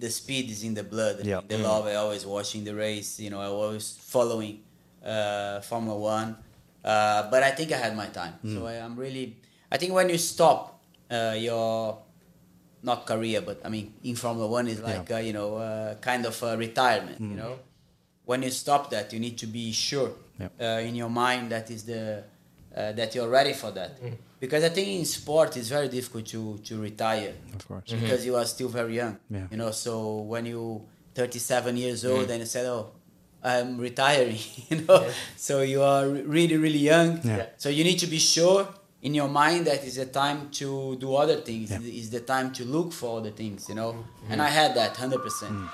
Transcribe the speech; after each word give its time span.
the 0.00 0.10
speed 0.10 0.50
is 0.50 0.64
in 0.64 0.74
the 0.74 0.82
blood. 0.82 1.20
Yeah. 1.24 1.40
The 1.46 1.58
love. 1.58 1.86
I 1.86 1.94
always 1.94 2.24
watching 2.26 2.64
the 2.64 2.74
race. 2.74 3.20
You 3.20 3.30
know, 3.30 3.40
I 3.40 3.46
always 3.46 3.96
following 4.00 4.60
uh, 5.04 5.60
Formula 5.60 5.96
One. 5.98 6.36
Uh, 6.84 7.30
but 7.30 7.42
I 7.42 7.50
think 7.50 7.72
I 7.72 7.76
had 7.76 7.94
my 7.96 8.06
time. 8.06 8.34
So 8.44 8.66
I, 8.66 8.74
I'm 8.84 8.96
really. 8.96 9.36
I 9.70 9.76
think 9.76 9.92
when 9.92 10.08
you 10.08 10.18
stop 10.18 10.80
uh, 11.10 11.34
your 11.38 11.98
not 12.82 13.06
career, 13.06 13.42
but 13.42 13.60
I 13.64 13.68
mean 13.68 13.92
in 14.02 14.16
Formula 14.16 14.48
One 14.48 14.66
is 14.68 14.80
like 14.80 15.10
uh, 15.10 15.18
you 15.18 15.32
know 15.32 15.56
uh, 15.56 15.94
kind 16.00 16.24
of 16.24 16.42
a 16.42 16.56
retirement. 16.56 17.20
You 17.20 17.36
know, 17.36 17.58
when 18.24 18.42
you 18.42 18.50
stop 18.50 18.90
that, 18.90 19.12
you 19.12 19.20
need 19.20 19.36
to 19.38 19.46
be 19.46 19.72
sure 19.72 20.12
Yep. 20.40 20.52
uh, 20.58 20.64
in 20.88 20.94
your 20.96 21.10
mind 21.10 21.52
that 21.52 21.70
is 21.70 21.84
the 21.84 22.24
uh, 22.80 22.92
that 22.92 23.14
you're 23.14 23.28
ready 23.28 23.52
for 23.52 23.70
that. 23.72 24.00
Mm. 24.02 24.16
Because 24.38 24.64
I 24.64 24.70
think 24.70 24.88
in 24.88 25.04
sport 25.04 25.56
it's 25.56 25.68
very 25.68 25.88
difficult 25.88 26.26
to 26.26 26.58
to 26.68 26.80
retire 26.80 27.34
Of 27.54 27.68
course. 27.68 27.84
Mm-hmm. 27.84 28.00
because 28.00 28.26
you 28.26 28.36
are 28.36 28.46
still 28.54 28.68
very 28.68 28.94
young. 28.96 29.14
Yeah. 29.28 29.46
You 29.50 29.58
know, 29.60 29.70
so 29.70 29.92
when 30.32 30.46
you 30.46 30.82
37 31.14 31.76
years 31.76 32.04
old 32.04 32.26
mm. 32.26 32.30
and 32.30 32.40
you 32.40 32.46
said, 32.46 32.66
"Oh, 32.66 32.92
I'm 33.42 33.78
retiring," 33.78 34.38
you 34.70 34.76
know, 34.82 35.00
so 35.36 35.62
you 35.62 35.82
are 35.82 36.06
really 36.08 36.56
really 36.56 36.84
young. 36.92 37.20
Yeah. 37.22 37.46
So 37.56 37.68
you 37.68 37.84
need 37.84 37.98
to 37.98 38.06
be 38.06 38.18
sure 38.18 38.66
in 39.02 39.14
your 39.14 39.28
mind 39.28 39.66
that 39.66 39.82
is 39.84 39.96
the 39.96 40.06
time 40.06 40.50
to 40.60 40.96
do 40.96 41.14
other 41.14 41.38
things. 41.48 41.70
Yeah. 41.70 41.78
It's 41.82 42.10
the 42.10 42.20
time 42.20 42.52
to 42.58 42.64
look 42.64 42.92
for 42.92 43.18
other 43.18 43.32
things. 43.40 43.68
You 43.68 43.76
know, 43.80 43.92
mm-hmm. 43.92 44.32
and 44.32 44.42
I 44.42 44.48
had 44.48 44.74
that 44.80 44.92
100 44.98 45.22
percent. 45.22 45.52
Mm. 45.52 45.68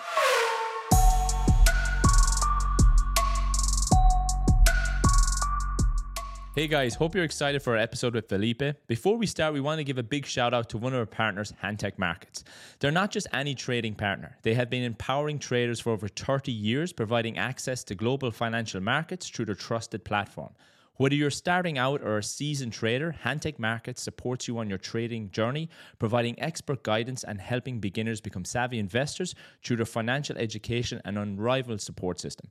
Hey 6.56 6.68
guys, 6.68 6.94
hope 6.94 7.14
you're 7.14 7.22
excited 7.22 7.60
for 7.60 7.74
our 7.74 7.78
episode 7.78 8.14
with 8.14 8.30
Felipe. 8.30 8.62
Before 8.86 9.18
we 9.18 9.26
start, 9.26 9.52
we 9.52 9.60
want 9.60 9.76
to 9.78 9.84
give 9.84 9.98
a 9.98 10.02
big 10.02 10.24
shout 10.24 10.54
out 10.54 10.70
to 10.70 10.78
one 10.78 10.94
of 10.94 10.98
our 10.98 11.04
partners, 11.04 11.52
Hantec 11.62 11.98
Markets. 11.98 12.44
They're 12.78 12.90
not 12.90 13.10
just 13.10 13.26
any 13.34 13.54
trading 13.54 13.94
partner, 13.94 14.38
they 14.40 14.54
have 14.54 14.70
been 14.70 14.82
empowering 14.82 15.38
traders 15.38 15.80
for 15.80 15.90
over 15.90 16.08
30 16.08 16.50
years, 16.50 16.94
providing 16.94 17.36
access 17.36 17.84
to 17.84 17.94
global 17.94 18.30
financial 18.30 18.80
markets 18.80 19.28
through 19.28 19.44
their 19.44 19.54
trusted 19.54 20.02
platform. 20.02 20.54
Whether 20.94 21.16
you're 21.16 21.28
starting 21.28 21.76
out 21.76 22.00
or 22.00 22.16
a 22.16 22.22
seasoned 22.22 22.72
trader, 22.72 23.14
Hantec 23.22 23.58
Markets 23.58 24.00
supports 24.00 24.48
you 24.48 24.56
on 24.56 24.70
your 24.70 24.78
trading 24.78 25.30
journey, 25.32 25.68
providing 25.98 26.40
expert 26.40 26.82
guidance 26.82 27.22
and 27.22 27.38
helping 27.38 27.80
beginners 27.80 28.22
become 28.22 28.46
savvy 28.46 28.78
investors 28.78 29.34
through 29.62 29.76
their 29.76 29.84
financial 29.84 30.38
education 30.38 31.02
and 31.04 31.18
unrivaled 31.18 31.82
support 31.82 32.18
system. 32.18 32.48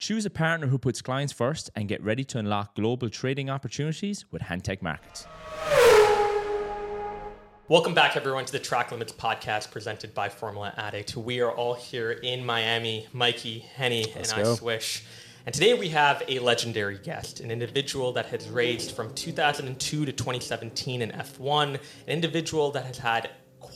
Choose 0.00 0.24
a 0.24 0.30
partner 0.30 0.68
who 0.68 0.78
puts 0.78 1.02
clients 1.02 1.30
first 1.30 1.68
and 1.76 1.86
get 1.86 2.02
ready 2.02 2.24
to 2.24 2.38
unlock 2.38 2.74
global 2.74 3.10
trading 3.10 3.50
opportunities 3.50 4.24
with 4.30 4.40
Hantec 4.40 4.80
Markets. 4.80 5.26
Welcome 7.68 7.92
back, 7.92 8.16
everyone, 8.16 8.46
to 8.46 8.52
the 8.52 8.58
Track 8.58 8.92
Limits 8.92 9.12
podcast 9.12 9.70
presented 9.70 10.14
by 10.14 10.30
Formula 10.30 10.72
Addict. 10.78 11.16
We 11.18 11.42
are 11.42 11.52
all 11.52 11.74
here 11.74 12.12
in 12.12 12.46
Miami. 12.46 13.08
Mikey, 13.12 13.58
Henny, 13.58 14.10
and 14.16 14.26
I 14.34 14.42
go. 14.42 14.54
Swish. 14.54 15.04
And 15.44 15.54
today 15.54 15.74
we 15.74 15.90
have 15.90 16.22
a 16.28 16.38
legendary 16.38 16.96
guest, 16.96 17.40
an 17.40 17.50
individual 17.50 18.12
that 18.12 18.24
has 18.26 18.48
raced 18.48 18.96
from 18.96 19.12
2002 19.12 20.06
to 20.06 20.12
2017 20.12 21.02
in 21.02 21.10
F1, 21.10 21.74
an 21.74 21.80
individual 22.06 22.70
that 22.70 22.86
has 22.86 22.96
had 22.96 23.28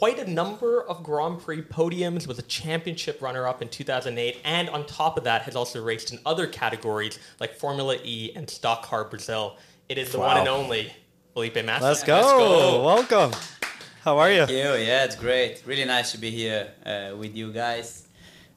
quite 0.04 0.18
a 0.18 0.30
number 0.30 0.82
of 0.82 1.02
Grand 1.02 1.40
Prix 1.40 1.62
podiums, 1.62 2.26
was 2.26 2.38
a 2.38 2.42
championship 2.42 3.22
runner 3.22 3.46
up 3.46 3.62
in 3.62 3.70
2008, 3.70 4.36
and 4.44 4.68
on 4.68 4.84
top 4.84 5.16
of 5.16 5.24
that, 5.24 5.40
has 5.44 5.56
also 5.56 5.82
raced 5.82 6.12
in 6.12 6.18
other 6.26 6.46
categories 6.46 7.18
like 7.40 7.54
Formula 7.54 7.96
E 8.04 8.30
and 8.36 8.50
Stock 8.50 8.82
Car 8.82 9.06
Brazil. 9.06 9.56
It 9.88 9.96
is 9.96 10.12
the 10.12 10.18
one 10.18 10.36
and 10.36 10.46
only 10.46 10.92
Felipe 11.32 11.64
Massa. 11.64 11.86
Let's 11.86 12.04
go. 12.04 12.84
Welcome. 12.84 13.32
How 14.02 14.18
are 14.18 14.30
you? 14.30 14.44
You, 14.46 14.74
yeah, 14.74 15.04
it's 15.04 15.16
great. 15.16 15.62
Really 15.64 15.86
nice 15.86 16.12
to 16.12 16.18
be 16.18 16.30
here 16.30 16.70
uh, 16.84 17.16
with 17.16 17.34
you 17.34 17.50
guys, 17.50 18.06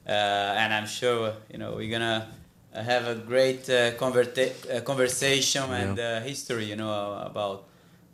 uh, 0.06 0.10
and 0.10 0.74
I'm 0.74 0.86
sure 0.86 1.32
you 1.50 1.56
know 1.56 1.76
we're 1.76 1.90
gonna 1.90 2.28
uh, 2.74 2.82
have 2.82 3.06
a 3.06 3.14
great 3.14 3.70
uh, 3.70 3.92
converta- 3.92 4.70
uh, 4.70 4.80
conversation 4.82 5.62
and 5.72 5.98
uh, 5.98 6.20
history, 6.20 6.66
you 6.66 6.76
know, 6.76 7.22
about 7.24 7.64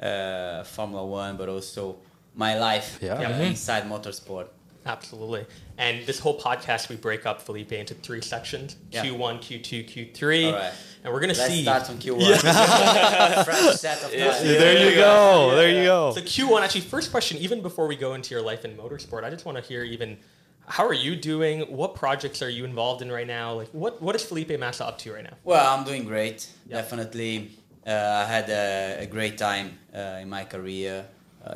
uh, 0.01 0.63
Formula 0.63 1.05
One, 1.05 1.37
but 1.37 1.49
also 1.49 1.97
my 2.35 2.59
life 2.59 2.99
Yeah. 3.01 3.21
Yeah. 3.21 3.39
inside 3.41 3.85
motorsport. 3.85 4.47
Absolutely. 4.87 5.47
And 5.79 6.05
this 6.07 6.19
whole 6.19 6.39
podcast, 6.39 6.89
we 6.91 6.97
break 6.97 7.25
up 7.25 7.41
Felipe 7.41 7.73
into 7.73 7.95
three 7.95 8.21
sections 8.21 8.77
Yeah. 8.91 9.03
Q1, 9.05 9.39
Q2, 9.41 9.89
Q3. 10.13 10.47
All 10.47 10.53
right. 10.59 10.73
And 11.03 11.13
we're 11.13 11.21
going 11.21 11.33
to 11.35 11.39
Let's 11.41 11.53
see. 11.53 11.63
start 11.63 11.89
on 11.89 11.97
Q1. 11.99 12.41
Fresh 13.45 13.75
set 13.81 14.03
of 14.05 14.13
Yeah. 14.15 14.39
There 14.43 14.91
you 14.91 14.97
go. 14.97 15.53
There 15.57 15.71
you 15.71 15.85
go. 15.85 16.13
So, 16.15 16.21
Q1, 16.21 16.63
actually, 16.63 16.83
first 16.83 17.11
question, 17.11 17.39
even 17.39 17.63
before 17.63 17.87
we 17.87 17.97
go 17.97 18.15
into 18.15 18.35
your 18.35 18.43
life 18.43 18.65
in 18.65 18.77
motorsport, 18.77 19.25
I 19.25 19.31
just 19.31 19.45
want 19.47 19.57
to 19.59 19.65
hear 19.65 19.83
even 19.85 20.19
how 20.67 20.87
are 20.87 20.95
you 20.95 21.15
doing? 21.17 21.61
What 21.63 21.95
projects 21.95 22.41
are 22.43 22.49
you 22.49 22.65
involved 22.65 23.03
in 23.03 23.13
right 23.13 23.27
now? 23.27 23.53
Like, 23.55 23.69
what, 23.73 24.01
what 24.01 24.15
is 24.17 24.25
Felipe 24.25 24.59
Massa 24.59 24.87
up 24.87 24.97
to 24.99 25.13
right 25.13 25.25
now? 25.25 25.35
Well, 25.45 25.67
I'm 25.79 25.85
doing 25.85 26.05
great. 26.05 26.47
Yeah. 26.67 26.77
Definitely, 26.77 27.51
uh, 27.87 27.91
I 27.91 28.25
had 28.25 28.49
a, 28.49 29.03
a 29.03 29.07
great 29.07 29.37
time 29.37 29.79
uh, 29.95 30.19
in 30.23 30.29
my 30.31 30.45
career 30.45 31.05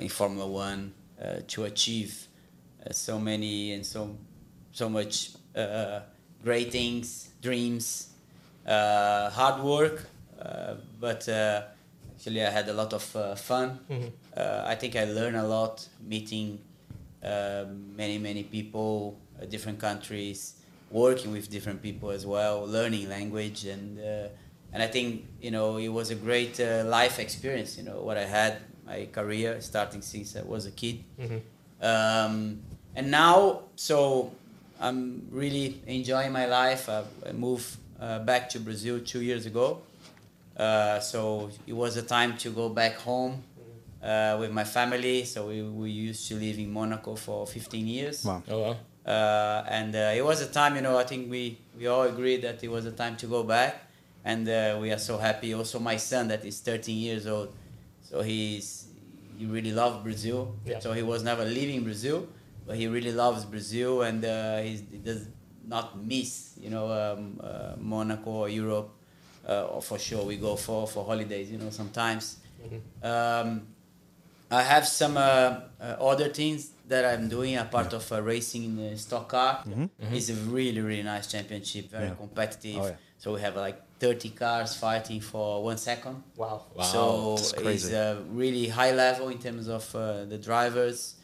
in 0.00 0.08
Formula 0.08 0.46
One 0.46 0.92
uh, 1.22 1.40
to 1.48 1.64
achieve 1.64 2.26
uh, 2.86 2.92
so 2.92 3.18
many 3.18 3.72
and 3.72 3.84
so 3.84 4.16
so 4.72 4.88
much 4.88 5.30
uh, 5.56 6.00
great 6.44 6.70
things, 6.70 7.30
dreams, 7.42 8.08
uh, 8.66 9.30
hard 9.30 9.62
work. 9.64 10.06
Uh, 10.40 10.74
but 11.00 11.28
uh, 11.28 11.62
actually, 12.14 12.44
I 12.44 12.50
had 12.50 12.68
a 12.68 12.72
lot 12.72 12.92
of 12.92 13.16
uh, 13.16 13.34
fun. 13.34 13.78
Uh, 14.36 14.64
I 14.66 14.74
think 14.76 14.94
I 14.94 15.04
learned 15.04 15.36
a 15.36 15.46
lot 15.46 15.86
meeting 16.00 16.60
uh, 17.24 17.64
many 17.96 18.18
many 18.18 18.44
people, 18.44 19.18
uh, 19.40 19.46
different 19.46 19.80
countries, 19.80 20.54
working 20.90 21.32
with 21.32 21.50
different 21.50 21.82
people 21.82 22.10
as 22.10 22.24
well, 22.24 22.64
learning 22.66 23.08
language 23.08 23.64
and 23.64 23.98
uh, 23.98 24.28
and 24.72 24.82
I 24.82 24.86
think 24.86 25.24
you 25.40 25.50
know 25.50 25.78
it 25.78 25.88
was 25.88 26.10
a 26.10 26.14
great 26.14 26.60
uh, 26.60 26.84
life 26.86 27.18
experience. 27.18 27.76
You 27.78 27.84
know 27.84 28.02
what 28.02 28.16
I 28.16 28.26
had 28.26 28.58
my 28.88 29.06
career 29.12 29.60
starting 29.60 30.02
since 30.02 30.36
I 30.36 30.42
was 30.42 30.66
a 30.66 30.70
kid, 30.70 31.04
um, 31.80 32.60
and 32.96 33.10
now 33.10 33.60
so 33.76 34.32
I'm 34.80 35.26
really 35.30 35.80
enjoying 35.86 36.32
my 36.32 36.46
life. 36.46 36.88
I, 36.88 37.02
I 37.28 37.32
moved 37.32 37.76
uh, 38.00 38.20
back 38.20 38.48
to 38.50 38.60
Brazil 38.60 39.00
two 39.00 39.22
years 39.22 39.46
ago. 39.46 39.82
Uh, 40.56 40.98
so 41.00 41.50
it 41.66 41.72
was 41.72 41.96
a 41.96 42.02
time 42.02 42.36
to 42.38 42.50
go 42.50 42.68
back 42.68 42.94
home 42.96 43.42
uh, 44.02 44.36
with 44.40 44.50
my 44.52 44.64
family. 44.64 45.24
So 45.24 45.48
we, 45.48 45.62
we 45.62 45.90
used 45.90 46.26
to 46.28 46.34
live 46.34 46.58
in 46.58 46.72
Monaco 46.72 47.14
for 47.14 47.46
15 47.46 47.86
years. 47.86 48.24
Wow. 48.24 48.42
Oh, 48.48 48.60
well. 48.60 48.76
Uh, 49.06 49.64
and 49.68 49.94
uh, 49.94 50.12
it 50.14 50.24
was 50.24 50.40
a 50.42 50.46
time, 50.48 50.76
you 50.76 50.82
know, 50.82 50.98
I 50.98 51.04
think 51.04 51.30
we, 51.30 51.58
we 51.76 51.86
all 51.86 52.02
agreed 52.02 52.42
that 52.42 52.62
it 52.62 52.68
was 52.68 52.86
a 52.86 52.92
time 52.92 53.16
to 53.18 53.26
go 53.26 53.42
back. 53.42 53.82
And 54.24 54.48
uh, 54.48 54.78
we 54.80 54.90
are 54.92 54.98
so 54.98 55.16
happy. 55.16 55.54
Also, 55.54 55.78
my 55.78 55.96
son, 55.96 56.28
that 56.28 56.44
is 56.44 56.60
13 56.60 56.96
years 56.98 57.26
old, 57.26 57.52
so 58.02 58.20
he's 58.20 58.77
he 59.38 59.46
really 59.46 59.72
loves 59.72 60.02
Brazil. 60.02 60.54
Yeah. 60.66 60.80
So 60.80 60.92
he 60.92 61.02
was 61.02 61.22
never 61.22 61.44
leaving 61.44 61.84
Brazil, 61.84 62.26
but 62.66 62.76
he 62.76 62.86
really 62.88 63.12
loves 63.12 63.44
Brazil, 63.44 64.02
and 64.02 64.24
uh, 64.24 64.58
he's, 64.58 64.82
he 64.90 64.98
does 64.98 65.28
not 65.66 65.86
miss, 66.02 66.54
you 66.60 66.70
know, 66.70 66.86
um, 66.90 67.40
uh, 67.42 67.74
Monaco 67.78 68.30
or 68.30 68.48
Europe. 68.48 68.90
Uh, 69.48 69.64
or 69.72 69.80
for 69.80 69.98
sure, 69.98 70.24
we 70.24 70.36
go 70.36 70.56
for 70.56 70.86
for 70.86 71.04
holidays, 71.06 71.50
you 71.50 71.58
know, 71.58 71.70
sometimes. 71.70 72.36
Um, 73.02 73.68
I 74.50 74.62
have 74.62 74.86
some 74.86 75.16
uh, 75.16 75.20
uh, 75.80 75.96
other 76.10 76.28
things 76.28 76.70
that 76.88 77.04
I'm 77.04 77.28
doing. 77.28 77.56
A 77.56 77.64
part 77.64 77.92
of 77.92 78.10
uh, 78.12 78.20
racing 78.20 78.64
in 78.64 78.76
the 78.76 78.98
stock 78.98 79.28
car. 79.28 79.64
It's 80.12 80.28
a 80.28 80.34
really 80.34 80.80
really 80.82 81.02
nice 81.02 81.26
championship, 81.34 81.90
very 81.90 82.08
Yeah. 82.08 82.14
competitive. 82.14 82.76
Oh, 82.82 82.86
yeah. 82.86 82.96
So 83.18 83.34
we 83.34 83.40
have 83.40 83.56
like 83.56 83.80
30 84.00 84.30
cars 84.30 84.74
fighting 84.76 85.20
for 85.20 85.62
one 85.64 85.76
second. 85.78 86.22
Wow. 86.36 86.62
wow. 86.74 86.82
So 86.82 87.34
It's 87.34 87.52
it's 87.52 87.62
crazy. 87.62 87.96
uh, 87.96 88.16
really 88.30 88.68
high 88.68 88.92
level 88.92 89.28
in 89.28 89.38
terms 89.38 89.68
of 89.68 89.94
uh, 89.94 90.24
the 90.24 90.38
drivers. 90.38 91.14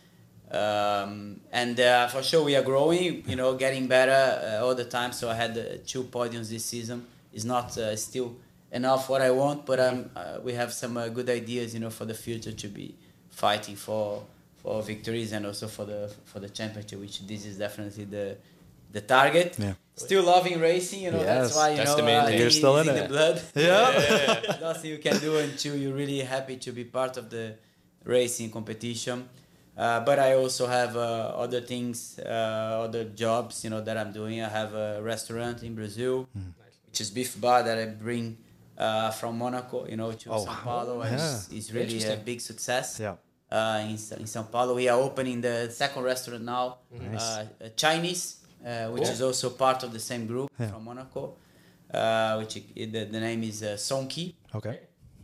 Um, 0.50 1.40
and 1.52 1.78
uh, 1.80 2.06
for 2.08 2.22
sure 2.22 2.44
we 2.44 2.54
are 2.54 2.62
growing, 2.62 3.28
you 3.28 3.36
know, 3.36 3.54
getting 3.54 3.86
better 3.86 4.58
uh, 4.60 4.64
all 4.64 4.74
the 4.74 4.84
time. 4.84 5.12
So 5.12 5.30
I 5.30 5.34
had 5.34 5.56
uh, 5.56 5.62
two 5.86 6.04
podiums 6.04 6.50
this 6.50 6.64
season. 6.64 7.06
It's 7.32 7.44
not 7.44 7.76
uh, 7.78 7.96
still 7.96 8.36
enough 8.70 9.08
what 9.08 9.22
I 9.22 9.30
want, 9.30 9.66
but 9.66 9.80
um, 9.80 10.10
uh, 10.14 10.38
we 10.42 10.52
have 10.52 10.72
some 10.72 10.96
uh, 10.96 11.08
good 11.08 11.28
ideas, 11.30 11.74
you 11.74 11.80
know, 11.80 11.90
for 11.90 12.04
the 12.04 12.14
future 12.14 12.52
to 12.52 12.68
be 12.68 12.94
fighting 13.30 13.76
for 13.76 14.22
for 14.56 14.82
victories 14.82 15.32
and 15.32 15.44
also 15.46 15.66
for 15.68 15.84
the 15.84 16.12
for 16.24 16.40
the 16.40 16.48
championship, 16.48 17.00
which 17.00 17.26
this 17.26 17.46
is 17.46 17.58
definitely 17.58 18.04
the 18.04 18.36
the 18.94 19.00
target. 19.16 19.50
Yeah. 19.58 19.74
Still 20.06 20.24
loving 20.34 20.58
racing, 20.70 21.00
you 21.06 21.10
know. 21.14 21.20
Yes. 21.22 21.28
that's 21.36 21.56
why 21.58 21.68
you 21.70 21.76
that's 21.78 21.96
know 21.96 22.04
the 22.06 22.12
uh, 22.24 22.28
you're 22.40 22.50
still 22.50 22.76
in 22.82 22.86
the 22.86 23.04
it. 23.04 23.08
blood. 23.14 23.36
Yeah. 23.68 24.56
Nothing 24.68 24.90
you 24.94 24.98
can 25.06 25.16
do 25.26 25.32
until 25.46 25.74
you're 25.80 25.94
really 26.02 26.20
happy 26.34 26.56
to 26.66 26.70
be 26.72 26.84
part 26.98 27.14
of 27.20 27.24
the 27.34 27.44
racing 28.04 28.50
competition. 28.50 29.28
Uh, 29.76 30.00
but 30.08 30.18
I 30.18 30.34
also 30.42 30.66
have 30.78 30.96
uh, 30.96 31.44
other 31.44 31.60
things, 31.60 32.18
uh, 32.18 32.86
other 32.86 33.04
jobs, 33.24 33.62
you 33.64 33.70
know, 33.70 33.80
that 33.86 33.96
I'm 33.96 34.12
doing. 34.12 34.40
I 34.40 34.48
have 34.48 34.72
a 34.74 35.02
restaurant 35.02 35.62
in 35.62 35.74
Brazil, 35.74 36.28
which 36.88 37.00
is 37.00 37.10
Beef 37.10 37.40
Bar 37.40 37.62
that 37.64 37.78
I 37.78 37.86
bring 37.86 38.36
uh, 38.78 39.10
from 39.10 39.38
Monaco, 39.38 39.86
you 39.86 39.96
know, 39.96 40.12
to 40.12 40.30
Oh, 40.30 40.44
São 40.46 40.56
Paulo. 40.62 41.00
and 41.02 41.18
yeah. 41.18 41.34
It's, 41.34 41.48
it's 41.56 41.70
really 41.72 42.02
a 42.04 42.16
big 42.16 42.40
success. 42.40 42.98
Yeah. 43.00 43.14
uh, 43.50 43.78
in, 43.82 43.90
in 44.22 44.26
São 44.26 44.44
Paulo. 44.50 44.74
We 44.74 44.88
are 44.88 44.98
opening 45.00 45.40
the 45.40 45.70
second 45.70 46.02
restaurant 46.04 46.44
now, 46.44 46.78
Nice. 46.90 47.20
uh, 47.22 47.46
uh, 47.64 47.68
Chinese, 47.76 48.36
which 48.92 49.02
Cool. 49.04 49.12
is 49.12 49.20
also 49.22 49.50
part 49.50 49.82
of 49.84 49.92
the 49.92 50.00
same 50.10 50.26
group 50.26 50.48
Yeah. 50.58 50.70
from 50.70 50.84
Monaco. 50.84 51.22
Uh, 51.92 52.36
which 52.40 52.56
i- 52.56 52.86
the, 52.94 53.04
the 53.14 53.20
name 53.20 53.42
is 53.44 53.62
uh, 53.62 53.76
Song 53.76 54.08
Qi. 54.08 54.34
Okay. 54.54 54.76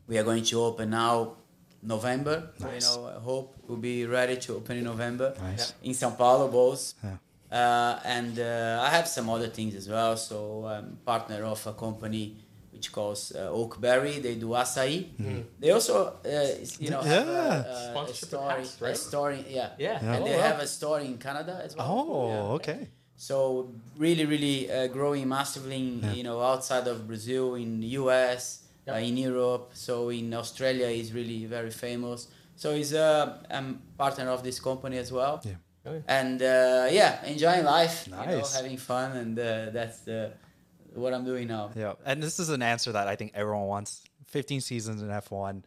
We 0.06 0.18
are 0.18 0.22
going 0.30 0.44
to 0.44 0.56
open 0.68 0.90
now 0.90 1.36
November. 1.82 2.36
Nice. 2.60 2.94
You 2.96 3.02
know, 3.02 3.08
I 3.16 3.20
hope 3.20 3.46
we'll 3.66 3.78
be 3.78 4.06
ready 4.06 4.36
to 4.36 4.56
open 4.56 4.76
in 4.76 4.84
November 4.84 5.34
Nice. 5.40 5.72
in 5.82 5.92
São 5.92 6.16
Paulo, 6.16 6.48
both. 6.48 6.94
Yeah. 7.02 7.16
Uh, 7.50 7.98
and 8.04 8.38
uh, 8.38 8.86
I 8.86 8.90
have 8.96 9.08
some 9.08 9.28
other 9.30 9.48
things 9.48 9.74
as 9.74 9.88
well. 9.88 10.16
So 10.16 10.66
I'm 10.66 10.98
partner 11.04 11.44
of 11.44 11.66
a 11.66 11.72
company 11.72 12.36
which 12.72 12.92
calls 12.92 13.32
uh, 13.34 13.50
Oakberry. 13.50 14.22
They 14.22 14.36
do 14.36 14.48
acai. 14.50 15.06
They 15.58 15.70
also, 15.72 15.94
uh, 16.24 16.64
you 16.78 16.90
know, 16.90 17.00
have 17.00 17.28
a, 17.28 17.32
Yeah. 17.32 17.64
a, 17.64 17.88
a 17.88 17.90
Sponsorship 17.90 18.28
story, 18.28 18.54
packs, 18.54 18.80
right? 18.80 18.92
a 18.92 18.94
story, 18.94 19.44
yeah. 19.48 19.70
Yeah. 19.78 19.98
Yeah. 20.02 20.12
And 20.14 20.22
Oh, 20.22 20.26
they 20.28 20.36
wow. 20.36 20.42
have 20.42 20.60
a 20.60 20.66
store 20.68 21.00
in 21.00 21.18
Canada 21.18 21.60
as 21.64 21.74
well. 21.76 21.86
Oh, 21.90 22.28
Yeah. 22.28 22.54
okay. 22.58 22.88
So 23.20 23.68
really, 23.98 24.24
really 24.24 24.70
uh, 24.72 24.86
growing 24.86 25.28
massively, 25.28 25.76
in, 25.76 26.00
Yeah. 26.02 26.12
you 26.18 26.24
know, 26.28 26.40
outside 26.40 26.86
of 26.88 27.06
Brazil, 27.06 27.54
in 27.54 27.70
the 27.84 27.90
US, 28.00 28.42
Yep. 28.86 28.96
uh, 28.96 28.98
in 29.08 29.16
Europe. 29.18 29.64
So 29.74 30.08
in 30.08 30.32
Australia, 30.32 30.86
is 30.86 31.12
really 31.12 31.44
very 31.44 31.70
famous. 31.70 32.28
So 32.56 32.74
he's 32.78 32.94
a 32.94 33.10
I'm 33.50 33.68
partner 33.98 34.26
of 34.30 34.42
this 34.42 34.58
company 34.58 34.96
as 35.04 35.10
well. 35.12 35.34
Yeah. 35.44 35.56
Okay. 35.86 36.02
And 36.08 36.40
uh, 36.40 36.88
yeah, 36.98 37.22
enjoying 37.26 37.64
life, 37.64 37.96
you 38.06 38.12
know, 38.12 38.42
having 38.58 38.78
fun, 38.78 39.08
and 39.22 39.38
uh, 39.38 39.44
that's 39.76 39.98
the 40.08 40.32
what 40.94 41.12
I'm 41.12 41.24
doing 41.32 41.46
now. 41.48 41.64
Yeah. 41.76 41.94
And 42.06 42.22
this 42.22 42.38
is 42.38 42.48
an 42.48 42.62
answer 42.62 42.90
that 42.92 43.06
I 43.06 43.16
think 43.16 43.32
everyone 43.34 43.66
wants. 43.74 44.02
15 44.26 44.60
seasons 44.60 45.02
in 45.02 45.08
F1. 45.08 45.62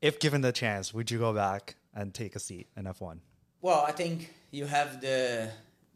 If 0.00 0.18
given 0.20 0.40
the 0.42 0.52
chance, 0.52 0.94
would 0.94 1.10
you 1.10 1.18
go 1.18 1.32
back 1.32 1.74
and 1.94 2.12
take 2.14 2.36
a 2.36 2.38
seat 2.38 2.66
in 2.76 2.84
F1? 2.84 3.16
Well, 3.60 3.82
I 3.88 3.92
think 3.92 4.16
you 4.50 4.66
have 4.66 5.00
the 5.00 5.50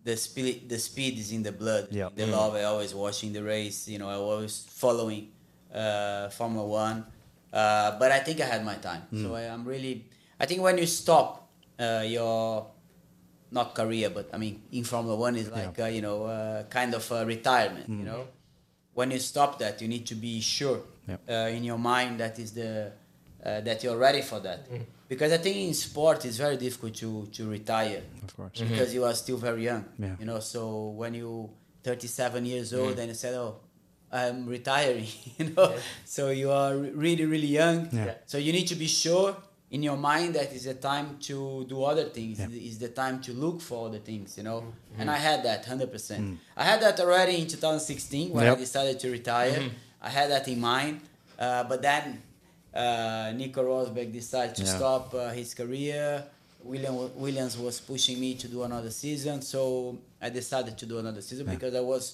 the 0.06 0.16
speed. 0.16 0.68
The 0.70 0.78
speed 0.78 1.18
is 1.18 1.32
in 1.32 1.42
the 1.42 1.52
blood. 1.52 1.88
Yeah. 1.90 2.08
The 2.14 2.26
love. 2.26 2.54
I 2.54 2.62
always 2.62 2.94
watching 2.94 3.32
the 3.34 3.42
race. 3.42 3.88
You 3.88 3.98
know, 3.98 4.08
I 4.08 4.14
always 4.14 4.64
following 4.70 5.28
uh, 5.74 6.30
Formula 6.30 6.64
One. 6.64 7.04
Uh, 7.52 7.98
but 7.98 8.12
I 8.12 8.20
think 8.20 8.40
I 8.40 8.46
had 8.46 8.64
my 8.64 8.76
time. 8.76 9.02
So 9.12 9.34
I, 9.34 9.42
I'm 9.52 9.64
really. 9.66 10.06
I 10.38 10.46
think 10.46 10.62
when 10.62 10.78
you 10.78 10.86
stop 10.86 11.48
uh, 11.78 12.04
your 12.06 12.66
not 13.50 13.74
career, 13.74 14.10
but 14.10 14.30
I 14.32 14.38
mean 14.38 14.62
in 14.72 14.84
Formula 14.84 15.16
One 15.16 15.34
is 15.36 15.50
like 15.50 15.78
uh, 15.78 15.86
you 15.86 16.02
know 16.02 16.24
uh, 16.24 16.62
kind 16.70 16.94
of 16.94 17.04
a 17.10 17.26
retirement. 17.26 17.88
You 17.88 18.04
know, 18.06 18.22
when 18.94 19.10
you 19.10 19.18
stop 19.18 19.58
that, 19.58 19.82
you 19.82 19.88
need 19.88 20.06
to 20.06 20.14
be 20.14 20.40
sure 20.40 20.80
Yep. 21.08 21.20
uh, 21.30 21.32
in 21.56 21.62
your 21.62 21.78
mind 21.78 22.18
that 22.18 22.34
is 22.38 22.50
the 22.52 22.90
uh, 23.44 23.60
that 23.62 23.82
you're 23.84 23.96
ready 23.98 24.22
for 24.22 24.38
that. 24.40 24.66
Because 25.08 25.32
I 25.32 25.38
think 25.38 25.56
in 25.56 25.74
sport 25.74 26.24
it's 26.24 26.36
very 26.36 26.56
difficult 26.56 26.94
to 26.96 27.26
to 27.32 27.48
retire 27.48 28.02
Of 28.24 28.36
course. 28.36 28.52
Mm-hmm. 28.58 28.68
because 28.72 28.94
you 28.94 29.04
are 29.04 29.14
still 29.14 29.36
very 29.36 29.64
young. 29.64 29.84
Yeah. 29.98 30.16
You 30.18 30.26
know, 30.26 30.40
so 30.40 30.88
when 30.90 31.14
you 31.14 31.50
37 31.82 32.44
years 32.44 32.72
mm-hmm. 32.72 32.82
old 32.82 32.98
and 32.98 33.08
you 33.08 33.14
said, 33.14 33.34
"Oh, 33.34 33.56
I'm 34.10 34.46
retiring," 34.46 35.06
you 35.38 35.50
know, 35.54 35.74
so 36.04 36.30
you 36.30 36.50
are 36.50 36.76
really 36.76 37.24
really 37.24 37.52
young. 37.62 37.88
Yeah. 37.92 38.14
So 38.26 38.38
you 38.38 38.52
need 38.52 38.66
to 38.68 38.74
be 38.74 38.86
sure 38.88 39.36
in 39.70 39.82
your 39.82 39.96
mind 39.96 40.34
that 40.34 40.52
it's 40.52 40.66
a 40.66 40.74
time 40.74 41.18
to 41.28 41.64
do 41.68 41.82
other 41.84 42.04
things. 42.04 42.38
Yeah. 42.40 42.48
It's 42.50 42.78
the 42.78 42.88
time 42.88 43.20
to 43.22 43.32
look 43.32 43.60
for 43.60 43.86
other 43.88 43.98
things. 43.98 44.36
You 44.36 44.44
know, 44.44 44.60
mm-hmm. 44.60 45.00
and 45.00 45.10
I 45.10 45.18
had 45.18 45.44
that 45.44 45.60
100. 45.60 45.92
percent 45.92 46.22
mm. 46.24 46.36
I 46.56 46.64
had 46.64 46.80
that 46.82 46.98
already 47.00 47.40
in 47.40 47.46
2016 47.46 48.32
when 48.32 48.44
Yep. 48.44 48.56
I 48.56 48.60
decided 48.60 49.00
to 49.00 49.10
retire. 49.10 49.70
I 50.02 50.10
had 50.10 50.30
that 50.30 50.46
in 50.46 50.60
mind, 50.60 51.00
uh, 51.38 51.64
but 51.64 51.82
then 51.82 52.22
uh, 52.76 53.32
Nico 53.34 53.62
Rosberg 53.64 54.12
decided 54.12 54.54
to 54.56 54.62
Yeah. 54.64 54.76
stop 54.76 55.14
uh, 55.14 55.30
his 55.30 55.54
career. 55.54 56.24
William 56.62 56.96
Williams 57.24 57.56
was 57.56 57.80
pushing 57.80 58.18
me 58.20 58.34
to 58.34 58.46
do 58.48 58.62
another 58.64 58.90
season, 58.90 59.40
so 59.42 59.60
I 60.20 60.28
decided 60.30 60.76
to 60.78 60.86
do 60.86 60.98
another 60.98 61.22
season 61.22 61.46
Yeah. 61.46 61.54
because 61.54 61.74
I 61.74 61.80
was 61.80 62.04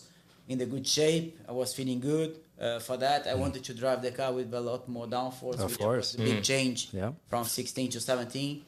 in 0.48 0.58
the 0.58 0.66
good 0.66 0.86
shape. 0.86 1.38
I 1.48 1.52
was 1.52 1.72
feeling 1.74 2.00
good. 2.00 2.30
Uh, 2.60 2.78
for 2.78 2.96
that, 2.98 3.26
I 3.26 3.34
wanted 3.34 3.64
to 3.64 3.74
drive 3.74 4.02
the 4.02 4.12
car 4.12 4.30
with 4.32 4.52
a 4.54 4.60
lot 4.60 4.88
more 4.88 5.06
downforce. 5.06 5.58
Of 5.58 5.70
which 5.70 5.78
course. 5.80 6.08
was 6.16 6.20
a 6.20 6.24
big 6.34 6.42
change 6.44 6.78
Yeah. 6.92 7.12
from 7.30 7.44
16 7.44 7.90
to 7.90 8.00
17. 8.00 8.62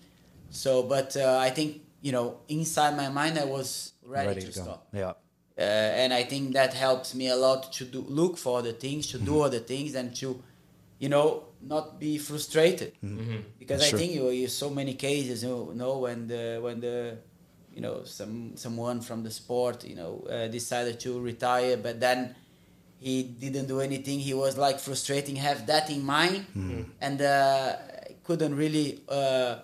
So, 0.50 0.82
but 0.84 1.16
uh, 1.16 1.38
I 1.48 1.50
think 1.50 1.82
you 2.00 2.12
know, 2.12 2.36
inside 2.48 2.96
my 2.96 3.08
mind, 3.08 3.38
I 3.38 3.44
was 3.46 3.92
ready, 4.04 4.40
to, 4.40 4.46
go. 4.46 4.52
stop 4.62 4.86
Yeah. 4.92 5.12
uh, 5.58 5.60
and 6.02 6.12
I 6.12 6.22
think 6.24 6.52
that 6.52 6.74
helps 6.74 7.14
me 7.14 7.28
a 7.28 7.36
lot 7.36 7.72
to 7.78 7.84
do, 7.86 8.04
look 8.08 8.36
for 8.36 8.58
other 8.58 8.72
things, 8.72 9.06
to 9.08 9.16
Mm-hmm. 9.16 9.26
do 9.26 9.40
other 9.40 9.60
things, 9.60 9.94
and 9.94 10.14
to, 10.16 10.28
you 10.98 11.08
know, 11.08 11.44
not 11.66 11.98
be 11.98 12.18
frustrated. 12.18 12.92
Because 13.58 13.80
That's 13.80 13.86
I 13.86 13.90
true. 13.90 13.98
think 13.98 14.12
you, 14.14 14.28
you 14.30 14.48
so 14.48 14.70
many 14.70 14.94
cases, 14.94 15.42
you 15.44 15.72
know, 15.74 15.98
when 15.98 16.26
the 16.28 16.58
when 16.62 16.80
the, 16.80 17.18
you 17.74 17.80
know, 17.80 18.04
some 18.04 18.56
someone 18.56 19.00
from 19.00 19.22
the 19.22 19.30
sport, 19.30 19.84
you 19.84 19.96
know, 19.96 20.26
uh, 20.30 20.48
decided 20.48 21.00
to 21.00 21.20
retire, 21.20 21.76
but 21.76 22.00
then 22.00 22.34
he 22.98 23.22
didn't 23.22 23.66
do 23.66 23.80
anything. 23.80 24.18
He 24.20 24.34
was 24.34 24.56
like 24.56 24.78
frustrating. 24.78 25.36
Have 25.36 25.66
that 25.66 25.90
in 25.90 26.04
mind, 26.04 26.46
and 27.00 27.20
uh, 27.22 27.76
couldn't 28.24 28.54
really. 28.56 29.02
Uh, 29.08 29.56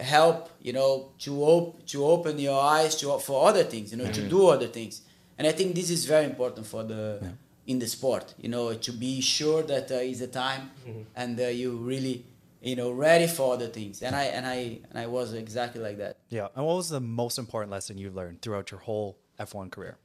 help 0.00 0.50
you 0.60 0.72
know 0.72 1.12
to 1.16 1.42
op- 1.44 1.86
to 1.86 2.04
open 2.04 2.40
your 2.40 2.60
eyes 2.60 2.96
to 2.96 3.16
for 3.20 3.46
other 3.48 3.62
things 3.62 3.92
you 3.92 3.96
know 3.96 4.10
to 4.10 4.28
do 4.28 4.48
other 4.48 4.66
things 4.66 5.02
and 5.38 5.46
i 5.46 5.52
think 5.52 5.76
this 5.76 5.90
is 5.90 6.06
very 6.06 6.24
important 6.24 6.66
for 6.66 6.82
the 6.82 7.20
in 7.66 7.78
the 7.78 7.86
sport 7.86 8.34
you 8.38 8.48
know 8.48 8.74
to 8.74 8.92
be 8.92 9.20
sure 9.20 9.62
that 9.62 9.90
uh, 9.90 9.94
is 10.12 10.18
the 10.20 10.26
time 10.28 10.70
and 11.16 11.38
uh, 11.40 11.44
you 11.48 11.70
really 11.76 12.24
you 12.62 12.76
know 12.76 12.90
ready 12.90 13.26
for 13.26 13.54
other 13.54 13.66
things 13.68 14.02
and 14.02 14.14
i 14.16 14.24
and 14.36 14.46
i 14.46 14.78
and 14.90 14.98
i 14.98 15.06
was 15.06 15.32
exactly 15.34 15.80
like 15.80 15.98
that 15.98 16.16
Yeah. 16.30 16.48
And 16.56 16.64
what 16.66 16.76
was 16.76 16.88
the 16.88 17.00
most 17.00 17.38
important 17.38 17.70
lesson 17.76 17.98
you've 17.98 18.14
learned 18.14 18.40
throughout 18.42 18.70
your 18.72 18.80
whole 18.80 19.16
F1 19.38 19.70
career 19.70 19.96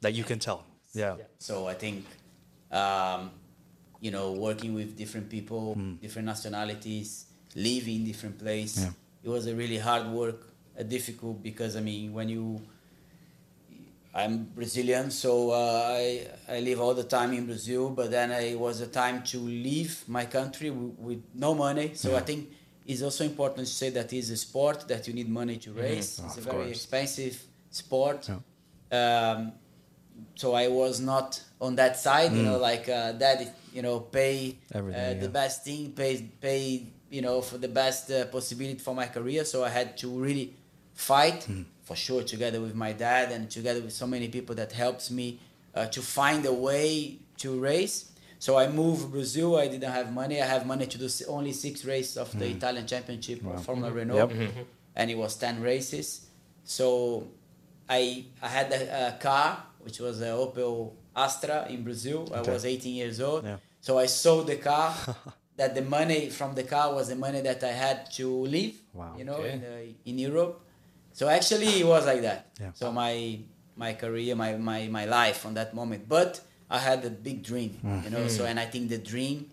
that 0.00 0.12
you 0.18 0.24
can 0.24 0.38
tell? 0.38 0.60
Yeah. 0.94 1.16
Yeah. 1.18 1.24
so 1.38 1.54
i 1.68 1.74
think 1.84 2.04
um, 2.70 3.30
you 4.00 4.10
know 4.10 4.32
working 4.32 4.74
with 4.74 4.96
different 5.02 5.28
people 5.28 5.74
different 6.00 6.26
nationalities 6.26 7.08
living 7.54 7.96
in 8.00 8.04
different 8.04 8.38
place 8.38 8.74
Yeah. 8.82 8.90
it 9.24 9.28
was 9.36 9.46
a 9.46 9.54
really 9.54 9.78
hard 9.78 10.06
work 10.08 10.40
uh, 10.78 10.82
difficult 10.82 11.42
because 11.42 11.76
i 11.76 11.80
mean 11.80 12.12
when 12.12 12.28
you 12.28 12.60
i'm 14.14 14.44
brazilian 14.44 15.10
so 15.10 15.50
uh, 15.50 15.96
I, 15.96 16.26
I 16.48 16.60
live 16.60 16.80
all 16.80 16.94
the 16.94 17.04
time 17.04 17.32
in 17.32 17.46
brazil 17.46 17.90
but 17.90 18.10
then 18.10 18.30
it 18.30 18.58
was 18.58 18.80
a 18.80 18.86
time 18.86 19.22
to 19.24 19.38
leave 19.38 20.04
my 20.06 20.26
country 20.26 20.70
with, 20.70 20.98
with 20.98 21.22
no 21.34 21.54
money. 21.54 21.92
So 21.94 22.16
i 22.16 22.20
think 22.20 22.50
it's 22.86 23.02
also 23.02 23.24
important 23.24 23.66
to 23.66 23.72
say 23.72 23.90
that 23.90 24.12
it's 24.12 24.30
a 24.30 24.36
sport 24.36 24.88
that 24.88 25.06
you 25.06 25.14
need 25.14 25.28
money 25.28 25.56
to 25.58 25.72
race 25.72 26.20
it's 26.24 26.36
a 26.36 26.40
very 26.40 26.56
course. 26.56 26.70
expensive 26.70 27.42
sport. 27.70 28.28
Yeah. 28.28 29.32
um, 29.36 29.52
so 30.34 30.54
I 30.54 30.68
was 30.68 31.00
not 31.00 31.42
on 31.60 31.76
that 31.76 31.96
side, 31.96 32.32
you 32.32 32.42
know, 32.42 32.58
like 32.58 32.88
uh, 32.88 33.12
that, 33.12 33.54
you 33.72 33.82
know, 33.82 34.00
pay 34.00 34.58
uh, 34.74 34.78
Everything, 34.78 35.20
the 35.20 35.28
best 35.28 35.64
thing, 35.64 35.92
pay, 35.92 36.28
pay, 36.40 36.86
you 37.10 37.22
know, 37.22 37.40
for 37.40 37.58
the 37.58 37.68
best 37.68 38.10
uh, 38.10 38.26
possibility 38.26 38.78
for 38.78 38.94
my 38.94 39.06
career. 39.06 39.44
So 39.44 39.64
I 39.64 39.68
had 39.70 39.96
to 39.98 40.08
really 40.08 40.54
fight 40.94 41.46
for 41.82 41.96
sure, 41.96 42.22
together 42.22 42.60
with 42.60 42.74
my 42.74 42.92
dad 42.92 43.32
and 43.32 43.50
together 43.50 43.80
with 43.80 43.92
so 43.92 44.06
many 44.06 44.28
people 44.28 44.54
that 44.54 44.72
helped 44.72 45.10
me 45.10 45.38
uh, 45.74 45.86
to 45.86 46.00
find 46.00 46.44
a 46.46 46.52
way 46.52 47.18
to 47.38 47.58
race. 47.58 48.10
So 48.38 48.56
I 48.56 48.68
moved 48.68 49.10
Brazil. 49.10 49.56
I 49.56 49.68
didn't 49.68 49.90
have 49.90 50.12
money. 50.12 50.42
I 50.42 50.46
have 50.46 50.66
money 50.66 50.86
to 50.86 50.98
do 50.98 51.08
only 51.28 51.52
six 51.52 51.84
races 51.84 52.16
of 52.16 52.36
the 52.38 52.48
hmm. 52.48 52.56
Italian 52.56 52.86
Championship 52.86 53.44
of 53.46 53.64
Formula 53.64 53.92
Renault, 53.92 54.16
Yep. 54.16 54.30
Mm-hmm. 54.30 54.60
and 54.96 55.10
it 55.10 55.16
was 55.16 55.36
ten 55.36 55.62
races. 55.62 56.26
So 56.64 57.28
I 57.88 58.24
I 58.40 58.48
had 58.48 58.72
a, 58.72 59.08
a 59.08 59.12
car 59.20 59.62
which 59.80 59.98
was 60.00 60.20
a 60.22 60.26
Opel 60.26 60.92
Astra 61.14 61.66
in 61.68 61.82
Brazil. 61.84 62.28
I 62.34 62.40
was 62.42 62.64
18 62.64 62.94
years 62.94 63.20
old. 63.20 63.44
Yeah. 63.44 63.56
So 63.80 63.98
I 63.98 64.06
sold 64.06 64.46
the 64.46 64.56
car. 64.56 64.94
that 65.56 65.74
the 65.74 65.82
money 65.82 66.28
from 66.30 66.54
the 66.54 66.62
car 66.62 66.94
was 66.94 67.08
the 67.08 67.16
money 67.16 67.40
that 67.40 67.62
I 67.62 67.72
had 67.72 68.10
to 68.12 68.26
live. 68.28 68.74
Wow. 68.94 69.14
You 69.18 69.24
know, 69.24 69.34
Okay. 69.34 69.52
in, 69.52 69.60
the, 69.60 69.94
in 70.06 70.18
Europe. 70.18 70.60
So 71.12 71.28
actually, 71.28 71.80
it 71.80 71.86
was 71.86 72.06
like 72.06 72.22
that. 72.22 72.48
Yeah. 72.60 72.72
So 72.74 72.92
my 72.92 73.40
my 73.76 73.94
career, 73.94 74.34
my, 74.34 74.56
my 74.56 74.88
my 74.88 75.04
life 75.04 75.46
on 75.46 75.54
that 75.54 75.74
moment. 75.74 76.08
But 76.08 76.40
I 76.70 76.78
had 76.78 77.04
a 77.04 77.10
big 77.10 77.42
dream. 77.42 77.78
You 77.82 77.88
mm. 77.90 78.10
know. 78.10 78.28
So 78.28 78.44
mm. 78.44 78.50
and 78.50 78.60
I 78.60 78.66
think 78.66 78.88
the 78.88 78.98
dream 78.98 79.50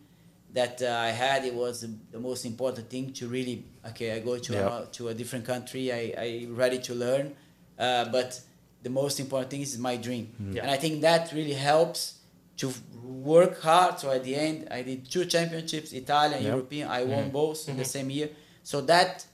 that 0.54 0.82
uh, 0.82 0.88
I 0.88 1.10
had 1.10 1.46
it 1.46 1.54
was 1.54 1.82
the, 1.82 1.92
the 2.12 2.20
most 2.20 2.46
important 2.46 2.90
thing 2.90 3.14
to 3.14 3.28
really 3.28 3.66
okay. 3.90 4.14
I 4.14 4.20
go 4.20 4.38
to 4.38 4.54
Yeah. 4.54 4.80
a, 4.80 4.86
to 4.98 5.10
a 5.10 5.14
different 5.14 5.46
country. 5.46 5.92
I 5.92 6.14
I 6.18 6.48
ready 6.50 6.80
to 6.80 6.94
learn, 6.96 7.36
uh, 7.78 8.06
but 8.06 8.40
the 8.82 8.90
most 8.90 9.20
important 9.20 9.52
thing 9.52 9.62
is 9.62 9.78
my 9.78 9.98
dream, 9.98 10.26
Yeah. 10.54 10.64
and 10.64 10.72
I 10.72 10.78
think 10.78 11.02
that 11.02 11.32
really 11.34 11.54
helps 11.54 12.16
to 12.58 12.74
work 13.04 13.62
hard. 13.62 14.00
So 14.00 14.12
at 14.12 14.24
the 14.24 14.36
end, 14.36 14.68
I 14.72 14.82
did 14.82 15.10
two 15.10 15.26
championships, 15.26 15.94
Italian, 15.94 16.42
Yeah. 16.44 16.50
European. 16.50 16.88
I 16.88 17.04
won 17.04 17.24
mm-hmm. 17.24 17.32
both 17.32 17.70
in 17.70 17.78
the 17.78 17.84
mm-hmm. 17.84 17.90
same 17.90 18.10
year. 18.10 18.30
So 18.64 18.82
that 18.82 19.26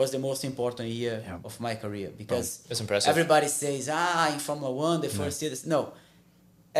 was 0.00 0.08
the 0.16 0.18
most 0.28 0.42
important 0.44 0.88
year 1.02 1.16
Yeah. 1.26 1.38
of 1.48 1.54
my 1.66 1.74
career 1.84 2.08
because 2.22 2.48
That's 2.68 2.80
impressive. 2.84 3.10
everybody 3.14 3.48
says, 3.48 3.88
ah, 3.92 4.32
in 4.32 4.38
Formula 4.48 4.70
One, 4.88 5.00
the 5.06 5.08
first 5.20 5.36
year. 5.42 5.52
No, 5.74 5.80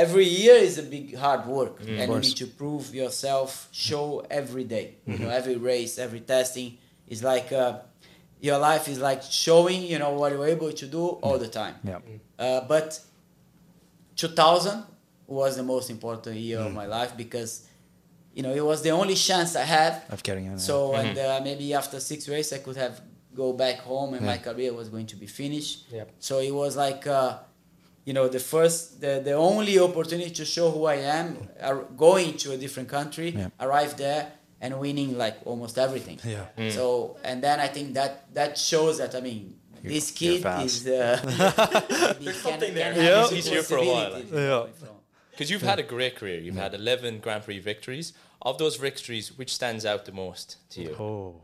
every 0.05 0.29
year 0.43 0.55
is 0.69 0.75
a 0.79 0.87
big 0.97 1.07
hard 1.25 1.43
work, 1.47 1.75
and 1.81 1.89
you 2.13 2.19
need 2.27 2.37
to 2.45 2.47
prove 2.61 2.85
yourself, 3.03 3.51
show 3.73 4.07
every 4.41 4.65
day. 4.77 4.87
You 5.11 5.19
know, 5.23 5.31
every 5.41 5.57
race, 5.73 5.93
every 6.07 6.21
testing 6.35 6.69
is 7.15 7.21
like 7.33 7.49
uh, 7.53 7.73
your 8.41 8.59
life 8.71 8.85
is 8.93 8.99
like 9.11 9.23
showing 9.47 9.81
you 9.93 9.99
know 10.03 10.13
what 10.21 10.29
you're 10.33 10.51
able 10.57 10.73
to 10.83 10.87
do 10.99 11.03
all 11.25 11.39
the 11.45 11.49
time. 11.61 11.75
Yeah. 11.91 11.99
Uh, 12.39 12.61
but 12.73 12.89
2000 14.17 14.85
was 15.27 15.57
the 15.57 15.63
most 15.63 15.91
important 15.91 16.37
year 16.37 16.59
Mm. 16.59 16.67
of 16.69 16.73
my 16.83 16.87
life 16.87 17.13
because 17.17 17.53
you 18.39 18.45
know 18.45 18.55
it 18.55 18.65
was 18.73 18.81
the 18.83 18.91
only 19.01 19.17
chance 19.17 19.51
I 19.57 19.67
had. 19.79 19.93
Of 20.15 20.23
getting 20.23 20.49
on. 20.49 20.59
So 20.61 20.95
and 20.95 21.19
uh, 21.19 21.41
maybe 21.43 21.75
after 21.75 21.99
six 21.99 22.29
races 22.29 22.53
I 22.59 22.61
could 22.65 22.77
have 22.77 22.95
go 23.35 23.53
back 23.53 23.79
home 23.91 24.15
and 24.15 24.25
my 24.25 24.39
career 24.39 24.73
was 24.81 24.89
going 24.95 25.07
to 25.13 25.17
be 25.17 25.27
finished. 25.27 25.75
Yep. 25.91 26.07
So 26.29 26.39
it 26.39 26.55
was 26.63 26.77
like 26.77 27.05
uh, 27.09 27.39
you 28.05 28.15
know 28.17 28.27
the 28.29 28.39
first 28.39 29.01
the, 29.01 29.13
the 29.29 29.33
only 29.33 29.75
opportunity 29.89 30.31
to 30.41 30.45
show 30.45 30.71
who 30.71 30.85
I 30.85 30.99
am 31.19 31.27
uh, 31.61 31.75
going 32.07 32.37
to 32.43 32.53
a 32.53 32.57
different 32.65 32.89
country 32.89 33.31
Yeah. 33.31 33.49
arrive 33.59 33.97
there 33.97 34.23
and 34.61 34.71
winning 34.79 35.19
like 35.25 35.37
almost 35.45 35.77
everything. 35.77 36.19
Yeah. 36.23 36.47
Mm. 36.57 36.71
So 36.79 37.17
and 37.25 37.43
then 37.43 37.59
I 37.59 37.67
think 37.67 37.95
that 37.95 38.13
that 38.39 38.57
shows 38.57 38.95
that 38.99 39.17
I 39.17 39.21
mean 39.29 39.43
You're- 39.83 39.95
this 39.95 40.13
kid 40.21 40.47
is 40.67 40.87
uh, 40.87 40.95
There's 42.23 42.41
something 42.49 42.73
there. 42.73 42.93
Yeah. 42.95 43.29
He's 43.35 43.49
here 43.49 43.65
for 43.65 43.79
a 43.79 43.85
while, 43.93 44.11
possibilities 44.13 44.83
Yeah. 44.85 44.95
Because 45.33 45.51
you've 45.53 45.69
had 45.73 45.79
a 45.79 45.85
great 45.95 46.15
career. 46.17 46.41
You've 46.41 46.57
had 46.57 46.75
11 46.75 47.21
Grand 47.21 47.45
Prix 47.45 47.61
victories. 47.61 48.13
Of 48.41 48.57
those 48.59 48.77
victories, 48.77 49.37
which 49.37 49.53
stands 49.53 49.85
out 49.85 50.05
the 50.05 50.13
most 50.13 50.57
to 50.71 50.81
you? 50.83 50.95
Oh. 50.99 51.35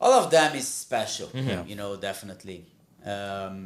all 0.00 0.12
of 0.12 0.30
them 0.30 0.54
is 0.56 0.66
special 0.68 1.28
Yeah. 1.32 1.64
you 1.64 1.76
know 1.76 1.96
definitely 1.96 2.66
um, 3.04 3.56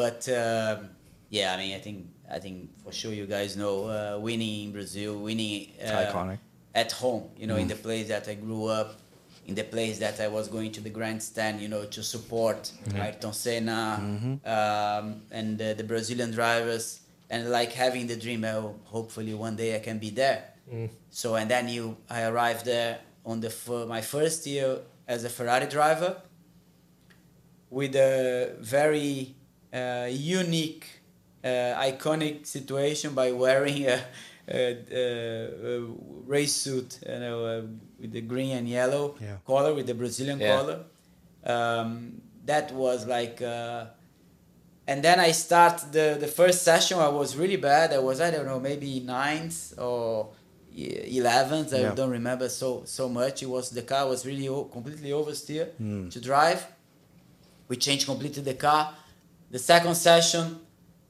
but 0.00 0.28
um, 0.28 0.90
yeah 1.30 1.54
i 1.54 1.56
mean 1.56 1.74
i 1.74 1.78
think 1.86 1.98
i 2.30 2.38
think 2.38 2.56
for 2.82 2.92
sure 2.92 3.12
you 3.12 3.26
guys 3.26 3.56
know 3.56 3.76
uh, 3.86 4.18
winning 4.18 4.64
in 4.64 4.72
brazil 4.72 5.12
winning 5.28 5.72
uh, 5.82 6.06
Iconic. 6.12 6.38
at 6.74 6.90
home 6.92 7.24
you 7.40 7.46
know 7.46 7.56
in 7.56 7.68
the 7.68 7.76
place 7.86 8.08
that 8.08 8.28
i 8.28 8.34
grew 8.34 8.66
up 8.66 8.90
in 9.46 9.54
the 9.54 9.64
place 9.74 9.98
that 9.98 10.16
i 10.20 10.28
was 10.28 10.48
going 10.48 10.72
to 10.72 10.80
the 10.80 10.90
grandstand 10.90 11.60
you 11.60 11.68
know 11.68 11.84
to 11.96 12.02
support 12.02 12.72
ayrton 12.96 13.32
senna 13.32 13.84
um, 14.44 15.22
and 15.30 15.60
uh, 15.60 15.74
the 15.74 15.84
brazilian 15.84 16.30
drivers 16.30 17.00
and 17.30 17.50
like 17.50 17.72
having 17.72 18.06
the 18.06 18.16
dream 18.16 18.44
oh, 18.44 18.74
hopefully 18.84 19.34
one 19.34 19.54
day 19.56 19.76
i 19.76 19.80
can 19.88 19.98
be 19.98 20.10
there 20.10 20.42
so 21.10 21.34
and 21.36 21.48
then 21.50 21.68
you 21.68 21.96
i 22.10 22.22
arrived 22.22 22.64
there 22.64 22.98
on 23.24 23.40
the 23.40 23.50
fir- 23.50 23.86
my 23.86 24.00
first 24.00 24.46
year 24.46 24.78
as 25.06 25.22
a 25.24 25.28
ferrari 25.28 25.66
driver 25.66 26.16
with 27.70 27.94
a 27.96 28.54
very 28.60 29.34
uh, 29.72 30.06
unique 30.10 30.86
uh, 31.42 31.48
iconic 31.90 32.46
situation 32.46 33.14
by 33.14 33.32
wearing 33.32 33.86
a, 33.86 34.00
a, 34.48 34.78
a, 34.92 35.76
a 35.76 35.80
race 36.26 36.52
suit 36.54 36.98
you 37.06 37.18
know 37.18 37.44
uh, 37.44 37.62
with 38.00 38.12
the 38.12 38.20
green 38.20 38.56
and 38.56 38.68
yellow 38.68 39.16
Yeah. 39.20 39.36
color 39.46 39.74
with 39.74 39.86
the 39.86 39.94
brazilian 39.94 40.40
Yeah. 40.40 40.56
color 40.56 40.78
um, 41.44 42.20
that 42.44 42.72
was 42.72 43.06
like 43.06 43.40
uh, 43.42 43.86
and 44.86 45.02
then 45.02 45.18
I 45.18 45.32
start 45.32 45.76
the 45.92 46.16
the 46.20 46.26
first 46.26 46.62
session. 46.62 46.98
I 46.98 47.08
was 47.08 47.36
really 47.36 47.56
bad. 47.56 47.94
I 47.94 47.98
was 48.00 48.20
I 48.20 48.30
don't 48.30 48.44
know 48.44 48.60
maybe 48.60 49.00
ninth 49.00 49.72
or 49.78 50.32
e- 50.74 51.18
eleventh. 51.18 51.72
I 51.72 51.80
Yeah. 51.80 51.94
don't 51.94 52.10
remember 52.10 52.48
so 52.48 52.82
so 52.84 53.08
much. 53.08 53.42
It 53.42 53.48
was 53.56 53.70
the 53.70 53.82
car 53.82 54.08
was 54.08 54.24
really 54.26 54.46
completely 54.72 55.10
oversteer 55.10 55.66
Mm. 55.80 56.10
to 56.12 56.20
drive. 56.20 56.60
We 57.68 57.76
changed 57.76 58.06
completely 58.06 58.42
the 58.42 58.54
car. 58.54 58.94
The 59.50 59.58
second 59.58 59.94
session, 59.94 60.58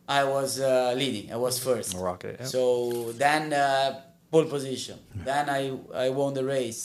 I 0.09 0.23
was 0.25 0.61
uh, 0.61 0.95
leading. 0.97 1.33
I 1.33 1.37
was 1.37 1.59
first. 1.59 1.95
Rocket. 1.97 2.37
Yeah. 2.41 2.47
So 2.47 3.13
then 3.13 3.53
uh, 3.53 4.01
pole 4.31 4.45
position. 4.57 4.99
Then 5.25 5.49
I 5.49 5.63
I 6.07 6.11
won 6.11 6.35
the 6.35 6.45
race 6.45 6.83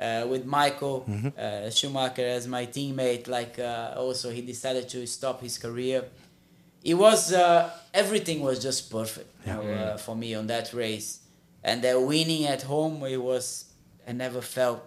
uh, 0.00 0.26
with 0.32 0.44
Michael 0.44 1.04
Mm-hmm. 1.08 1.28
uh, 1.38 1.70
Schumacher 1.70 2.26
as 2.38 2.46
my 2.46 2.66
teammate. 2.66 3.24
Like 3.28 3.58
uh, 3.58 3.94
also 4.02 4.30
he 4.30 4.42
decided 4.42 4.88
to 4.94 5.06
stop 5.06 5.40
his 5.42 5.58
career. 5.58 6.04
It 6.84 6.94
was 6.94 7.32
uh, 7.32 7.70
everything 7.94 8.40
was 8.40 8.58
just 8.58 8.90
perfect 8.90 9.28
you 9.46 9.52
know, 9.52 9.96
for 9.98 10.16
me 10.16 10.34
on 10.34 10.46
that 10.48 10.72
race, 10.72 11.18
and 11.64 11.82
the 11.82 11.98
winning 12.00 12.46
at 12.46 12.62
home. 12.62 13.02
It 13.06 13.22
was 13.22 13.66
I 14.06 14.12
never 14.12 14.40
felt 14.40 14.80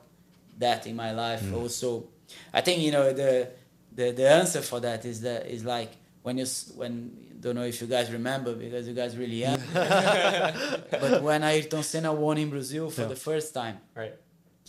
that 0.60 0.88
in 0.88 0.96
my 0.96 1.12
life. 1.12 1.42
Mm. 1.44 1.62
Also, 1.62 2.06
I 2.54 2.62
think 2.62 2.82
you 2.82 2.92
know 2.92 3.14
the 3.14 3.50
the 3.94 4.12
the 4.12 4.30
answer 4.30 4.62
for 4.62 4.80
that 4.82 5.06
is 5.06 5.22
that 5.22 5.46
is 5.48 5.64
like 5.64 5.92
when 6.24 6.38
you 6.38 6.44
s- 6.44 6.72
when 6.76 6.94
don't 7.40 7.56
know 7.56 7.64
if 7.64 7.80
you 7.82 7.88
guys 7.88 8.12
remember 8.12 8.56
because 8.56 8.88
you 8.88 8.94
guys 8.94 9.16
really 9.16 9.42
young. 9.42 9.62
but 9.74 11.22
when 11.22 11.44
Ayrton 11.44 11.84
Senna 11.84 12.12
won 12.14 12.38
in 12.38 12.50
Brazil 12.50 12.90
for 12.90 13.02
Yeah. 13.02 13.08
the 13.08 13.16
first 13.16 13.54
time, 13.54 13.78
Right. 13.96 14.14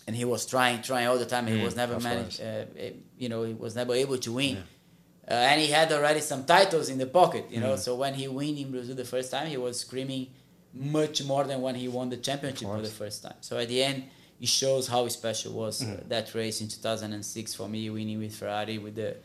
and 0.07 0.15
he 0.15 0.25
was 0.25 0.45
trying, 0.47 0.83
trying 0.83 1.07
all 1.07 1.19
the 1.19 1.27
time, 1.27 1.47
he 1.47 1.63
was 1.63 1.75
never 1.77 1.99
managed. 2.01 2.41
Uh, 2.41 2.65
eh, 2.77 2.91
you 3.19 3.29
know, 3.29 3.45
he 3.45 3.55
was 3.55 3.75
never 3.75 3.95
able 3.95 4.19
to 4.19 4.33
win. 4.33 4.57
Uh, 5.29 5.33
and 5.33 5.61
he 5.61 5.69
had 5.69 5.91
already 5.93 6.21
some 6.21 6.45
titles 6.45 6.89
in 6.89 6.99
the 6.99 7.07
pocket, 7.07 7.47
you 7.51 7.61
know. 7.61 7.75
So 7.77 7.97
when 7.97 8.15
he 8.15 8.29
win 8.29 8.57
in 8.59 8.71
Brazil 8.71 8.95
the 8.95 9.05
first 9.05 9.31
time, 9.31 9.49
he 9.49 9.57
was 9.57 9.81
screaming 9.81 10.29
much 10.77 11.23
more 11.25 11.45
than 11.45 11.61
when 11.63 11.75
he 11.75 11.89
won 11.89 12.09
the 12.11 12.17
championship 12.17 12.69
for 12.69 12.81
the 12.83 12.89
first 12.89 13.23
time. 13.23 13.35
So 13.41 13.59
at 13.59 13.69
the 13.69 13.83
end, 13.83 14.05
it 14.41 14.49
shows 14.49 14.87
how 14.89 15.09
special 15.09 15.53
was 15.53 15.83
uh, 15.83 16.03
that 16.09 16.35
race 16.35 16.61
in 16.61 16.69
2006 16.69 17.55
for 17.55 17.69
me, 17.69 17.89
winning 17.91 18.19
with 18.19 18.35
Ferrari 18.35 18.79
with 18.79 18.95
the 18.97 19.17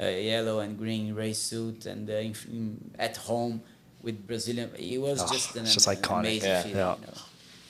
uh, 0.00 0.06
yellow 0.06 0.60
and 0.60 0.78
green 0.78 1.14
race 1.14 1.38
suit 1.38 1.86
and 1.86 2.08
uh, 2.08 2.12
in, 2.14 2.34
in, 2.50 2.90
at 2.98 3.16
home 3.16 3.60
with 4.02 4.26
Brazilian. 4.26 4.70
It 4.78 4.98
was 4.98 5.22
Oh, 5.22 5.32
just 5.32 5.56
an, 5.56 5.64
just 5.64 5.86
an 5.88 5.96
iconic. 5.96 6.20
amazing 6.20 6.48
Yeah. 6.50 6.62
feeling. 6.62 6.76
Yeah. 6.78 6.94
You 6.94 7.06
know. 7.06 7.12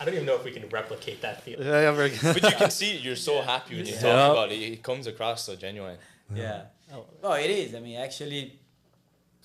I 0.01 0.05
don't 0.05 0.15
even 0.15 0.27
know 0.27 0.37
if 0.37 0.45
we 0.45 0.53
can 0.53 0.69
replicate 0.69 1.21
that 1.23 1.43
feeling. 1.43 1.67
Yeah, 1.67 1.81
yeah, 1.83 1.93
very 1.93 2.11
good. 2.11 2.35
But 2.41 2.51
you 2.53 2.57
can 2.57 2.71
see 2.81 2.97
you're 2.99 3.17
so 3.17 3.41
happy 3.43 3.77
when 3.77 3.87
you 3.87 3.93
talk 3.95 4.33
about 4.33 4.53
it. 4.53 4.57
It 4.61 4.83
comes 4.83 5.07
across 5.07 5.45
so 5.45 5.57
genuine. 5.57 5.97
Yeah. 6.35 6.63
Oh, 7.23 7.33
it 7.35 7.51
is. 7.51 7.75
I 7.75 7.81
mean, 7.81 7.97
actually, 7.99 8.59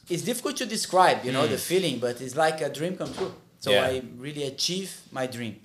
it's 0.10 0.24
difficult 0.24 0.56
to 0.58 0.66
describe, 0.66 1.24
you 1.26 1.32
know, 1.32 1.48
the 1.48 1.58
feeling, 1.58 2.00
but 2.00 2.22
it's 2.22 2.36
like 2.36 2.62
a 2.62 2.70
dream 2.70 2.96
come 2.98 3.14
true. 3.14 3.34
So 3.66 3.72
Yeah. 3.72 3.88
I 3.90 4.04
really 4.26 4.44
achieved 4.44 4.94
my 5.12 5.26
dream. 5.26 5.56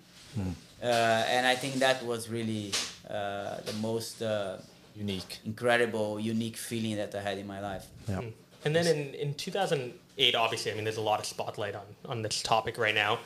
Uh, 0.82 1.34
and 1.36 1.46
I 1.46 1.54
think 1.54 1.74
that 1.86 2.02
was 2.10 2.30
really 2.30 2.72
uh, 3.08 3.60
the 3.68 3.74
most 3.82 4.22
uh, 4.22 4.56
Unique. 4.96 5.32
incredible, 5.44 6.18
unique 6.18 6.56
feeling 6.56 6.96
that 6.96 7.14
I 7.14 7.20
had 7.20 7.36
in 7.36 7.46
my 7.46 7.60
life. 7.60 7.86
yeah. 8.08 8.22
And 8.64 8.74
then 8.74 8.86
in, 8.86 9.14
in 9.14 9.34
2008, 9.34 10.34
obviously, 10.34 10.72
I 10.72 10.74
mean, 10.74 10.84
there's 10.84 11.02
a 11.06 11.08
lot 11.12 11.20
of 11.20 11.26
spotlight 11.26 11.74
on, 11.74 11.86
on 12.12 12.22
this 12.22 12.42
topic 12.42 12.78
right 12.78 12.94
now. 12.94 13.18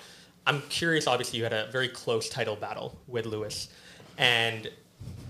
I'm 0.49 0.61
curious, 0.81 1.07
obviously, 1.07 1.39
you 1.39 1.45
had 1.45 1.53
a 1.53 1.67
very 1.71 1.89
close 1.89 2.29
title 2.29 2.57
battle 2.57 2.99
with 3.07 3.27
Lewis. 3.27 3.69
And 4.19 4.69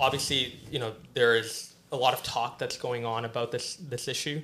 obviously, 0.01 0.59
you 0.71 0.79
know, 0.79 0.93
there 1.13 1.37
is 1.37 1.75
a 1.93 1.97
lot 1.97 2.15
of 2.15 2.23
talk 2.23 2.59
that's 2.59 2.79
going 2.79 3.05
on 3.05 3.25
about 3.25 3.53
this, 3.53 3.77
this 3.77 4.09
issue. 4.09 4.41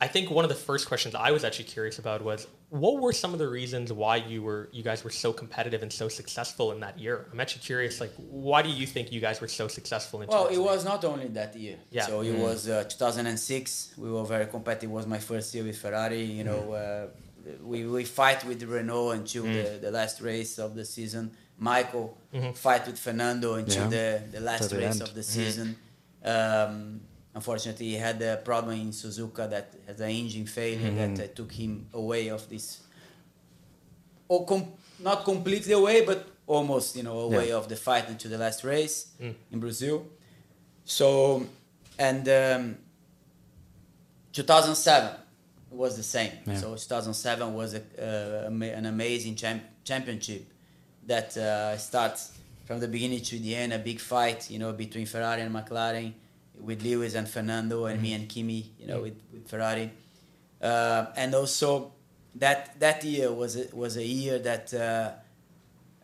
I 0.00 0.06
think 0.06 0.30
one 0.30 0.44
of 0.44 0.48
the 0.48 0.62
first 0.68 0.86
questions 0.86 1.14
I 1.16 1.30
was 1.32 1.42
actually 1.44 1.70
curious 1.76 1.98
about 1.98 2.22
was 2.22 2.46
what 2.70 3.00
were 3.00 3.12
some 3.14 3.32
of 3.32 3.38
the 3.38 3.48
reasons 3.48 3.92
why 3.92 4.16
you 4.16 4.42
were 4.42 4.68
you 4.72 4.82
guys 4.82 5.02
were 5.02 5.10
so 5.10 5.32
competitive 5.32 5.82
and 5.82 5.92
so 5.92 6.08
successful 6.08 6.70
in 6.72 6.80
that 6.80 6.98
year? 6.98 7.26
I'm 7.32 7.40
actually 7.40 7.62
curious, 7.62 8.00
like, 8.00 8.12
why 8.16 8.60
do 8.62 8.68
you 8.68 8.86
think 8.86 9.10
you 9.10 9.20
guys 9.20 9.40
were 9.40 9.48
so 9.48 9.68
successful 9.68 10.20
in 10.20 10.28
Well, 10.28 10.46
it 10.48 10.58
was 10.58 10.84
not 10.84 11.02
only 11.04 11.28
that 11.28 11.56
year. 11.56 11.76
Yeah. 11.90 12.06
So 12.06 12.20
it 12.22 12.34
was 12.36 12.68
uh, 12.68 12.84
2006. 12.84 13.94
We 13.96 14.10
were 14.10 14.24
very 14.24 14.46
competitive. 14.46 14.90
It 14.90 14.92
was 14.92 15.06
my 15.06 15.18
first 15.18 15.54
year 15.54 15.64
with 15.64 15.78
Ferrari. 15.78 16.22
You 16.22 16.44
know, 16.44 16.72
uh, 16.72 17.06
we, 17.62 17.86
we 17.86 18.04
fight 18.04 18.44
with 18.44 18.62
Renault 18.62 19.10
until 19.12 19.44
the, 19.44 19.78
the 19.80 19.90
last 19.90 20.20
race 20.20 20.58
of 20.58 20.74
the 20.74 20.84
season. 20.84 21.32
Michael 21.58 22.16
fight 22.54 22.86
with 22.86 22.98
Fernando 22.98 23.54
until 23.54 23.84
Yeah. 23.84 23.88
the, 23.88 24.22
the 24.32 24.40
last 24.40 24.70
the 24.70 24.76
race 24.76 25.00
end. 25.00 25.02
of 25.02 25.14
the 25.14 25.22
season. 25.22 25.76
Um, 26.24 27.00
unfortunately, 27.38 27.86
he 27.94 27.98
had 28.08 28.18
a 28.22 28.36
problem 28.50 28.74
in 28.84 28.90
Suzuka 29.02 29.44
that 29.54 29.66
has 29.86 29.98
an 30.00 30.10
engine 30.22 30.46
failure 30.46 30.90
that 31.00 31.14
uh, 31.24 31.26
took 31.38 31.52
him 31.62 31.72
away 32.02 32.24
of 32.36 32.42
this. 32.52 32.66
Or 34.32 34.44
com- 34.50 34.72
not 35.10 35.18
completely 35.24 35.72
away, 35.82 35.98
but 36.10 36.20
almost, 36.46 36.96
you 36.98 37.04
know, 37.08 37.18
away 37.28 37.48
Yeah. 37.48 37.56
of 37.60 37.64
the 37.72 37.76
fight 37.76 38.06
into 38.08 38.26
the 38.32 38.38
last 38.44 38.60
race 38.64 38.96
in 39.52 39.58
Brazil. 39.60 39.96
So, 40.84 41.08
and 41.98 42.24
um, 42.28 42.62
2007 44.32 45.10
was 45.70 45.96
the 45.96 46.02
same. 46.02 46.32
Yeah. 46.46 46.56
So 46.56 46.66
2007 46.74 47.54
was 47.54 47.74
a, 47.74 47.82
uh, 47.98 48.48
an 48.80 48.86
amazing 48.86 49.34
champ- 49.36 49.64
championship 49.84 50.42
that 51.06 51.36
uh, 51.36 51.76
starts 51.78 52.32
from 52.66 52.80
the 52.80 52.88
beginning 52.88 53.22
to 53.22 53.38
the 53.38 53.54
end, 53.54 53.72
a 53.72 53.78
big 53.78 53.98
fight, 54.00 54.50
you 54.50 54.58
know, 54.58 54.72
between 54.72 55.06
Ferrari 55.06 55.42
and 55.42 55.54
McLaren, 55.54 56.12
with 56.60 56.82
Lewis 56.82 57.14
and 57.14 57.28
Fernando, 57.28 57.86
and 57.86 58.00
me 58.02 58.12
and 58.12 58.28
Kimi, 58.28 58.72
you 58.78 58.86
know, 58.86 59.02
with, 59.02 59.18
with 59.32 59.48
Ferrari. 59.48 59.90
Uh, 60.60 61.06
and 61.16 61.34
also, 61.34 61.92
that 62.34 62.78
that 62.80 63.02
year 63.04 63.32
was 63.32 63.56
a, 63.56 63.64
was 63.74 63.96
a 63.96 64.04
year 64.04 64.38
that, 64.40 64.72
uh, 64.74 65.12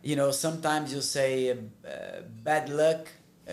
you 0.03 0.17
know, 0.17 0.31
sometimes 0.31 0.93
you 0.93 1.01
say 1.01 1.51
uh, 1.51 1.55
uh, 1.89 2.23
bad 2.43 2.69
luck. 2.69 3.09
Uh, 3.49 3.53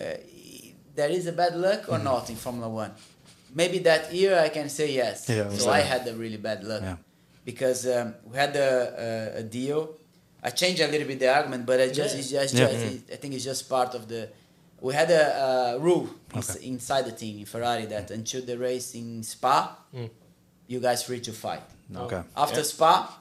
there 0.94 1.08
is 1.10 1.26
a 1.26 1.32
bad 1.32 1.56
luck 1.56 1.88
or 1.88 1.98
not 1.98 2.28
in 2.30 2.36
Formula 2.36 2.68
One. 2.68 2.92
Maybe 3.54 3.78
that 3.80 4.12
year 4.12 4.38
I 4.38 4.48
can 4.48 4.68
say 4.68 4.92
yes. 4.92 5.28
Yeah, 5.28 5.48
so 5.50 5.70
I 5.70 5.80
had 5.80 6.06
a 6.08 6.14
really 6.14 6.38
bad 6.38 6.64
luck 6.64 6.82
Yeah. 6.82 6.96
because 7.44 7.86
um, 7.86 8.14
we 8.24 8.36
had 8.36 8.56
a, 8.56 9.34
a, 9.36 9.40
a 9.40 9.42
deal. 9.42 9.96
I 10.42 10.50
changed 10.50 10.80
a 10.80 10.88
little 10.88 11.06
bit 11.06 11.18
the 11.20 11.32
argument, 11.34 11.66
but 11.66 11.80
I 11.80 11.88
just, 11.88 12.14
Yeah. 12.14 12.20
it's 12.20 12.30
just, 12.30 12.54
Yeah. 12.54 12.66
just 12.70 13.12
I 13.12 13.16
think 13.16 13.34
it's 13.34 13.44
just 13.44 13.68
part 13.68 13.94
of 13.94 14.08
the 14.08 14.28
we 14.82 14.92
had 14.94 15.10
a, 15.10 15.74
a 15.76 15.78
rule 15.78 16.10
ins- 16.34 16.56
inside 16.56 17.04
the 17.06 17.12
team 17.12 17.38
in 17.38 17.46
Ferrari 17.46 17.86
that 17.86 18.10
until 18.10 18.42
the 18.42 18.58
race 18.58 18.94
in 18.94 19.22
Spa, 19.22 19.76
mm. 19.94 20.10
you 20.66 20.80
guys 20.80 21.04
free 21.04 21.20
to 21.20 21.32
fight. 21.32 21.62
Okay. 21.94 22.22
After 22.36 22.62
Spa, 22.64 23.18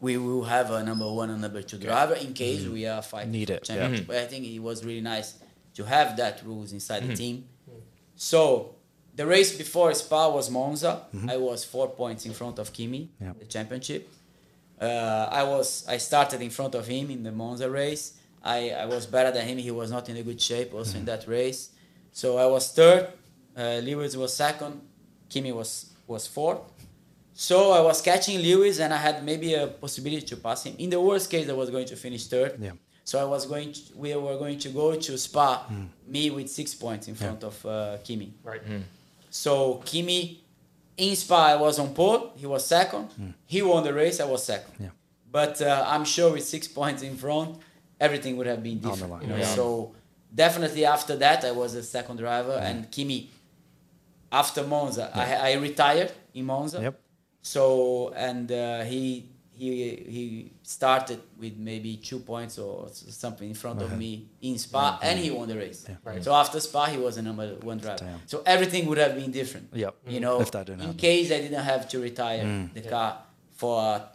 we 0.00 0.16
will 0.16 0.44
have 0.44 0.70
a 0.70 0.82
number 0.82 1.10
one 1.10 1.30
and 1.30 1.40
number 1.40 1.62
two 1.62 1.78
driver 1.78 2.14
in 2.14 2.34
case 2.34 2.60
mm-hmm. 2.62 2.72
we 2.72 2.86
are 2.86 3.02
fighting 3.02 3.32
Need 3.32 3.48
for 3.48 3.54
it, 3.54 3.68
yeah. 3.68 3.74
championship. 3.76 4.06
Mm-hmm. 4.06 4.12
But 4.12 4.22
I 4.22 4.26
think 4.26 4.46
it 4.46 4.58
was 4.58 4.84
really 4.84 5.00
nice 5.00 5.38
to 5.74 5.84
have 5.84 6.16
that 6.16 6.42
rules 6.44 6.72
inside 6.72 7.00
the 7.00 7.08
mm-hmm. 7.08 7.14
team. 7.14 7.44
So 8.16 8.74
the 9.14 9.26
race 9.26 9.56
before 9.56 9.94
Spa 9.94 10.28
was 10.28 10.50
Monza. 10.50 11.02
I 11.28 11.36
was 11.36 11.64
four 11.64 11.88
points 11.88 12.26
in 12.26 12.32
front 12.32 12.58
of 12.58 12.72
Kimi, 12.72 13.10
Yeah. 13.20 13.32
the 13.38 13.46
championship. 13.46 14.08
Uh, 14.80 15.28
I 15.30 15.44
was 15.44 15.86
I 15.88 15.98
started 15.98 16.42
in 16.42 16.50
front 16.50 16.74
of 16.74 16.86
him 16.86 17.10
in 17.10 17.22
the 17.22 17.32
Monza 17.32 17.70
race. 17.70 18.14
I, 18.44 18.70
I 18.70 18.84
was 18.86 19.06
better 19.06 19.30
than 19.30 19.46
him. 19.48 19.58
He 19.58 19.70
was 19.70 19.90
not 19.90 20.08
in 20.08 20.16
a 20.18 20.22
good 20.22 20.40
shape 20.40 20.74
also 20.74 20.98
in 20.98 21.06
that 21.06 21.26
race. 21.26 21.70
So 22.12 22.36
I 22.38 22.46
was 22.46 22.70
third. 22.72 23.08
Uh, 23.56 23.80
Lewis 23.82 24.16
was 24.16 24.34
second. 24.34 24.80
Kimi 25.30 25.52
was 25.52 25.90
was 26.06 26.26
fourth. 26.26 26.60
So 27.32 27.72
I 27.72 27.80
was 27.80 28.00
catching 28.00 28.38
Lewis, 28.38 28.78
and 28.78 28.92
I 28.94 28.98
had 28.98 29.24
maybe 29.24 29.54
a 29.54 29.66
possibility 29.66 30.24
to 30.26 30.36
pass 30.36 30.64
him. 30.64 30.74
In 30.78 30.90
the 30.90 31.00
worst 31.00 31.30
case, 31.30 31.48
I 31.48 31.52
was 31.52 31.70
going 31.70 31.86
to 31.86 31.96
finish 31.96 32.26
third. 32.28 32.56
Yeah. 32.60 32.72
So 33.04 33.20
I 33.20 33.24
was 33.24 33.46
going. 33.46 33.72
To, 33.72 33.80
we 33.96 34.14
were 34.14 34.36
going 34.38 34.58
to 34.58 34.68
go 34.68 34.94
to 34.94 35.18
Spa, 35.18 35.66
me 36.06 36.30
with 36.30 36.48
six 36.50 36.74
points 36.74 37.08
in 37.08 37.14
front 37.14 37.42
of 37.42 37.66
uh, 37.66 37.96
Kimi. 38.04 38.34
Right. 38.44 38.62
So 39.30 39.82
Kimi, 39.84 40.44
in 40.96 41.16
Spa, 41.16 41.46
I 41.46 41.56
was 41.56 41.78
on 41.78 41.92
pole. 41.94 42.32
He 42.36 42.46
was 42.46 42.64
second. 42.66 43.08
He 43.46 43.62
won 43.62 43.82
the 43.82 43.92
race. 43.94 44.20
I 44.20 44.26
was 44.26 44.44
second. 44.44 44.74
Yeah. 44.78 44.90
But 45.32 45.60
uh, 45.60 45.84
I'm 45.88 46.04
sure 46.04 46.32
with 46.32 46.44
six 46.44 46.68
points 46.68 47.02
in 47.02 47.16
front, 47.16 47.58
everything 48.00 48.36
would 48.36 48.46
have 48.46 48.62
been 48.62 48.78
different. 48.78 49.22
You 49.22 49.28
know? 49.28 49.36
yeah. 49.36 49.44
So 49.44 49.94
definitely 50.34 50.84
after 50.84 51.16
that, 51.16 51.44
I 51.44 51.52
was 51.52 51.74
a 51.74 51.82
second 51.82 52.16
driver, 52.18 52.58
and 52.62 52.90
Kimi. 52.90 53.30
After 54.32 54.64
Monza, 54.66 55.10
I, 55.14 55.52
I 55.52 55.52
retired 55.54 56.10
in 56.34 56.44
Monza. 56.46 56.80
Yep. 56.82 57.00
So 57.42 58.12
and 58.16 58.50
uh, 58.50 58.82
he 58.82 59.28
he 59.52 59.68
he 60.16 60.52
started 60.62 61.20
with 61.38 61.56
maybe 61.56 61.96
two 61.98 62.18
points 62.18 62.58
or 62.58 62.88
something 62.90 63.48
in 63.48 63.54
front 63.54 63.80
of 63.80 63.96
me 63.96 64.26
in 64.42 64.58
Spa, 64.58 64.98
and 65.02 65.20
he 65.20 65.30
won 65.30 65.46
the 65.46 65.56
race. 65.56 65.86
Right. 66.02 66.24
So 66.24 66.34
after 66.34 66.58
Spa, 66.58 66.86
he 66.86 66.98
was 66.98 67.16
a 67.16 67.22
number 67.22 67.46
one 67.62 67.78
driver. 67.78 68.04
Damn. 68.04 68.20
So 68.26 68.42
everything 68.44 68.86
would 68.86 68.98
have 68.98 69.14
been 69.14 69.30
different. 69.30 69.68
Yep. 69.72 69.94
You 70.08 70.18
know, 70.18 70.40
If 70.40 70.50
that 70.50 70.66
didn't 70.66 70.80
in 70.80 70.86
happen. 70.86 70.98
case 70.98 71.30
I 71.30 71.40
didn't 71.40 71.62
have 71.62 71.88
to 71.90 72.00
retire 72.00 72.68
the 72.74 72.80
car 72.82 73.18
for 73.54 73.80
a 73.80 74.08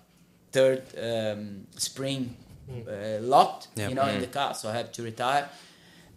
third 0.51 0.83
um, 1.01 1.67
spring 1.77 2.35
uh, 2.69 3.19
lot, 3.21 3.67
Yeah. 3.75 3.89
you 3.89 3.95
know, 3.95 4.07
in 4.07 4.21
the 4.21 4.27
car, 4.27 4.53
so 4.53 4.69
I 4.69 4.73
had 4.73 4.93
to 4.93 5.03
retire. 5.03 5.49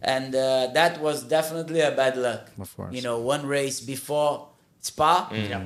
And 0.01 0.35
uh, 0.35 0.67
that 0.75 1.01
was 1.01 1.23
definitely 1.25 1.81
a 1.81 1.93
bad 1.93 2.17
luck. 2.17 2.51
Of 2.61 2.77
course. 2.77 2.93
You 2.95 3.03
know, 3.03 3.19
one 3.21 3.47
race 3.47 3.81
before 3.81 4.49
Spa, 4.81 5.29
Yeah. 5.33 5.65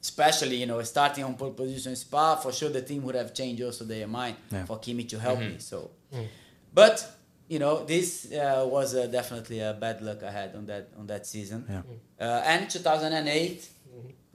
especially 0.00 0.56
you 0.56 0.66
know 0.66 0.82
starting 0.82 1.24
on 1.24 1.34
pole 1.34 1.50
position 1.50 1.90
in 1.92 1.96
Spa, 1.96 2.36
for 2.36 2.52
sure 2.52 2.70
the 2.70 2.82
team 2.82 3.02
would 3.02 3.14
have 3.14 3.34
changed 3.34 3.62
also 3.62 3.84
their 3.84 4.06
mind 4.06 4.36
Yeah. 4.50 4.64
for 4.64 4.78
Kimi 4.78 5.04
to 5.04 5.18
help 5.18 5.38
me. 5.40 5.56
So, 5.58 5.90
Mm. 6.12 6.26
but 6.72 7.06
you 7.48 7.58
know 7.58 7.84
this 7.84 8.32
uh, 8.32 8.64
was 8.66 8.94
uh, 8.94 9.06
definitely 9.06 9.60
a 9.60 9.74
bad 9.74 10.00
luck 10.00 10.22
I 10.22 10.30
had 10.30 10.54
on 10.54 10.66
that 10.66 10.88
on 10.98 11.06
that 11.08 11.26
season. 11.26 11.66
Yeah. 11.68 11.82
Uh, 12.26 12.42
and 12.46 12.70
2008 12.70 13.68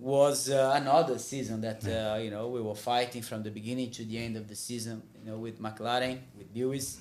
was 0.04 0.50
uh, 0.50 0.74
another 0.82 1.18
season 1.18 1.62
that 1.62 1.82
uh, 1.88 2.18
you 2.24 2.30
know 2.30 2.48
we 2.50 2.62
were 2.62 2.76
fighting 2.76 3.22
from 3.22 3.42
the 3.44 3.50
beginning 3.60 3.90
to 3.92 4.04
the 4.04 4.18
end 4.18 4.36
of 4.38 4.48
the 4.48 4.56
season. 4.56 5.02
You 5.20 5.32
know 5.32 5.38
with 5.38 5.62
McLaren, 5.62 6.20
with 6.38 6.48
Lewis, 6.56 6.98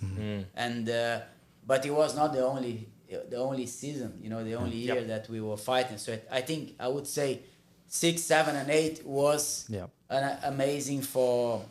and 0.54 0.88
uh, 0.88 1.21
but 1.66 1.85
it 1.85 1.90
was 1.90 2.14
not 2.16 2.32
the 2.32 2.44
only 2.47 2.88
the 3.30 3.37
only 3.37 3.66
season. 3.66 4.11
You 4.23 4.30
know 4.30 4.42
the 4.44 4.54
only 4.54 4.76
year 4.76 4.94
Yep. 5.00 5.06
that 5.09 5.28
we 5.28 5.40
were 5.40 5.56
fighting. 5.56 5.99
So 5.99 6.16
I 6.30 6.40
think 6.42 6.75
I 6.78 6.88
would 6.88 7.06
say 7.06 7.40
six, 7.88 8.23
seven, 8.23 8.54
and 8.56 8.71
eight 8.71 9.04
was 9.04 9.66
Yeah. 9.68 9.87
an, 10.09 10.38
amazing 10.44 11.02
for 11.02 11.62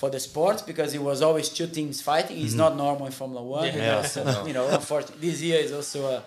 for 0.00 0.10
the 0.10 0.20
sport 0.20 0.62
because 0.66 0.94
it 0.94 1.02
was 1.02 1.22
always 1.22 1.48
two 1.48 1.66
teams 1.66 2.00
fighting. 2.00 2.36
It's 2.44 2.54
not 2.54 2.76
normal 2.76 3.06
in 3.06 3.12
Formula 3.12 3.42
One. 3.42 3.66
Yeah. 3.66 3.74
You 3.74 3.80
know, 3.90 4.02
so, 4.02 4.46
you 4.46 4.52
know, 4.52 4.66
unfortunately, 4.80 5.28
this 5.30 5.40
year 5.42 5.58
is 5.60 5.72
also 5.72 6.00
a. 6.06 6.22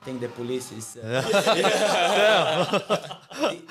Uh, 0.00 0.02
I 0.02 0.04
think 0.04 0.20
the 0.20 0.28
police 0.28 0.72
is. 0.72 0.96
Uh, 0.96 1.22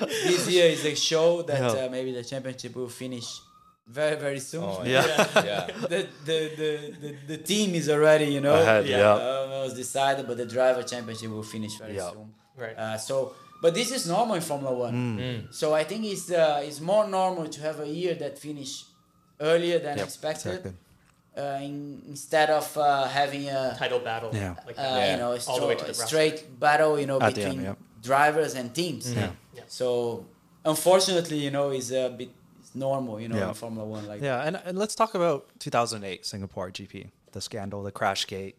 this 0.26 0.48
year 0.48 0.66
is 0.66 0.84
a 0.84 0.94
show 0.94 1.42
that 1.42 1.60
Yeah. 1.74 1.86
uh, 1.86 1.88
maybe 1.90 2.12
the 2.12 2.24
championship 2.24 2.74
will 2.76 2.88
finish 2.88 3.40
very 3.86 4.16
very 4.16 4.40
soon. 4.40 4.64
Oh, 4.64 4.82
Yeah. 4.84 5.06
yeah. 5.44 5.66
the, 5.88 6.06
the, 6.24 6.50
the, 6.56 6.94
the, 7.00 7.16
the 7.26 7.36
team 7.38 7.74
is 7.74 7.88
already 7.88 8.26
you 8.26 8.40
know 8.40 8.54
Ahead, 8.54 8.86
yeah. 8.86 9.12
uh, 9.12 9.62
was 9.64 9.74
decided, 9.74 10.26
but 10.26 10.36
the 10.36 10.46
driver 10.46 10.82
championship 10.82 11.30
will 11.30 11.42
finish 11.42 11.76
very 11.78 11.96
Yeah. 11.96 12.10
soon. 12.12 12.32
Right. 12.56 12.76
Uh, 12.76 12.98
so, 12.98 13.34
but 13.62 13.74
this 13.74 13.90
is 13.90 14.06
normal 14.06 14.36
in 14.36 14.42
Formula 14.42 14.74
One. 14.74 15.18
Mm. 15.18 15.54
So 15.54 15.74
I 15.74 15.84
think 15.84 16.04
it's 16.04 16.30
uh, 16.30 16.62
it's 16.64 16.80
more 16.80 17.06
normal 17.08 17.48
to 17.48 17.60
have 17.62 17.80
a 17.80 17.88
year 17.88 18.14
that 18.14 18.38
finish 18.38 18.84
earlier 19.40 19.78
than 19.78 19.96
Yep, 19.98 20.06
expected, 20.06 20.54
exactly. 20.54 20.72
Uh, 21.36 21.58
in, 21.62 22.02
instead 22.08 22.50
of 22.50 22.76
uh, 22.76 23.04
having 23.06 23.48
a 23.48 23.74
Title 23.78 23.98
battle. 24.00 24.30
Yeah. 24.32 24.56
Like 24.66 24.78
uh, 24.78 24.82
that. 24.82 25.10
you 25.12 25.16
know 25.18 25.32
a, 25.32 25.38
All 25.48 25.60
the 25.60 25.66
way 25.66 25.74
stro- 25.74 25.78
to 25.78 25.84
the 25.86 25.90
a 25.90 25.94
straight 25.94 26.58
battle, 26.60 26.98
you 26.98 27.06
know, 27.06 27.20
At 27.20 27.34
the 27.34 27.42
end, 27.42 27.56
between 27.58 27.76
drivers 28.02 28.54
and 28.54 28.74
teams. 28.74 29.12
Yeah. 29.12 29.30
Yeah. 29.54 29.62
So 29.68 30.26
unfortunately, 30.64 31.38
you 31.38 31.50
know, 31.50 31.70
is 31.70 31.92
a 31.92 32.10
bit 32.16 32.30
normal, 32.74 33.20
you 33.20 33.28
know, 33.28 33.36
Yeah. 33.36 33.48
in 33.48 33.54
Formula 33.54 33.86
One. 33.86 34.06
Like 34.06 34.22
Yeah, 34.22 34.42
and, 34.42 34.56
and 34.64 34.78
let's 34.78 34.94
talk 34.94 35.14
about 35.14 35.46
2008 35.58 36.24
Singapore 36.26 36.70
GP, 36.70 37.10
the 37.32 37.40
scandal, 37.40 37.82
the 37.82 37.92
crash 37.92 38.26
gate. 38.26 38.56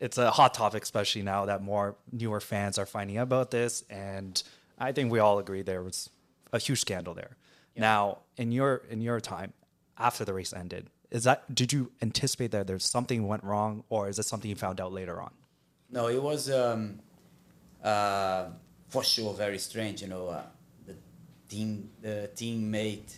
It's 0.00 0.18
a 0.18 0.30
hot 0.30 0.54
topic, 0.54 0.82
especially 0.82 1.22
now 1.22 1.46
that 1.46 1.62
more 1.62 1.96
newer 2.12 2.40
fans 2.40 2.78
are 2.78 2.86
finding 2.86 3.16
out 3.16 3.22
about 3.24 3.50
this, 3.50 3.84
and 3.88 4.42
I 4.78 4.92
think 4.92 5.10
we 5.12 5.18
all 5.20 5.38
agree 5.38 5.62
there 5.62 5.82
was 5.82 6.10
a 6.52 6.58
huge 6.58 6.80
scandal 6.80 7.14
there. 7.14 7.36
Now, 7.76 8.18
in 8.36 8.52
your 8.52 8.82
in 8.90 9.00
your 9.00 9.20
time, 9.20 9.52
after 9.96 10.24
the 10.24 10.34
race 10.34 10.52
ended, 10.52 10.90
is 11.14 11.22
that 11.24 11.38
did 11.54 11.72
you 11.72 11.82
anticipate 12.02 12.50
that 12.50 12.66
there's 12.66 12.84
something 12.84 13.26
went 13.32 13.44
wrong, 13.44 13.84
or 13.88 14.08
is 14.10 14.18
it 14.18 14.24
something 14.24 14.50
you 14.50 14.56
found 14.56 14.80
out 14.80 14.92
later 14.92 15.16
on? 15.26 15.32
No, 15.90 16.08
it 16.08 16.20
was 16.30 16.50
um, 16.50 16.98
uh, 17.82 18.46
for 18.88 19.02
sure 19.04 19.32
very 19.32 19.58
strange. 19.58 20.02
You 20.02 20.08
know, 20.08 20.28
uh, 20.28 20.42
the 20.86 20.96
team, 21.48 21.90
the 22.02 22.30
teammate 22.34 23.10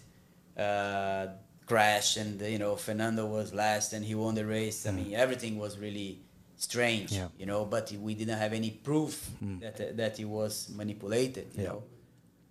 uh, 0.56 1.28
crashed, 1.64 2.18
and 2.18 2.40
you 2.42 2.58
know 2.58 2.76
Fernando 2.76 3.24
was 3.26 3.54
last, 3.54 3.92
and 3.94 4.04
he 4.04 4.14
won 4.14 4.34
the 4.34 4.44
race. 4.44 4.86
I 4.86 4.90
mean, 4.92 5.14
everything 5.14 5.58
was 5.58 5.78
really 5.78 6.20
strange. 6.56 7.12
Yeah. 7.12 7.28
You 7.38 7.46
know, 7.46 7.64
but 7.64 7.92
we 7.92 8.14
didn't 8.14 8.38
have 8.38 8.52
any 8.52 8.70
proof 8.70 9.30
that 9.60 9.96
that 9.96 10.18
he 10.18 10.24
was 10.26 10.68
manipulated. 10.74 11.46
You 11.54 11.62
Yeah. 11.62 11.68
know, 11.70 11.82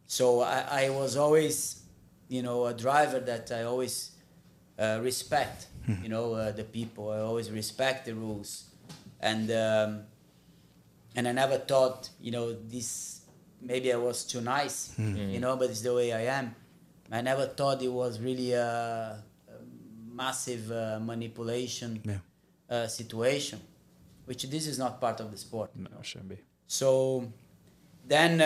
so 0.07 0.41
I, 0.41 0.85
I 0.85 0.89
was 0.89 1.17
always, 1.17 1.83
you 2.29 2.41
know, 2.41 2.65
a 2.65 2.73
driver 2.73 3.19
that 3.19 3.51
I 3.51 3.63
always 3.63 4.11
uh, 4.79 4.99
respect. 5.01 5.67
you 6.01 6.09
know, 6.09 6.33
uh, 6.33 6.51
the 6.51 6.63
people. 6.63 7.09
I 7.11 7.19
always 7.19 7.51
respect 7.51 8.05
the 8.05 8.13
rules, 8.15 8.65
and 9.19 9.49
um, 9.51 10.01
and 11.15 11.27
I 11.27 11.31
never 11.31 11.57
thought, 11.57 12.09
you 12.19 12.31
know, 12.31 12.53
this 12.53 13.21
maybe 13.61 13.91
I 13.93 13.95
was 13.97 14.23
too 14.25 14.41
nice, 14.41 14.93
you 14.97 15.39
know, 15.39 15.55
but 15.57 15.69
it's 15.69 15.81
the 15.81 15.93
way 15.93 16.11
I 16.13 16.37
am. 16.39 16.55
I 17.11 17.21
never 17.21 17.45
thought 17.45 17.81
it 17.83 17.91
was 17.91 18.19
really 18.19 18.51
a, 18.53 18.63
a 18.65 19.53
massive 20.11 20.71
uh, 20.71 20.99
manipulation 20.99 22.01
Yeah. 22.03 22.17
uh, 22.69 22.87
situation, 22.87 23.59
which 24.25 24.43
this 24.49 24.65
is 24.67 24.77
not 24.79 24.99
part 24.99 25.19
of 25.19 25.29
the 25.31 25.37
sport. 25.37 25.69
you 25.75 25.83
No, 25.83 25.89
know. 25.91 25.99
it 25.99 26.05
shouldn't 26.05 26.29
be. 26.29 26.37
So 26.67 27.31
then, 28.07 28.41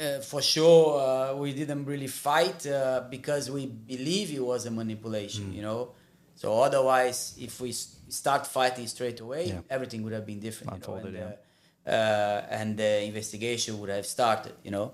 uh, 0.00 0.20
for 0.20 0.40
sure, 0.42 1.00
uh, 1.00 1.34
we 1.34 1.52
didn't 1.52 1.84
really 1.84 2.06
fight 2.06 2.66
uh, 2.66 3.02
because 3.10 3.50
we 3.50 3.66
believe 3.66 4.32
it 4.32 4.44
was 4.44 4.66
a 4.66 4.70
manipulation, 4.70 5.52
you 5.52 5.62
know. 5.62 5.90
So 6.36 6.60
otherwise, 6.62 7.34
if 7.40 7.60
we 7.60 7.72
start 7.72 8.46
fighting 8.46 8.86
straight 8.86 9.20
away, 9.20 9.46
Yeah. 9.48 9.60
everything 9.68 10.02
would 10.04 10.12
have 10.12 10.26
been 10.26 10.40
different, 10.40 10.72
you 10.74 10.86
know, 10.88 10.94
and, 10.94 11.16
uh, 11.16 11.90
uh, 11.90 12.46
and 12.50 12.76
the 12.76 13.02
investigation 13.04 13.78
would 13.80 13.90
have 13.90 14.06
started, 14.06 14.52
you 14.62 14.70
know. 14.70 14.92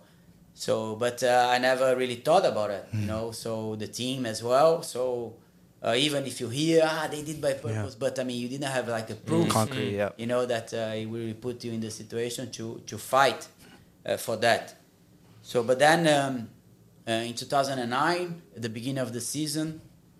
So, 0.54 0.96
but 0.96 1.22
uh, 1.22 1.48
I 1.50 1.58
never 1.58 1.96
really 1.96 2.16
thought 2.16 2.46
about 2.46 2.70
it, 2.70 2.86
you 2.92 3.06
know. 3.06 3.32
So 3.32 3.76
the 3.76 3.88
team 3.88 4.24
as 4.24 4.42
well. 4.42 4.82
So 4.82 5.34
uh, 5.82 5.94
even 5.96 6.24
if 6.26 6.40
you 6.40 6.48
hear, 6.48 6.82
ah, 6.84 7.08
they 7.10 7.22
did 7.22 7.40
by 7.42 7.54
purpose, 7.54 7.94
but 7.96 8.18
I 8.18 8.24
mean, 8.24 8.40
you 8.40 8.48
didn't 8.48 8.70
have 8.70 8.88
like 8.88 9.10
a 9.10 9.16
proof 9.16 9.48
Concrete, 9.48 9.96
yeah. 9.96 10.10
you 10.16 10.26
know 10.26 10.46
that 10.46 10.72
uh, 10.72 10.94
it 10.94 11.06
will 11.06 11.34
put 11.34 11.62
you 11.64 11.72
in 11.72 11.80
the 11.80 11.90
situation 11.90 12.50
to 12.52 12.80
to 12.86 12.96
fight 12.96 13.46
uh, 14.06 14.16
for 14.16 14.36
that 14.36 14.76
so 15.44 15.62
but 15.62 15.76
then 15.78 16.00
um, 16.08 16.48
uh, 17.06 17.28
in 17.28 17.34
2009 17.34 18.42
at 18.56 18.62
the 18.62 18.68
beginning 18.76 19.02
of 19.06 19.12
the 19.12 19.20
season 19.20 19.68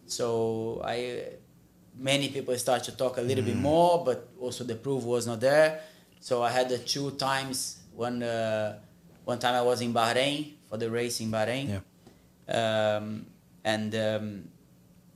so 0.07 0.83
i 0.85 1.25
many 1.97 2.29
people 2.29 2.55
start 2.59 2.83
to 2.85 2.93
talk 2.93 3.17
a 3.19 3.23
little 3.23 3.45
bit 3.45 3.57
more 3.57 4.05
but 4.05 4.29
also 4.45 4.65
the 4.65 4.75
proof 4.77 5.03
was 5.05 5.25
not 5.27 5.41
there 5.41 5.81
so 6.21 6.43
i 6.43 6.51
had 6.51 6.69
the 6.69 6.79
two 6.79 7.09
times 7.13 7.79
one 7.97 8.23
uh, 8.23 8.77
one 9.25 9.39
time 9.39 9.55
i 9.55 9.63
was 9.63 9.81
in 9.81 9.93
bahrain 9.95 10.55
for 10.69 10.77
the 10.77 10.89
race 10.91 11.21
in 11.25 11.31
bahrain 11.31 11.67
Yeah. 11.73 11.81
um, 12.99 13.27
and 13.65 13.95
um, 13.95 14.27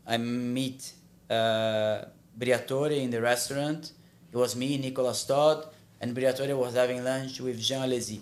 I 0.07 0.17
meet 0.17 0.81
uh, 1.29 2.07
Briatore 2.39 2.97
in 3.05 3.11
the 3.11 3.21
restaurant. 3.21 3.93
It 4.33 4.37
was 4.39 4.57
me, 4.57 4.79
Nicolas 4.79 5.21
Todt, 5.29 5.69
and 6.01 6.15
Briatore 6.17 6.57
was 6.57 6.75
having 6.75 7.03
lunch 7.05 7.41
with 7.41 7.59
Jean 7.61 7.81
Alesi. 7.89 8.21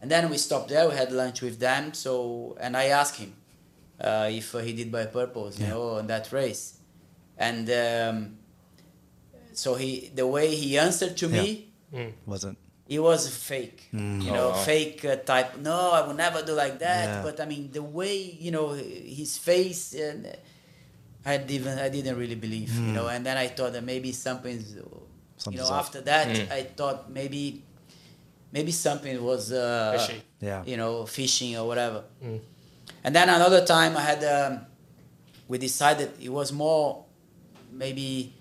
And 0.00 0.10
then 0.10 0.30
we 0.30 0.38
stopped 0.38 0.68
there. 0.70 0.88
We 0.88 0.94
had 0.94 1.12
lunch 1.12 1.42
with 1.42 1.58
them. 1.58 1.92
So 1.94 2.56
and 2.60 2.76
I 2.76 2.84
asked 2.86 3.16
him 3.16 3.32
uh, 4.00 4.28
if 4.30 4.54
uh, 4.54 4.58
he 4.58 4.72
did 4.72 4.90
by 4.90 5.06
purpose, 5.06 5.58
you 5.58 5.66
Yeah. 5.66 5.72
know, 5.74 5.88
on 6.00 6.06
that 6.06 6.32
race. 6.32 6.78
And 7.36 7.68
um, 7.70 8.36
so 9.52 9.74
he, 9.74 10.10
the 10.14 10.26
way 10.26 10.54
he 10.54 10.78
answered 10.78 11.16
to 11.18 11.28
me, 11.28 11.68
Wasn't. 12.26 12.58
it 12.88 12.98
was 13.00 13.28
fake. 13.28 13.88
You 13.92 13.98
know, 14.32 14.52
Oh, 14.54 14.62
fake 14.64 15.04
uh, 15.04 15.16
type. 15.16 15.58
No, 15.58 15.92
I 15.92 16.06
would 16.06 16.16
never 16.16 16.42
do 16.42 16.52
like 16.54 16.78
that. 16.80 17.06
Yeah. 17.08 17.22
But 17.22 17.40
I 17.40 17.44
mean, 17.46 17.70
the 17.72 17.82
way 17.82 18.16
you 18.16 18.50
know 18.50 18.72
his 18.72 19.36
face, 19.38 19.94
and 19.94 20.26
I 21.24 21.36
didn't, 21.38 21.78
I 21.78 21.88
didn't 21.88 22.16
really 22.16 22.34
believe. 22.36 22.72
You 22.74 22.92
know, 22.92 23.08
and 23.08 23.24
then 23.26 23.36
I 23.36 23.48
thought 23.48 23.72
that 23.74 23.84
maybe 23.84 24.12
something's. 24.12 24.74
You 25.50 25.58
know, 25.58 25.70
after 25.72 26.00
that, 26.02 26.26
I 26.50 26.62
thought 26.76 27.10
maybe, 27.10 27.62
maybe 28.52 28.72
something 28.72 29.22
was. 29.22 29.52
Uh, 29.52 29.96
Fishy. 29.96 30.22
Yeah. 30.40 30.62
You 30.66 30.76
know, 30.76 31.04
fishing 31.06 31.56
or 31.56 31.66
whatever. 31.66 32.04
And 33.04 33.14
then 33.14 33.28
another 33.28 33.64
time 33.64 33.96
I 33.96 34.00
had, 34.00 34.22
um, 34.24 34.60
we 35.48 35.58
decided 35.58 36.10
it 36.20 36.28
was 36.30 36.52
more 36.52 37.04
maybe 37.72 38.34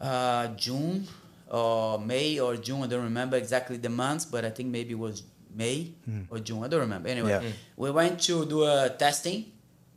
uh, 0.00 0.48
June 0.56 1.06
or 1.50 1.98
May 1.98 2.38
or 2.40 2.56
June. 2.56 2.82
I 2.82 2.86
don't 2.86 3.04
remember 3.04 3.36
exactly 3.36 3.76
the 3.76 3.88
months, 3.88 4.24
but 4.24 4.44
I 4.44 4.50
think 4.50 4.68
maybe 4.70 4.92
it 4.92 4.98
was 4.98 5.22
May 5.54 5.92
or 6.30 6.38
June. 6.38 6.62
I 6.64 6.68
don't 6.68 6.80
remember. 6.80 7.08
Anyway, 7.08 7.30
Yeah. 7.30 7.40
Mm. 7.40 7.52
we 7.76 7.90
went 7.90 8.20
to 8.22 8.44
do 8.46 8.64
a 8.64 8.88
testing 8.98 9.52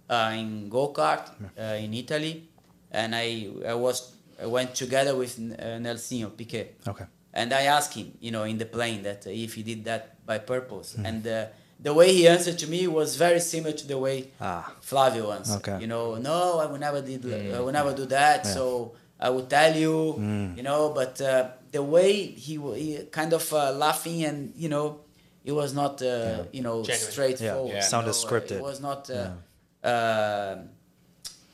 uh, 0.09 0.31
in 0.35 0.69
go 0.69 0.89
kart 0.89 1.29
uh, 1.57 1.75
in 1.83 1.93
Italy, 1.93 2.49
and 2.91 3.15
I 3.15 3.49
I 3.67 3.73
was 3.75 4.11
I 4.22 4.22
went 4.45 4.75
together 4.75 5.15
with 5.15 5.37
uh, 5.39 5.63
Nelsinho 5.79 6.35
Piquet. 6.35 6.75
Okay. 6.87 7.05
And 7.33 7.51
I 7.53 7.63
asked 7.63 7.93
him, 7.95 8.13
you 8.19 8.31
know, 8.31 8.43
in 8.43 8.57
the 8.57 8.65
plane 8.65 9.03
that 9.03 9.25
uh, 9.25 9.29
if 9.31 9.53
he 9.55 9.63
did 9.63 9.85
that 9.85 10.23
by 10.25 10.37
purpose. 10.37 10.95
Mm. 10.97 11.05
And 11.09 11.27
uh, 11.27 11.45
the 11.79 11.93
way 11.93 12.13
he 12.13 12.27
answered 12.27 12.57
to 12.59 12.67
me 12.67 12.87
was 12.87 13.15
very 13.17 13.39
similar 13.39 13.73
to 13.75 13.87
the 13.87 13.97
way 13.97 14.29
Ah. 14.39 14.71
Flavio 14.81 15.31
answered. 15.31 15.57
Okay. 15.67 15.81
You 15.81 15.87
know, 15.87 16.15
no, 16.15 16.59
I 16.59 16.65
would 16.67 16.79
never 16.79 17.01
did. 17.01 17.25
I 17.53 17.59
would 17.59 17.73
never 17.73 17.93
do 17.93 18.05
that. 18.05 18.45
So 18.45 18.93
I 19.19 19.29
would 19.29 19.49
tell 19.49 19.75
you, 19.75 20.15
Mm. 20.19 20.57
you 20.57 20.63
know. 20.63 20.89
But 20.93 21.19
uh, 21.21 21.49
the 21.71 21.81
way 21.81 22.13
he, 22.45 22.57
wa- 22.57 22.73
he 22.73 22.99
kind 23.11 23.33
of 23.33 23.51
uh, 23.51 23.71
laughing 23.71 24.23
and 24.23 24.53
you 24.55 24.69
know, 24.69 24.99
it 25.43 25.51
was 25.51 25.73
not, 25.73 26.01
uh, 26.01 26.43
you 26.53 26.61
know, 26.61 26.83
Genuine. 26.83 27.11
straightforward. 27.11 27.69
Yeah. 27.71 27.75
you 27.77 27.81
Sounded 27.81 28.11
know, 28.13 28.21
uh, 28.21 28.25
scripted. 28.25 28.51
It 28.51 28.61
was 28.61 28.79
not. 28.79 29.09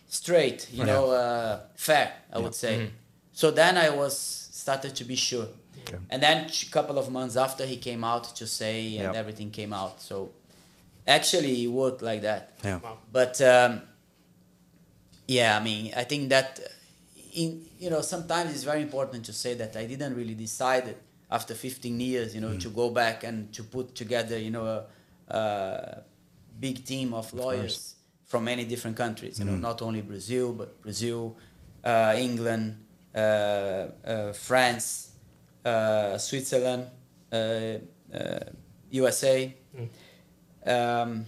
Uh, 0.10 0.12
uh, 0.12 0.16
straight, 0.16 0.68
you 0.72 0.86
Yeah. 0.86 0.94
know, 0.94 1.12
uh, 1.12 1.60
fair, 1.76 2.12
I 2.34 2.40
would 2.40 2.56
say. 2.56 2.90
So 3.34 3.52
then 3.52 3.78
I 3.78 3.90
was 3.90 4.18
started 4.52 4.96
to 4.96 5.04
be 5.06 5.16
sure. 5.16 5.48
Okay. 5.88 5.98
And 6.10 6.22
then 6.22 6.46
a 6.50 6.72
couple 6.72 6.98
of 6.98 7.10
months 7.10 7.36
after 7.38 7.66
he 7.66 7.78
came 7.78 8.04
out 8.04 8.36
to 8.36 8.46
say 8.46 8.98
and 8.98 9.14
Yep. 9.14 9.16
everything 9.16 9.52
came 9.52 9.74
out. 9.74 10.02
So 10.02 10.32
actually 11.08 11.64
it 11.64 11.68
worked 11.72 12.02
like 12.02 12.22
that. 12.22 12.44
Yeah. 12.64 12.80
Wow. 12.84 12.98
But 13.12 13.40
um, 13.42 13.82
yeah, 15.28 15.58
I 15.58 15.64
mean, 15.64 15.94
I 15.96 16.04
think 16.04 16.30
that 16.30 16.60
in 17.34 17.66
you 17.80 17.90
know 17.90 18.02
sometimes 18.02 18.52
it's 18.54 18.64
very 18.64 18.82
important 18.82 19.26
to 19.26 19.34
say 19.34 19.54
that 19.56 19.76
I 19.76 19.86
didn't 19.86 20.16
really 20.16 20.34
decide 20.36 20.88
it 20.88 20.98
after 21.32 21.54
15 21.56 22.00
years, 22.00 22.34
you 22.36 22.42
know, 22.42 22.58
to 22.58 22.70
go 22.70 22.90
back 22.90 23.24
and 23.24 23.54
to 23.54 23.64
put 23.64 23.94
together, 23.96 24.38
you 24.38 24.50
know, 24.52 24.66
a, 24.66 24.86
a 25.34 26.04
big 26.60 26.84
team 26.86 27.14
of 27.14 27.32
lawyers 27.34 27.96
from 28.30 28.44
many 28.46 28.64
different 28.64 28.96
countries. 28.96 29.40
You 29.40 29.46
know, 29.46 29.56
not 29.58 29.82
only 29.82 30.02
Brazil, 30.02 30.54
but 30.54 30.80
Brazil, 30.82 31.36
uh, 31.84 32.14
England, 32.18 32.78
uh, 33.14 33.20
uh, 33.20 34.34
France, 34.34 35.12
uh, 35.66 36.18
Switzerland, 36.18 36.86
uh, 37.32 37.36
uh, 37.36 38.40
USA. 38.92 39.54
Um, 40.66 41.26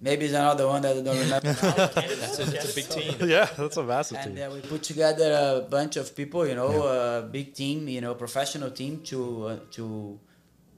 maybe 0.00 0.24
it's 0.26 0.34
another 0.34 0.66
one 0.66 0.82
that 0.82 0.96
I 0.96 1.00
don't 1.02 1.18
remember. 1.18 1.46
now. 1.62 1.86
That's 1.86 2.38
a, 2.40 2.44
that's 2.50 2.72
a 2.72 2.74
big 2.74 2.88
team. 2.88 3.28
yeah, 3.28 3.46
that's 3.56 3.76
a 3.76 3.82
massive 3.84 4.18
and 4.18 4.36
team. 4.36 4.50
uh, 4.50 4.54
we 4.54 4.60
put 4.60 4.82
together 4.82 5.62
a 5.64 5.68
bunch 5.68 5.96
of 5.96 6.16
people, 6.16 6.46
you 6.48 6.56
know, 6.56 6.82
a 6.86 7.22
big 7.22 7.54
team, 7.54 7.86
you 7.88 8.00
know, 8.00 8.14
professional 8.14 8.70
team 8.70 9.02
to 9.04 9.46
uh, 9.46 9.56
to 9.72 10.18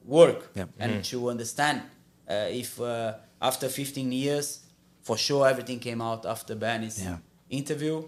work 0.04 0.50
Yeah. 0.54 0.66
and 0.78 1.02
to 1.04 1.30
understand 1.30 1.80
uh, 2.28 2.48
if 2.50 2.78
uh, 2.80 3.14
after 3.40 3.68
15 3.68 4.10
years, 4.12 4.61
for 5.02 5.16
sure 5.16 5.46
everything 5.48 5.78
came 5.80 6.00
out 6.00 6.24
after 6.26 6.54
Bernie's 6.54 7.02
Yeah. 7.02 7.18
interview. 7.50 8.04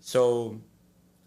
So 0.00 0.60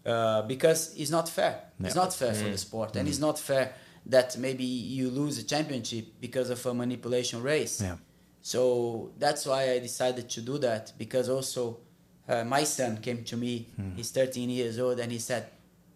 uh, 0.04 0.42
because 0.42 0.94
it's 0.96 1.10
not 1.10 1.28
fair, 1.28 1.60
it's 1.80 1.94
not 1.96 2.12
fair 2.14 2.32
for 2.34 2.48
the 2.48 2.58
sport, 2.58 2.96
and 2.96 3.08
it's 3.08 3.18
not 3.18 3.38
fair 3.38 3.72
that 4.06 4.36
maybe 4.38 4.64
you 4.64 5.10
lose 5.10 5.36
a 5.38 5.42
championship 5.44 6.06
because 6.20 6.48
of 6.50 6.64
a 6.66 6.72
manipulation 6.74 7.42
race. 7.42 7.80
Yeah. 7.82 7.96
So 8.42 9.10
that's 9.18 9.46
why 9.46 9.72
I 9.72 9.80
decided 9.80 10.28
to 10.30 10.40
do 10.40 10.58
that 10.58 10.92
because 10.96 11.28
also 11.28 11.78
uh, 12.28 12.44
my 12.44 12.62
son 12.64 12.98
came 12.98 13.24
to 13.24 13.36
me. 13.36 13.66
He's 13.96 14.10
13 14.12 14.48
years 14.50 14.78
old, 14.78 15.00
and 15.00 15.10
he 15.10 15.18
said, 15.18 15.48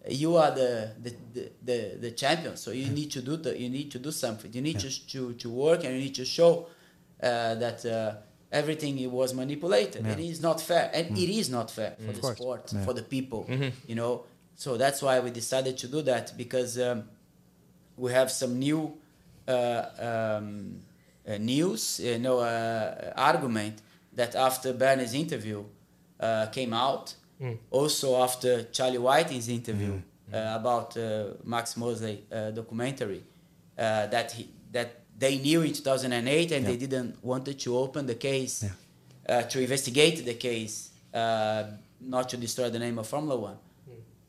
"You 0.09 0.35
are 0.35 0.51
the 0.51 0.91
the, 1.01 1.15
the, 1.33 1.51
the, 1.63 1.97
the 2.01 2.11
champion. 2.11 2.57
So 2.57 2.71
you 2.71 2.87
need 2.91 3.11
to 3.11 3.21
do 3.21 3.37
the, 3.37 3.57
you 3.57 3.69
need 3.69 3.89
to 3.91 3.99
do 3.99 4.11
something. 4.11 4.51
You 4.53 4.61
need 4.61 4.79
to, 4.79 4.89
to 5.07 5.33
to 5.33 5.49
work, 5.49 5.85
and 5.85 5.93
you 5.95 6.01
need 6.01 6.15
to 6.15 6.25
show 6.25 6.67
uh, 7.23 7.55
that." 7.55 7.85
Uh, 8.51 8.57
Everything 8.57 8.99
it 8.99 9.09
was 9.11 9.33
manipulated. 9.33 10.05
It 10.05 10.19
is 10.19 10.41
not 10.41 10.59
fair, 10.61 10.91
and 10.93 11.17
it 11.17 11.29
is 11.29 11.49
not 11.49 11.71
fair 11.71 11.95
for 12.05 12.11
the 12.11 12.19
course. 12.21 12.37
sport, 12.37 12.71
Yeah. 12.73 12.85
for 12.85 12.93
the 12.93 13.03
people. 13.03 13.45
You 13.87 13.95
know, 13.95 14.23
so 14.55 14.77
that's 14.77 15.01
why 15.01 15.19
we 15.19 15.31
decided 15.31 15.77
to 15.77 15.87
do 15.87 16.01
that 16.03 16.33
because 16.37 16.77
um, 16.79 17.03
we 17.97 18.11
have 18.11 18.29
some 18.31 18.59
new 18.59 18.97
uh, 19.47 19.53
um, 19.99 20.79
uh, 21.27 21.37
news, 21.37 21.99
you 21.99 22.19
know, 22.19 22.39
uh, 22.39 23.13
argument 23.15 23.81
that 24.15 24.35
after 24.35 24.73
Bernie's 24.73 25.13
interview 25.13 25.63
uh, 26.19 26.47
came 26.47 26.73
out, 26.73 27.15
also 27.71 28.21
after 28.21 28.63
Charlie 28.71 28.99
Whiting's 28.99 29.49
interview 29.49 29.93
uh, 30.33 30.55
about 30.59 30.95
uh, 30.97 31.33
Max 31.43 31.75
Mosley 31.75 32.23
uh, 32.31 32.51
documentary, 32.51 33.23
uh, 33.77 34.05
that 34.07 34.31
he, 34.33 34.47
that 34.71 35.00
they 35.21 35.37
knew 35.37 35.61
in 35.61 35.71
2008 35.71 36.51
and 36.51 36.65
they 36.65 36.77
didn't 36.77 37.11
wanted 37.23 37.57
to 37.65 37.77
open 37.83 38.01
the 38.07 38.15
case 38.15 38.55
uh, 39.29 39.43
to 39.43 39.61
investigate 39.61 40.25
the 40.25 40.33
case, 40.49 40.89
uh, 41.13 41.63
not 42.15 42.27
to 42.31 42.37
destroy 42.37 42.67
the 42.69 42.79
name 42.79 42.97
of 43.01 43.05
Formula 43.07 43.37
One. 43.51 43.57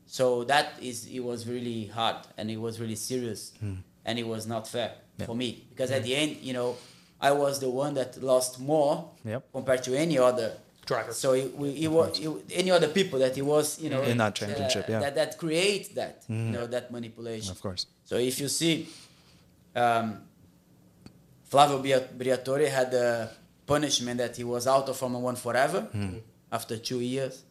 So 0.05 0.43
that 0.53 0.67
is 0.89 1.07
it 1.07 1.23
was 1.29 1.39
really 1.47 1.87
hard 1.87 2.17
and 2.37 2.45
it 2.55 2.57
was 2.65 2.79
really 2.79 2.95
serious 3.11 3.39
and 4.05 4.13
it 4.23 4.27
was 4.33 4.45
not 4.53 4.63
fair 4.67 4.91
for 5.25 5.35
me 5.35 5.49
because 5.71 5.89
at 5.97 6.03
the 6.03 6.13
end, 6.15 6.31
you 6.47 6.53
know, 6.53 6.69
I 7.19 7.31
was 7.31 7.59
the 7.65 7.69
one 7.69 7.93
that 7.95 8.21
lost 8.21 8.59
more 8.59 8.93
Yep. 9.25 9.41
compared 9.57 9.81
to 9.87 9.91
any 10.05 10.17
other 10.29 10.49
Driver. 10.85 11.13
So 11.13 11.31
it, 11.33 11.55
we, 11.61 11.69
it 11.85 11.87
was 11.97 12.19
it, 12.19 12.29
any 12.61 12.69
other 12.77 12.89
people 12.89 13.17
that 13.19 13.37
it 13.37 13.45
was, 13.55 13.65
you 13.83 13.89
know, 13.89 14.01
In 14.03 14.17
that 14.17 14.35
championship, 14.35 14.85
uh, 14.89 14.91
yeah. 14.91 14.99
that 14.99 15.15
that 15.15 15.31
create 15.37 15.95
that, 15.95 16.15
you 16.27 16.51
know, 16.55 16.67
that 16.67 16.91
manipulation. 16.91 17.51
Of 17.55 17.61
course. 17.61 17.85
So 18.03 18.17
if 18.17 18.35
you 18.41 18.49
see, 18.49 18.89
um, 19.83 20.07
Flavio 21.53 21.99
Briatore 22.17 22.67
had 22.67 22.91
a 22.95 23.29
punishment 23.67 24.17
that 24.17 24.35
he 24.35 24.43
was 24.43 24.65
out 24.65 24.89
of 24.89 24.97
Formula 24.97 25.23
One 25.23 25.35
forever 25.35 25.87
after 26.51 26.77
two 26.77 26.99
years. 26.99 27.43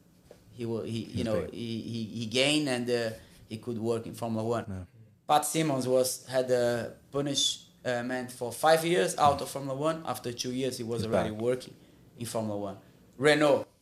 He 0.59 0.67
will, 0.67 0.83
he, 0.83 1.01
you 1.19 1.23
know 1.23 1.47
he, 1.53 1.81
he, 1.93 2.01
he 2.19 2.27
gained 2.27 2.69
and 2.69 2.91
uh, 2.91 3.11
he 3.49 3.59
could 3.59 3.79
work 3.79 4.07
in 4.07 4.15
Formula 4.15 4.43
One. 4.59 4.87
Pat 5.29 5.45
Symonds 5.45 5.87
was 5.87 6.27
had 6.27 6.51
a 6.51 6.95
punishment 7.13 8.33
for 8.33 8.51
five 8.51 8.85
years 8.85 9.17
out 9.19 9.41
of 9.41 9.49
Formula 9.49 9.77
One. 9.79 10.03
After 10.05 10.33
two 10.33 10.53
years, 10.53 10.79
he 10.79 10.85
was 10.85 11.03
He's 11.03 11.11
already 11.11 11.31
back. 11.31 11.41
working 11.41 11.75
in 12.19 12.27
Formula 12.27 12.59
One. 12.59 12.77
Renault. 13.19 13.67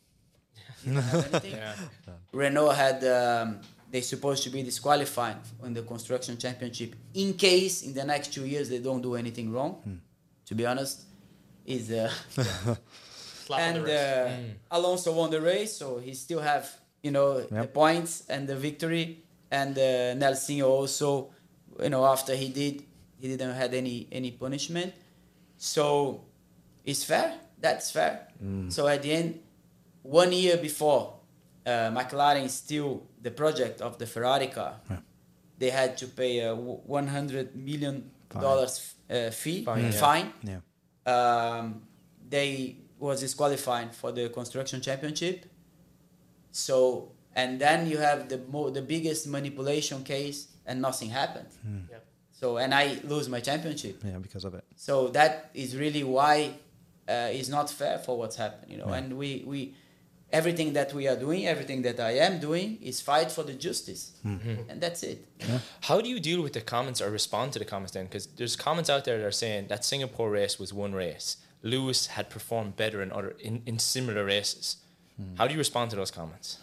You 0.85 0.93
have 0.93 1.33
anything? 1.33 1.59
Renault 2.31 2.69
had 2.83 2.97
um, 3.05 3.59
they 3.91 4.01
supposed 4.01 4.43
to 4.43 4.49
be 4.51 4.61
disqualified 4.63 5.37
in 5.65 5.73
the 5.73 5.81
construction 5.81 6.37
championship 6.37 6.95
in 7.15 7.33
case 7.33 7.81
in 7.87 7.93
the 7.93 8.03
next 8.03 8.33
two 8.35 8.45
years 8.45 8.69
they 8.69 8.79
don't 8.79 9.01
do 9.01 9.15
anything 9.15 9.51
wrong. 9.51 9.73
Hmm. 9.83 9.95
To 10.51 10.55
be 10.55 10.65
honest, 10.65 11.03
is 11.65 11.89
uh, 11.91 12.11
Slap 12.35 13.61
on 13.61 13.73
the 13.73 13.79
and 13.79 13.83
wrist. 13.85 14.03
uh, 14.03 14.75
Alonso 14.77 15.13
won 15.13 15.31
the 15.31 15.39
race, 15.39 15.77
so 15.77 15.97
he 15.99 16.13
still 16.13 16.41
have 16.41 16.69
you 17.01 17.11
know 17.11 17.39
the 17.39 17.67
points 17.67 18.23
and 18.27 18.49
the 18.49 18.57
victory. 18.57 19.23
And 19.49 19.77
uh, 19.77 20.15
Nelsinho 20.19 20.67
also, 20.67 21.29
you 21.81 21.87
know, 21.89 22.05
after 22.05 22.35
he 22.35 22.49
did, 22.49 22.83
he 23.17 23.29
didn't 23.29 23.53
had 23.55 23.73
any 23.73 24.09
any 24.11 24.31
punishment. 24.31 24.91
So 25.57 26.25
it's 26.83 27.05
fair. 27.05 27.33
That's 27.57 27.89
fair. 27.91 28.27
So 28.69 28.87
at 28.87 29.03
the 29.03 29.13
end, 29.13 29.39
one 30.03 30.33
year 30.33 30.57
before 30.57 31.13
uh, 31.65 31.91
McLaren 31.95 32.49
still 32.49 33.03
the 33.21 33.31
project 33.31 33.79
of 33.79 33.97
the 33.99 34.05
Ferrari 34.05 34.47
car, 34.47 34.81
they 35.57 35.69
had 35.69 35.95
to 35.99 36.07
pay 36.07 36.39
a 36.39 36.49
w- 36.55 36.81
100 36.85 37.55
million 37.55 38.11
dollars 38.39 38.79
uh, 38.79 39.00
fee 39.31 39.63
Fine, 39.65 39.83
yeah. 39.83 39.91
fine 39.91 40.27
Yeah. 40.51 40.59
um, 41.13 41.81
they 42.29 42.77
was 42.99 43.19
disqualified 43.21 43.89
for 43.95 44.11
the 44.11 44.29
construction 44.29 44.79
championship. 44.81 45.45
So 46.51 47.11
and 47.35 47.59
then 47.59 47.87
you 47.89 47.97
have 47.97 48.27
the 48.29 48.37
mo- 48.53 48.69
the 48.69 48.81
biggest 48.81 49.27
manipulation 49.27 50.03
case, 50.03 50.47
and 50.65 50.81
nothing 50.81 51.09
happened. 51.09 51.47
Yeah. 51.89 51.97
So 52.31 52.57
and 52.57 52.73
I 52.73 52.99
lose 53.03 53.27
my 53.29 53.39
championship. 53.39 54.01
Yeah, 54.05 54.19
because 54.19 54.43
of 54.45 54.53
it. 54.55 54.63
So 54.75 55.07
that 55.09 55.49
is 55.53 55.75
really 55.75 56.03
why 56.03 56.35
uh, 57.07 57.29
it's 57.37 57.49
not 57.49 57.69
fair 57.69 57.97
for 57.99 58.17
what's 58.17 58.35
happened, 58.35 58.71
you 58.71 58.77
know. 58.77 58.87
And 58.97 59.17
we, 59.17 59.43
we, 59.45 59.75
everything 60.31 60.73
that 60.73 60.93
we 60.93 61.07
are 61.07 61.15
doing, 61.15 61.45
everything 61.47 61.81
that 61.83 61.99
I 61.99 62.11
am 62.27 62.39
doing, 62.39 62.77
is 62.81 63.01
fight 63.01 63.31
for 63.31 63.43
the 63.43 63.53
justice, 63.53 64.11
and 64.23 64.79
that's 64.79 65.03
it. 65.03 65.25
How 65.81 66.01
do 66.01 66.09
you 66.09 66.19
deal 66.19 66.41
with 66.41 66.53
the 66.53 66.61
comments 66.61 67.01
or 67.01 67.09
respond 67.11 67.53
to 67.53 67.59
the 67.59 67.65
comments 67.65 67.91
then? 67.93 68.05
Because 68.05 68.27
there's 68.27 68.55
comments 68.55 68.89
out 68.89 69.05
there 69.05 69.17
that 69.17 69.25
are 69.25 69.31
saying 69.31 69.67
that 69.67 69.83
Singapore 69.85 70.29
race 70.31 70.57
was 70.59 70.73
one 70.73 70.93
race. 70.93 71.37
Lewis 71.63 72.07
had 72.07 72.29
performed 72.29 72.75
better 72.75 73.01
in 73.01 73.11
other 73.11 73.35
in, 73.39 73.61
in 73.65 73.77
similar 73.79 74.25
races. 74.25 74.77
How 75.37 75.45
do 75.47 75.53
you 75.53 75.59
respond 75.59 75.91
to 75.91 75.95
those 75.95 76.09
comments? 76.09 76.57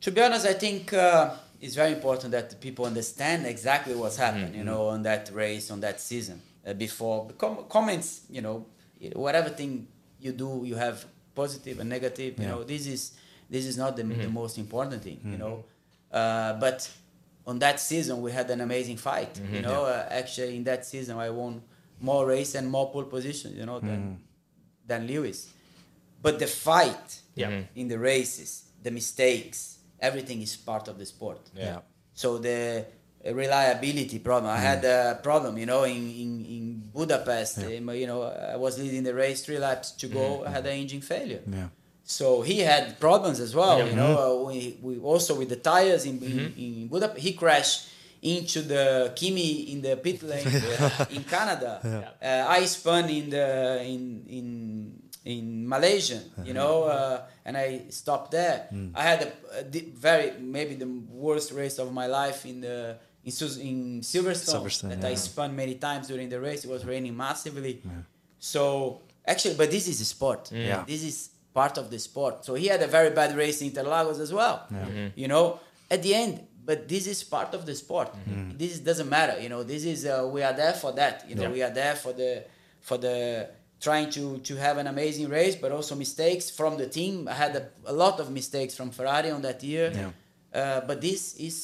To 0.00 0.10
be 0.10 0.22
honest, 0.22 0.46
I 0.46 0.54
think 0.54 0.94
uh, 0.94 1.34
it's 1.60 1.74
very 1.74 1.92
important 1.92 2.30
that 2.32 2.58
people 2.60 2.86
understand 2.86 3.44
exactly 3.44 3.94
what's 3.94 4.16
happened, 4.16 4.54
you 4.54 4.64
know, 4.64 4.86
on 4.86 5.02
that 5.02 5.30
race, 5.34 5.70
on 5.70 5.80
that 5.80 6.00
season. 6.00 6.40
Uh, 6.66 6.72
before 6.72 7.28
com- 7.36 7.64
comments, 7.68 8.22
you 8.30 8.40
know, 8.40 8.64
whatever 9.14 9.50
thing 9.50 9.86
you 10.18 10.32
do, 10.32 10.62
you 10.64 10.74
have 10.76 11.04
positive 11.34 11.80
and 11.80 11.88
negative. 11.88 12.38
You 12.38 12.44
Yeah. 12.44 12.50
know, 12.50 12.64
this 12.64 12.86
is 12.86 13.12
this 13.48 13.66
is 13.66 13.76
not 13.76 13.96
the, 13.96 14.04
the 14.04 14.14
mm-hmm. 14.14 14.32
most 14.32 14.58
important 14.58 15.02
thing, 15.02 15.20
you 15.24 15.30
mm-hmm. 15.30 15.38
know. 15.38 15.64
Uh, 16.12 16.54
but 16.60 16.88
on 17.46 17.58
that 17.58 17.80
season, 17.80 18.20
we 18.22 18.30
had 18.32 18.48
an 18.50 18.60
amazing 18.60 18.96
fight. 18.96 19.34
Mm-hmm. 19.34 19.54
You 19.56 19.62
know, 19.62 19.84
uh, 19.84 20.06
actually, 20.10 20.56
in 20.56 20.64
that 20.64 20.86
season, 20.86 21.18
I 21.18 21.30
won 21.30 21.62
more 22.00 22.26
race 22.26 22.54
and 22.54 22.70
more 22.70 22.90
pole 22.92 23.04
positions, 23.04 23.56
you 23.56 23.66
know, 23.66 23.80
than 23.80 24.20
than 24.86 25.06
Lewis. 25.06 25.48
But 26.22 26.38
the 26.38 26.46
fight 26.46 27.20
Yeah. 27.34 27.62
in 27.74 27.88
the 27.88 27.98
races, 27.98 28.64
the 28.82 28.90
mistakes, 28.90 29.78
everything 29.98 30.42
is 30.42 30.56
part 30.56 30.88
of 30.88 30.98
the 30.98 31.06
sport. 31.06 31.40
Yeah. 31.54 31.80
So 32.14 32.38
the 32.38 32.84
reliability 33.24 34.18
problem. 34.18 34.50
I 34.50 34.58
had 34.58 34.84
a 34.84 35.20
problem, 35.22 35.58
you 35.58 35.66
know, 35.66 35.84
in, 35.84 36.08
in, 36.10 36.44
in 36.44 36.82
Budapest. 36.94 37.58
um, 37.58 37.90
You 37.90 38.06
know, 38.06 38.22
I 38.22 38.56
was 38.56 38.78
leading 38.78 39.02
the 39.02 39.14
race 39.14 39.44
three 39.44 39.58
laps 39.58 39.90
to 39.92 40.06
go. 40.08 40.44
I 40.46 40.50
had 40.50 40.66
an 40.66 40.72
engine 40.72 41.00
failure. 41.02 41.42
Yeah. 41.46 41.68
So 42.04 42.42
he 42.42 42.60
had 42.60 42.98
problems 42.98 43.38
as 43.40 43.54
well. 43.54 43.78
Yeah. 43.78 43.86
You 43.86 43.96
know, 43.96 44.12
uh, 44.18 44.48
we, 44.48 44.78
we 44.82 44.98
also 44.98 45.34
with 45.36 45.48
the 45.48 45.56
tires 45.56 46.06
in, 46.06 46.18
in, 46.22 46.54
in 46.56 46.88
Budapest. 46.88 47.20
He 47.22 47.32
crashed 47.34 47.88
into 48.22 48.62
the 48.62 49.12
Kimi 49.14 49.72
in 49.72 49.80
the 49.80 49.96
pit 49.96 50.22
lane 50.30 50.46
uh, 50.46 51.04
in 51.10 51.24
Canada. 51.24 51.80
Uh, 52.22 52.44
I 52.48 52.64
spun 52.66 53.08
in 53.08 53.30
the 53.30 53.80
in 53.82 54.24
in 54.28 54.92
in 55.24 55.68
Malaysia. 55.68 56.20
You 56.44 56.52
know, 56.52 56.84
uh, 56.84 57.22
and 57.46 57.56
I 57.56 57.82
stopped 57.88 58.30
there. 58.32 58.68
I 58.94 59.02
had 59.02 59.22
a, 59.22 59.60
a 59.60 59.64
very 59.94 60.32
maybe 60.40 60.74
the 60.74 60.88
worst 61.08 61.52
race 61.52 61.78
of 61.78 61.92
my 61.92 62.06
life 62.06 62.44
in 62.44 62.60
the. 62.60 62.96
In, 63.30 63.36
Sus- 63.40 63.58
in 63.70 63.78
Silverstone, 64.12 64.54
Silverstone, 64.56 64.88
that 65.00 65.04
I 65.12 65.14
spun 65.14 65.50
many 65.62 65.74
times 65.88 66.04
during 66.12 66.28
the 66.34 66.40
race. 66.48 66.60
It 66.66 66.70
was 66.76 66.82
raining 66.92 67.14
massively. 67.16 67.74
So 68.38 68.62
actually, 69.32 69.54
but 69.54 69.70
this 69.70 69.86
is 69.92 70.00
a 70.00 70.04
sport. 70.04 70.50
Yeah. 70.52 70.84
This 70.86 71.02
is 71.10 71.16
part 71.60 71.78
of 71.78 71.90
the 71.90 71.98
sport. 71.98 72.44
So 72.46 72.54
he 72.54 72.66
had 72.66 72.82
a 72.82 72.86
very 72.98 73.10
bad 73.10 73.36
race 73.36 73.58
in 73.62 73.70
Interlagos 73.70 74.18
as 74.20 74.32
well. 74.32 74.56
You 75.16 75.28
know, 75.28 75.60
at 75.90 76.02
the 76.02 76.14
end, 76.14 76.34
but 76.64 76.88
this 76.88 77.06
is 77.06 77.22
part 77.24 77.54
of 77.54 77.66
the 77.66 77.74
sport. 77.74 78.08
This 78.62 78.78
doesn't 78.80 79.08
matter. 79.08 79.36
You 79.40 79.48
know, 79.48 79.62
this 79.62 79.84
is 79.84 80.04
uh, 80.06 80.28
we 80.34 80.42
are 80.42 80.52
there 80.62 80.72
for 80.82 80.92
that. 81.00 81.24
You 81.28 81.34
know, 81.36 81.42
Yeah. 81.48 81.56
we 81.56 81.62
are 81.66 81.74
there 81.82 81.94
for 81.96 82.12
the 82.12 82.44
for 82.80 82.96
the 82.98 83.48
trying 83.86 84.08
to 84.16 84.38
to 84.48 84.56
have 84.56 84.76
an 84.82 84.86
amazing 84.86 85.28
race, 85.28 85.56
but 85.62 85.70
also 85.72 85.94
mistakes 85.94 86.50
from 86.58 86.72
the 86.82 86.86
team. 86.98 87.28
I 87.28 87.34
had 87.44 87.52
a, 87.56 87.64
a 87.86 87.92
lot 88.04 88.20
of 88.20 88.26
mistakes 88.30 88.74
from 88.78 88.90
Ferrari 88.90 89.30
on 89.30 89.42
that 89.42 89.62
year. 89.62 89.86
Yeah. 89.94 90.10
Uh, 90.60 90.80
but 90.88 91.00
this 91.00 91.34
is 91.48 91.56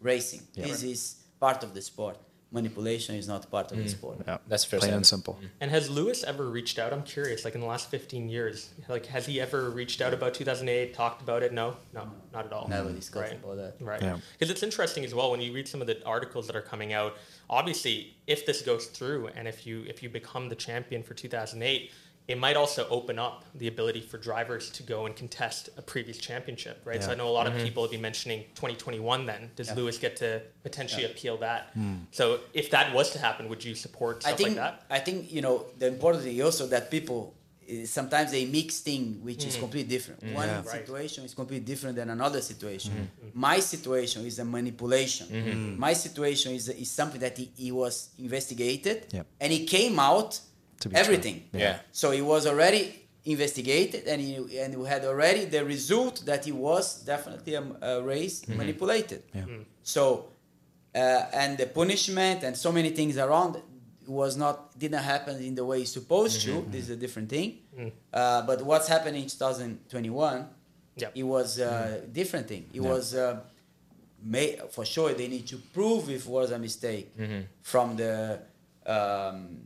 racing. 0.00 0.42
This 0.54 0.82
is 0.82 1.16
part 1.40 1.62
of 1.62 1.74
the 1.74 1.82
sport. 1.82 2.18
Manipulation 2.52 3.16
is 3.16 3.26
not 3.26 3.50
part 3.50 3.72
of 3.72 3.76
the 3.76 3.84
mm. 3.84 3.90
sport. 3.90 4.18
Yeah. 4.24 4.38
That's 4.46 4.64
fair 4.64 4.78
Plain 4.78 4.94
and 4.94 5.06
simple. 5.06 5.34
Mm. 5.42 5.48
And 5.62 5.70
has 5.72 5.90
Lewis 5.90 6.22
ever 6.22 6.48
reached 6.48 6.78
out? 6.78 6.92
I'm 6.92 7.02
curious. 7.02 7.44
Like 7.44 7.56
in 7.56 7.60
the 7.60 7.66
last 7.66 7.90
15 7.90 8.28
years, 8.28 8.70
like 8.88 9.06
has 9.06 9.26
he 9.26 9.40
ever 9.40 9.68
reached 9.68 10.00
out 10.00 10.14
about 10.14 10.32
2008? 10.32 10.94
Talked 10.94 11.22
about 11.22 11.42
it? 11.42 11.52
No, 11.52 11.76
no, 11.92 12.08
not 12.32 12.46
at 12.46 12.52
all. 12.52 12.68
Never 12.68 12.92
discussed 12.92 13.32
Right. 13.32 13.44
about 13.44 13.56
that. 13.56 13.74
Right. 13.80 14.00
Yeah. 14.00 14.18
Because 14.32 14.50
it's 14.50 14.62
interesting 14.62 15.04
as 15.04 15.12
well 15.12 15.32
when 15.32 15.40
you 15.40 15.52
read 15.52 15.66
some 15.66 15.80
of 15.80 15.88
the 15.88 16.02
articles 16.06 16.46
that 16.46 16.54
are 16.54 16.62
coming 16.62 16.92
out. 16.92 17.16
Obviously, 17.50 18.16
if 18.28 18.46
this 18.46 18.62
goes 18.62 18.86
through 18.86 19.26
and 19.34 19.48
if 19.48 19.66
you 19.66 19.84
if 19.88 20.00
you 20.02 20.08
become 20.08 20.48
the 20.48 20.56
champion 20.56 21.02
for 21.02 21.14
2008, 21.14 21.90
it 22.28 22.38
might 22.38 22.56
also 22.56 22.88
open 22.88 23.18
up 23.18 23.44
the 23.54 23.68
ability 23.68 24.00
for 24.00 24.18
drivers 24.18 24.70
to 24.70 24.82
go 24.82 25.06
and 25.06 25.14
contest 25.14 25.68
a 25.76 25.82
previous 25.82 26.18
championship, 26.18 26.82
right? 26.84 27.02
So 27.02 27.12
I 27.12 27.14
know 27.14 27.28
a 27.28 27.30
lot 27.30 27.46
of 27.46 27.52
mm-hmm. 27.52 27.64
people 27.64 27.84
have 27.84 27.92
been 27.92 28.00
mentioning 28.00 28.40
2021. 28.56 29.26
Then 29.26 29.50
does 29.54 29.68
Yeah. 29.68 29.74
Lewis 29.74 29.98
get 29.98 30.16
to 30.16 30.42
potentially 30.64 31.04
appeal 31.04 31.36
that? 31.38 31.70
Hmm. 31.74 31.94
So 32.10 32.40
if 32.52 32.70
that 32.70 32.92
was 32.92 33.10
to 33.10 33.18
happen, 33.20 33.48
would 33.48 33.64
you 33.64 33.74
support 33.76 34.16
I 34.16 34.20
stuff 34.20 34.38
think 34.38 34.48
like 34.50 34.56
that? 34.56 34.82
I 34.90 34.98
think 34.98 35.32
you 35.32 35.40
know 35.40 35.66
the 35.78 35.86
important 35.86 36.24
thing 36.24 36.42
also 36.42 36.66
that 36.66 36.90
people 36.90 37.34
eh, 37.68 37.86
sometimes 37.86 38.32
they 38.32 38.44
mix 38.44 38.80
thing 38.80 39.20
which 39.22 39.44
is 39.46 39.54
hmm. 39.54 39.60
completely 39.60 39.90
different. 39.96 40.20
Hmm. 40.24 40.34
One 40.34 40.48
Yeah. 40.48 40.56
Right. 40.56 40.80
situation 40.80 41.24
is 41.24 41.32
completely 41.32 41.64
different 41.64 41.94
than 41.94 42.10
another 42.10 42.40
situation. 42.40 43.08
My 43.34 43.60
situation 43.60 44.26
is 44.26 44.40
a 44.40 44.44
manipulation. 44.44 45.78
My 45.78 45.92
situation 45.92 46.54
is 46.58 46.68
is 46.68 46.90
something 46.90 47.20
that 47.20 47.38
he, 47.38 47.46
he 47.56 47.70
was 47.70 47.94
investigated 48.18 49.06
Yep. 49.12 49.26
and 49.42 49.52
he 49.52 49.64
came 49.64 50.00
out 50.00 50.40
To 50.80 50.88
be 50.88 50.94
true. 50.94 51.00
everything. 51.04 51.48
Yeah. 51.52 51.78
So 51.92 52.10
he 52.10 52.22
was 52.22 52.46
already 52.46 53.02
investigated 53.24 54.06
and 54.06 54.20
he 54.20 54.58
and 54.60 54.74
we 54.76 54.86
had 54.88 55.04
already 55.04 55.44
the 55.46 55.64
result 55.64 56.24
that 56.26 56.44
he 56.44 56.52
was 56.52 57.02
definitely 57.02 57.54
a, 57.54 57.64
a 57.82 58.02
race 58.02 58.46
manipulated. 58.48 59.22
Yeah. 59.34 59.44
So 59.82 60.26
uh, 60.94 60.98
and 61.32 61.58
the 61.58 61.66
punishment 61.66 62.42
and 62.44 62.56
so 62.56 62.70
many 62.72 62.90
things 62.90 63.16
around 63.18 63.56
was 64.06 64.36
not 64.36 64.78
didn't 64.78 65.02
happen 65.02 65.42
in 65.42 65.54
the 65.54 65.64
way 65.64 65.80
it's 65.80 65.92
supposed 65.92 66.42
to. 66.42 66.64
This 66.70 66.84
is 66.84 66.90
a 66.90 66.96
different 66.96 67.28
thing. 67.28 67.58
Uh, 68.12 68.42
but 68.46 68.62
what's 68.64 68.88
happening 68.88 69.22
in 69.24 69.28
2021, 69.28 70.48
Yep. 70.98 71.12
it 71.14 71.22
was 71.24 71.58
a 71.58 72.00
different 72.12 72.46
thing. 72.48 72.64
It 72.72 72.80
was 72.80 73.14
uh, 73.14 73.40
may, 74.22 74.58
for 74.70 74.84
sure 74.86 75.12
they 75.12 75.28
need 75.28 75.46
to 75.48 75.56
prove 75.74 76.08
if 76.08 76.24
it 76.26 76.30
was 76.30 76.52
a 76.52 76.58
mistake 76.58 77.12
from 77.62 77.96
the 77.96 78.40
um, 78.86 79.58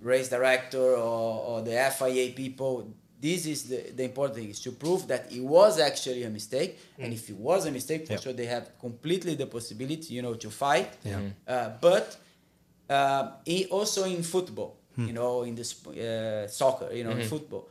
race 0.00 0.28
director 0.28 0.94
or, 0.96 1.44
or 1.48 1.62
the 1.62 1.72
FIA 1.96 2.32
people. 2.32 2.92
This 3.20 3.46
is 3.46 3.64
the, 3.64 3.90
the 3.96 4.04
important 4.04 4.36
thing 4.38 4.48
is 4.50 4.60
to 4.60 4.70
prove 4.72 5.08
that 5.08 5.32
it 5.32 5.40
was 5.42 5.80
actually 5.80 6.22
a 6.22 6.30
mistake, 6.30 6.78
and 6.98 7.12
if 7.12 7.28
it 7.28 7.36
was 7.36 7.66
a 7.66 7.70
mistake, 7.72 8.06
for 8.06 8.12
Yeah. 8.12 8.20
sure 8.20 8.32
they 8.32 8.46
have 8.46 8.78
completely 8.78 9.34
the 9.34 9.46
possibility, 9.46 10.14
you 10.14 10.22
know, 10.22 10.34
to 10.34 10.50
fight. 10.50 10.90
Yeah. 11.04 11.20
Uh, 11.46 11.70
but 11.80 12.16
uh, 12.88 13.32
i- 13.46 13.66
also 13.70 14.04
in 14.04 14.22
football, 14.22 14.76
you 14.96 15.12
know, 15.12 15.42
in 15.42 15.54
the 15.54 15.64
sp- 15.66 15.94
uh, 15.98 16.46
soccer, 16.48 16.92
you 16.92 17.04
know, 17.04 17.10
in 17.10 17.26
football, 17.26 17.68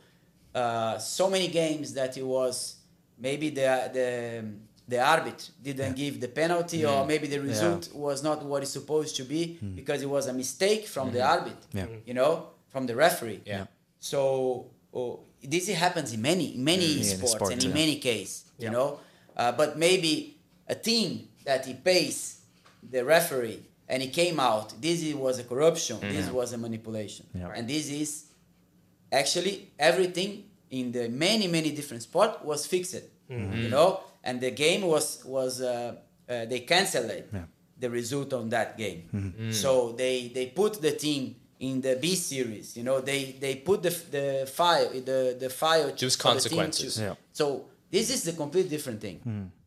uh, 0.54 0.98
so 0.98 1.28
many 1.30 1.48
games 1.48 1.92
that 1.94 2.16
it 2.16 2.24
was 2.24 2.76
maybe 3.18 3.48
the 3.50 3.90
the 3.92 4.44
the 4.88 4.98
arbiter 4.98 5.52
didn't 5.62 5.94
give 5.94 6.18
the 6.18 6.28
penalty, 6.28 6.84
or 6.84 7.06
maybe 7.06 7.26
the 7.26 7.38
result 7.38 7.92
was 7.92 8.22
not 8.22 8.42
what 8.42 8.62
it's 8.62 8.72
supposed 8.72 9.14
to 9.16 9.22
be 9.22 9.56
hmm. 9.56 9.74
because 9.74 10.02
it 10.02 10.08
was 10.08 10.26
a 10.26 10.32
mistake 10.32 10.86
from 10.86 11.12
the 11.12 11.18
mm-hmm. 11.18 11.38
arbiter, 11.38 11.66
Yeah. 11.72 11.82
Mm-hmm. 11.84 12.06
you 12.06 12.14
know, 12.14 12.48
from 12.68 12.86
the 12.86 12.96
referee. 12.96 13.42
Yeah. 13.44 13.66
So 14.00 14.70
oh, 14.94 15.20
this 15.42 15.68
happens 15.68 16.14
in 16.14 16.22
many 16.22 16.54
many 16.56 16.86
Yeah, 16.86 16.98
in 16.98 17.04
sports, 17.04 17.32
sports, 17.34 17.52
and 17.52 17.62
in 17.62 17.70
yeah. 17.70 17.82
many 17.82 17.96
cases, 17.96 18.44
you 18.58 18.70
know. 18.70 19.00
Uh, 19.36 19.52
but 19.52 19.78
maybe 19.78 20.38
a 20.66 20.74
team 20.74 21.28
that 21.44 21.66
he 21.66 21.74
pays 21.74 22.40
the 22.90 23.04
referee 23.04 23.62
and 23.88 24.02
he 24.02 24.08
came 24.08 24.40
out. 24.40 24.80
This 24.80 25.14
was 25.14 25.38
a 25.38 25.44
corruption. 25.44 26.00
This 26.00 26.26
mm-hmm. 26.26 26.34
was 26.34 26.52
a 26.54 26.58
manipulation, 26.58 27.26
Yeah. 27.34 27.52
and 27.54 27.68
this 27.68 27.90
is 27.90 28.10
actually 29.12 29.70
everything 29.78 30.44
in 30.70 30.92
the 30.92 31.08
many 31.08 31.46
many 31.46 31.70
different 31.72 32.02
sport 32.02 32.42
was 32.42 32.66
fixed. 32.66 33.02
You 33.28 33.68
know, 33.68 34.00
and 34.28 34.40
the 34.40 34.50
game 34.64 34.82
was 34.94 35.06
was 35.24 35.52
uh, 35.60 35.70
uh, 36.28 36.44
they 36.52 36.60
canceled 36.72 37.10
it, 37.18 37.26
Yeah. 37.32 37.44
the 37.82 37.88
result 38.00 38.30
on 38.32 38.48
that 38.56 38.68
game. 38.84 39.00
So 39.62 39.70
they 40.02 40.16
they 40.36 40.46
put 40.62 40.72
the 40.86 40.92
team 41.04 41.22
in 41.58 41.80
the 41.86 41.94
B 42.02 42.04
series. 42.32 42.66
You 42.78 42.84
know, 42.88 42.98
they 43.10 43.22
they 43.44 43.54
put 43.68 43.78
the 43.82 43.94
the 44.16 44.26
file 44.58 44.88
the 45.10 45.20
the 45.44 45.50
file. 45.62 45.88
Just 46.04 46.16
for 46.20 46.28
the 46.28 46.32
consequences. 46.32 46.94
to- 46.94 47.02
Yeah. 47.02 47.14
So 47.40 47.46
this 47.90 48.06
is 48.14 48.20
the 48.28 48.32
completely 48.42 48.70
different 48.76 49.00
thing. 49.00 49.18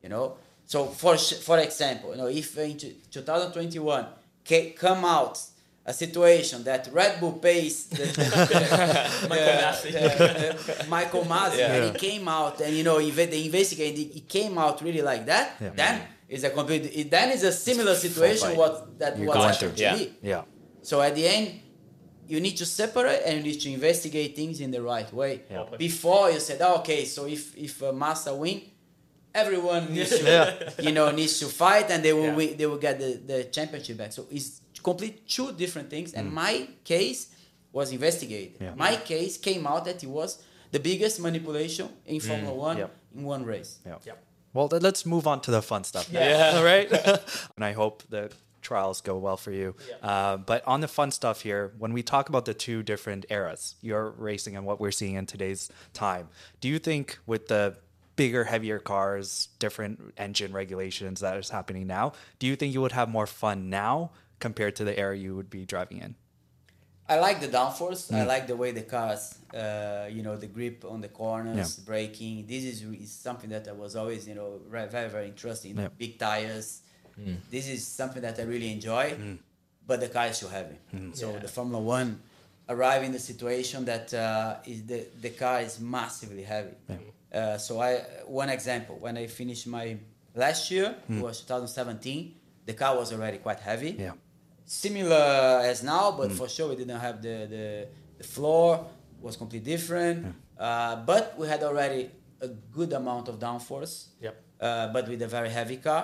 You 0.03 0.09
know. 0.13 0.25
So 0.73 0.79
for 1.03 1.13
for 1.49 1.57
example, 1.67 2.09
you 2.13 2.17
know, 2.21 2.29
if 2.41 2.57
in 2.57 2.77
2021 2.77 4.05
ca- 4.47 4.71
come 4.83 5.05
out 5.05 5.37
a 5.85 5.93
situation 5.93 6.63
that 6.63 6.87
Red 6.91 7.19
Bull 7.19 7.33
pays 7.33 7.85
the, 7.87 7.97
the, 7.97 8.03
the, 9.23 9.27
Michael 9.29 9.53
Masi. 9.63 9.91
the- 9.91 10.83
the 10.83 10.89
Michael 10.89 11.23
Masi, 11.23 11.57
Yeah. 11.57 11.73
and 11.73 11.83
he 11.97 11.99
came 12.09 12.27
out 12.27 12.61
and 12.61 12.75
you 12.75 12.83
know 12.83 12.97
inve- 12.97 13.29
they 13.31 13.45
investigated, 13.45 13.99
it 13.99 14.15
it 14.17 14.27
came 14.29 14.57
out 14.57 14.81
really 14.81 15.01
like 15.01 15.25
that. 15.25 15.55
Yeah. 15.59 15.69
Then 15.75 16.01
it's 16.29 16.43
a 16.43 16.49
complete. 16.51 16.85
It, 16.93 17.09
then 17.11 17.31
is 17.31 17.43
a 17.43 17.51
similar 17.51 17.95
situation 17.95 18.55
what 18.55 18.97
that 18.99 19.17
You're 19.17 19.27
was 19.27 19.35
going 19.35 19.49
happened 19.49 19.75
through. 19.75 19.77
to 19.77 19.81
Yeah. 19.83 19.95
me. 19.95 20.13
Yeah. 20.21 20.43
So 20.83 21.01
at 21.01 21.13
the 21.15 21.27
end, 21.27 21.59
you 22.27 22.39
need 22.39 22.55
to 22.57 22.65
separate 22.65 23.21
and 23.25 23.37
you 23.37 23.43
need 23.51 23.59
to 23.61 23.69
investigate 23.71 24.35
things 24.35 24.61
in 24.61 24.71
the 24.71 24.81
right 24.81 25.11
way. 25.13 25.41
Yeah. 25.49 25.65
Before 25.77 26.29
you 26.31 26.39
said, 26.39 26.61
oh, 26.61 26.75
okay, 26.79 27.05
so 27.05 27.25
if 27.27 27.57
if 27.57 27.81
uh, 27.83 27.91
Massa 27.91 28.33
win, 28.33 28.61
everyone 29.33 29.93
needs 29.93 30.17
to, 30.17 30.23
Yeah. 30.25 30.69
you 30.79 30.91
know, 30.91 31.11
needs 31.11 31.39
to 31.39 31.47
fight, 31.47 31.89
and 31.91 32.03
they 32.03 32.13
will 32.13 32.25
Yeah. 32.31 32.35
win, 32.35 32.57
they 32.57 32.65
will 32.65 32.77
get 32.77 32.99
the, 32.99 33.19
the 33.25 33.43
championship 33.45 33.97
back. 33.97 34.13
So 34.13 34.27
it's 34.31 34.60
complete 34.83 35.27
two 35.27 35.51
different 35.53 35.89
things. 35.89 36.13
And 36.13 36.31
my 36.31 36.67
case 36.83 37.29
was 37.71 37.91
investigated. 37.91 38.57
Yeah. 38.59 38.73
My 38.75 38.95
case 38.95 39.37
came 39.37 39.65
out 39.65 39.85
that 39.85 40.03
it 40.03 40.09
was 40.09 40.41
the 40.71 40.79
biggest 40.79 41.19
manipulation 41.19 41.89
in 42.05 42.19
Formula 42.19 42.53
One 42.53 42.77
Yep. 42.77 42.95
in 43.15 43.23
one 43.23 43.45
race. 43.45 43.79
Yeah. 43.85 43.95
Yep. 44.05 44.23
Well, 44.53 44.67
then 44.67 44.81
let's 44.81 45.05
move 45.05 45.27
on 45.27 45.41
to 45.41 45.51
the 45.51 45.61
fun 45.61 45.83
stuff. 45.83 46.11
now. 46.11 46.19
Yeah. 46.19 46.51
All 46.55 46.63
right. 46.63 46.91
and 47.55 47.63
I 47.63 47.71
hope 47.73 48.03
the 48.09 48.31
trials 48.61 49.01
go 49.01 49.17
well 49.17 49.37
for 49.37 49.51
you. 49.51 49.75
Yeah. 49.89 50.07
Uh, 50.07 50.37
but 50.37 50.65
on 50.67 50.81
the 50.81 50.87
fun 50.87 51.11
stuff 51.11 51.41
here, 51.41 51.71
when 51.79 51.93
we 51.93 52.03
talk 52.03 52.29
about 52.29 52.45
the 52.45 52.53
two 52.53 52.83
different 52.83 53.25
eras, 53.29 53.75
your 53.81 54.11
racing 54.11 54.55
and 54.55 54.65
what 54.65 54.79
we're 54.79 54.91
seeing 54.91 55.15
in 55.15 55.25
today's 55.25 55.69
time, 55.93 56.29
do 56.59 56.67
you 56.67 56.77
think 56.79 57.17
with 57.25 57.47
the 57.47 57.77
bigger, 58.15 58.43
heavier 58.43 58.77
cars, 58.77 59.47
different 59.57 60.13
engine 60.17 60.53
regulations 60.53 61.21
that 61.21 61.37
is 61.37 61.49
happening 61.49 61.87
now, 61.87 62.13
do 62.39 62.45
you 62.45 62.55
think 62.55 62.73
you 62.73 62.81
would 62.81 62.91
have 62.91 63.09
more 63.09 63.25
fun 63.25 63.69
now 63.69 64.11
compared 64.41 64.75
to 64.79 64.83
the 64.83 64.95
era 65.03 65.15
you 65.17 65.35
would 65.37 65.49
be 65.49 65.65
driving 65.65 65.99
in? 66.05 66.15
I 67.13 67.19
like 67.19 67.39
the 67.41 67.47
downforce. 67.59 68.01
Mm. 68.09 68.15
I 68.21 68.23
like 68.25 68.45
the 68.47 68.55
way 68.55 68.71
the 68.71 68.83
cars, 68.95 69.23
uh, 69.53 70.07
you 70.15 70.21
know, 70.23 70.35
the 70.37 70.47
grip 70.47 70.77
on 70.93 70.99
the 71.01 71.09
corners, 71.09 71.57
Yeah. 71.77 71.85
braking. 71.91 72.35
This 72.47 72.63
is, 72.71 72.77
is 73.05 73.11
something 73.11 73.49
that 73.55 73.67
I 73.67 73.73
was 73.83 73.95
always, 73.95 74.21
you 74.29 74.35
know, 74.39 74.49
re- 74.75 74.87
very 74.97 75.09
very 75.09 75.27
interesting. 75.33 75.71
Yeah. 75.77 75.89
Big 76.03 76.13
tires. 76.27 76.67
Mm. 77.19 77.37
This 77.55 77.65
is 77.75 77.85
something 77.99 78.21
that 78.27 78.35
I 78.39 78.43
really 78.53 78.71
enjoy, 78.77 79.05
but 79.89 79.97
the 79.99 80.07
car 80.15 80.27
is 80.27 80.39
too 80.39 80.47
heavy. 80.57 80.77
So 81.13 81.25
Yeah. 81.31 81.39
the 81.45 81.47
Formula 81.57 81.79
One 81.99 82.09
arrive 82.73 83.03
in 83.07 83.11
the 83.11 83.23
situation 83.31 83.79
that 83.91 84.07
uh, 84.13 84.71
is 84.71 84.79
the 84.91 84.99
the 85.25 85.31
car 85.43 85.57
is 85.67 85.79
massively 85.79 86.43
heavy. 86.53 86.75
Uh, 87.33 87.57
so 87.57 87.71
I 87.89 87.91
one 88.43 88.49
example 88.57 88.95
when 89.05 89.15
I 89.17 89.27
finished 89.27 89.65
my 89.67 89.85
last 90.43 90.71
year 90.71 90.87
it 91.09 91.21
was 91.27 91.41
2017. 91.41 92.35
The 92.69 92.73
car 92.73 92.95
was 93.01 93.11
already 93.11 93.39
quite 93.47 93.59
heavy 93.71 93.91
Yeah. 93.99 94.13
Similar 94.71 95.61
as 95.71 95.83
now, 95.83 96.11
but 96.11 96.31
for 96.31 96.47
sure 96.47 96.69
we 96.69 96.75
didn't 96.81 96.99
have 97.07 97.21
the 97.21 97.35
the, 97.55 97.65
the 98.19 98.23
floor 98.23 98.69
was 99.21 99.35
completely 99.37 99.71
different. 99.75 100.17
Uh, 100.57 100.95
but 101.11 101.35
we 101.39 101.47
had 101.47 101.61
already 101.63 102.09
a 102.39 102.47
good 102.77 102.91
amount 102.93 103.27
of 103.27 103.35
downforce. 103.39 103.93
Yep. 104.21 104.35
Uh, 104.59 104.87
but 104.93 105.07
with 105.09 105.21
a 105.23 105.27
very 105.27 105.49
heavy 105.49 105.77
car. 105.77 106.03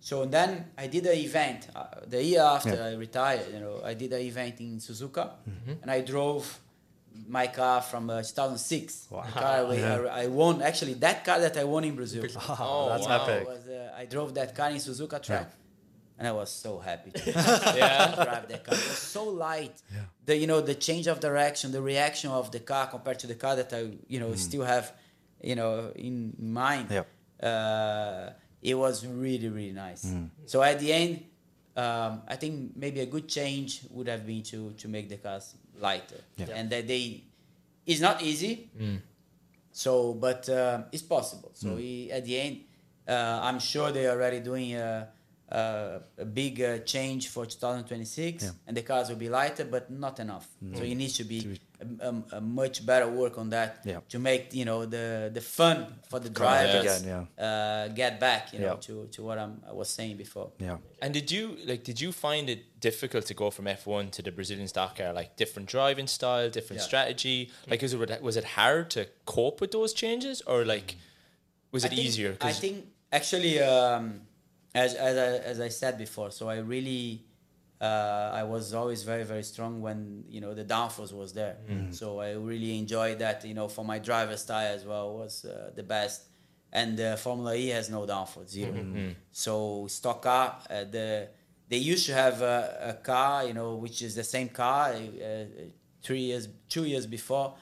So 0.00 0.24
then 0.36 0.50
I 0.78 0.86
did 0.86 1.04
an 1.06 1.16
event 1.28 1.68
uh, 1.74 1.84
the 2.06 2.22
year 2.22 2.42
after 2.56 2.74
Yeah. 2.74 2.86
I 2.90 2.92
retired. 2.94 3.46
You 3.54 3.60
know, 3.60 3.74
I 3.84 3.94
did 3.94 4.12
an 4.12 4.20
event 4.20 4.60
in 4.60 4.78
Suzuka, 4.78 5.24
and 5.82 5.90
I 5.90 6.00
drove 6.12 6.44
my 7.28 7.46
car 7.48 7.80
from 7.82 8.08
uh, 8.10 8.22
2006. 8.22 9.08
Wow. 9.10 9.22
The 9.26 9.32
car 9.32 9.66
we- 9.66 9.76
Yeah. 9.78 9.98
I, 10.20 10.24
I 10.24 10.26
won 10.28 10.62
actually 10.62 10.94
that 11.06 11.24
car 11.24 11.38
that 11.40 11.56
I 11.56 11.64
won 11.64 11.84
in 11.84 11.94
Brazil. 11.96 12.22
Oh, 12.48 12.88
that's 12.90 13.06
wow. 13.08 13.24
epic. 13.24 13.48
Was, 13.48 13.66
uh, 13.68 14.00
I 14.00 14.04
drove 14.06 14.32
that 14.34 14.54
car 14.54 14.70
in 14.70 14.76
Suzuka 14.76 15.18
track, 15.22 15.48
and 16.18 16.26
I 16.26 16.32
was 16.32 16.50
so 16.50 16.78
happy 16.78 17.10
to 17.10 17.30
Yeah. 17.76 18.14
drive 18.14 18.48
that 18.48 18.64
car. 18.64 18.74
It 18.74 18.88
was 18.88 18.98
so 18.98 19.24
light. 19.24 19.76
The 20.24 20.36
you 20.36 20.46
know 20.46 20.60
the 20.60 20.74
change 20.74 21.06
of 21.06 21.20
direction, 21.20 21.72
the 21.72 21.82
reaction 21.82 22.30
of 22.30 22.50
the 22.50 22.60
car 22.60 22.86
compared 22.86 23.18
to 23.20 23.26
the 23.26 23.34
car 23.34 23.54
that 23.56 23.72
I 23.72 23.90
you 24.08 24.18
know 24.20 24.34
still 24.34 24.64
have, 24.64 24.92
you 25.42 25.54
know 25.56 25.92
in 25.94 26.34
mind. 26.38 26.90
Yep. 26.90 27.06
Uh, 27.42 28.30
it 28.62 28.74
was 28.74 29.06
really 29.06 29.48
really 29.48 29.72
nice. 29.72 30.06
So 30.46 30.62
at 30.62 30.80
the 30.80 30.92
end, 30.92 31.24
um, 31.76 32.22
I 32.26 32.36
think 32.36 32.72
maybe 32.76 33.00
a 33.00 33.06
good 33.06 33.28
change 33.28 33.82
would 33.90 34.08
have 34.08 34.26
been 34.26 34.42
to 34.44 34.72
to 34.72 34.88
make 34.88 35.08
the 35.08 35.18
cars 35.18 35.54
lighter, 35.78 36.20
Yeah. 36.36 36.46
and 36.54 36.70
that 36.70 36.86
they. 36.86 37.24
It's 37.86 38.00
not 38.00 38.20
easy. 38.22 38.68
So, 39.72 40.14
but 40.14 40.48
uh, 40.48 40.84
it's 40.90 41.02
possible. 41.02 41.50
So 41.54 41.68
Hmm. 41.70 41.76
we, 41.76 42.10
at 42.10 42.24
the 42.24 42.40
end, 42.40 42.60
uh, 43.06 43.40
I'm 43.42 43.58
sure 43.60 43.92
they're 43.92 44.10
already 44.10 44.40
doing 44.40 44.74
a, 44.74 45.08
a, 45.48 46.00
a 46.18 46.24
big 46.24 46.60
uh, 46.60 46.78
change 46.78 47.28
for 47.28 47.46
2026, 47.46 48.42
Yeah. 48.44 48.50
And 48.66 48.76
the 48.76 48.82
cars 48.82 49.08
will 49.08 49.16
be 49.16 49.28
lighter, 49.28 49.64
but 49.64 49.90
not 49.90 50.18
enough. 50.20 50.46
So 50.74 50.82
it 50.82 50.94
needs 50.94 51.16
to 51.18 51.24
be 51.24 51.58
a, 51.80 52.08
a, 52.08 52.22
a 52.38 52.40
much 52.40 52.84
better 52.84 53.08
work 53.08 53.38
on 53.38 53.50
that 53.50 53.80
Yeah. 53.84 54.00
to 54.08 54.18
make 54.18 54.52
you 54.54 54.64
know 54.64 54.86
the 54.86 55.30
the 55.32 55.40
fun 55.40 55.86
for 56.10 56.18
the 56.20 56.30
Correct. 56.30 56.72
drivers 56.72 57.02
Again, 57.02 57.28
uh, 57.38 57.88
get 57.94 58.18
back. 58.18 58.52
You 58.52 58.60
know 58.60 58.74
Yeah. 58.74 58.86
to, 58.86 59.06
to 59.14 59.22
what 59.22 59.38
I'm, 59.38 59.62
I 59.68 59.72
was 59.72 59.88
saying 59.88 60.16
before. 60.16 60.50
Yeah. 60.58 60.78
And 61.02 61.12
did 61.14 61.30
you 61.30 61.56
like? 61.70 61.84
Did 61.84 62.00
you 62.00 62.12
find 62.12 62.48
it 62.50 62.80
difficult 62.80 63.26
to 63.26 63.34
go 63.34 63.50
from 63.50 63.66
F 63.66 63.86
one 63.86 64.10
to 64.16 64.22
the 64.22 64.32
Brazilian 64.32 64.68
stock 64.68 64.96
car? 64.98 65.12
Like 65.12 65.36
different 65.36 65.68
driving 65.68 66.08
style, 66.08 66.48
different 66.50 66.80
Yeah. 66.80 66.86
strategy. 66.90 67.50
Like, 67.70 67.82
is 67.84 67.92
it 67.94 68.22
was 68.22 68.36
it 68.36 68.44
hard 68.58 68.90
to 68.96 69.00
cope 69.26 69.60
with 69.60 69.70
those 69.72 69.92
changes, 69.92 70.42
or 70.46 70.64
like 70.64 70.96
was 71.72 71.84
I 71.84 71.86
it 71.86 71.90
think- 71.90 72.06
easier? 72.06 72.36
I 72.40 72.52
think 72.52 72.76
actually, 73.12 73.60
um, 73.60 74.22
as 74.84 74.90
as 74.94 75.16
I, 75.16 75.28
as 75.52 75.58
I 75.68 75.70
said 75.80 75.94
before, 76.06 76.30
so 76.38 76.42
I 76.48 76.58
really 76.74 77.24
uh, 77.80 78.40
I 78.40 78.42
was 78.54 78.64
always 78.80 79.00
very 79.12 79.24
very 79.32 79.42
strong 79.52 79.72
when 79.86 79.98
you 80.34 80.40
know 80.44 80.52
the 80.60 80.64
downforce 80.76 81.12
was 81.22 81.30
there. 81.40 81.56
So 82.00 82.06
I 82.20 82.30
really 82.50 82.72
enjoyed 82.82 83.18
that. 83.24 83.44
You 83.44 83.54
know, 83.58 83.68
for 83.76 83.84
my 83.92 83.98
driver 84.08 84.36
style 84.36 84.70
as 84.78 84.84
well 84.90 85.06
was 85.20 85.44
uh, 85.44 85.70
the 85.74 85.82
best. 85.96 86.18
And 86.72 87.00
uh, 87.00 87.16
Formula 87.16 87.54
E 87.54 87.68
has 87.78 87.88
no 87.88 88.00
downforce 88.06 88.50
0 88.50 88.72
So 89.32 89.86
stock 89.88 90.20
car, 90.22 90.46
uh, 90.68 90.84
the 90.96 91.28
they 91.70 91.78
used 91.92 92.04
to 92.06 92.14
have 92.24 92.36
a, 92.42 92.58
a 92.92 92.94
car, 93.10 93.46
you 93.48 93.54
know, 93.58 93.70
which 93.84 93.98
is 94.02 94.12
the 94.14 94.24
same 94.24 94.48
car 94.62 94.82
uh, 94.92 95.44
three 96.02 96.20
years, 96.30 96.48
two 96.68 96.84
years 96.84 97.06
before 97.06 97.54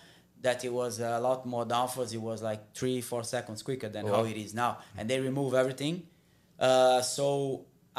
that 0.43 0.65
it 0.65 0.73
was 0.73 1.01
a 1.01 1.19
lot 1.21 1.47
more 1.47 1.65
downforce. 1.65 2.13
It 2.13 2.21
was 2.31 2.43
like 2.43 2.75
three, 2.75 3.01
four 3.01 3.23
seconds 3.25 3.63
quicker 3.63 3.89
than 3.89 4.05
how 4.07 4.25
it 4.33 4.37
is 4.37 4.53
now. 4.53 4.79
And 4.99 5.09
they 5.09 5.19
remove 5.21 5.55
everything. 5.55 6.03
Uh, 6.65 7.01
so 7.17 7.27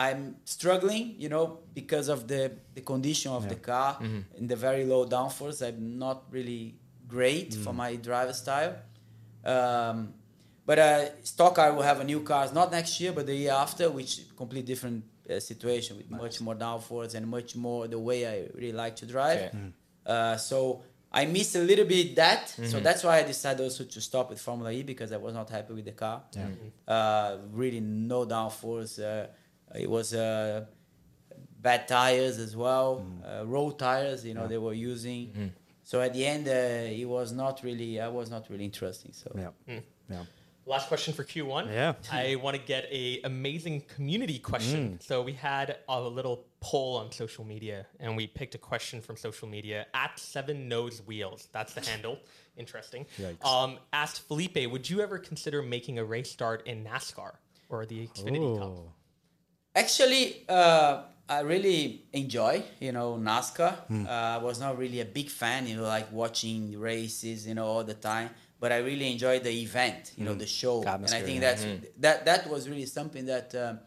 I'm 0.06 0.22
struggling, 0.58 1.04
you 1.24 1.30
know, 1.34 1.46
because 1.80 2.08
of 2.16 2.20
the, 2.32 2.42
the 2.78 2.82
condition 2.82 3.32
of 3.40 3.44
the 3.54 3.60
car 3.72 3.92
in 4.40 4.48
the 4.52 4.56
very 4.68 4.84
low 4.94 5.02
downforce. 5.18 5.58
I'm 5.68 6.00
not 6.08 6.18
really 6.38 6.64
great 7.16 7.50
for 7.64 7.74
my 7.84 7.92
driver 8.08 8.34
style. 8.44 8.74
Um, 9.54 9.98
but 10.66 10.78
uh, 10.80 11.22
stock 11.24 11.54
car 11.58 11.70
will 11.76 11.84
have 11.92 12.00
a 12.00 12.04
new 12.04 12.22
cars 12.32 12.50
not 12.60 12.68
next 12.72 13.00
year, 13.02 13.12
but 13.18 13.26
the 13.32 13.36
year 13.44 13.54
after, 13.66 13.86
which 14.00 14.12
complete 14.42 14.66
different 14.66 15.04
uh, 15.30 15.40
situation 15.40 15.92
with 15.98 16.10
much 16.24 16.36
more 16.46 16.56
downforce 16.68 17.12
and 17.16 17.24
much 17.38 17.56
more 17.56 17.88
the 17.96 18.00
way 18.00 18.20
I 18.34 18.36
really 18.58 18.78
like 18.84 18.96
to 19.02 19.06
drive. 19.16 19.40
Okay. 19.50 19.58
Uh, 20.14 20.38
so 20.38 20.58
I 21.12 21.26
missed 21.26 21.56
a 21.56 21.60
little 21.60 21.86
bit 21.86 22.16
that. 22.18 22.50
So 22.50 22.80
that's 22.80 23.04
why 23.04 23.20
I 23.20 23.24
decided 23.24 23.64
also 23.64 23.84
to 23.86 24.02
stop 24.02 24.30
with 24.30 24.40
Formula 24.42 24.72
E 24.72 24.84
because 24.84 25.12
I 25.12 25.18
was 25.18 25.34
not 25.34 25.50
happy 25.50 25.74
with 25.74 25.86
the 25.86 25.94
car. 25.94 26.24
Uh, 26.88 27.38
really 27.52 27.80
no 27.80 28.26
downforce. 28.26 29.00
Uh, 29.00 29.28
it 29.74 29.90
was 29.90 30.14
uh, 30.14 30.66
bad 31.62 31.88
tires 31.88 32.38
as 32.38 32.56
well, 32.56 33.06
uh, 33.26 33.46
road 33.46 33.80
tires. 33.80 34.26
You 34.26 34.34
know 34.34 34.48
they 34.48 34.58
were 34.58 34.74
using. 34.74 35.52
So 35.84 36.02
at 36.02 36.14
the 36.14 36.26
end, 36.26 36.48
uh, 36.48 36.52
it 37.02 37.06
was 37.06 37.32
not 37.32 37.62
really. 37.64 38.00
I 38.00 38.08
was 38.08 38.30
not 38.30 38.50
really 38.50 38.66
interesting. 38.66 39.14
So 39.14 39.32
Yeah. 39.36 39.52
Yeah. 40.10 40.26
Last 40.68 40.88
question 40.88 41.14
for 41.14 41.24
Q1. 41.24 41.72
Yeah. 41.72 41.94
I 42.12 42.38
want 42.38 42.56
to 42.58 42.62
get 42.62 42.88
a 42.92 43.22
amazing 43.24 43.82
community 43.82 44.40
question. 44.40 45.00
So 45.00 45.22
we 45.22 45.34
had 45.34 45.78
a 45.88 46.02
little 46.02 46.46
poll 46.60 46.98
on 46.98 47.12
social 47.12 47.46
media, 47.46 47.86
and 48.00 48.18
we 48.18 48.26
picked 48.26 48.56
a 48.56 48.58
question 48.58 49.00
from 49.00 49.16
social 49.16 49.48
media 49.48 49.86
at 49.94 50.18
Seven 50.18 50.68
Nose 50.68 51.04
Wheels. 51.06 51.50
That's 51.52 51.74
the 51.76 51.82
handle. 51.82 52.18
Interesting. 52.58 53.06
Yikes. 53.20 53.46
Um, 53.46 53.78
asked 53.94 54.22
Felipe, 54.28 54.58
would 54.72 54.90
you 54.90 55.02
ever 55.02 55.20
consider 55.20 55.62
making 55.62 56.00
a 56.00 56.04
race 56.04 56.32
start 56.32 56.66
in 56.66 56.84
NASCAR 56.84 57.34
or 57.70 57.86
the 57.86 58.08
Xfinity 58.08 58.58
Cup? 58.58 58.72
Actually, 59.76 60.46
uh, 60.50 61.04
I 61.28 61.42
really 61.42 62.06
enjoy, 62.14 62.64
you 62.80 62.92
know, 62.92 63.20
NASCAR. 63.22 63.76
Uh, 64.08 64.10
I 64.10 64.38
was 64.38 64.60
not 64.60 64.78
really 64.78 65.02
a 65.02 65.06
big 65.06 65.30
fan, 65.30 65.68
you 65.68 65.76
know, 65.78 65.84
like 65.84 66.12
watching 66.12 66.80
races, 66.80 67.46
you 67.46 67.54
know, 67.54 67.66
all 67.66 67.84
the 67.84 67.94
time. 67.94 68.30
But 68.60 68.72
I 68.72 68.78
really 68.78 69.12
enjoyed 69.12 69.44
the 69.44 69.52
event, 69.52 70.14
you 70.18 70.24
know, 70.26 70.34
the 70.34 70.48
show, 70.48 70.80
and 70.80 70.90
I 70.90 70.94
Atmosphere, 70.94 71.22
think 71.22 71.42
yeah. 71.42 71.48
that's 71.54 71.66
that 72.00 72.26
that 72.26 72.50
was 72.50 72.68
really 72.70 72.86
something 72.86 73.26
that 73.26 73.54
um, 73.56 73.80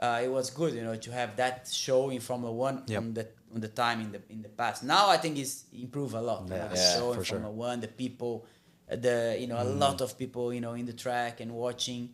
uh, 0.00 0.20
it 0.22 0.28
was 0.30 0.50
good, 0.50 0.74
you 0.74 0.82
know, 0.82 0.96
to 0.96 1.12
have 1.12 1.36
that 1.36 1.68
show 1.72 2.10
in 2.10 2.20
Formula 2.20 2.52
One 2.52 2.82
Yep. 2.86 2.98
on 3.00 3.14
the 3.14 3.28
on 3.54 3.60
the 3.60 3.68
time 3.68 4.00
in 4.00 4.10
the 4.12 4.20
in 4.30 4.42
the 4.42 4.48
past. 4.48 4.82
Now 4.82 5.08
I 5.08 5.16
think 5.16 5.38
it's 5.38 5.64
improved 5.72 6.14
a 6.14 6.20
lot. 6.20 6.42
you 6.44 6.50
know, 6.50 6.56
Yeah. 6.56 6.68
the 6.68 6.76
Yeah, 6.76 6.94
show 6.94 7.12
in 7.12 7.18
for 7.18 7.24
sure. 7.24 7.38
Formula 7.38 7.54
One, 7.68 7.80
the 7.80 7.88
people, 7.88 8.44
uh, 8.90 8.96
the 8.96 9.36
you 9.38 9.46
know, 9.46 9.62
a 9.62 9.64
lot 9.64 10.00
of 10.00 10.18
people, 10.18 10.52
you 10.52 10.60
know, 10.60 10.72
in 10.74 10.86
the 10.86 10.92
track 11.04 11.40
and 11.40 11.52
watching. 11.54 12.10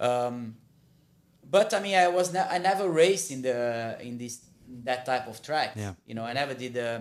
Um, 0.00 0.56
but 1.50 1.74
I 1.74 1.80
mean, 1.80 1.96
I 1.96 2.08
was 2.08 2.32
ne- 2.32 2.48
I 2.48 2.58
never 2.58 2.88
raced 2.88 3.30
in 3.30 3.42
the 3.42 3.98
in 4.00 4.16
this 4.18 4.40
that 4.84 5.04
type 5.04 5.26
of 5.28 5.42
track. 5.42 5.72
Yeah. 5.76 5.94
You 6.06 6.14
know, 6.14 6.24
I 6.24 6.32
never 6.32 6.54
did 6.54 6.76
uh, 6.78 7.00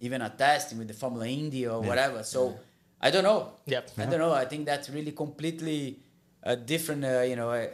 even 0.00 0.20
a 0.22 0.30
testing 0.30 0.78
with 0.78 0.88
the 0.88 0.94
Formula 0.94 1.26
Indy 1.28 1.66
or 1.66 1.80
Yeah. 1.82 1.88
whatever. 1.88 2.22
So 2.24 2.58
I 3.00 3.10
don't 3.10 3.24
know. 3.24 3.52
Yep. 3.66 3.90
I 3.98 4.06
don't 4.06 4.18
know. 4.18 4.32
I 4.32 4.44
think 4.44 4.66
that's 4.66 4.90
really 4.90 5.12
completely 5.12 6.00
a 6.42 6.56
different. 6.56 7.04
Uh, 7.04 7.20
you 7.22 7.36
know, 7.36 7.50
uh, 7.50 7.66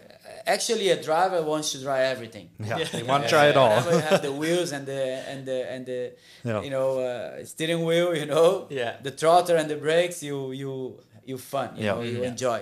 actually, 0.47 0.91
a 0.91 1.03
driver 1.03 1.43
wants 1.43 1.73
to 1.73 1.79
drive 1.81 2.03
everything. 2.15 2.51
Yeah. 2.61 2.79
Yeah. 2.79 2.85
They 2.93 3.03
want 3.13 3.25
to 3.25 3.29
try 3.31 3.47
it 3.47 3.57
all. 3.57 3.71
Whenever 3.71 4.01
have 4.01 4.23
the 4.23 4.33
wheels 4.41 4.73
and 4.73 4.85
the 4.87 5.03
and 5.31 5.47
the 5.47 5.59
and 5.73 5.87
the 5.87 6.13
Yeah. 6.45 6.61
you 6.63 6.71
know 6.71 6.99
uh, 7.01 7.45
steering 7.45 7.85
wheel, 7.85 8.15
you 8.15 8.27
know, 8.27 8.67
Yeah. 8.71 8.97
the 9.03 9.11
throttle 9.13 9.57
and 9.57 9.69
the 9.71 9.77
brakes, 9.77 10.23
you 10.23 10.53
you 10.53 11.01
you 11.25 11.39
fun, 11.39 11.77
you 11.77 11.85
Yeah. 11.85 11.95
know, 11.95 12.03
you 12.03 12.21
Yeah. 12.21 12.29
enjoy. 12.29 12.61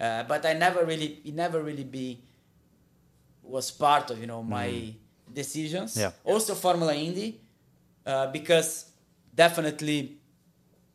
Uh, 0.00 0.24
but 0.24 0.44
I 0.44 0.54
never 0.54 0.84
really, 0.84 1.20
it 1.24 1.34
never 1.34 1.62
really 1.62 1.84
be 1.84 2.18
was 3.42 3.70
part 3.70 4.10
of 4.10 4.18
you 4.20 4.26
know 4.26 4.42
my 4.42 4.94
decisions. 5.32 5.96
Yeah. 5.96 6.10
Also 6.24 6.54
Formula 6.54 6.94
Indy, 6.94 7.40
uh, 8.06 8.26
because 8.32 8.86
definitely 9.34 10.18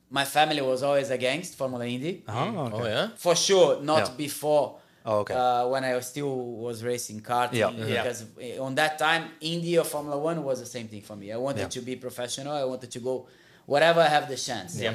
my 0.09 0.25
family 0.25 0.61
was 0.61 0.83
always 0.83 1.09
against 1.09 1.55
Formula 1.57 1.85
Indy. 1.85 2.23
Oh, 2.27 2.33
okay. 2.67 2.75
Oh 2.81 2.85
yeah. 2.85 3.07
For 3.17 3.35
sure, 3.35 3.81
not 3.81 4.07
Yeah. 4.09 4.13
before. 4.15 4.79
Oh, 5.05 5.19
okay. 5.19 5.33
Uh, 5.33 5.67
when 5.67 5.83
I 5.85 5.99
still 6.01 6.33
was 6.65 6.83
racing 6.83 7.21
karting, 7.21 7.53
Yeah. 7.59 7.71
Yeah. 7.71 8.03
because 8.03 8.25
uh, 8.41 8.63
on 8.63 8.75
that 8.75 8.97
time, 8.99 9.23
Indy 9.41 9.77
or 9.77 9.83
Formula 9.85 10.17
One 10.17 10.43
was 10.43 10.59
the 10.59 10.65
same 10.65 10.87
thing 10.87 11.01
for 11.01 11.15
me. 11.15 11.31
I 11.31 11.37
wanted 11.37 11.61
Yeah. 11.61 11.67
to 11.69 11.81
be 11.81 11.95
professional. 11.95 12.53
I 12.53 12.63
wanted 12.65 12.91
to 12.91 12.99
go 12.99 13.27
whatever 13.65 14.01
I 14.01 14.07
have 14.09 14.27
the 14.27 14.35
chance. 14.37 14.79
Yeah. 14.79 14.93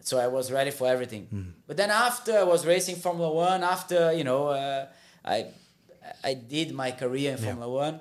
So 0.00 0.18
I 0.18 0.26
was 0.26 0.50
ready 0.50 0.72
for 0.72 0.88
everything. 0.88 1.26
Hmm. 1.30 1.42
But 1.68 1.76
then 1.76 1.90
after 1.90 2.32
I 2.38 2.42
was 2.42 2.66
racing 2.66 2.96
Formula 2.96 3.30
One, 3.32 3.62
after 3.62 4.12
you 4.12 4.24
know, 4.24 4.48
uh, 4.48 4.86
I 5.24 5.46
I 6.24 6.34
did 6.34 6.72
my 6.72 6.90
career 6.92 7.30
in 7.32 7.38
Formula 7.38 7.68
One, 7.70 8.00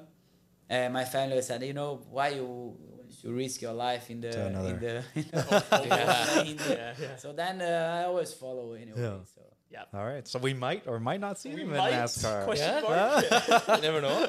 and 0.67 0.93
my 0.93 1.05
family 1.05 1.41
said, 1.43 1.61
you 1.63 1.73
know, 1.73 2.01
why 2.09 2.29
you 2.29 2.75
you 3.23 3.31
risk 3.33 3.61
your 3.61 3.73
life 3.73 4.09
in 4.09 4.21
the 4.21 4.29
in 4.47 4.53
the, 4.53 4.69
in 4.69 4.79
the 4.79 4.95
in 5.15 6.57
the- 6.57 6.65
Yeah, 6.77 6.93
yeah. 7.01 7.15
so 7.17 7.33
then 7.33 7.61
uh, 7.61 7.99
I 8.01 8.05
always 8.05 8.33
follow 8.33 8.73
anyway. 8.73 9.01
Yeah. 9.01 9.17
So. 9.35 9.41
Yeah. 9.69 9.83
All 9.93 10.05
right. 10.05 10.27
So 10.27 10.37
we 10.39 10.53
might 10.53 10.85
or 10.87 10.99
might 10.99 11.21
not 11.21 11.39
see 11.39 11.53
We 11.55 11.61
him 11.61 11.69
might. 11.71 11.93
in 11.93 11.99
NASCAR. 11.99 12.43
Question 12.49 12.83
Yeah. 12.83 13.59
mark. 13.69 13.77
You 13.77 13.81
never 13.81 14.01
know. 14.01 14.27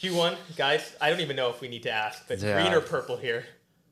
Q1, 0.00 0.36
guys, 0.56 0.94
I 1.00 1.10
don't 1.10 1.20
even 1.20 1.34
know 1.34 1.50
if 1.50 1.60
we 1.60 1.66
need 1.68 1.82
to 1.82 1.90
ask, 1.90 2.28
but 2.28 2.38
Yeah. 2.38 2.62
green 2.62 2.72
or 2.72 2.80
purple 2.80 3.16
here? 3.16 3.44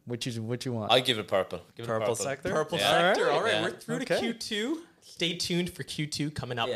Which 0.04 0.26
you 0.26 0.40
what 0.44 0.64
you 0.64 0.72
want? 0.72 0.92
I 0.92 1.00
give 1.00 1.18
it 1.18 1.26
purple. 1.26 1.60
Give 1.74 1.84
it 1.84 1.88
Purple 1.88 2.14
sector? 2.14 2.50
Purple 2.52 2.78
Yeah. 2.78 2.90
sector. 3.14 3.30
All 3.32 3.42
right, 3.42 3.54
Yeah. 3.54 3.62
we're 3.62 3.70
through 3.72 3.96
Okay. 4.02 4.32
to 4.32 4.34
Q2. 4.34 4.76
Stay 5.02 5.34
tuned 5.36 5.70
for 5.70 5.82
Q2 5.82 6.32
coming 6.32 6.58
up. 6.60 6.68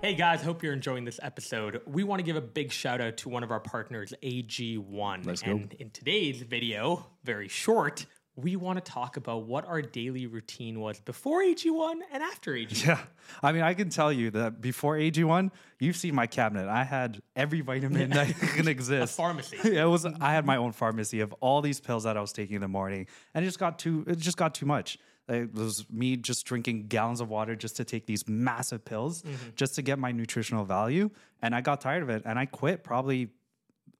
Hey 0.00 0.14
guys, 0.14 0.42
hope 0.42 0.62
you're 0.62 0.72
enjoying 0.72 1.04
this 1.04 1.18
episode. 1.24 1.80
We 1.84 2.04
want 2.04 2.20
to 2.20 2.22
give 2.22 2.36
a 2.36 2.40
big 2.40 2.70
shout 2.70 3.00
out 3.00 3.16
to 3.18 3.28
one 3.28 3.42
of 3.42 3.50
our 3.50 3.58
partners, 3.58 4.14
AG1. 4.22 5.26
Let's 5.26 5.42
go. 5.42 5.50
and 5.50 5.72
in 5.74 5.90
today's 5.90 6.40
video, 6.42 7.04
very 7.24 7.48
short, 7.48 8.06
we 8.36 8.54
want 8.54 8.82
to 8.84 8.92
talk 8.92 9.16
about 9.16 9.46
what 9.46 9.66
our 9.66 9.82
daily 9.82 10.28
routine 10.28 10.78
was 10.78 11.00
before 11.00 11.42
AG1 11.42 11.94
and 12.12 12.22
after 12.22 12.52
AG1. 12.52 12.84
Yeah. 12.86 13.00
I 13.42 13.50
mean, 13.50 13.62
I 13.62 13.74
can 13.74 13.88
tell 13.90 14.12
you 14.12 14.30
that 14.30 14.60
before 14.60 14.94
AG1, 14.96 15.50
you've 15.80 15.96
seen 15.96 16.14
my 16.14 16.28
cabinet. 16.28 16.68
I 16.68 16.84
had 16.84 17.20
every 17.34 17.60
vitamin 17.62 18.10
that 18.10 18.28
can 18.38 18.68
exist. 18.68 19.16
pharmacy. 19.16 19.56
it 19.64 19.84
was 19.84 20.06
I 20.06 20.32
had 20.32 20.46
my 20.46 20.58
own 20.58 20.70
pharmacy 20.70 21.18
of 21.20 21.32
all 21.40 21.60
these 21.60 21.80
pills 21.80 22.04
that 22.04 22.16
I 22.16 22.20
was 22.20 22.32
taking 22.32 22.54
in 22.54 22.62
the 22.62 22.68
morning. 22.68 23.08
And 23.34 23.44
it 23.44 23.48
just 23.48 23.58
got 23.58 23.80
too 23.80 24.04
it 24.06 24.18
just 24.18 24.36
got 24.36 24.54
too 24.54 24.66
much. 24.66 24.96
It 25.28 25.52
was 25.54 25.84
me 25.90 26.16
just 26.16 26.46
drinking 26.46 26.86
gallons 26.88 27.20
of 27.20 27.28
water 27.28 27.54
just 27.54 27.76
to 27.76 27.84
take 27.84 28.06
these 28.06 28.26
massive 28.28 28.84
pills 28.84 29.22
just 29.56 29.74
to 29.74 29.82
get 29.82 29.98
my 29.98 30.10
nutritional 30.12 30.64
value. 30.64 31.10
And 31.42 31.54
I 31.54 31.60
got 31.60 31.80
tired 31.80 32.02
of 32.02 32.08
it 32.10 32.22
and 32.24 32.38
I 32.38 32.46
quit 32.46 32.82
probably 32.82 33.28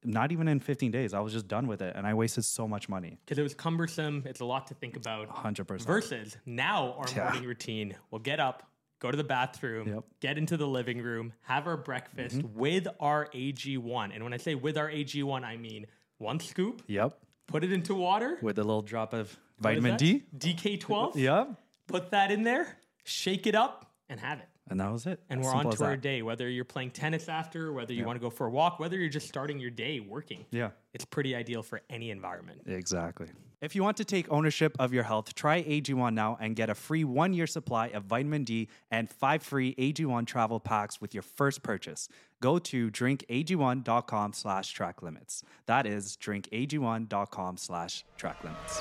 not 0.04 0.32
even 0.32 0.48
in 0.48 0.60
15 0.60 0.90
days. 0.90 1.12
I 1.12 1.20
was 1.20 1.32
just 1.32 1.48
done 1.48 1.66
with 1.66 1.82
it 1.82 1.94
and 1.96 2.06
I 2.06 2.14
wasted 2.14 2.44
so 2.44 2.66
much 2.68 2.88
money. 2.88 3.18
Because 3.24 3.38
it 3.38 3.42
was 3.42 3.54
cumbersome. 3.54 4.22
It's 4.26 4.40
a 4.40 4.44
lot 4.44 4.66
to 4.68 4.74
think 4.74 4.96
about. 4.96 5.28
100%. 5.28 5.82
Versus 5.82 6.36
now, 6.46 6.92
our 6.94 7.06
Yeah. 7.14 7.24
morning 7.24 7.44
routine, 7.44 7.94
we'll 8.10 8.20
get 8.20 8.40
up, 8.40 8.62
go 9.00 9.10
to 9.10 9.16
the 9.16 9.24
bathroom, 9.24 9.86
Yep. 9.88 9.96
Mm-hmm. 9.96 10.08
get 10.20 10.38
into 10.38 10.56
the 10.56 10.66
living 10.68 10.98
room, 11.02 11.32
have 11.42 11.66
our 11.66 11.76
breakfast 11.76 12.42
with 12.54 12.86
our 13.00 13.28
AG1. 13.34 14.12
And 14.14 14.22
when 14.24 14.32
I 14.32 14.38
say 14.38 14.54
with 14.54 14.78
our 14.78 14.88
AG1, 14.90 15.44
I 15.44 15.56
mean 15.56 15.86
one 16.18 16.40
scoop, 16.40 16.82
Yep. 16.86 17.18
put 17.46 17.64
it 17.64 17.72
into 17.72 17.94
water. 17.94 18.38
With 18.40 18.58
a 18.58 18.62
little 18.64 18.82
drop 18.82 19.12
of 19.12 19.36
vitamin? 19.60 19.96
D. 19.96 20.24
DK12. 20.36 21.16
yeah. 21.16 21.44
Put 21.86 22.10
that 22.10 22.30
in 22.30 22.42
there, 22.42 22.76
shake 23.04 23.46
it 23.46 23.54
up, 23.54 23.90
and 24.08 24.20
have 24.20 24.38
it. 24.40 24.48
And 24.70 24.78
that 24.80 24.92
was 24.92 25.06
it. 25.06 25.20
And 25.30 25.40
As 25.40 25.46
we're 25.46 25.54
on 25.54 25.70
to 25.70 25.84
our 25.84 25.90
that. 25.92 26.02
day. 26.02 26.20
Whether 26.20 26.46
you're 26.48 26.66
playing 26.66 26.90
tennis 26.90 27.28
after, 27.28 27.72
whether 27.72 27.94
you 27.94 28.04
want 28.04 28.16
to 28.16 28.20
go 28.20 28.28
for 28.28 28.46
a 28.46 28.50
walk, 28.50 28.78
whether 28.78 28.98
you're 28.98 29.08
just 29.08 29.26
starting 29.26 29.58
your 29.58 29.70
day 29.70 30.00
working. 30.00 30.44
Yeah. 30.50 30.70
It's 30.92 31.06
pretty 31.06 31.34
ideal 31.34 31.62
for 31.62 31.80
any 31.88 32.10
environment. 32.10 32.60
Exactly. 32.66 33.28
If 33.60 33.74
you 33.74 33.82
want 33.82 33.96
to 33.96 34.04
take 34.04 34.30
ownership 34.30 34.76
of 34.78 34.94
your 34.94 35.02
health, 35.02 35.34
try 35.34 35.64
AG1 35.64 36.14
now 36.14 36.38
and 36.40 36.54
get 36.54 36.70
a 36.70 36.76
free 36.76 37.02
one 37.02 37.32
year 37.32 37.48
supply 37.48 37.88
of 37.88 38.04
vitamin 38.04 38.44
D 38.44 38.68
and 38.88 39.10
five 39.10 39.42
free 39.42 39.74
AG1 39.74 40.28
travel 40.28 40.60
packs 40.60 41.00
with 41.00 41.12
your 41.12 41.24
first 41.24 41.64
purchase. 41.64 42.08
Go 42.40 42.60
to 42.60 42.88
drinkag1.com 42.88 44.32
slash 44.32 44.70
track 44.70 45.02
limits. 45.02 45.42
That 45.66 45.86
is 45.86 46.16
drinkag1.com 46.22 47.56
slash 47.56 48.04
track 48.16 48.44
limits. 48.44 48.80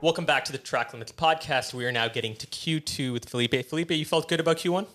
Welcome 0.00 0.24
back 0.24 0.44
to 0.44 0.52
the 0.52 0.58
Track 0.58 0.92
Limits 0.92 1.10
podcast. 1.10 1.74
We 1.74 1.84
are 1.84 1.90
now 1.90 2.06
getting 2.06 2.36
to 2.36 2.46
Q2 2.46 3.12
with 3.12 3.28
Felipe. 3.28 3.66
Felipe, 3.66 3.90
you 3.90 4.04
felt 4.04 4.28
good 4.28 4.38
about 4.38 4.58
Q1? 4.58 4.86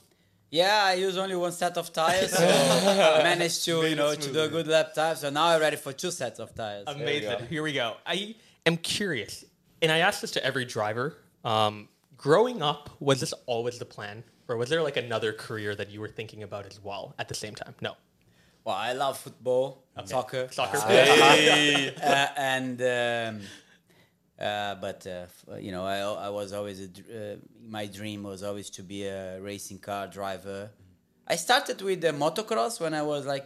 Yeah, 0.52 0.84
I 0.84 0.94
use 0.96 1.18
only 1.18 1.36
one 1.38 1.54
set 1.54 1.78
of 1.78 1.94
tires, 1.94 2.32
so 2.32 2.46
I 2.46 3.24
managed 3.24 3.64
to 3.66 3.88
you 3.88 3.96
know 3.96 4.14
to 4.14 4.34
do 4.34 4.42
a 4.42 4.50
good 4.50 4.68
lap 4.68 4.94
time. 4.94 5.16
So 5.16 5.30
now 5.30 5.46
I'm 5.46 5.62
ready 5.62 5.78
for 5.78 5.94
two 5.94 6.12
sets 6.12 6.40
of 6.40 6.54
tires. 6.54 6.84
Amazing. 6.88 7.48
Here 7.48 7.64
we 7.64 7.72
go. 7.72 7.96
I 8.06 8.36
am 8.66 8.76
curious, 8.76 9.46
and 9.82 9.90
I 9.90 10.00
ask 10.00 10.20
this 10.20 10.32
to 10.32 10.46
every 10.46 10.66
driver. 10.66 11.18
Um, 11.46 11.88
growing 12.18 12.62
up, 12.62 12.90
was 13.00 13.22
this 13.22 13.34
always 13.46 13.80
the 13.80 13.86
plan, 13.86 14.26
or 14.50 14.58
was 14.58 14.70
there 14.70 14.84
like 14.84 14.98
another 14.98 15.32
career 15.32 15.74
that 15.74 15.90
you 15.90 16.02
were 16.02 16.10
thinking 16.10 16.44
about 16.44 16.66
as 16.66 16.84
well 16.84 17.16
at 17.18 17.30
the 17.30 17.36
same 17.36 17.56
time? 17.56 17.74
No. 17.80 17.96
Well, 18.66 18.76
I 18.76 18.92
love 18.92 19.18
football, 19.18 19.86
soccer, 20.04 20.50
Soccer. 20.52 20.78
uh, 20.86 22.28
and 22.38 22.80
um, 22.82 23.42
uh, 24.42 24.76
but 24.86 25.06
uh, 25.08 25.56
you 25.66 25.72
know, 25.72 25.86
I, 25.86 25.98
I 26.28 26.30
was 26.30 26.52
always 26.54 26.80
a, 26.82 26.86
uh, 26.88 27.36
my 27.78 27.86
dream 27.86 28.24
was 28.24 28.42
always 28.44 28.70
to 28.78 28.82
be 28.84 29.00
a 29.06 29.40
racing 29.42 29.80
car 29.80 30.08
driver. 30.08 30.70
I 31.28 31.36
started 31.38 31.82
with 31.82 32.02
the 32.02 32.12
motocross 32.24 32.80
when 32.82 32.94
I 32.94 33.04
was 33.04 33.26
like 33.26 33.46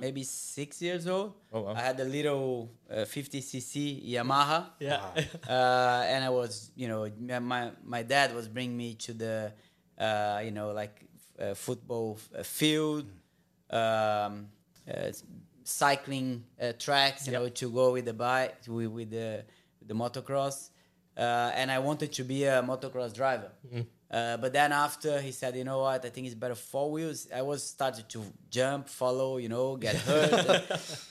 maybe 0.00 0.22
six 0.22 0.80
years 0.82 1.06
old. 1.06 1.34
Oh, 1.52 1.62
wow. 1.62 1.74
I 1.74 1.80
had 1.80 1.98
a 2.00 2.04
little 2.04 2.70
uh, 2.90 3.04
50cc 3.16 3.74
Yamaha. 4.14 4.66
yeah. 4.80 5.00
uh, 5.48 6.04
and 6.12 6.24
I 6.24 6.30
was, 6.30 6.70
you 6.76 6.88
know, 6.88 7.10
my- 7.18 7.38
my 7.52 7.70
my 7.84 8.02
dad 8.02 8.34
was 8.34 8.46
bringing 8.48 8.76
me 8.76 8.94
to 9.06 9.12
the, 9.12 9.52
uh, 9.98 10.40
you 10.44 10.50
know, 10.50 10.68
like 10.72 10.96
uh, 11.40 11.54
football 11.54 12.18
f- 12.18 12.30
uh, 12.38 12.42
field, 12.42 13.06
um, 13.70 14.48
uh, 14.88 15.10
cycling 15.64 16.44
uh, 16.60 16.72
tracks, 16.78 17.26
you 17.26 17.32
know, 17.32 17.48
to 17.48 17.70
go 17.70 17.92
with 17.92 18.04
the 18.04 18.12
bike 18.14 18.56
with, 18.68 18.86
with 18.88 19.10
the 19.10 19.28
with 19.38 19.61
the 19.86 19.94
motocross, 19.94 20.70
uh, 21.16 21.20
and 21.54 21.70
I 21.70 21.78
wanted 21.78 22.12
to 22.12 22.24
be 22.24 22.44
a 22.44 22.62
motocross 22.62 23.12
driver. 23.14 23.50
Uh, 24.10 24.36
but 24.36 24.52
then 24.52 24.72
after 24.72 25.20
he 25.22 25.32
said, 25.32 25.56
you 25.56 25.64
know 25.64 25.80
what, 25.80 26.04
I 26.04 26.10
think 26.10 26.26
it's 26.26 26.34
better 26.34 26.54
four 26.54 26.90
wheels. 26.90 27.28
I 27.34 27.40
was 27.40 27.62
started 27.66 28.10
to 28.10 28.22
jump, 28.50 28.86
follow, 28.88 29.38
you 29.38 29.48
know, 29.48 29.76
get 29.76 29.96
hurt, 30.10 30.62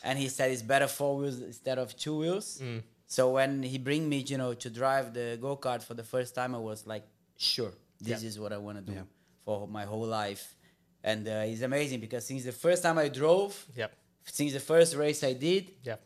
and 0.04 0.20
he 0.20 0.28
said 0.30 0.52
it's 0.52 0.62
better 0.62 0.88
four 0.88 1.18
wheels 1.18 1.42
instead 1.42 1.80
of 1.80 1.96
two 1.98 2.16
wheels. 2.20 2.62
So 3.08 3.32
when 3.32 3.64
he 3.64 3.78
bring 3.80 4.08
me, 4.08 4.18
you 4.20 4.38
know, 4.38 4.54
to 4.54 4.70
drive 4.70 5.14
the 5.14 5.38
go 5.42 5.58
kart 5.58 5.82
for 5.82 5.96
the 5.96 6.04
first 6.04 6.36
time, 6.36 6.54
I 6.54 6.60
was 6.60 6.86
like, 6.86 7.04
sure, 7.38 7.72
this 8.00 8.22
Yeah. 8.22 8.28
is 8.30 8.40
what 8.40 8.54
I 8.54 8.58
want 8.58 8.78
to 8.78 8.84
do 8.84 8.94
Yeah. 9.00 9.04
for 9.46 9.68
my 9.68 9.84
whole 9.86 10.06
life. 10.08 10.56
And 11.04 11.28
uh, 11.28 11.44
it's 11.52 11.62
amazing 11.64 12.00
because 12.00 12.26
since 12.28 12.44
the 12.46 12.52
first 12.52 12.84
time 12.84 12.98
I 13.00 13.08
drove, 13.10 13.66
Yep. 13.76 13.92
since 14.26 14.54
the 14.54 14.60
first 14.60 14.96
race 14.96 15.24
I 15.24 15.34
did, 15.34 15.72
Yep. 15.84 16.00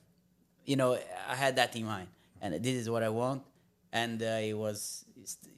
you 0.63 0.77
know, 0.77 0.97
I 1.27 1.35
had 1.35 1.57
that 1.57 1.75
in 1.75 1.83
mind, 1.85 2.07
and 2.45 2.63
this 2.63 2.75
is 2.75 2.89
what 2.89 3.03
I 3.03 3.09
want. 3.09 3.41
And 3.91 4.21
uh, 4.21 4.49
it 4.51 4.53
was, 4.53 5.05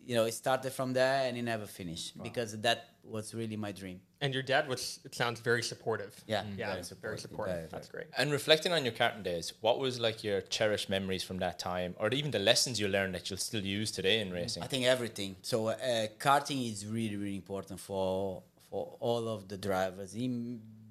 you 0.06 0.16
know, 0.16 0.26
it 0.26 0.34
started 0.34 0.72
from 0.72 0.94
there 0.94 1.28
and 1.28 1.36
it 1.38 1.42
never 1.42 1.66
finished 1.66 2.22
because 2.22 2.60
that 2.62 2.80
was 3.04 3.34
really 3.34 3.58
my 3.58 3.72
dream. 3.72 4.00
And 4.22 4.34
your 4.34 4.44
dad 4.44 4.68
was, 4.68 5.00
it 5.04 5.16
sounds 5.16 5.40
very 5.40 5.64
supportive. 5.64 6.14
Yeah, 6.28 6.44
Yeah, 6.56 6.68
very 6.68 6.68
very 6.68 6.84
supportive, 6.84 7.20
supportive. 7.22 7.56
very, 7.56 7.68
That's 7.72 7.90
great. 7.90 8.08
And 8.18 8.32
reflecting 8.32 8.72
on 8.74 8.84
your 8.86 8.94
karting 8.94 9.24
days, 9.24 9.54
what 9.62 9.80
was 9.80 10.00
like 10.00 10.24
your 10.24 10.42
cherished 10.42 10.90
memories 10.90 11.24
from 11.24 11.40
that 11.40 11.58
time, 11.60 11.96
or 12.00 12.10
even 12.10 12.32
the 12.32 12.40
lessons 12.40 12.80
you 12.80 12.88
learned 12.88 13.16
that 13.16 13.30
you'll 13.30 13.46
still 13.52 13.66
use 13.80 13.92
today 13.92 14.20
in 14.22 14.32
racing? 14.32 14.64
I 14.64 14.68
think 14.68 14.86
everything. 14.86 15.36
So 15.42 15.68
uh, 15.70 16.08
karting 16.20 16.72
is 16.72 16.86
really, 16.86 17.18
really 17.18 17.36
important 17.36 17.80
for 17.80 18.44
for 18.70 18.98
all 19.00 19.28
of 19.30 19.48
the 19.48 19.58
drivers. 19.58 20.14
It 20.14 20.30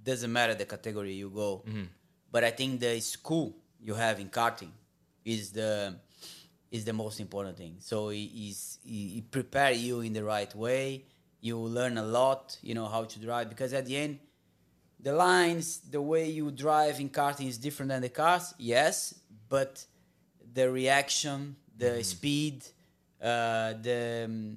doesn't 0.02 0.32
matter 0.32 0.54
the 0.54 0.64
category 0.64 1.12
you 1.12 1.30
go, 1.30 1.62
but 2.32 2.42
I 2.42 2.50
think 2.50 2.80
the 2.80 2.98
school 3.00 3.54
you 3.80 3.94
have 3.94 4.18
in 4.18 4.30
karting 4.30 4.72
is 5.26 5.50
the 5.50 5.96
is 6.70 6.84
the 6.84 6.92
most 6.92 7.20
important 7.20 7.56
thing. 7.58 7.76
So 7.80 8.08
it 8.08 8.30
is 8.48 8.78
it, 8.84 9.30
prepare 9.30 9.72
you 9.72 10.00
in 10.00 10.12
the 10.14 10.24
right 10.24 10.52
way. 10.54 11.04
You 11.40 11.58
learn 11.58 11.98
a 11.98 12.04
lot. 12.04 12.56
You 12.62 12.74
know 12.74 12.86
how 12.86 13.04
to 13.04 13.18
drive 13.18 13.50
because 13.50 13.74
at 13.74 13.84
the 13.84 13.96
end, 13.96 14.18
the 15.00 15.12
lines, 15.12 15.78
the 15.90 16.00
way 16.00 16.30
you 16.30 16.50
drive 16.50 16.98
in 17.00 17.10
karting 17.10 17.48
is 17.48 17.58
different 17.58 17.90
than 17.90 18.02
the 18.02 18.08
cars. 18.08 18.54
Yes, 18.58 19.14
but 19.48 19.84
the 20.54 20.70
reaction, 20.70 21.56
the 21.76 22.02
speed, 22.02 22.64
uh, 23.20 23.74
the 23.82 24.22
um, 24.24 24.56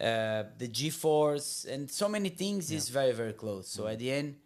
uh, 0.00 0.44
the 0.58 0.68
G-force, 0.68 1.66
and 1.70 1.90
so 1.90 2.08
many 2.08 2.28
things 2.28 2.70
is 2.70 2.90
very 2.90 3.12
very 3.12 3.32
close. 3.32 3.66
So 3.68 3.86
at 3.86 3.98
the 3.98 4.12
end, 4.12 4.36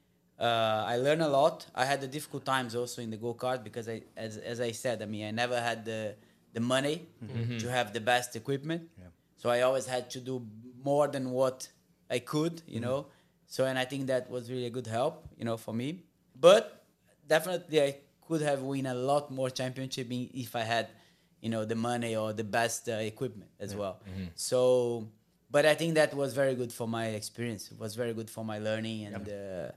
uh, 0.40 0.84
I 0.92 0.96
learned 0.96 1.22
a 1.22 1.28
lot. 1.28 1.66
I 1.74 1.84
had 1.84 2.00
the 2.00 2.08
difficult 2.08 2.44
times 2.44 2.74
also 2.74 3.02
in 3.02 3.10
the 3.10 3.16
go 3.18 3.34
kart 3.34 3.62
because 3.62 3.86
I, 3.88 4.02
as 4.16 4.38
as 4.38 4.58
I 4.60 4.72
said, 4.72 5.02
I 5.02 5.06
mean, 5.06 5.24
I 5.26 5.32
never 5.42 5.60
had 5.60 5.84
the 5.84 6.14
the 6.54 6.60
money 6.60 6.96
to 7.58 7.66
have 7.70 7.92
the 7.92 8.00
best 8.00 8.34
equipment. 8.36 8.82
So 9.36 9.50
I 9.50 9.60
always 9.62 9.86
had 9.86 10.04
to 10.14 10.20
do 10.20 10.34
more 10.82 11.06
than 11.08 11.30
what 11.30 11.68
I 12.16 12.18
could, 12.32 12.62
you 12.66 12.80
know. 12.80 13.06
So 13.46 13.60
and 13.66 13.78
I 13.78 13.84
think 13.84 14.06
that 14.12 14.30
was 14.30 14.50
really 14.50 14.66
a 14.66 14.74
good 14.78 14.86
help, 14.86 15.14
you 15.38 15.44
know, 15.44 15.56
for 15.56 15.74
me. 15.74 15.88
But 16.34 16.84
definitely 17.26 17.78
I 17.82 17.96
could 18.26 18.42
have 18.42 18.62
win 18.62 18.86
a 18.86 18.94
lot 18.94 19.30
more 19.30 19.50
championship 19.50 20.06
if 20.10 20.54
I 20.56 20.64
had, 20.74 20.86
you 21.40 21.50
know, 21.50 21.64
the 21.64 21.74
money 21.74 22.16
or 22.16 22.32
the 22.32 22.44
best 22.44 22.88
uh, 22.88 22.92
equipment 23.12 23.50
as 23.60 23.74
well. 23.80 24.00
So, 24.34 24.60
but 25.50 25.66
I 25.66 25.74
think 25.74 25.94
that 25.94 26.14
was 26.14 26.32
very 26.34 26.54
good 26.54 26.72
for 26.72 26.86
my 26.88 27.06
experience. 27.20 27.70
It 27.72 27.78
was 27.78 27.94
very 27.94 28.14
good 28.14 28.30
for 28.30 28.44
my 28.44 28.58
learning 28.58 28.98
and 29.06 29.28
uh, 29.28 29.72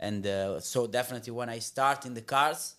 and 0.00 0.26
uh, 0.26 0.60
so 0.60 0.86
definitely 0.86 1.32
when 1.32 1.48
I 1.48 1.58
start 1.60 2.06
in 2.06 2.14
the 2.14 2.22
cars, 2.22 2.74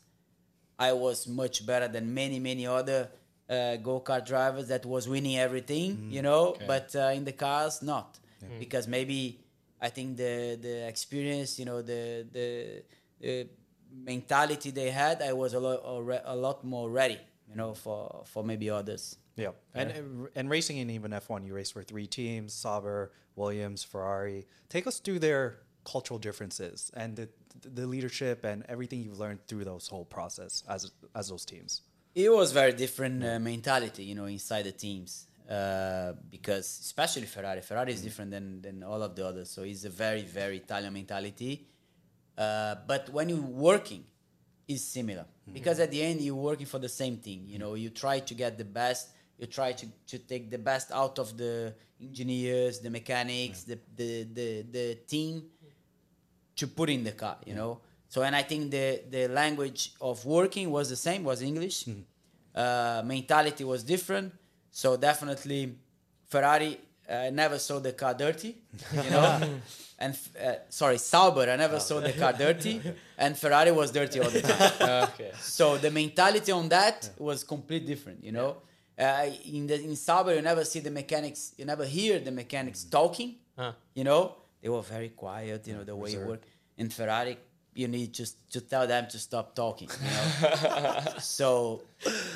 I 0.78 0.94
was 0.94 1.28
much 1.28 1.66
better 1.66 1.88
than 1.88 2.14
many 2.14 2.40
many 2.40 2.66
other 2.68 3.10
uh, 3.50 3.76
go 3.78 4.00
kart 4.00 4.26
drivers 4.26 4.68
that 4.68 4.86
was 4.86 5.08
winning 5.08 5.38
everything, 5.38 6.08
you 6.12 6.22
know. 6.22 6.56
But 6.68 6.96
uh, 6.96 7.12
in 7.16 7.26
the 7.26 7.34
cars, 7.34 7.82
not. 7.82 8.20
Because 8.60 8.88
maybe 8.88 9.40
I 9.82 9.90
think 9.90 10.18
the 10.18 10.58
the 10.62 10.88
experience, 10.88 11.60
you 11.60 11.66
know, 11.66 11.82
the 11.82 12.26
the, 12.32 12.84
the 13.20 13.48
mentality 13.92 14.72
they 14.72 14.92
had, 14.92 15.22
I 15.22 15.34
was 15.34 15.54
a 15.54 15.60
lot 15.60 15.80
a 16.26 16.36
lot 16.36 16.64
more 16.64 16.90
ready, 16.90 17.20
you 17.50 17.56
know, 17.56 17.74
for 17.74 18.24
for 18.26 18.44
maybe 18.44 18.70
others. 18.70 19.18
Yeah, 19.36 19.52
and 19.74 20.28
and 20.36 20.50
racing 20.50 20.78
in 20.78 20.90
even 20.90 21.12
F 21.14 21.30
one, 21.30 21.44
you 21.44 21.54
race 21.54 21.72
for 21.72 21.84
three 21.84 22.08
teams: 22.08 22.54
Sauber, 22.54 23.12
Williams, 23.36 23.84
Ferrari. 23.84 24.46
Take 24.70 24.86
us 24.88 25.00
through 25.00 25.20
their 25.20 25.60
cultural 25.84 26.20
differences 26.20 26.92
and 26.96 27.16
the 27.16 27.30
the 27.62 27.86
leadership 27.86 28.44
and 28.46 28.64
everything 28.70 29.02
you've 29.04 29.20
learned 29.20 29.40
through 29.48 29.66
those 29.66 29.88
whole 29.88 30.06
process 30.06 30.64
as 30.68 30.92
as 31.16 31.30
those 31.30 31.46
teams. 31.46 31.82
it 32.16 32.32
was 32.32 32.52
very 32.52 32.74
different 32.74 33.24
uh, 33.24 33.40
mentality, 33.40 34.04
you 34.04 34.16
know, 34.16 34.26
inside 34.26 34.64
the 34.66 34.72
teams. 34.72 35.26
Uh, 35.50 36.14
because 36.30 36.80
especially 36.82 37.26
Ferrari, 37.26 37.62
Ferrari 37.62 37.92
is 37.94 38.02
different 38.04 38.30
than, 38.30 38.62
than 38.62 38.84
all 38.84 39.02
of 39.02 39.16
the 39.16 39.26
others. 39.26 39.50
So 39.50 39.64
it's 39.64 39.84
a 39.84 39.90
very, 39.90 40.22
very 40.22 40.58
Italian 40.58 40.94
mentality. 40.94 41.66
Uh, 42.38 42.76
but 42.86 43.10
when 43.10 43.30
you're 43.30 43.42
working, 43.42 44.04
it's 44.68 44.84
similar. 44.84 45.26
Because 45.52 45.80
at 45.80 45.90
the 45.90 46.04
end, 46.04 46.22
you're 46.22 46.36
working 46.36 46.68
for 46.68 46.78
the 46.78 46.90
same 46.90 47.18
thing. 47.18 47.46
You 47.48 47.58
know, 47.58 47.74
you 47.74 47.90
try 47.90 48.20
to 48.20 48.34
get 48.36 48.60
the 48.60 48.66
best. 48.66 49.10
You 49.40 49.48
try 49.48 49.72
to, 49.72 49.88
to 50.08 50.20
take 50.20 50.52
the 50.52 50.60
best 50.60 50.92
out 50.92 51.18
of 51.18 51.36
the 51.36 51.74
engineers, 52.00 52.80
the 52.80 52.92
mechanics, 52.92 53.64
the, 53.64 53.80
the, 53.96 54.28
the, 54.32 54.66
the 54.72 54.96
team 55.08 55.44
to 56.60 56.68
put 56.68 56.90
in 56.90 57.04
the 57.04 57.12
car, 57.14 57.38
you 57.46 57.56
know. 57.56 57.80
So 58.10 58.24
and 58.24 58.36
I 58.36 58.44
think 58.44 58.72
the 58.72 59.02
the 59.10 59.28
language 59.28 59.94
of 60.02 60.26
working 60.26 60.72
was 60.72 60.90
the 60.90 60.96
same, 61.08 61.24
was 61.24 61.42
English. 61.42 61.88
Uh, 62.56 63.02
mentality 63.06 63.64
was 63.64 63.84
different. 63.84 64.34
So 64.72 64.98
definitely, 64.98 65.76
Ferrari 66.28 66.78
uh, 67.10 67.30
never 67.32 67.58
saw 67.60 67.80
the 67.80 67.94
car 67.94 68.14
dirty, 68.14 68.56
you 69.04 69.10
know. 69.10 69.60
and 70.00 70.18
uh, 70.44 70.54
sorry, 70.70 70.98
Sauber, 70.98 71.50
I 71.50 71.56
never 71.56 71.80
saw 71.80 72.00
the 72.00 72.14
car 72.14 72.34
dirty, 72.34 72.82
and 73.18 73.38
Ferrari 73.38 73.72
was 73.72 73.92
dirty 73.92 74.20
all 74.20 74.30
the 74.30 74.42
time. 74.42 75.08
okay. 75.10 75.32
So 75.40 75.78
the 75.78 75.92
mentality 75.92 76.52
on 76.52 76.70
that 76.70 77.10
was 77.18 77.44
completely 77.44 77.88
different, 77.94 78.24
you 78.24 78.32
know. 78.32 78.58
Uh, 78.98 79.30
in 79.46 79.66
the 79.68 79.82
in 79.82 79.96
Sauber, 79.96 80.36
you 80.36 80.42
never 80.42 80.66
see 80.66 80.82
the 80.82 80.92
mechanics, 80.92 81.54
you 81.58 81.66
never 81.66 81.86
hear 81.86 82.20
the 82.20 82.32
mechanics 82.32 82.84
talking. 82.84 83.36
Huh. 83.58 83.74
You 83.94 84.04
know, 84.04 84.36
they 84.62 84.70
were 84.70 84.82
very 84.82 85.10
quiet. 85.10 85.68
You 85.68 85.76
know 85.76 85.84
the 85.84 85.96
way 85.96 86.12
you 86.12 86.20
work. 86.22 86.42
In 86.78 86.90
Ferrari, 86.90 87.38
you 87.74 87.88
need 87.88 88.14
just 88.14 88.52
to 88.52 88.62
tell 88.62 88.88
them 88.88 89.08
to 89.10 89.20
stop 89.20 89.56
talking. 89.56 89.90
You 89.90 90.10
know? 90.10 91.04
so, 91.20 91.84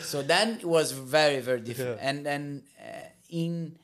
so 0.02 0.22
then 0.22 0.60
it 0.60 0.66
was 0.66 0.92
very 0.92 1.40
very 1.40 1.62
different. 1.62 2.00
And 2.02 2.26
then 2.26 2.64
uh, 2.80 3.08
in 3.30 3.76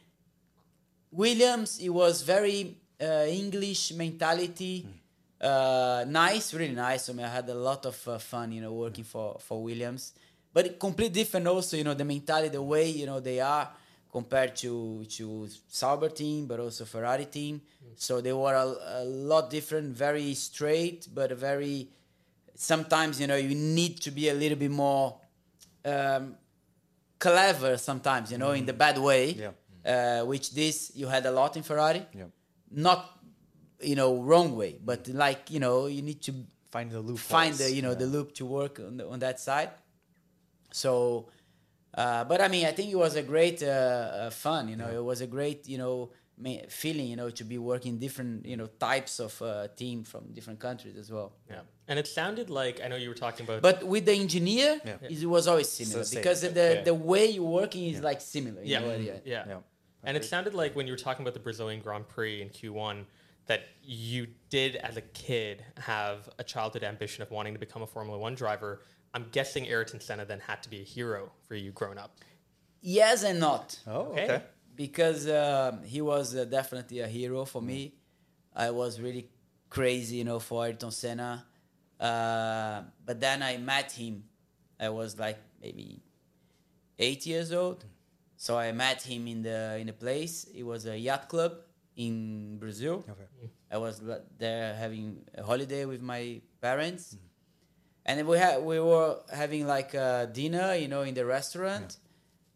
Williams, 1.11 1.79
it 1.79 1.89
was 1.89 2.21
very 2.21 2.77
uh, 3.01 3.25
English 3.27 3.93
mentality. 3.93 4.85
Uh, 5.39 6.03
nice, 6.07 6.53
really 6.53 6.75
nice. 6.75 7.09
I 7.09 7.13
mean, 7.13 7.25
I 7.25 7.29
had 7.29 7.47
a 7.49 7.55
lot 7.55 7.85
of 7.85 8.07
uh, 8.07 8.17
fun, 8.17 8.51
you 8.51 8.61
know, 8.61 8.73
working 8.73 9.05
for 9.05 9.37
for 9.39 9.63
Williams. 9.63 10.13
But 10.51 10.65
it 10.65 10.79
completely 10.79 11.23
different, 11.23 11.47
also, 11.47 11.77
you 11.77 11.83
know, 11.83 11.93
the 11.93 12.03
mentality, 12.03 12.49
the 12.49 12.61
way 12.61 12.89
you 12.89 13.05
know 13.05 13.19
they 13.19 13.39
are 13.39 13.69
compared 14.11 14.55
to 14.57 15.05
to 15.17 15.47
Sauber 15.67 16.09
team, 16.09 16.47
but 16.47 16.59
also 16.59 16.85
Ferrari 16.85 17.25
team. 17.25 17.61
So 17.95 18.21
they 18.21 18.33
were 18.33 18.53
a, 18.53 19.01
a 19.01 19.05
lot 19.05 19.49
different, 19.49 19.95
very 19.95 20.33
straight, 20.33 21.07
but 21.13 21.31
very. 21.37 21.89
Sometimes 22.55 23.19
you 23.21 23.27
know 23.27 23.37
you 23.37 23.55
need 23.55 24.01
to 24.01 24.11
be 24.11 24.29
a 24.29 24.33
little 24.33 24.57
bit 24.57 24.71
more 24.71 25.17
um, 25.85 26.35
clever. 27.17 27.77
Sometimes 27.77 28.31
you 28.31 28.37
know 28.37 28.51
in 28.51 28.65
the 28.65 28.73
bad 28.73 28.97
way. 28.97 29.31
Yeah. 29.31 29.51
Uh, 29.85 30.25
which 30.25 30.51
this 30.51 30.91
you 30.93 31.07
had 31.07 31.25
a 31.25 31.31
lot 31.31 31.55
in 31.55 31.63
Ferrari. 31.63 32.05
Yeah. 32.13 32.25
Not 32.69 33.17
you 33.81 33.95
know 33.95 34.21
wrong 34.21 34.55
way, 34.55 34.77
but 34.83 35.07
like 35.07 35.49
you 35.49 35.59
know 35.59 35.87
you 35.87 36.01
need 36.01 36.21
to 36.23 36.33
Find 36.71 36.91
the 36.91 36.99
loop. 36.99 37.17
find 37.17 37.55
the 37.55 37.71
you 37.71 37.81
know 37.81 37.95
the 37.95 38.05
loop 38.05 38.33
to 38.35 38.45
work 38.45 38.79
on, 38.79 38.97
the, 38.97 39.07
on 39.07 39.17
that 39.19 39.39
side. 39.39 39.71
So, 40.71 41.29
uh, 41.93 42.23
but 42.25 42.41
I 42.41 42.47
mean, 42.47 42.65
I 42.65 42.71
think 42.71 42.91
it 42.91 42.97
was 42.97 43.15
a 43.15 43.23
great 43.23 43.61
uh, 43.63 43.67
uh, 43.67 44.29
fun. 44.29 44.67
You 44.69 44.75
know, 44.75 44.89
it 44.89 45.03
was 45.03 45.21
a 45.21 45.27
great 45.27 45.67
you 45.67 45.77
know 45.77 46.11
feeling. 46.69 47.07
You 47.07 47.15
know, 47.15 47.29
to 47.29 47.43
be 47.43 47.57
working 47.57 47.97
different 47.97 48.45
you 48.45 48.57
know 48.57 48.67
types 48.79 49.19
of 49.19 49.41
uh, 49.41 49.67
team 49.75 50.03
from 50.03 50.31
different 50.33 50.59
countries 50.59 50.95
as 50.97 51.11
well. 51.11 51.33
Yeah. 51.49 51.61
And 51.87 51.97
it 51.97 52.07
sounded 52.07 52.49
like 52.51 52.81
I 52.83 52.87
know 52.87 52.95
you 52.95 53.09
were 53.09 53.15
talking 53.15 53.45
about 53.45 53.61
But 53.63 53.83
with 53.83 54.05
the 54.05 54.13
engineer, 54.13 54.79
Yeah. 54.85 54.97
it 55.01 55.25
was 55.25 55.47
always 55.47 55.69
similar 55.69 56.03
same. 56.03 56.19
because 56.19 56.41
the 56.41 56.49
Okay. 56.49 56.83
the 56.83 56.93
way 56.93 57.25
you're 57.27 57.43
working 57.61 57.85
is 57.93 58.01
like 58.01 58.21
similar. 58.21 58.61
Yeah. 58.63 58.79
know, 58.79 58.95
yeah. 58.95 59.13
yeah. 59.25 59.43
Yeah. 59.47 59.57
And 60.03 60.15
it 60.15 60.23
sounded 60.23 60.53
like 60.53 60.75
when 60.75 60.85
you 60.87 60.93
were 60.93 61.03
talking 61.07 61.23
about 61.23 61.33
the 61.33 61.39
Brazilian 61.41 61.81
Grand 61.81 62.07
Prix 62.07 62.41
in 62.41 62.49
Q1 62.49 63.05
that 63.47 63.61
you 63.83 64.27
did 64.49 64.75
as 64.77 64.95
a 64.95 65.01
kid 65.01 65.65
have 65.77 66.29
a 66.37 66.43
childhood 66.43 66.83
ambition 66.83 67.23
of 67.23 67.31
wanting 67.31 67.53
to 67.53 67.59
become 67.59 67.81
a 67.81 67.87
Formula 67.87 68.17
1 68.17 68.35
driver. 68.35 68.81
I'm 69.13 69.27
guessing 69.31 69.65
Ayrton 69.67 69.99
Senna 69.99 70.25
then 70.25 70.39
had 70.39 70.61
to 70.63 70.69
be 70.69 70.81
a 70.81 70.83
hero 70.83 71.31
for 71.47 71.55
you 71.55 71.71
growing 71.71 71.97
up. 71.97 72.11
Yes 72.81 73.23
and 73.23 73.39
not. 73.39 73.77
Oh, 73.87 74.01
Okay. 74.11 74.23
okay. 74.25 74.43
because 74.75 75.27
um, 75.29 75.83
he 75.83 76.01
was 76.01 76.35
uh, 76.35 76.45
definitely 76.45 76.99
a 77.01 77.07
hero 77.07 77.43
for 77.45 77.61
me. 77.61 77.95
I 78.55 78.71
was 78.71 78.99
really 79.01 79.29
crazy, 79.69 80.17
you 80.17 80.23
know, 80.23 80.39
for 80.39 80.65
Ayrton 80.65 80.91
Senna. 80.91 81.45
Uh, 81.99 82.83
but 83.05 83.19
then 83.19 83.43
I 83.43 83.57
met 83.57 83.91
him. 83.91 84.23
I 84.79 84.89
was 84.89 85.19
like 85.19 85.37
maybe 85.61 86.01
eight 86.97 87.25
years 87.25 87.51
old. 87.51 87.83
So 88.37 88.57
I 88.57 88.71
met 88.71 89.01
him 89.01 89.27
in 89.27 89.41
the 89.41 89.77
in 89.81 89.89
a 89.89 89.93
place. 89.93 90.45
It 90.55 90.63
was 90.63 90.85
a 90.85 90.97
yacht 90.97 91.27
club 91.27 91.53
in 91.97 92.57
Brazil. 92.57 93.03
Okay. 93.09 93.49
I 93.69 93.77
was 93.77 94.01
there 94.37 94.73
having 94.75 95.25
a 95.37 95.43
holiday 95.43 95.83
with 95.85 96.01
my 96.01 96.39
parents, 96.61 97.17
and 98.09 98.27
we 98.27 98.39
had 98.39 98.63
we 98.63 98.79
were 98.79 99.17
having 99.31 99.67
like 99.67 99.93
a 99.93 100.27
dinner, 100.33 100.73
you 100.73 100.87
know, 100.87 101.03
in 101.03 101.13
the 101.13 101.25
restaurant. 101.25 101.97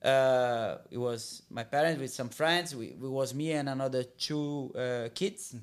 Uh, 0.01 0.77
it 0.89 0.97
was 0.97 1.43
my 1.51 1.63
parents 1.63 2.01
with 2.01 2.11
some 2.11 2.29
friends. 2.29 2.75
We, 2.75 2.87
it 2.87 2.99
was 2.99 3.35
me 3.35 3.51
and 3.51 3.69
another 3.69 4.03
two 4.03 4.73
uh, 4.75 5.09
kids. 5.13 5.55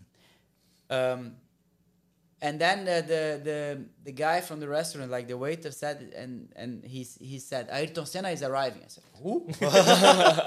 Um, 0.89 1.35
and 2.43 2.59
then 2.59 2.85
the, 2.85 3.05
the 3.07 3.41
the 3.45 3.85
the 4.05 4.13
guy 4.13 4.41
from 4.41 4.61
the 4.61 4.69
restaurant, 4.69 5.11
like 5.11 5.29
the 5.29 5.37
waiter, 5.37 5.71
said, 5.71 6.13
and 6.17 6.49
and 6.57 6.85
he 6.85 7.07
he 7.21 7.39
said, 7.39 7.69
Ayrton 7.71 8.07
Senna 8.07 8.31
is 8.31 8.43
arriving. 8.43 8.83
I 8.85 8.89
said, 8.89 9.05
who? 9.23 9.47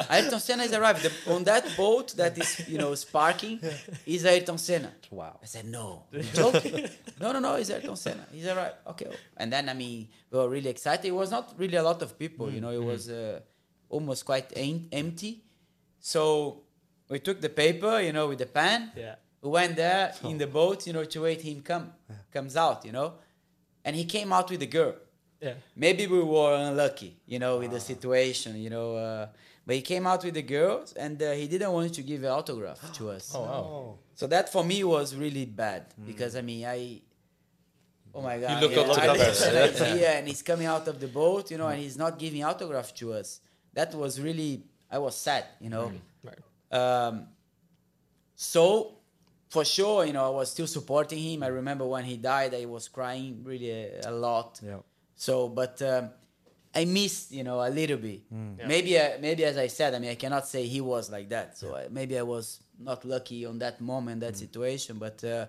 Ayrton 0.09 0.39
Senna 0.39 0.63
is 0.63 0.73
arriving. 0.73 1.03
The, 1.03 1.33
on 1.33 1.43
that 1.43 1.65
boat 1.77 2.13
that 2.17 2.37
is 2.37 2.67
you 2.67 2.79
know 2.79 2.95
sparking 2.95 3.59
is 4.05 4.25
Ayrton 4.25 4.57
Senna. 4.57 4.91
Wow. 5.11 5.39
I 5.43 5.45
said, 5.45 5.65
no, 5.65 6.03
joking? 6.33 6.89
no, 7.21 7.31
no, 7.31 7.39
no, 7.39 7.55
it's 7.55 7.69
Ayrton 7.69 7.95
Senna. 7.95 8.25
He's 8.31 8.45
right. 8.47 8.73
Okay. 8.87 9.07
And 9.37 9.53
then, 9.53 9.69
I 9.69 9.73
mean, 9.73 10.07
we 10.31 10.39
were 10.39 10.49
really 10.49 10.69
excited. 10.69 11.05
It 11.05 11.11
was 11.11 11.29
not 11.29 11.53
really 11.57 11.77
a 11.77 11.83
lot 11.83 12.01
of 12.01 12.17
people, 12.17 12.51
you 12.51 12.61
know, 12.61 12.71
it 12.71 12.83
was 12.83 13.09
uh, 13.09 13.39
almost 13.89 14.25
quite 14.25 14.51
em- 14.55 14.87
empty. 14.91 15.43
So 15.99 16.63
we 17.09 17.19
took 17.19 17.41
the 17.41 17.49
paper, 17.49 18.01
you 18.01 18.11
know, 18.11 18.27
with 18.27 18.39
the 18.39 18.47
pen. 18.47 18.91
Yeah. 18.95 19.15
We 19.43 19.49
went 19.49 19.75
there 19.75 20.13
in 20.23 20.37
the 20.37 20.47
boat, 20.47 20.87
you 20.87 20.93
know, 20.93 21.03
to 21.03 21.21
wait 21.21 21.41
him 21.41 21.61
come, 21.61 21.91
comes 22.31 22.55
out, 22.55 22.85
you 22.85 22.93
know. 22.93 23.13
And 23.85 23.95
he 23.95 24.05
came 24.05 24.31
out 24.31 24.49
with 24.49 24.61
a 24.61 24.65
girl. 24.77 24.95
Yeah. 25.41 25.55
Maybe 25.75 26.07
we 26.07 26.23
were 26.23 26.55
unlucky, 26.55 27.17
you 27.27 27.37
know, 27.39 27.57
with 27.59 27.71
the 27.71 27.79
situation, 27.81 28.57
you 28.57 28.69
know. 28.69 28.95
Uh, 28.95 29.27
but 29.67 29.75
he 29.75 29.81
came 29.81 30.07
out 30.07 30.23
with 30.23 30.35
the 30.35 30.41
girls, 30.41 30.93
and 30.93 31.21
uh, 31.21 31.31
he 31.33 31.47
didn't 31.49 31.71
want 31.73 31.93
to 31.93 32.01
give 32.01 32.23
an 32.23 32.29
autograph 32.29 32.79
to 32.93 33.09
us. 33.15 33.33
Oh 33.35 33.41
wow. 33.41 33.97
So 34.15 34.27
that 34.27 34.49
for 34.49 34.63
me 34.63 34.83
was 34.85 35.13
really 35.15 35.45
bad 35.45 35.83
because 36.05 36.37
I 36.37 36.41
mean 36.41 36.65
I. 36.65 37.01
Oh 38.15 38.21
my 38.21 38.37
God! 38.39 38.61
look 38.61 38.77
up 38.77 38.85
to 38.95 39.01
I 39.01 39.07
the 39.07 39.13
live- 39.13 39.27
person. 39.27 39.55
and 39.57 39.83
I- 39.83 39.95
yeah, 40.03 40.17
and 40.19 40.27
he's 40.27 40.43
coming 40.43 40.67
out 40.67 40.87
of 40.87 40.99
the 41.01 41.07
boat, 41.07 41.51
you 41.51 41.57
know, 41.57 41.67
and 41.67 41.81
he's 41.81 41.97
not 41.97 42.17
giving 42.19 42.43
autograph 42.43 42.93
to 43.01 43.11
us. 43.13 43.41
That 43.73 43.93
was 43.95 44.21
really 44.21 44.63
I 44.89 44.99
was 44.99 45.15
sad, 45.17 45.43
you 45.59 45.69
know. 45.69 45.91
Right. 46.23 46.39
Um, 46.79 47.27
so 48.35 48.93
for 49.53 49.63
sure, 49.63 50.03
you 50.07 50.13
know, 50.13 50.25
I 50.25 50.33
was 50.39 50.49
still 50.49 50.65
supporting 50.77 51.19
him. 51.19 51.43
I 51.43 51.51
remember 51.61 51.85
when 51.85 52.05
he 52.11 52.17
died, 52.17 52.51
I 52.55 52.65
was 52.65 52.87
crying 52.97 53.43
really 53.49 53.69
a, 53.69 54.09
a 54.11 54.13
lot. 54.27 54.59
Yeah. 54.63 54.79
So, 55.15 55.47
but 55.47 55.79
um, 55.83 56.09
I 56.73 56.85
missed, 56.85 57.31
you 57.31 57.43
know, 57.43 57.59
a 57.61 57.69
little 57.69 57.97
bit. 57.97 58.21
Maybe, 58.67 58.99
I, 58.99 59.17
maybe 59.21 59.45
as 59.45 59.57
I 59.57 59.67
said, 59.67 59.93
I 59.93 59.99
mean, 59.99 60.09
I 60.09 60.15
cannot 60.15 60.47
say 60.47 60.65
he 60.65 60.81
was 60.81 61.11
like 61.11 61.29
that. 61.29 61.55
So 61.59 61.75
I, 61.75 61.87
maybe 61.97 62.17
I 62.17 62.23
was 62.23 62.45
not 62.79 63.05
lucky 63.05 63.45
on 63.45 63.59
that 63.59 63.79
moment, 63.79 64.21
that 64.21 64.35
situation. 64.35 64.97
But, 64.97 65.23
uh, 65.23 65.45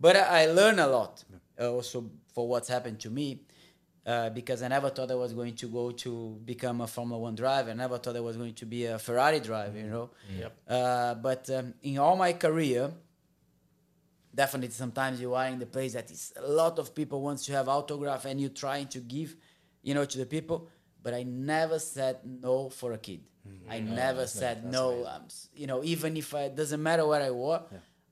but 0.00 0.16
I, 0.16 0.44
I 0.44 0.46
learned 0.46 0.80
a 0.80 0.86
lot 0.86 1.22
uh, 1.60 1.70
also 1.70 2.10
for 2.34 2.48
what's 2.48 2.68
happened 2.68 3.00
to 3.00 3.10
me. 3.10 3.42
Uh, 4.04 4.30
because 4.30 4.64
I 4.66 4.68
never 4.76 4.90
thought 4.90 5.10
I 5.12 5.14
was 5.14 5.32
going 5.32 5.54
to 5.62 5.66
go 5.68 5.92
to 6.04 6.40
become 6.44 6.80
a 6.80 6.88
Formula 6.88 7.20
One 7.28 7.36
driver. 7.36 7.70
I 7.70 7.74
never 7.74 7.98
thought 7.98 8.16
I 8.16 8.20
was 8.30 8.36
going 8.36 8.54
to 8.54 8.66
be 8.66 8.86
a 8.86 8.98
Ferrari 8.98 9.40
driver, 9.40 9.78
you 9.78 9.90
know. 9.94 10.10
Yep. 10.40 10.52
Uh, 10.66 11.14
but 11.28 11.48
um, 11.50 11.74
in 11.82 11.98
all 11.98 12.16
my 12.16 12.32
career, 12.32 12.90
definitely 14.34 14.70
sometimes 14.70 15.20
you 15.20 15.34
are 15.34 15.46
in 15.46 15.58
the 15.58 15.66
place 15.66 15.92
that 15.94 16.10
is 16.10 16.32
a 16.36 16.46
lot 16.46 16.78
of 16.78 16.94
people 16.94 17.20
wants 17.22 17.44
to 17.46 17.52
have 17.52 17.68
autograph 17.68 18.24
and 18.24 18.40
you're 18.40 18.50
trying 18.50 18.88
to 18.88 18.98
give, 19.00 19.36
you 19.82 19.94
know, 19.94 20.04
to 20.04 20.18
the 20.18 20.26
people. 20.26 20.68
But 21.02 21.14
I 21.14 21.24
never 21.24 21.78
said 21.78 22.18
no 22.24 22.68
for 22.68 22.92
a 22.92 22.98
kid. 22.98 23.20
I 23.68 23.80
never 23.80 24.26
said 24.26 24.64
no. 24.64 25.04
Um, 25.06 25.22
you 25.54 25.66
know, 25.66 25.82
even 25.82 26.16
if 26.16 26.32
it 26.32 26.54
doesn't 26.54 26.80
matter 26.82 27.04
what 27.06 27.22
I 27.22 27.30
wore, 27.30 27.62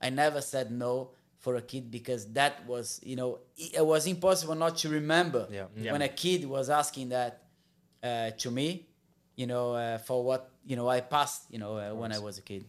I 0.02 0.10
never 0.10 0.40
said 0.40 0.72
no 0.72 1.10
for 1.38 1.54
a 1.56 1.62
kid 1.62 1.90
because 1.90 2.26
that 2.32 2.66
was, 2.66 3.00
you 3.02 3.16
know, 3.16 3.38
it, 3.56 3.76
it 3.76 3.86
was 3.86 4.06
impossible 4.06 4.54
not 4.56 4.76
to 4.78 4.88
remember 4.88 5.46
Yeah. 5.50 5.66
Yeah. 5.76 5.92
when 5.92 6.02
a 6.02 6.08
kid 6.08 6.44
was 6.44 6.68
asking 6.68 7.10
that 7.10 7.44
uh, 8.02 8.30
to 8.30 8.50
me, 8.50 8.88
you 9.36 9.46
know, 9.46 9.72
uh, 9.74 9.98
for 9.98 10.22
what 10.24 10.50
you 10.66 10.76
know 10.76 10.88
I 10.88 11.00
passed, 11.00 11.44
you 11.50 11.58
know, 11.58 11.76
uh, 11.78 11.94
when 11.94 12.12
I 12.12 12.18
was 12.18 12.38
a 12.38 12.42
kid. 12.42 12.64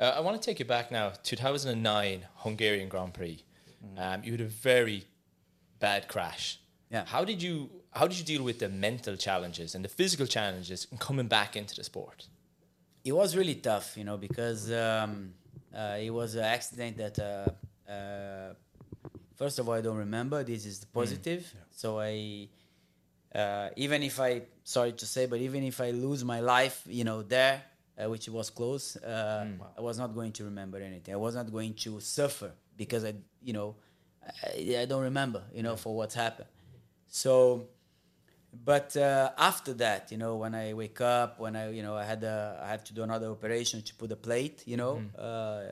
Uh, 0.00 0.14
I 0.16 0.20
want 0.20 0.40
to 0.40 0.44
take 0.44 0.58
you 0.58 0.64
back 0.64 0.90
now, 0.90 1.12
2009 1.22 2.26
Hungarian 2.36 2.88
Grand 2.88 3.14
Prix. 3.14 3.42
Um, 3.96 4.22
you 4.24 4.32
had 4.32 4.40
a 4.40 4.44
very 4.44 5.04
bad 5.80 6.08
crash. 6.08 6.60
Yeah. 6.90 7.04
How 7.06 7.24
did 7.24 7.42
you 7.42 7.70
How 7.92 8.06
did 8.06 8.18
you 8.18 8.24
deal 8.24 8.42
with 8.42 8.58
the 8.58 8.68
mental 8.68 9.16
challenges 9.16 9.74
and 9.74 9.84
the 9.84 9.88
physical 9.88 10.26
challenges 10.26 10.86
in 10.92 10.98
coming 10.98 11.26
back 11.26 11.56
into 11.56 11.74
the 11.74 11.84
sport? 11.84 12.28
it 13.08 13.12
was 13.12 13.36
really 13.36 13.54
tough, 13.54 13.96
you 13.96 14.04
know, 14.04 14.16
because 14.16 14.70
um, 14.72 15.32
uh, 15.74 15.96
it 16.00 16.10
was 16.10 16.34
an 16.34 16.44
accident 16.44 16.96
that, 16.98 17.18
uh, 17.18 17.90
uh, 17.90 18.54
first 19.36 19.58
of 19.58 19.68
all, 19.68 19.74
I 19.74 19.80
don't 19.80 19.96
remember. 19.96 20.44
This 20.44 20.66
is 20.66 20.80
the 20.80 20.86
positive. 20.86 21.54
So 21.70 22.00
I, 22.00 22.48
uh, 23.34 23.70
even 23.76 24.02
if 24.02 24.20
I, 24.20 24.42
sorry 24.64 24.92
to 24.92 25.06
say, 25.06 25.26
but 25.26 25.40
even 25.40 25.62
if 25.62 25.80
I 25.80 25.90
lose 25.90 26.24
my 26.24 26.40
life, 26.40 26.82
you 26.86 27.04
know, 27.04 27.22
there, 27.22 27.62
uh, 28.00 28.08
which 28.08 28.28
was 28.28 28.50
close, 28.50 28.96
uh, 28.96 29.44
I 29.76 29.80
was 29.80 29.98
not 29.98 30.14
going 30.14 30.32
to 30.32 30.44
remember 30.44 30.78
anything. 30.78 31.14
I 31.14 31.16
was 31.16 31.34
not 31.34 31.50
going 31.50 31.74
to 31.74 32.00
suffer 32.00 32.52
because 32.76 33.04
I, 33.04 33.14
you 33.42 33.52
know, 33.52 33.76
I, 34.44 34.78
I 34.80 34.84
don't 34.84 35.02
remember, 35.02 35.42
you 35.52 35.62
know, 35.62 35.76
for 35.76 35.94
what's 35.96 36.14
happened. 36.14 36.48
So, 37.08 37.68
but 38.64 38.96
uh, 38.96 39.30
after 39.36 39.72
that, 39.74 40.10
you 40.12 40.18
know, 40.18 40.36
when 40.36 40.54
I 40.54 40.72
wake 40.74 41.00
up, 41.00 41.38
when 41.40 41.56
I, 41.56 41.70
you 41.70 41.82
know, 41.82 41.96
I 41.96 42.04
had 42.04 42.22
a, 42.24 42.60
I 42.62 42.68
have 42.68 42.84
to 42.84 42.94
do 42.94 43.02
another 43.02 43.28
operation 43.30 43.82
to 43.82 43.94
put 43.94 44.12
a 44.12 44.16
plate, 44.16 44.62
you 44.66 44.76
know, 44.76 45.02
uh, 45.18 45.62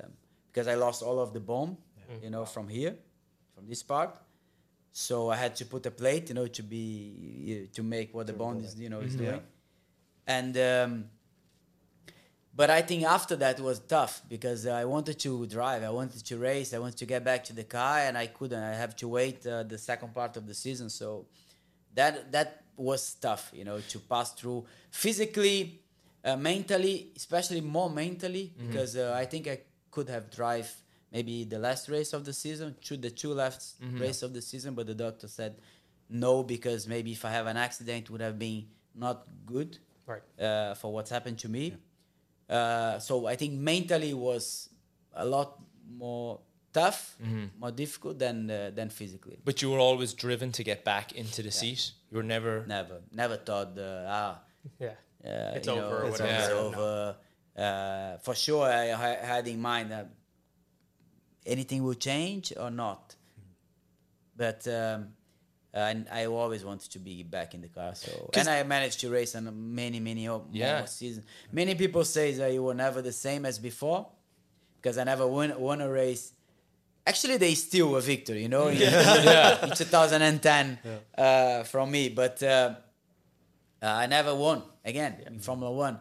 because 0.53 0.69
I 0.69 0.75
lost 0.75 1.03
all 1.03 1.19
of 1.21 1.33
the 1.33 1.41
bone, 1.41 1.77
you 2.23 2.31
know, 2.31 2.45
from 2.45 2.69
here, 2.69 2.95
from 3.55 3.67
this 3.67 3.83
part. 3.83 4.17
So 4.93 5.29
I 5.31 5.37
had 5.37 5.55
to 5.57 5.67
put 5.67 5.85
a 5.87 5.91
plate, 5.91 6.29
you 6.31 6.35
know, 6.35 6.47
to 6.47 6.63
be 6.63 7.69
to 7.75 7.83
make 7.83 8.15
what 8.15 8.27
the 8.27 8.33
bone 8.33 8.61
is, 8.65 8.81
you 8.81 8.89
know, 8.89 9.01
is 9.01 9.15
doing. 9.17 9.41
And 10.27 10.57
um, 10.57 11.05
but 12.57 12.69
I 12.71 12.81
think 12.89 13.01
after 13.05 13.37
that 13.37 13.61
was 13.61 13.79
tough 13.81 14.23
because 14.35 14.67
I 14.67 14.85
wanted 14.95 15.19
to 15.27 15.47
drive, 15.47 15.83
I 15.83 15.91
wanted 16.01 16.25
to 16.31 16.35
race, 16.39 16.69
I 16.73 16.79
wanted 16.85 16.99
to 17.05 17.07
get 17.15 17.23
back 17.31 17.41
to 17.49 17.53
the 17.61 17.65
car, 17.79 17.99
and 18.07 18.15
I 18.25 18.27
couldn't. 18.39 18.63
I 18.63 18.75
have 18.85 18.95
to 18.97 19.07
wait 19.09 19.47
uh, 19.47 19.63
the 19.75 19.79
second 19.91 20.11
part 20.15 20.37
of 20.39 20.47
the 20.51 20.55
season, 20.55 20.89
so 21.01 21.27
that 21.95 22.33
that 22.33 22.49
was 22.77 23.15
tough, 23.27 23.45
you 23.59 23.65
know, 23.69 23.79
to 23.93 23.99
pass 24.13 24.29
through 24.39 24.61
physically, 24.91 25.81
uh, 26.25 26.37
mentally, 26.37 26.97
especially 27.17 27.61
more 27.61 27.91
mentally, 27.91 28.45
because 28.67 28.97
uh, 28.97 29.15
I 29.23 29.25
think 29.27 29.47
I 29.49 29.61
could 29.91 30.09
have 30.09 30.31
drive 30.31 30.69
maybe 31.13 31.45
the 31.45 31.59
last 31.59 31.89
race 31.89 32.13
of 32.13 32.25
the 32.25 32.33
season, 32.33 32.75
to 32.89 32.97
the 32.97 33.11
two 33.11 33.33
last 33.33 33.77
race 33.99 34.23
of 34.23 34.33
the 34.35 34.43
season, 34.43 34.75
but 34.75 34.87
the 34.87 34.95
doctor 34.95 35.29
said 35.29 35.53
no 36.11 36.43
because 36.43 36.87
maybe 36.87 37.13
if 37.13 37.25
I 37.25 37.31
have 37.31 37.47
an 37.47 37.57
accident, 37.57 38.11
would 38.11 38.21
have 38.21 38.39
been 38.39 38.67
not 38.95 39.27
good 39.47 39.79
Right. 40.07 40.23
uh, 40.41 40.75
for 40.75 40.93
what's 40.93 41.11
happened 41.11 41.39
to 41.41 41.49
me. 41.49 41.65
Uh, 42.49 42.99
so 42.99 43.27
I 43.27 43.37
think 43.37 43.55
mentally 43.55 44.15
was 44.15 44.69
a 45.15 45.25
lot 45.25 45.59
more 45.89 46.41
tough, 46.73 47.17
more 47.59 47.73
difficult 47.73 48.19
than 48.19 48.51
uh, 48.51 48.71
than 48.75 48.91
physically. 48.91 49.39
But 49.45 49.61
you 49.63 49.71
were 49.71 49.79
always 49.81 50.15
driven 50.15 50.53
to 50.53 50.63
get 50.63 50.85
back 50.85 51.13
into 51.13 51.43
the 51.43 51.51
seat. 51.51 51.93
You 52.11 52.19
were 52.19 52.23
never. 52.27 52.65
Never, 52.67 53.01
never 53.13 53.37
thought 53.37 53.79
uh, 53.79 54.05
ah, 54.07 54.41
Yeah. 54.79 54.95
uh, 55.25 55.57
It's 55.57 55.67
you 55.67 55.73
over 55.75 55.97
or 55.97 56.01
know, 56.03 56.07
it's, 56.09 56.21
whatever. 56.21 56.39
it's 56.39 56.49
Yeah. 56.49 56.55
over. 56.67 57.17
Uh, 57.57 58.19
for 58.19 58.35
sure, 58.35 58.67
I 58.67 58.91
ha- 58.91 59.27
had 59.27 59.49
in 59.49 59.61
mind 59.61 59.91
that 59.91 60.07
anything 61.47 61.83
will 61.83 61.95
change 61.99 62.53
or 62.57 62.71
not. 62.71 63.17
But 64.37 64.67
um, 64.69 65.15
and 65.77 66.07
I 66.11 66.25
always 66.27 66.65
wanted 66.65 66.91
to 66.93 66.99
be 66.99 67.23
back 67.23 67.55
in 67.55 67.61
the 67.61 67.69
car. 67.69 67.95
So 67.95 68.31
and 68.35 68.49
I 68.49 68.63
managed 68.63 69.01
to 69.01 69.11
race 69.11 69.35
on 69.35 69.45
many, 69.75 70.01
many 70.01 70.27
o- 70.29 70.47
Yeah. 70.51 70.87
seasons. 70.87 71.27
Many 71.53 71.75
people 71.75 72.03
say 72.05 72.33
that 72.33 72.53
you 72.53 72.63
were 72.63 72.75
never 72.75 73.03
the 73.03 73.13
same 73.13 73.45
as 73.45 73.59
before 73.59 74.07
because 74.81 74.97
I 74.97 75.05
never 75.05 75.27
won, 75.27 75.59
won 75.61 75.81
a 75.83 75.91
race. 75.91 76.33
Actually, 77.07 77.37
they 77.37 77.55
still 77.55 77.95
a 77.97 78.01
victory, 78.01 78.43
you 78.43 78.49
know, 78.49 78.69
in, 78.75 78.81
in 79.63 79.71
2010 79.77 80.79
uh, 81.19 81.63
from 81.65 81.91
me. 81.91 82.09
But 82.09 82.43
uh, 82.43 82.77
uh, 83.83 83.87
I 83.87 84.07
never 84.07 84.35
won 84.35 84.63
again 84.85 85.23
in 85.27 85.39
Formula 85.41 85.71
One. 85.71 85.99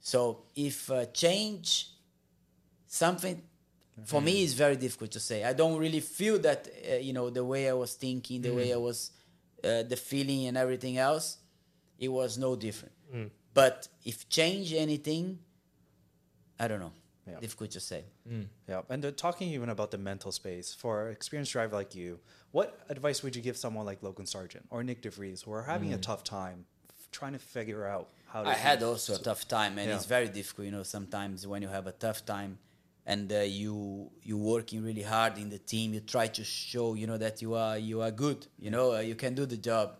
So 0.00 0.44
if 0.54 0.88
uh, 0.90 1.06
change 1.06 1.90
something 2.86 3.42
for 4.04 4.20
me 4.20 4.42
it's 4.44 4.52
very 4.52 4.76
difficult 4.76 5.10
to 5.12 5.20
say. 5.20 5.44
I 5.44 5.52
don't 5.52 5.78
really 5.78 6.00
feel 6.00 6.38
that 6.40 6.68
uh, 6.68 6.94
you 6.96 7.12
know 7.12 7.30
the 7.30 7.44
way 7.44 7.68
I 7.68 7.72
was 7.72 7.94
thinking, 7.94 8.42
the 8.42 8.52
way 8.54 8.72
I 8.72 8.76
was, 8.76 9.10
uh, 9.64 9.82
the 9.82 9.96
feeling 9.96 10.46
and 10.46 10.56
everything 10.56 10.98
else, 10.98 11.38
it 11.98 12.08
was 12.08 12.36
no 12.38 12.56
different. 12.56 12.92
But 13.54 13.88
if 14.04 14.28
change 14.28 14.74
anything, 14.74 15.38
I 16.58 16.68
don't 16.68 16.80
know. 16.80 16.92
Yeah. 17.28 17.40
Difficult 17.40 17.72
to 17.72 17.80
say. 17.80 18.04
Yeah, 18.68 18.82
and 18.88 19.04
uh, 19.04 19.10
talking 19.10 19.48
even 19.48 19.68
about 19.68 19.90
the 19.90 19.98
mental 19.98 20.30
space 20.30 20.72
for 20.72 21.06
an 21.08 21.12
experienced 21.12 21.52
driver 21.52 21.74
like 21.74 21.92
you, 21.94 22.20
what 22.52 22.78
advice 22.88 23.22
would 23.22 23.34
you 23.34 23.42
give 23.42 23.56
someone 23.56 23.84
like 23.84 24.00
Logan 24.02 24.26
Sargeant 24.26 24.62
or 24.70 24.82
Nyck 24.84 25.00
de 25.00 25.10
Vries 25.10 25.42
who 25.42 25.52
are 25.52 25.62
having 25.64 25.92
a 25.92 25.98
tough 25.98 26.22
time 26.22 26.66
trying 27.10 27.32
to 27.32 27.38
figure 27.40 27.84
out 27.86 28.10
how 28.28 28.44
to? 28.44 28.48
I 28.50 28.54
had 28.54 28.82
also 28.82 29.14
a 29.16 29.18
tough 29.18 29.48
time, 29.48 29.76
and 29.78 29.88
Yeah. 29.88 29.96
it's 29.96 30.06
very 30.06 30.28
difficult. 30.28 30.66
You 30.66 30.70
know, 30.72 30.84
sometimes 30.84 31.46
when 31.48 31.62
you 31.62 31.68
have 31.68 31.86
a 31.88 31.92
tough 31.92 32.24
time, 32.24 32.58
and 33.06 33.32
uh, 33.32 33.36
you 33.40 34.10
you 34.22 34.36
working 34.36 34.82
really 34.84 35.02
hard 35.02 35.38
in 35.38 35.48
the 35.48 35.58
team, 35.58 35.94
you 35.94 36.00
try 36.00 36.26
to 36.26 36.42
show 36.44 36.94
you 36.94 37.06
know 37.06 37.18
that 37.18 37.40
you 37.40 37.54
are 37.54 37.78
you 37.78 38.02
are 38.02 38.10
good. 38.10 38.46
You 38.58 38.70
know, 38.70 38.94
uh, 38.96 39.00
you 39.00 39.14
can 39.14 39.34
do 39.34 39.46
the 39.46 39.56
job, 39.56 39.96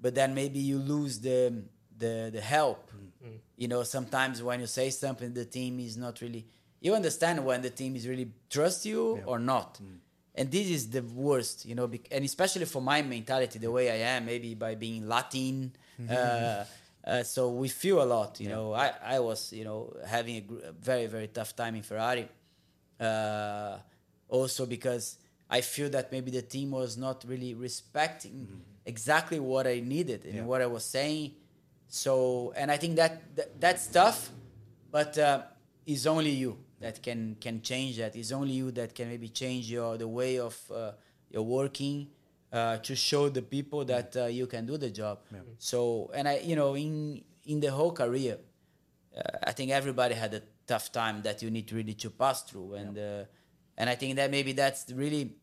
but 0.00 0.14
then 0.14 0.34
maybe 0.34 0.58
you 0.60 0.78
lose 0.78 1.18
the 1.20 1.64
the 1.98 2.30
the 2.32 2.40
help. 2.40 2.90
You 3.56 3.68
know, 3.68 3.82
sometimes 3.84 4.42
when 4.42 4.60
you 4.60 4.66
say 4.66 4.90
something, 4.90 5.32
the 5.32 5.44
team 5.46 5.80
is 5.80 5.96
not 5.96 6.20
really. 6.20 6.46
You 6.80 6.94
understand 6.94 7.44
when 7.46 7.62
the 7.62 7.70
team 7.70 7.96
is 7.96 8.06
really 8.06 8.30
trust 8.50 8.84
you 8.84 9.22
or 9.26 9.38
not. 9.38 9.80
And 10.34 10.50
this 10.50 10.68
is 10.68 10.90
the 10.90 11.00
worst, 11.00 11.64
you 11.64 11.74
know, 11.76 11.88
and 12.10 12.24
especially 12.24 12.66
for 12.66 12.82
my 12.82 13.00
mentality, 13.02 13.58
the 13.60 13.70
way 13.70 13.88
I 13.90 14.16
am, 14.16 14.26
maybe 14.26 14.54
by 14.54 14.74
being 14.74 15.06
Latin, 15.08 15.72
uh, 16.10 16.64
uh, 17.06 17.22
so 17.22 17.50
we 17.50 17.68
feel 17.68 18.02
a 18.02 18.04
lot, 18.04 18.40
you 18.40 18.48
know. 18.48 18.72
I, 18.72 18.92
I 19.16 19.18
was, 19.20 19.52
you 19.52 19.64
know, 19.64 19.94
having 20.06 20.36
a, 20.36 20.40
gr- 20.40 20.64
a 20.64 20.72
very, 20.72 21.06
very 21.06 21.28
tough 21.28 21.54
time 21.54 21.74
in 21.74 21.82
Ferrari. 21.82 22.28
Uh, 23.00 23.78
also 24.28 24.66
because 24.66 25.18
I 25.50 25.60
feel 25.60 25.90
that 25.90 26.10
maybe 26.12 26.30
the 26.30 26.42
team 26.42 26.70
was 26.70 26.96
not 26.96 27.24
really 27.26 27.54
respecting 27.54 28.48
exactly 28.86 29.38
what 29.40 29.66
I 29.66 29.80
needed 29.80 30.24
and 30.24 30.34
Yeah. 30.34 30.44
what 30.44 30.62
I 30.62 30.66
was 30.66 30.84
saying. 30.84 31.32
So, 31.88 32.52
and 32.56 32.70
I 32.70 32.76
think 32.76 32.96
that, 32.96 33.36
that 33.36 33.60
that's 33.60 33.86
tough, 33.86 34.30
but 34.90 35.16
uh, 35.18 35.42
it's 35.86 36.06
only 36.06 36.30
you 36.30 36.56
that 36.80 37.02
can 37.02 37.36
can 37.40 37.60
change 37.62 37.98
that. 37.98 38.16
It's 38.16 38.32
only 38.32 38.52
you 38.54 38.70
that 38.72 38.94
can 38.94 39.08
maybe 39.08 39.28
change 39.28 39.70
your 39.70 39.96
the 39.98 40.08
way 40.08 40.38
of 40.38 40.56
uh, 40.70 40.92
your 41.30 41.42
working 41.44 42.08
uh, 42.54 42.76
to 42.78 42.94
show 42.94 43.28
the 43.28 43.42
people 43.42 43.84
that 43.84 44.16
uh, 44.16 44.26
you 44.26 44.46
can 44.46 44.64
do 44.64 44.78
the 44.78 44.90
job. 44.90 45.18
So, 45.58 46.10
and 46.14 46.28
I, 46.28 46.38
you 46.38 46.54
know, 46.54 46.76
in 46.76 47.22
in 47.44 47.60
the 47.60 47.70
whole 47.72 47.92
career, 47.92 48.38
uh, 49.16 49.20
I 49.42 49.52
think 49.52 49.70
everybody 49.72 50.14
had 50.14 50.32
a 50.34 50.42
tough 50.66 50.92
time 50.92 51.22
that 51.22 51.42
you 51.42 51.50
need 51.50 51.70
really 51.72 51.94
to 51.94 52.10
pass 52.10 52.42
through, 52.44 52.74
and 52.74 52.96
uh, 52.96 53.24
and 53.76 53.90
I 53.90 53.96
think 53.96 54.16
that 54.16 54.30
maybe 54.30 54.52
that's 54.52 54.86
really 54.92 55.36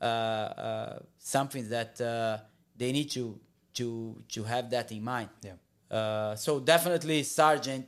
uh, 0.00 0.04
uh, 0.04 0.98
something 1.18 1.68
that 1.68 2.00
uh, 2.00 2.38
they 2.76 2.92
need 2.92 3.10
to 3.12 3.38
to 3.74 4.22
to 4.28 4.42
have 4.44 4.68
that 4.70 4.90
in 4.90 5.04
mind. 5.04 5.30
Yeah. 5.42 5.52
Uh, 5.90 6.34
so 6.34 6.58
definitely 6.60 7.22
Sargeant. 7.22 7.86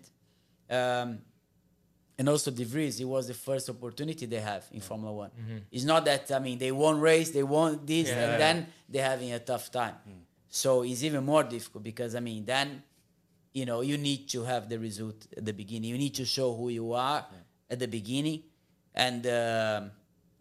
um, 0.70 1.18
and 2.18 2.28
also 2.28 2.50
De 2.50 2.64
Vries. 2.64 3.00
It 3.00 3.04
was 3.04 3.28
the 3.28 3.34
first 3.34 3.70
opportunity 3.70 4.26
they 4.26 4.40
have 4.40 4.66
in 4.72 4.80
Formula 4.80 5.12
One. 5.12 5.30
Mm-hmm. 5.30 5.58
It's 5.70 5.84
not 5.84 6.04
that 6.06 6.30
I 6.32 6.40
mean 6.40 6.58
they 6.58 6.72
won 6.72 7.00
race, 7.00 7.30
they 7.30 7.44
won 7.44 7.80
this, 7.84 8.08
Yeah. 8.08 8.32
and 8.32 8.40
then 8.40 8.66
they're 8.88 9.08
having 9.08 9.32
a 9.32 9.38
tough 9.38 9.70
time. 9.70 9.94
Mm. 10.08 10.20
So 10.48 10.82
it's 10.82 11.02
even 11.04 11.24
more 11.24 11.44
difficult 11.44 11.84
because 11.84 12.14
I 12.14 12.20
mean 12.20 12.44
then, 12.44 12.82
you 13.52 13.66
know, 13.66 13.82
you 13.82 13.96
need 13.98 14.28
to 14.30 14.42
have 14.44 14.68
the 14.68 14.78
result 14.78 15.26
at 15.36 15.44
the 15.44 15.52
beginning. 15.52 15.90
You 15.90 15.98
need 15.98 16.14
to 16.14 16.24
show 16.24 16.54
who 16.54 16.70
you 16.70 16.92
are 16.92 17.24
at 17.70 17.78
the 17.78 17.88
beginning, 17.88 18.42
and 18.94 19.24
um, 19.26 19.90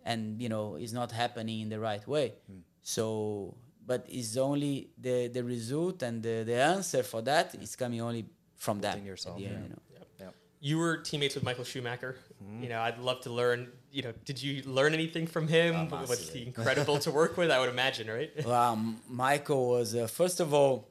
and 0.03 0.41
you 0.41 0.49
know 0.49 0.75
it's 0.75 0.93
not 0.93 1.11
happening 1.11 1.61
in 1.61 1.69
the 1.69 1.80
right 1.80 2.05
way. 2.07 2.34
Mm. 2.51 2.61
So, 2.82 3.55
but 3.86 4.05
it's 4.09 4.36
only 4.38 4.89
the 4.97 5.28
the 5.28 5.43
result 5.43 6.01
and 6.01 6.23
the, 6.23 6.43
the 6.43 6.55
answer 6.55 7.03
for 7.03 7.21
that 7.23 7.53
is 7.55 7.75
coming 7.75 8.01
only 8.01 8.25
from 8.55 8.80
that. 8.80 9.03
Yourself, 9.03 9.38
the 9.38 9.45
end, 9.45 9.63
you 9.63 9.69
know. 9.69 9.82
Yeah. 10.60 10.70
You 10.70 10.78
were 10.80 10.97
teammates 10.97 11.36
with 11.36 11.43
Michael 11.43 11.64
Schumacher. 11.64 12.16
Mm-hmm. 12.43 12.64
You 12.64 12.70
know, 12.70 12.82
I'd 12.82 12.97
love 12.99 13.22
to 13.22 13.30
learn. 13.30 13.72
You 13.91 14.03
know, 14.03 14.14
did 14.26 14.41
you 14.41 14.64
learn 14.64 14.93
anything 14.93 15.28
from 15.28 15.47
him? 15.47 15.89
Was 15.89 16.30
he 16.30 16.45
incredible 16.45 16.99
to 16.99 17.12
work 17.12 17.38
with? 17.38 17.51
I 17.51 17.60
would 17.60 17.70
imagine, 17.70 18.08
right? 18.08 18.32
Well, 18.45 18.74
M- 18.74 18.97
Michael 19.08 19.70
was 19.70 19.95
uh, 19.95 20.08
first 20.08 20.39
of 20.39 20.53
all, 20.53 20.89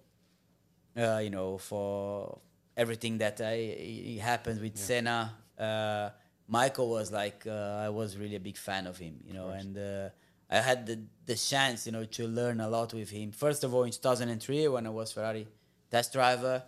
uh, 0.97 1.21
you 1.23 1.31
know, 1.31 1.59
for 1.59 2.39
everything 2.77 3.19
that 3.19 3.41
I, 3.43 4.19
happened 4.23 4.61
with 4.61 4.77
Senna. 4.77 5.33
Uh, 5.59 6.11
Michael 6.49 6.89
was 6.91 7.11
like 7.11 7.45
uh, 7.47 7.85
I 7.87 7.89
was 7.89 8.17
really 8.17 8.37
a 8.37 8.41
big 8.41 8.57
fan 8.57 8.87
of 8.87 8.99
him, 8.99 9.17
you 9.27 9.35
know, 9.35 9.49
and 9.49 9.77
uh, 9.77 10.09
I 10.49 10.61
had 10.61 10.87
the 10.87 11.01
the 11.25 11.35
chance, 11.35 11.87
you 11.87 11.93
know, 11.93 12.05
to 12.05 12.29
learn 12.29 12.61
a 12.61 12.69
lot 12.69 12.95
with 12.95 13.11
him. 13.11 13.33
First 13.33 13.64
of 13.64 13.75
all, 13.75 13.83
in 13.85 13.91
2003 13.91 14.69
when 14.69 14.87
I 14.87 14.91
was 14.91 15.12
Ferrari 15.12 15.49
test 15.91 16.12
driver, 16.12 16.62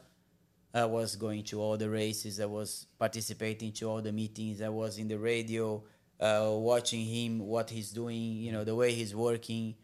I 0.74 0.84
was 0.84 1.16
going 1.16 1.44
to 1.44 1.60
all 1.60 1.76
the 1.76 1.88
races. 1.88 2.40
I 2.40 2.46
was 2.46 2.86
participating 2.98 3.72
to 3.72 3.88
all 3.88 4.02
the 4.02 4.12
meetings. 4.12 4.60
I 4.60 4.68
was 4.68 4.98
in 4.98 5.08
the 5.08 5.18
radio, 5.18 5.82
uh, 6.20 6.50
watching 6.52 7.04
him, 7.04 7.38
what 7.40 7.70
he's 7.70 7.90
doing, 7.90 8.36
you 8.36 8.52
know, 8.52 8.64
the 8.64 8.74
way 8.74 8.92
he's 8.92 9.14
working. 9.14 9.74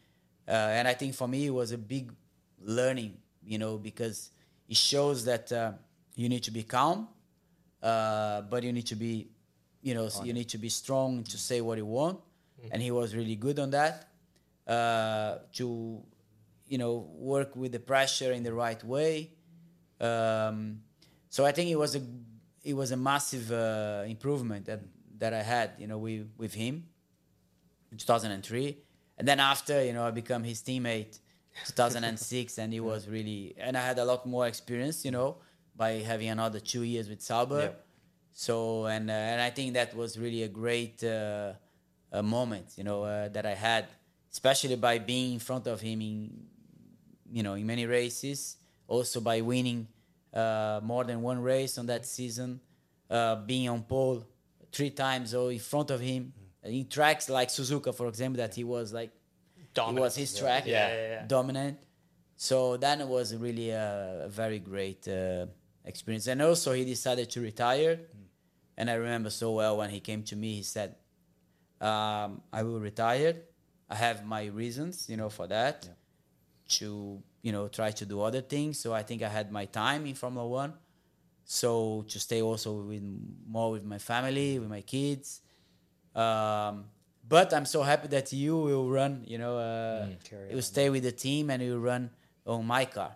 Uh, 0.47 0.51
and 0.51 0.87
I 0.87 0.93
think 0.95 1.15
for 1.15 1.27
me, 1.27 1.47
it 1.47 1.51
was 1.51 1.73
a 1.73 1.79
big 1.79 2.13
learning, 2.61 3.17
you 3.43 3.59
know, 3.59 3.79
because 3.79 4.31
it 4.69 4.77
shows 4.77 5.25
that 5.25 5.51
uh, 5.53 5.73
you 6.17 6.29
need 6.29 6.43
to 6.45 6.51
be 6.51 6.63
calm, 6.65 7.09
uh, 7.83 8.43
but 8.43 8.63
you 8.63 8.73
need 8.73 8.87
to 8.87 8.97
be, 8.97 9.29
you 9.83 9.95
know, 9.95 10.09
you 10.23 10.33
need 10.35 10.49
to 10.51 10.59
be 10.59 10.69
strong 10.69 11.23
to 11.25 11.39
say 11.39 11.61
what 11.63 11.79
you 11.79 11.87
want. 11.87 12.21
And 12.71 12.83
he 12.83 12.91
was 12.91 13.15
really 13.15 13.37
good 13.37 13.59
on 13.59 13.71
that. 13.71 14.09
Uh, 14.67 15.37
to, 15.53 16.01
you 16.69 16.79
know, 16.79 17.07
work 17.17 17.55
with 17.57 17.73
the 17.73 17.79
pressure 17.81 18.33
in 18.33 18.43
the 18.43 18.53
right 18.53 18.83
way. 18.85 19.31
Um, 20.05 20.81
so 21.29 21.45
I 21.45 21.53
think 21.53 21.71
it 21.71 21.79
was 21.79 21.97
a 21.97 22.03
it 22.63 22.75
was 22.75 22.91
a 22.93 22.97
massive 22.97 23.51
uh, 23.51 24.05
improvement 24.07 24.67
that 24.67 24.81
that 25.19 25.33
I 25.33 25.43
had, 25.43 25.73
you 25.79 25.87
know, 25.87 25.99
with 25.99 26.29
with 26.37 26.55
him 26.55 26.87
in 27.91 27.99
2003, 27.99 28.79
and 29.19 29.29
then 29.29 29.41
after, 29.41 29.85
you 29.85 29.93
know, 29.93 30.05
I 30.07 30.11
become 30.11 30.45
his 30.45 30.61
teammate 30.63 31.19
2006, 31.67 32.59
and 32.59 32.73
he 32.73 32.81
was 32.93 33.09
really, 33.09 33.55
and 33.59 33.77
I 33.77 33.81
had 33.81 33.99
a 33.99 34.05
lot 34.05 34.27
more 34.27 34.47
experience, 34.47 35.05
you 35.05 35.11
know, 35.11 35.37
by 35.77 35.93
having 36.11 36.29
another 36.29 36.61
two 36.61 36.83
years 36.83 37.09
with 37.09 37.23
Sauber. 37.23 37.61
Yep. 37.61 37.87
So 38.33 38.87
and 38.87 39.11
uh, 39.11 39.13
and 39.13 39.41
I 39.41 39.51
think 39.51 39.75
that 39.75 39.95
was 39.97 40.19
really 40.19 40.43
a 40.43 40.49
great 40.49 41.03
uh, 41.05 41.53
uh, 42.13 42.23
moment, 42.23 42.75
you 42.77 42.85
know, 42.85 43.05
uh, 43.05 43.29
that 43.29 43.47
I 43.47 43.55
had, 43.55 43.87
especially 44.33 44.77
by 44.77 44.99
being 44.99 45.35
in 45.35 45.39
front 45.39 45.67
of 45.67 45.81
him 45.81 46.01
in 46.03 46.47
you 47.33 47.43
know 47.43 47.55
in 47.55 47.67
many 47.67 47.87
races 47.87 48.57
also 48.87 49.21
by 49.21 49.41
winning 49.41 49.89
uh, 50.35 50.81
more 50.83 51.05
than 51.05 51.23
one 51.23 51.41
race 51.41 51.79
on 51.79 51.87
that 51.87 52.05
season 52.05 52.61
uh, 53.11 53.37
being 53.37 53.69
on 53.69 53.83
pole 53.83 54.27
three 54.73 54.91
times 54.91 55.35
or 55.35 55.53
in 55.53 55.59
front 55.59 55.91
of 55.91 56.01
him 56.01 56.33
in 56.65 56.89
tracks 56.89 57.29
like 57.29 57.49
Suzuka 57.49 57.95
for 57.95 58.09
example 58.09 58.39
that 58.39 58.55
he 58.55 58.65
was 58.65 58.93
like 58.93 59.11
Dominant. 59.75 59.99
it 59.99 60.01
was 60.03 60.17
his 60.17 60.39
track. 60.39 60.67
Yeah, 60.67 60.89
yeah, 60.89 61.09
yeah. 61.09 61.27
dominant. 61.27 61.79
So 62.37 62.77
that 62.79 63.07
was 63.07 63.35
really 63.35 63.71
a, 63.71 64.23
a 64.25 64.29
very 64.29 64.59
great 64.59 65.07
uh, 65.09 65.47
experience. 65.85 66.27
And 66.27 66.43
also 66.43 66.73
he 66.73 66.85
decided 66.85 67.31
to 67.31 67.41
retire. 67.41 68.01
And 68.77 68.91
I 68.91 68.95
remember 68.95 69.31
so 69.31 69.53
well 69.53 69.77
when 69.77 69.91
he 69.91 70.01
came 70.01 70.23
to 70.25 70.37
me 70.37 70.57
he 70.57 70.63
said 70.63 70.97
um, 71.81 72.41
I 72.53 72.63
will 72.63 72.81
retire. 72.81 73.37
I 73.89 73.97
have 73.97 74.25
my 74.25 74.47
reasons 74.47 75.09
you 75.09 75.17
know 75.17 75.29
for 75.29 75.47
that 75.49 75.89
to 76.69 77.23
you 77.45 77.53
know 77.53 77.69
try 77.69 77.91
to 78.01 78.05
do 78.07 78.17
other 78.23 78.41
things. 78.41 78.81
So 78.81 78.89
I 79.01 79.03
think 79.03 79.23
I 79.23 79.29
had 79.29 79.53
my 79.53 79.67
time 79.67 80.07
in 80.07 80.15
Formula 80.15 80.49
One. 80.49 80.73
So 81.45 82.05
to 82.09 82.19
stay 82.19 82.41
also 82.41 82.71
with 82.91 83.05
more 83.47 83.71
with 83.71 83.85
my 83.85 83.99
family, 83.99 84.59
with 84.59 84.71
my 84.71 84.81
kids. 84.81 85.43
Um, 86.15 86.87
but 87.29 87.53
I'm 87.53 87.67
so 87.67 87.83
happy 87.83 88.09
that 88.09 88.33
you 88.33 88.57
will 88.57 88.89
run. 88.89 89.25
You 89.27 89.39
know, 89.39 89.59
uh, 89.59 90.07
carry 90.25 90.49
you 90.49 90.57
will 90.57 90.71
stay 90.75 90.89
with 90.89 91.03
the 91.03 91.13
team 91.13 91.51
and 91.51 91.63
you 91.63 91.73
will 91.73 91.87
run 91.93 92.11
on 92.47 92.65
my 92.67 92.87
car. 92.87 93.13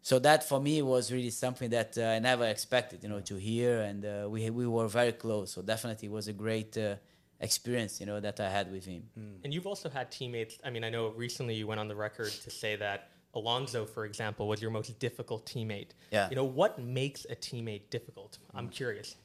So 0.00 0.18
that 0.18 0.46
for 0.50 0.60
me 0.60 0.82
was 0.82 1.10
really 1.10 1.30
something 1.30 1.70
that 1.70 1.96
uh, 1.96 2.16
I 2.16 2.18
never 2.18 2.46
expected, 2.46 3.02
you 3.02 3.08
know, 3.08 3.20
to 3.20 3.36
hear, 3.36 3.80
and 3.80 4.04
uh, 4.04 4.28
we 4.28 4.50
we 4.50 4.66
were 4.66 4.88
very 5.00 5.12
close. 5.12 5.52
So 5.54 5.62
definitely 5.62 6.08
it 6.08 6.12
was 6.12 6.28
a 6.28 6.34
great 6.34 6.76
uh, 6.76 6.96
experience, 7.40 8.00
you 8.00 8.06
know, 8.06 8.20
that 8.20 8.38
I 8.38 8.50
had 8.50 8.70
with 8.70 8.84
him. 8.84 9.02
And 9.42 9.52
you've 9.54 9.66
also 9.66 9.88
had 9.88 10.10
teammates. 10.10 10.58
I 10.62 10.68
mean, 10.68 10.84
I 10.84 10.90
know 10.90 11.04
recently 11.26 11.54
you 11.54 11.66
went 11.66 11.80
on 11.80 11.88
the 11.88 11.96
record 11.96 12.32
to 12.46 12.50
say 12.50 12.76
that 12.76 13.13
Alonso, 13.34 13.84
for 13.84 14.04
example, 14.04 14.46
was 14.48 14.62
your 14.62 14.70
most 14.70 14.98
difficult 14.98 15.44
teammate. 15.46 15.88
Yeah. 16.10 16.28
You 16.30 16.36
know, 16.36 16.44
what 16.44 16.78
makes 16.78 17.26
a 17.28 17.36
teammate 17.36 17.90
difficult? 17.90 18.38
I'm 18.54 18.68
curious. 18.68 19.16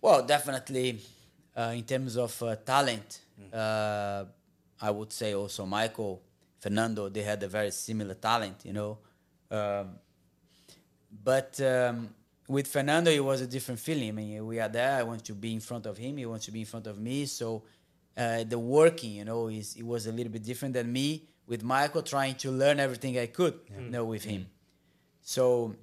Well, 0.00 0.24
definitely, 0.26 1.00
uh, 1.56 1.72
in 1.74 1.84
terms 1.84 2.16
of 2.16 2.42
uh, 2.42 2.56
talent, 2.56 3.20
uh, 3.52 4.24
I 4.80 4.90
would 4.90 5.12
say 5.12 5.34
also 5.34 5.64
Michael, 5.64 6.22
Fernando, 6.58 7.08
they 7.08 7.22
had 7.22 7.42
a 7.42 7.48
very 7.48 7.70
similar 7.70 8.14
talent, 8.14 8.64
you 8.64 8.72
know. 8.72 8.98
Um, 9.50 9.90
but 11.24 11.60
um, 11.60 12.08
with 12.48 12.66
Fernando, 12.66 13.10
it 13.10 13.24
was 13.24 13.40
a 13.42 13.46
different 13.46 13.80
feeling. 13.80 14.08
I 14.08 14.12
mean, 14.12 14.46
we 14.46 14.58
are 14.58 14.68
there. 14.68 14.98
I 14.98 15.02
want 15.04 15.24
to 15.26 15.34
be 15.34 15.52
in 15.52 15.60
front 15.60 15.86
of 15.86 15.96
him. 15.96 16.16
He 16.16 16.26
wants 16.26 16.46
to 16.46 16.50
be 16.52 16.60
in 16.60 16.66
front 16.66 16.86
of 16.86 16.98
me. 16.98 17.26
So 17.26 17.62
uh, 18.16 18.44
the 18.44 18.58
working, 18.58 19.12
you 19.12 19.24
know, 19.24 19.48
is 19.48 19.76
it 19.76 19.84
was 19.84 20.06
a 20.06 20.12
little 20.12 20.32
bit 20.32 20.42
different 20.42 20.74
than 20.74 20.92
me 20.92 21.28
with 21.46 21.62
Michael 21.62 22.02
trying 22.02 22.34
to 22.36 22.50
learn 22.50 22.80
everything 22.80 23.18
I 23.18 23.26
could, 23.26 23.58
you 23.78 23.90
know, 23.90 24.04
with 24.04 24.24
him. 24.24 24.46
So 25.22 25.76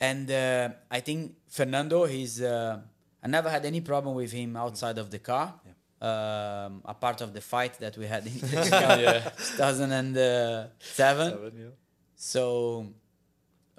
and 0.00 0.30
uh, 0.30 0.68
I 0.90 1.00
think 1.00 1.34
Fernando, 1.48 2.04
he's. 2.04 2.40
Uh, 2.40 2.80
I 3.22 3.26
never 3.26 3.50
had 3.50 3.64
any 3.64 3.80
problem 3.80 4.14
with 4.14 4.30
him 4.30 4.56
outside 4.56 4.96
of 4.98 5.10
the 5.10 5.18
car. 5.18 5.54
Um, 6.00 6.82
a 6.84 6.94
part 6.94 7.20
of 7.20 7.34
the 7.34 7.40
fight 7.40 7.80
that 7.80 7.96
we 7.98 8.06
had 8.06 8.24
in 8.24 8.38
the 8.38 8.68
car, 8.70 9.32
2007. 9.56 11.72
So, 12.14 12.86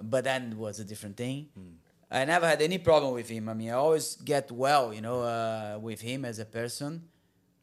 but 0.02 0.24
that 0.24 0.54
was 0.54 0.80
a 0.80 0.84
different 0.84 1.16
thing. 1.16 1.48
I 2.10 2.26
never 2.26 2.46
had 2.46 2.60
any 2.60 2.76
problem 2.78 3.14
with 3.14 3.30
him. 3.30 3.48
I 3.48 3.54
mean, 3.54 3.70
I 3.70 3.74
always 3.74 4.16
get 4.16 4.52
well, 4.52 4.92
you 4.92 5.00
know, 5.00 5.22
uh, 5.22 5.78
with 5.80 6.02
him 6.02 6.26
as 6.26 6.38
a 6.38 6.44
person. 6.44 7.04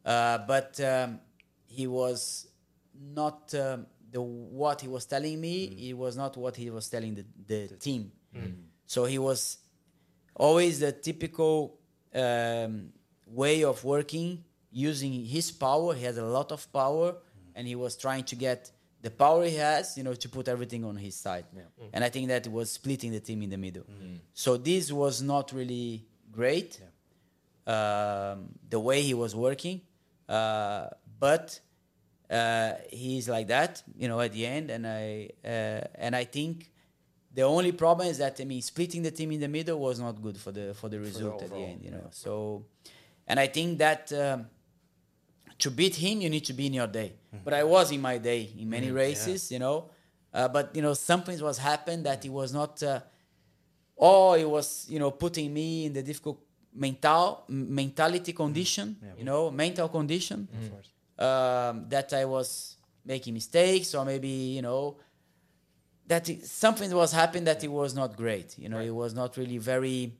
Uh, 0.03 0.39
but 0.39 0.79
um, 0.79 1.19
he 1.67 1.85
was 1.87 2.47
not 3.19 3.53
um, 3.55 3.85
the 4.11 4.21
what 4.21 4.81
he 4.81 4.87
was 4.87 5.05
telling 5.05 5.39
me. 5.39 5.67
He 5.75 5.93
was 5.93 6.15
not 6.17 6.35
what 6.37 6.55
he 6.55 6.69
was 6.69 6.89
telling 6.89 7.13
the, 7.15 7.25
the 7.47 7.75
team. 7.75 8.11
So 8.85 9.05
he 9.05 9.19
was 9.19 9.57
always 10.35 10.79
the 10.79 10.91
typical 10.91 11.77
um, 12.13 12.93
way 13.25 13.63
of 13.63 13.83
working, 13.83 14.43
using 14.71 15.25
his 15.25 15.51
power. 15.51 15.93
He 15.93 16.03
has 16.05 16.17
a 16.17 16.25
lot 16.25 16.51
of 16.51 16.71
power, 16.71 17.15
and 17.55 17.67
he 17.67 17.75
was 17.75 17.95
trying 17.97 18.23
to 18.25 18.35
get 18.35 18.71
the 19.01 19.11
power 19.11 19.45
he 19.45 19.55
has, 19.55 19.97
you 19.97 20.03
know, 20.03 20.13
to 20.13 20.29
put 20.29 20.47
everything 20.47 20.83
on 20.85 20.95
his 20.97 21.15
side. 21.15 21.45
And 21.93 22.03
I 22.03 22.09
think 22.09 22.27
that 22.29 22.47
was 22.47 22.71
splitting 22.71 23.11
the 23.11 23.19
team 23.19 23.41
in 23.41 23.49
the 23.49 23.57
middle. 23.57 23.83
So 24.33 24.57
this 24.57 24.91
was 24.91 25.21
not 25.21 25.51
really 25.51 26.05
great. 26.31 26.79
Um, 27.65 28.49
the 28.69 28.79
way 28.79 29.01
he 29.01 29.13
was 29.13 29.35
working, 29.35 29.81
uh, 30.29 30.87
but 31.19 31.59
uh, 32.29 32.73
he's 32.91 33.29
like 33.29 33.47
that, 33.47 33.83
you 33.97 34.07
know, 34.07 34.19
at 34.19 34.31
the 34.33 34.45
end. 34.45 34.69
And 34.71 34.85
I 34.85 35.29
uh, 35.45 35.81
and 35.95 36.15
I 36.15 36.25
think 36.25 36.69
the 37.33 37.43
only 37.43 37.71
problem 37.71 38.07
is 38.07 38.17
that 38.17 38.39
I 38.41 38.45
mean, 38.45 38.61
splitting 38.61 39.01
the 39.03 39.11
team 39.11 39.31
in 39.31 39.39
the 39.39 39.47
middle 39.47 39.79
was 39.79 39.99
not 39.99 40.21
good 40.21 40.37
for 40.37 40.51
the 40.51 40.73
for 40.73 40.89
the 40.89 40.99
result 40.99 41.41
at 41.43 41.49
the 41.53 41.63
end, 41.65 41.83
you 41.83 41.91
know. 41.91 42.07
So, 42.11 42.65
and 43.27 43.39
I 43.39 43.47
think 43.47 43.77
that 43.79 44.11
um, 44.13 44.47
to 45.59 45.71
beat 45.71 45.95
him, 45.95 46.21
you 46.21 46.29
need 46.29 46.45
to 46.45 46.53
be 46.53 46.65
in 46.67 46.73
your 46.73 46.87
day. 46.87 47.13
But 47.43 47.53
I 47.53 47.63
was 47.63 47.91
in 47.91 48.01
my 48.01 48.17
day 48.17 48.49
in 48.59 48.69
many 48.69 48.87
races, 48.91 49.51
you 49.51 49.59
know. 49.59 49.89
Uh, 50.33 50.47
but 50.47 50.75
you 50.75 50.81
know, 50.81 50.93
something 50.93 51.39
was 51.39 51.57
happened 51.57 52.05
that 52.05 52.25
it 52.25 52.29
was 52.31 52.53
not. 52.53 52.81
Uh, 52.83 52.99
or 53.95 54.37
it 54.37 54.47
was 54.47 54.85
you 54.89 54.99
know 54.99 55.09
putting 55.11 55.51
me 55.53 55.85
in 55.85 55.93
the 55.93 56.03
difficult 56.03 56.39
mental 56.73 57.43
mentality 57.47 58.33
condition, 58.33 58.95
you 59.17 59.23
know, 59.23 59.49
mental 59.49 59.89
condition 59.89 60.47
um, 61.19 61.85
that 61.89 62.13
I 62.13 62.25
was 62.25 62.77
making 63.05 63.33
mistakes 63.33 63.95
or 63.95 64.03
maybe 64.05 64.27
you 64.27 64.61
know 64.61 64.97
that 66.07 66.29
it, 66.29 66.45
something 66.45 66.89
was 66.93 67.11
happening 67.11 67.43
that 67.45 67.63
it 67.63 67.71
was 67.71 67.93
not 67.93 68.15
great. 68.15 68.57
You 68.57 68.69
know, 68.69 68.79
it 68.79 68.91
was 68.95 69.13
not 69.13 69.35
really 69.37 69.57
very 69.57 70.13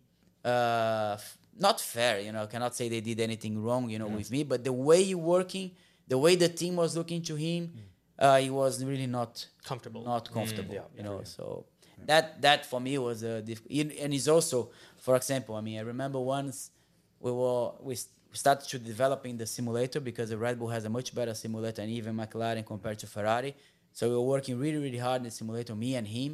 uh, 0.44 1.14
f- 1.14 1.38
not 1.58 1.80
fair. 1.80 2.20
You 2.20 2.32
know, 2.34 2.44
I 2.44 2.46
cannot 2.48 2.76
say 2.76 2.90
they 2.90 3.02
did 3.02 3.20
anything 3.20 3.62
wrong. 3.64 3.90
You 3.90 4.00
know, 4.00 4.08
with 4.08 4.30
me, 4.32 4.44
but 4.44 4.64
the 4.64 4.74
way 4.74 5.02
you 5.02 5.18
working, 5.18 5.72
the 6.08 6.18
way 6.18 6.36
the 6.36 6.50
team 6.50 6.76
was 6.76 6.96
looking 6.98 7.22
to 7.24 7.36
him, 7.36 7.72
uh, 8.20 8.38
he 8.38 8.50
was 8.50 8.84
really 8.84 9.08
not 9.08 9.46
Comfortable. 9.64 10.04
not 10.04 10.32
comfortable. 10.32 10.74
Yeah, 10.76 10.82
you 10.96 11.04
know, 11.04 11.22
so 11.24 11.66
that 12.06 12.42
that 12.42 12.66
for 12.66 12.80
me 12.82 12.98
was 12.98 13.24
a 13.24 13.42
diff- 13.42 13.66
and 13.70 14.14
it's 14.14 14.28
also, 14.28 14.72
for 14.98 15.16
example, 15.16 15.56
I 15.56 15.62
mean, 15.62 15.78
I 15.80 15.82
remember 15.82 16.20
once 16.20 16.72
we 17.20 17.32
were 17.32 17.72
we 17.82 17.96
started 18.38 18.68
to 18.70 18.78
developing 18.80 19.38
the 19.38 19.46
simulator 19.46 20.00
because 20.00 20.30
the 20.30 20.38
Red 20.38 20.56
Bull 20.60 20.70
has 20.78 20.86
a 20.86 20.90
much 20.90 21.14
better 21.14 21.34
simulator 21.34 21.82
and 21.82 21.92
even 21.92 22.16
McLaren 22.16 22.66
compared 22.66 23.00
to 23.00 23.08
Ferrari. 23.08 23.52
So 23.92 24.02
we 24.10 24.16
were 24.16 24.22
working 24.36 24.56
really 24.60 24.78
really 24.88 24.98
hard 25.08 25.20
in 25.22 25.26
the 25.30 25.32
simulator, 25.32 25.74
me 25.76 25.96
and 25.96 26.08
him, 26.08 26.32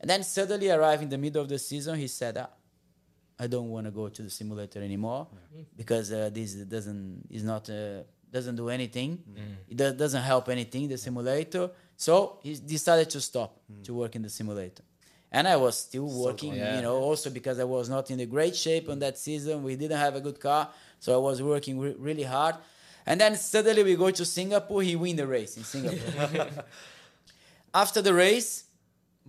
and 0.00 0.06
then 0.10 0.22
suddenly 0.22 0.68
arrived 0.70 1.02
in 1.02 1.08
the 1.08 1.18
middle 1.18 1.42
of 1.42 1.48
the 1.48 1.58
season, 1.58 1.94
he 2.04 2.08
said. 2.08 2.36
Ah, 2.44 2.50
I 3.38 3.46
don't 3.48 3.68
want 3.74 3.84
to 3.86 3.92
go 4.00 4.08
to 4.08 4.22
the 4.22 4.30
simulator 4.30 4.80
anymore 4.82 5.28
because 5.76 6.10
uh, 6.10 6.30
this 6.32 6.54
doesn't 6.74 7.26
is 7.30 7.44
not 7.52 7.68
uh, 7.68 8.02
doesn't 8.36 8.56
do 8.56 8.68
anything. 8.78 9.10
It 9.70 9.76
do- 9.76 9.92
doesn't 10.04 10.22
help 10.22 10.48
anything 10.48 10.88
the 10.88 10.98
simulator. 10.98 11.70
So 11.96 12.38
he 12.42 12.54
decided 12.76 13.08
to 13.10 13.20
stop 13.20 13.50
to 13.86 13.90
work 13.94 14.16
in 14.16 14.22
the 14.22 14.30
simulator. 14.30 14.82
And 15.36 15.46
I 15.46 15.56
was 15.56 15.74
still 15.86 16.08
working, 16.24 16.54
Yeah. 16.54 16.76
you 16.76 16.82
know, 16.86 16.96
also 17.08 17.28
because 17.38 17.56
I 17.64 17.64
was 17.76 17.86
not 17.94 18.10
in 18.12 18.16
the 18.22 18.24
great 18.36 18.56
shape 18.56 18.88
on 18.92 18.98
that 19.00 19.18
season. 19.18 19.54
We 19.68 19.76
didn't 19.82 19.98
have 20.06 20.14
a 20.20 20.22
good 20.26 20.38
car, 20.40 20.62
so 20.98 21.08
I 21.18 21.20
was 21.28 21.42
working 21.42 21.78
re- 21.78 21.96
really 22.08 22.22
hard. 22.36 22.54
And 23.08 23.20
then 23.20 23.36
suddenly 23.36 23.82
we 23.90 23.94
go 23.96 24.10
to 24.10 24.24
Singapore. 24.24 24.80
He 24.90 24.96
win 24.96 25.16
the 25.16 25.26
race 25.26 25.52
in 25.58 25.64
Singapore. 25.64 26.48
After 27.74 28.00
the 28.00 28.14
race, 28.14 28.64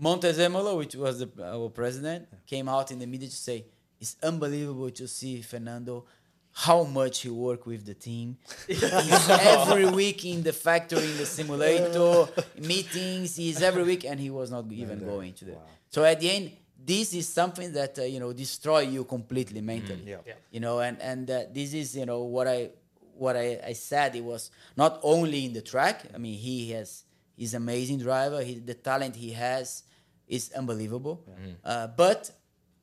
Montezemolo, 0.02 0.78
which 0.78 0.96
was 0.96 1.20
the, 1.20 1.30
our 1.44 1.70
president, 1.70 2.22
came 2.46 2.70
out 2.70 2.88
in 2.94 3.00
the 3.00 3.08
media 3.14 3.28
to 3.28 3.36
say, 3.36 3.66
"It's 4.00 4.16
unbelievable 4.24 4.90
to 4.92 5.06
see 5.10 5.42
Fernando, 5.42 6.06
how 6.54 6.84
much 6.86 7.16
he 7.24 7.30
worked 7.30 7.66
with 7.68 7.86
the 7.86 7.94
team. 7.94 8.38
He's 8.68 8.82
every 9.30 9.88
week 10.02 10.24
in 10.26 10.42
the 10.42 10.54
factory, 10.54 11.04
in 11.14 11.18
the 11.18 11.26
simulator, 11.26 12.28
meetings. 12.74 13.36
He's 13.36 13.62
every 13.62 13.84
week, 13.84 14.06
and 14.06 14.20
he 14.20 14.30
was 14.30 14.50
not 14.50 14.72
even 14.72 15.00
going 15.00 15.34
to 15.34 15.46
the. 15.46 15.58
So 15.90 16.04
at 16.04 16.20
the 16.20 16.30
end, 16.30 16.52
this 16.86 17.14
is 17.14 17.28
something 17.28 17.74
that 17.74 17.98
uh, 18.00 18.04
you 18.04 18.20
know 18.20 18.34
destroy 18.34 18.80
you 18.82 19.04
completely 19.04 19.62
mentally. 19.62 20.04
Yeah. 20.06 20.18
Yeah. 20.26 20.34
You 20.52 20.60
know, 20.60 20.80
and 20.80 21.02
and 21.02 21.30
uh, 21.30 21.44
this 21.52 21.74
is 21.74 21.96
you 21.96 22.06
know 22.06 22.24
what 22.24 22.48
I 22.48 22.70
what 23.16 23.36
I, 23.36 23.60
I 23.66 23.74
said. 23.74 24.16
It 24.16 24.24
was 24.24 24.52
not 24.76 25.00
only 25.04 25.46
in 25.46 25.54
the 25.54 25.62
track. 25.62 26.04
I 26.14 26.18
mean, 26.18 26.38
he 26.38 26.72
has 26.72 27.04
he's 27.36 27.54
amazing 27.54 28.00
driver. 28.00 28.42
He, 28.44 28.60
the 28.60 28.74
talent 28.76 29.16
he 29.16 29.32
has 29.32 29.84
is 30.28 30.52
unbelievable. 30.54 31.24
Uh, 31.64 31.88
but 31.88 32.32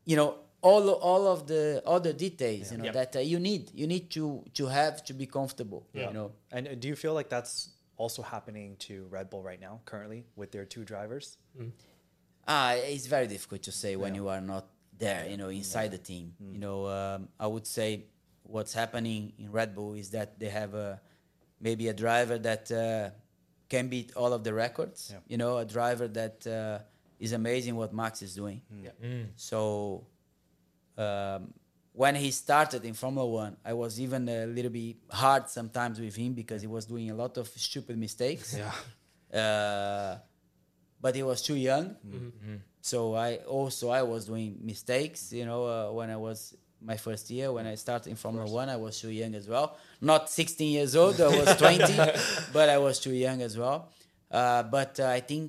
you 0.04 0.16
know 0.16 0.36
all 0.60 0.88
all 0.90 1.26
of 1.28 1.46
the 1.46 1.82
other 1.86 2.12
details 2.14 2.72
you 2.72 2.78
know 2.78 2.84
Yep. 2.84 2.94
that 2.94 3.16
uh, 3.16 3.20
you 3.20 3.38
need 3.38 3.70
you 3.74 3.86
need 3.86 4.10
to 4.10 4.42
to 4.54 4.66
have 4.66 5.04
to 5.04 5.12
be 5.14 5.26
comfortable. 5.26 5.86
Yeah. 5.92 6.08
You 6.08 6.14
know. 6.14 6.32
And 6.50 6.68
uh, 6.68 6.74
do 6.74 6.88
you 6.88 6.96
feel 6.96 7.14
like 7.14 7.28
that's 7.28 7.70
also 7.96 8.22
happening 8.22 8.76
to 8.78 9.06
Red 9.08 9.30
Bull 9.30 9.42
right 9.42 9.60
now, 9.60 9.80
currently, 9.84 10.24
with 10.36 10.50
their 10.50 10.64
two 10.64 10.84
drivers? 10.84 11.36
Ah, 12.46 12.72
it's 12.74 13.06
very 13.06 13.26
difficult 13.26 13.62
to 13.62 13.72
say 13.72 13.96
when 13.96 14.14
you 14.14 14.28
are 14.28 14.40
not 14.40 14.66
there, 14.98 15.26
you 15.28 15.36
know, 15.36 15.48
inside 15.48 15.90
the 15.90 15.98
team. 15.98 16.34
You 16.52 16.58
know, 16.58 16.86
um, 16.88 17.28
I 17.38 17.46
would 17.46 17.66
say 17.66 18.04
what's 18.42 18.74
happening 18.74 19.32
in 19.38 19.50
Red 19.50 19.74
Bull 19.74 19.94
is 19.94 20.10
that 20.10 20.38
they 20.38 20.48
have 20.48 20.74
a 20.74 21.00
maybe 21.60 21.88
a 21.88 21.94
driver 21.94 22.38
that 22.38 22.70
uh, 22.70 23.10
can 23.68 23.88
beat 23.88 24.12
all 24.14 24.32
of 24.32 24.44
the 24.44 24.52
records. 24.52 25.10
Yeah. 25.12 25.20
You 25.28 25.36
know, 25.38 25.58
a 25.58 25.64
driver 25.64 26.06
that 26.08 26.46
uh, 26.46 26.78
is 27.18 27.32
amazing 27.32 27.76
what 27.76 27.92
Max 27.94 28.22
is 28.22 28.34
doing. 28.34 28.60
So 29.36 30.06
um, 30.98 31.54
when 31.92 32.14
he 32.14 32.30
started 32.30 32.84
in 32.84 32.94
Formula 32.94 33.26
One, 33.26 33.56
I 33.64 33.72
was 33.72 34.00
even 34.00 34.28
a 34.28 34.46
little 34.46 34.70
bit 34.70 34.96
hard 35.10 35.48
sometimes 35.48 36.00
with 36.00 36.14
him 36.14 36.34
because 36.34 36.60
he 36.60 36.68
was 36.68 36.84
doing 36.84 37.10
a 37.10 37.14
lot 37.14 37.36
of 37.38 37.48
stupid 37.48 37.96
mistakes. 37.96 38.56
Yeah. 38.56 39.40
Uh, 39.40 40.18
but 41.04 41.14
he 41.14 41.22
was 41.22 41.42
too 41.42 41.58
young. 41.70 41.84
So 42.80 43.14
I 43.14 43.30
also 43.58 43.84
I 43.90 44.02
was 44.12 44.24
doing 44.24 44.50
mistakes. 44.72 45.20
You 45.38 45.44
know, 45.50 45.62
uh, 45.74 45.92
when 45.98 46.08
I 46.16 46.16
was 46.16 46.38
my 46.80 46.96
first 47.06 47.24
year 47.36 47.46
when 47.56 47.66
I 47.66 47.74
started 47.76 48.08
in 48.12 48.16
Formula 48.16 48.46
One, 48.60 48.68
I 48.76 48.78
was 48.86 48.94
too 49.02 49.10
young 49.20 49.34
as 49.34 49.46
well. 49.46 49.76
Not 50.00 50.30
16 50.30 50.72
years 50.76 50.96
old. 50.96 51.20
I 51.20 51.28
was 51.40 51.56
20, 51.56 51.96
but 52.56 52.66
I 52.76 52.78
was 52.78 52.94
too 53.04 53.12
young 53.26 53.42
as 53.42 53.54
well. 53.62 53.78
Uh, 54.30 54.62
but 54.76 54.98
uh, 54.98 55.18
I 55.18 55.20
think 55.20 55.48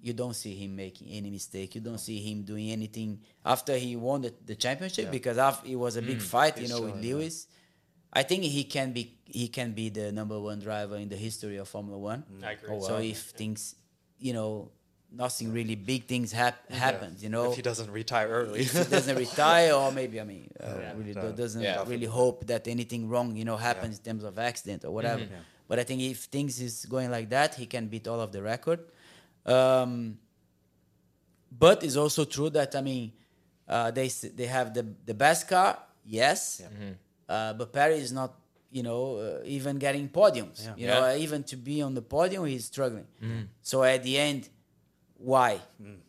you 0.00 0.12
don't 0.12 0.34
see 0.42 0.54
him 0.62 0.76
making 0.76 1.08
any 1.08 1.30
mistake. 1.38 1.74
You 1.74 1.80
don't 1.80 2.02
see 2.08 2.18
him 2.28 2.42
doing 2.42 2.70
anything 2.70 3.10
after 3.44 3.76
he 3.76 3.96
won 3.96 4.22
the, 4.22 4.32
the 4.46 4.54
championship 4.54 5.10
because 5.10 5.38
after 5.38 5.66
it 5.68 5.78
was 5.86 5.96
a 5.96 6.02
big 6.02 6.20
fight, 6.22 6.54
you 6.56 6.62
He's 6.62 6.70
know, 6.70 6.82
with 6.82 6.92
showing 6.92 7.02
that. 7.02 7.16
Lewis. 7.16 7.46
I 8.12 8.22
think 8.22 8.44
he 8.44 8.64
can 8.64 8.92
be 8.92 9.02
he 9.24 9.48
can 9.48 9.72
be 9.72 9.90
the 9.90 10.12
number 10.12 10.38
one 10.50 10.60
driver 10.60 10.96
in 10.96 11.08
the 11.08 11.16
history 11.16 11.56
of 11.56 11.66
Formula 11.68 11.98
One. 11.98 12.22
I 12.42 12.52
agree. 12.52 12.80
So 12.80 12.96
if 12.98 13.20
things, 13.40 13.74
you 14.18 14.32
know, 14.32 14.70
nothing 15.10 15.52
really 15.52 15.74
big 15.74 16.04
things 16.06 16.32
hap- 16.32 16.70
happens, 16.70 17.22
you 17.22 17.30
know, 17.30 17.50
If 17.50 17.56
he 17.56 17.62
doesn't 17.62 17.90
retire 17.90 18.28
early. 18.28 18.60
if 18.60 18.72
he 18.72 18.84
doesn't 18.96 19.16
retire 19.16 19.72
or 19.72 19.90
maybe 19.92 20.20
I 20.20 20.24
mean, 20.24 20.50
uh, 20.60 20.66
Yeah. 20.80 20.92
really 20.96 21.12
Yeah. 21.14 21.30
doesn't 21.32 21.62
Yeah. 21.62 21.84
really 21.86 22.06
hope 22.06 22.46
that 22.46 22.68
anything 22.68 23.08
wrong, 23.08 23.34
you 23.36 23.44
know, 23.44 23.56
happens 23.56 23.98
in 23.98 24.04
terms 24.04 24.24
of 24.24 24.38
accident 24.38 24.84
or 24.84 24.90
whatever. 24.90 25.24
But 25.68 25.78
I 25.78 25.84
think 25.84 26.00
if 26.02 26.24
things 26.24 26.60
is 26.60 26.86
going 26.86 27.10
like 27.10 27.28
that, 27.30 27.54
he 27.54 27.66
can 27.66 27.88
beat 27.88 28.06
all 28.08 28.20
of 28.20 28.30
the 28.32 28.42
record. 28.42 28.80
Um, 29.46 30.18
but 31.50 31.82
it's 31.82 31.96
also 31.96 32.24
true 32.24 32.50
that 32.50 32.74
I 32.74 32.80
mean, 32.82 33.12
uh, 33.66 33.90
they 33.90 34.06
s- 34.06 34.26
they 34.34 34.46
have 34.46 34.74
the 34.74 34.84
the 35.06 35.14
best 35.14 35.48
car, 35.48 35.78
yes, 36.04 36.62
uh, 37.28 37.52
but 37.54 37.72
Perez 37.72 38.02
is 38.04 38.12
not. 38.12 38.34
You 38.70 38.82
know, 38.82 39.16
uh, 39.16 39.42
even 39.44 39.78
getting 39.78 40.08
podiums. 40.08 40.64
Yeah. 40.64 40.74
You 40.76 40.86
know, 40.88 41.00
Yeah. 41.06 41.12
uh, 41.14 41.24
even 41.24 41.42
to 41.44 41.56
be 41.56 41.80
on 41.82 41.94
the 41.94 42.02
podium, 42.02 42.44
he's 42.46 42.66
struggling. 42.66 43.06
So 43.62 43.82
at 43.82 44.02
the 44.02 44.18
end, 44.18 44.48
why 45.16 45.60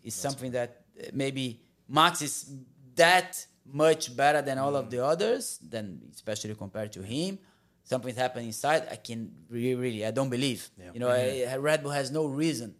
is 0.04 0.14
something 0.14 0.52
that 0.52 0.70
uh, 1.00 1.06
maybe 1.14 1.62
Max 1.88 2.22
is 2.22 2.52
that 2.96 3.46
much 3.66 4.16
better 4.16 4.42
than 4.42 4.58
all 4.58 4.76
of 4.76 4.90
the 4.90 5.04
others, 5.04 5.60
then 5.62 6.02
especially 6.14 6.56
compared 6.56 6.92
to 6.94 7.02
him. 7.02 7.40
Something 7.84 8.14
happened 8.16 8.46
inside. 8.46 8.88
I 8.92 8.98
can 8.98 9.32
really, 9.50 9.76
really, 9.76 10.06
I 10.06 10.12
don't 10.12 10.30
believe. 10.30 10.70
Yeah. 10.78 10.92
You 10.94 11.00
know, 11.00 11.10
I- 11.10 11.56
Red 11.58 11.82
Bull 11.82 11.92
has 11.92 12.12
no 12.12 12.26
reason 12.26 12.76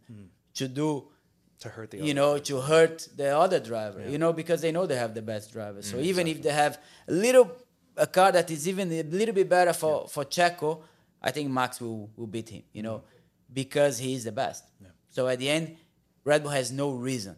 to 0.56 0.68
do, 0.68 1.08
to 1.62 1.70
hurt 1.70 1.92
the 1.92 1.98
you 1.98 2.14
know, 2.14 2.38
to 2.50 2.62
hurt 2.62 3.08
the 3.16 3.30
other 3.36 3.60
driver. 3.60 4.02
You 4.08 4.18
know, 4.20 4.34
because 4.34 4.62
they 4.62 4.72
know 4.72 4.86
they 4.86 4.98
have 4.98 5.14
the 5.16 5.22
best 5.24 5.52
driver. 5.52 5.82
So 5.82 5.98
even 6.00 6.28
if 6.28 6.42
they 6.44 6.52
have 6.52 6.80
a 7.08 7.14
little 7.14 7.50
a 8.00 8.08
car 8.08 8.32
that 8.32 8.50
is 8.50 8.68
even 8.68 8.92
a 8.92 9.04
little 9.04 9.36
bit 9.36 9.50
better 9.50 9.74
for 9.74 10.08
for 10.08 10.26
Checo, 10.26 10.82
I 11.22 11.32
think 11.32 11.50
Max 11.50 11.80
will 11.82 12.10
will 12.16 12.28
beat 12.28 12.50
him. 12.50 12.64
You 12.74 12.84
know, 12.84 13.04
because 13.54 13.98
he 14.00 14.14
is 14.14 14.24
the 14.24 14.32
best. 14.32 14.64
So 15.10 15.28
at 15.28 15.40
the 15.40 15.50
end, 15.50 15.76
Red 16.24 16.44
Bull 16.44 16.52
has 16.52 16.72
no 16.72 16.92
reason 16.92 17.36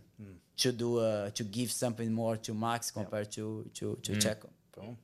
to 0.57 0.71
do 0.71 0.99
uh, 0.99 1.29
to 1.31 1.43
give 1.43 1.71
something 1.71 2.11
more 2.11 2.37
to 2.37 2.53
Max 2.53 2.91
compared 2.91 3.31
to 3.33 3.69
to 3.75 3.97
to 4.03 4.11
Checo. 4.13 4.49
Boom. 4.75 4.97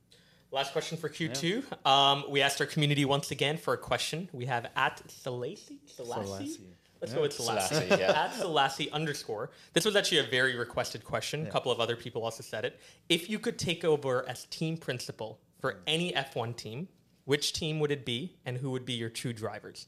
Last 0.51 0.71
question 0.71 0.97
for 0.97 1.09
Q2. 1.09 1.85
Um, 1.85 2.23
we 2.29 2.41
asked 2.41 2.61
our 2.61 2.67
community 2.67 3.03
once 3.03 3.31
again 3.31 3.57
for 3.57 3.73
a 3.73 3.77
question. 3.77 4.29
We 4.31 4.45
have 4.45 4.67
at 4.75 5.01
Selassie. 5.11 5.79
Selassie? 5.85 6.25
Selassie. 6.25 6.61
Let's 7.01 7.13
go 7.13 7.21
with 7.21 7.33
Selassie. 7.33 7.75
Selassie, 7.75 8.01
yeah. 8.01 8.11
at 8.25 8.33
Selassie 8.33 8.89
underscore. 8.91 9.51
This 9.73 9.85
was 9.85 9.95
actually 9.95 10.19
a 10.19 10.23
very 10.23 10.55
requested 10.55 11.03
question. 11.03 11.45
A 11.45 11.51
couple 11.51 11.71
of 11.71 11.79
other 11.79 11.95
people 11.95 12.23
also 12.23 12.43
said 12.43 12.65
it. 12.65 12.79
If 13.09 13.29
you 13.29 13.39
could 13.39 13.59
take 13.59 13.83
over 13.83 14.27
as 14.27 14.45
team 14.45 14.77
principal 14.77 15.39
for 15.59 15.77
any 15.87 16.11
F1 16.13 16.55
team, 16.55 16.87
which 17.25 17.53
team 17.53 17.79
would 17.79 17.91
it 17.91 18.05
be, 18.05 18.37
and 18.45 18.57
who 18.57 18.71
would 18.71 18.85
be 18.85 18.93
your 18.93 19.09
two 19.09 19.33
drivers? 19.33 19.87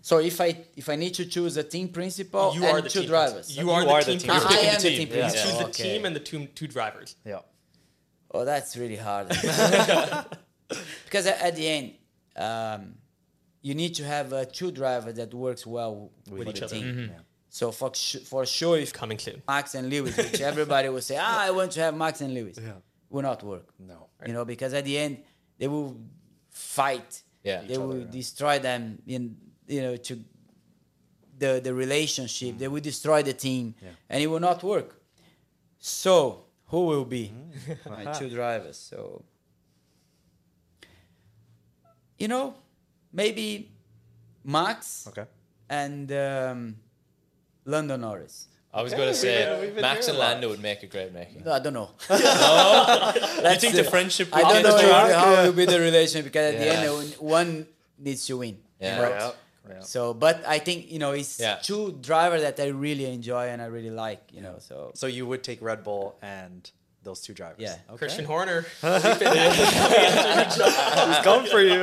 So 0.00 0.18
if 0.18 0.40
I 0.40 0.64
if 0.76 0.88
I 0.88 0.96
need 0.96 1.14
to 1.14 1.24
choose 1.24 1.56
a 1.56 1.62
team 1.62 1.88
principal 1.88 2.54
You 2.54 2.64
and 2.64 2.72
are 2.78 2.80
the 2.80 2.88
two 2.88 3.00
team 3.00 3.08
drivers, 3.08 3.46
principal. 3.54 3.64
You 3.64 3.70
are, 3.70 4.02
the, 4.04 4.16
team, 4.16 4.30
I, 4.30 4.38
principal. 4.40 4.56
I 4.56 4.60
am 4.60 4.74
the 4.74 4.82
the 4.82 4.96
team. 4.96 5.08
team 5.08 5.08
Yeah. 5.08 5.14
You 5.14 5.20
principal. 5.32 5.50
choose 5.50 5.58
the 5.58 5.64
Okay. 5.66 5.82
team 5.94 6.04
and 6.04 6.16
the 6.16 6.20
two, 6.20 6.46
two 6.46 6.66
drivers. 6.66 7.16
Yeah. 7.24 7.38
Oh, 8.34 8.44
that's 8.44 8.76
really 8.76 8.96
hard. 8.96 9.28
because 11.04 11.26
at, 11.26 11.40
at 11.40 11.56
the 11.56 11.68
end, 11.68 11.92
um, 12.36 12.94
you 13.60 13.74
need 13.74 13.94
to 13.96 14.04
have 14.04 14.32
uh, 14.32 14.44
two 14.46 14.70
drivers 14.72 15.14
that 15.14 15.32
works 15.32 15.66
well 15.66 16.10
with, 16.30 16.48
each 16.48 16.58
the 16.60 16.64
other. 16.64 16.74
team. 16.74 17.10
So 17.48 17.70
for 17.70 17.94
sh- 17.94 18.16
for 18.24 18.44
sure, 18.46 18.78
if 18.78 18.92
Coming 18.92 19.18
soon. 19.18 19.42
Max 19.46 19.74
and 19.74 19.88
Lewis, 19.90 20.16
which 20.16 20.40
everybody 20.40 20.88
will 20.88 21.02
say, 21.02 21.18
ah, 21.20 21.42
I 21.42 21.50
want 21.50 21.72
to 21.72 21.80
have 21.80 21.94
Max 21.94 22.20
and 22.22 22.32
Lewis, 22.34 22.58
Yeah. 22.60 22.72
Will 23.12 23.22
not 23.22 23.42
work. 23.42 23.66
No. 23.78 24.08
You 24.26 24.32
know, 24.32 24.44
because 24.44 24.72
at 24.74 24.84
the 24.84 24.96
end 24.98 25.18
they 25.58 25.68
will 25.68 25.96
fight. 26.50 27.22
Yeah. 27.44 27.60
they 27.68 27.76
will 27.76 27.90
other, 28.02 28.04
destroy 28.20 28.58
them 28.58 29.02
in 29.06 29.36
you 29.66 29.82
know 29.82 29.96
to 29.96 30.14
the 31.38 31.60
the 31.62 31.74
relationship. 31.74 32.56
They 32.58 32.68
will 32.68 32.80
destroy 32.92 33.22
the 33.22 33.34
team, 33.34 33.74
Yeah. 33.82 33.90
and 34.08 34.22
it 34.22 34.28
will 34.28 34.40
not 34.40 34.62
work. 34.62 34.90
So 35.78 36.46
who 36.70 36.86
will 36.86 37.04
be 37.04 37.32
my 37.88 38.04
two 38.18 38.30
drivers? 38.38 38.78
So 38.78 39.24
you 42.18 42.28
know, 42.28 42.54
maybe 43.12 43.70
Max 44.44 45.06
Okay. 45.08 45.26
and 45.68 46.10
um, 46.12 46.76
Lando 47.64 47.96
Norris. 47.96 48.48
I 48.74 48.82
was 48.82 48.92
Okay, 48.92 49.02
going 49.02 49.12
to 49.12 49.18
say 49.18 49.70
been- 49.74 49.82
Max 49.82 50.08
and. 50.08 50.16
Lando 50.18 50.48
would 50.48 50.62
make 50.62 50.82
a 50.82 50.86
great 50.86 51.12
making. 51.12 51.44
No, 51.44 51.52
I 51.52 51.58
don't 51.58 51.74
know. 51.74 51.90
you 52.10 53.56
think 53.60 53.74
the 53.74 53.84
friendship? 53.88 54.28
I 54.32 54.42
would 54.42 54.48
don't 54.48 54.62
be 54.62 54.68
know 54.68 54.78
strong? 54.78 55.10
how, 55.10 55.34
how 55.36 55.42
will 55.44 55.52
be 55.52 55.66
the 55.66 55.78
relation 55.80 56.24
because 56.24 56.54
at 56.54 56.58
the 56.60 56.68
end 56.68 57.14
one 57.20 57.66
needs 57.98 58.26
to 58.26 58.38
win. 58.38 58.58
Yeah. 58.80 58.96
you 58.96 59.02
know? 59.02 59.08
Yeah. 59.08 59.32
Yeah. 59.68 59.80
So, 59.80 60.12
but 60.14 60.42
I 60.46 60.58
think 60.58 60.90
you 60.90 60.98
know 60.98 61.12
it's 61.12 61.38
Yeah. 61.38 61.56
two 61.62 61.92
drivers 62.00 62.42
that 62.42 62.58
I 62.58 62.66
really 62.68 63.06
enjoy 63.12 63.48
and 63.48 63.60
I 63.62 63.66
really 63.66 63.90
like. 63.90 64.22
You 64.32 64.40
know, 64.42 64.56
so 64.58 64.90
So 64.94 65.06
you 65.06 65.26
would 65.26 65.42
take 65.44 65.60
Red 65.62 65.84
Bull 65.84 66.16
and 66.22 66.68
those 67.04 67.20
two 67.20 67.32
drivers. 67.34 67.60
Yeah. 67.60 67.76
Okay. 67.90 67.98
Christian 67.98 68.24
Horner. 68.32 68.64
He's 68.80 68.88
going 71.24 71.46
for 71.46 71.60
you. 71.60 71.82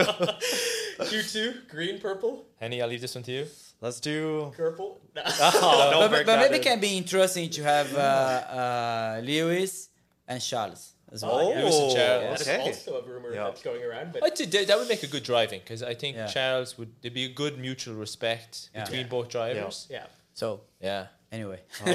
Q2, 1.00 1.70
green, 1.70 2.00
purple, 2.00 2.46
Henny, 2.60 2.82
I'll 2.82 2.90
leave 2.90 3.00
this 3.02 3.16
one 3.16 3.24
to 3.24 3.32
you. 3.32 3.46
Let's 3.82 4.00
do. 4.00 4.52
purple. 4.56 5.00
Oh, 5.16 5.98
but, 6.02 6.12
but, 6.12 6.26
but 6.26 6.40
maybe 6.40 6.56
it 6.58 6.62
can 6.64 6.80
be 6.80 6.96
interesting 6.98 7.50
to 7.52 7.64
have 7.64 7.94
uh, 7.94 8.00
uh, 8.00 9.22
Lewis 9.24 9.90
and 10.28 10.42
Charles 10.42 10.94
as 11.12 11.24
well. 11.24 11.40
Oh, 11.40 11.50
yeah. 11.52 11.62
Lewis 11.62 11.80
and 11.80 11.96
Charles. 11.96 12.30
That 12.30 12.42
is 12.42 12.48
okay. 12.48 12.62
also 12.62 13.02
a 13.02 13.02
rumor 13.10 13.34
Yeah. 13.34 13.44
that's 13.46 13.62
going 13.62 13.84
around. 13.84 14.14
But 14.14 14.24
I 14.24 14.30
did, 14.30 14.68
that 14.68 14.78
would 14.78 14.88
make 14.88 15.04
a 15.04 15.08
good 15.08 15.24
driving 15.24 15.60
because 15.62 15.82
I 15.84 15.94
think 15.96 16.16
Yeah. 16.16 16.28
Charles 16.28 16.78
would 16.78 16.92
there'd 17.02 17.14
be 17.14 17.26
a 17.26 17.34
good 17.34 17.58
mutual 17.58 17.96
respect 17.96 18.70
Yeah. 18.74 18.84
between 18.84 19.02
Yeah. 19.02 19.08
both 19.08 19.30
drivers. 19.30 19.88
yeah, 19.90 20.06
So 20.34 20.62
Yeah. 20.82 21.08
anyway, 21.32 21.60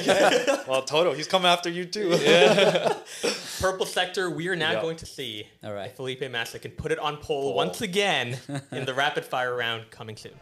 Well, 0.68 0.82
Toto, 0.82 1.12
he's 1.14 1.28
coming 1.28 1.48
after 1.50 1.70
you 1.70 1.84
too. 1.86 2.10
purple 3.60 3.86
sector. 3.86 4.28
We 4.30 4.48
are 4.48 4.56
now 4.56 4.72
Yeah. 4.72 4.82
going 4.82 4.96
to 4.98 5.06
see 5.06 5.46
All 5.62 5.72
right. 5.72 5.86
if 5.90 5.96
Felipe 5.96 6.28
Massa 6.30 6.58
can 6.58 6.72
put 6.72 6.92
it 6.92 6.98
on 6.98 7.16
pole 7.18 7.54
once 7.54 7.80
again 7.80 8.38
in 8.72 8.84
the 8.84 8.94
rapid 8.94 9.24
fire 9.24 9.54
round 9.56 9.90
coming 9.90 10.16
soon. 10.16 10.32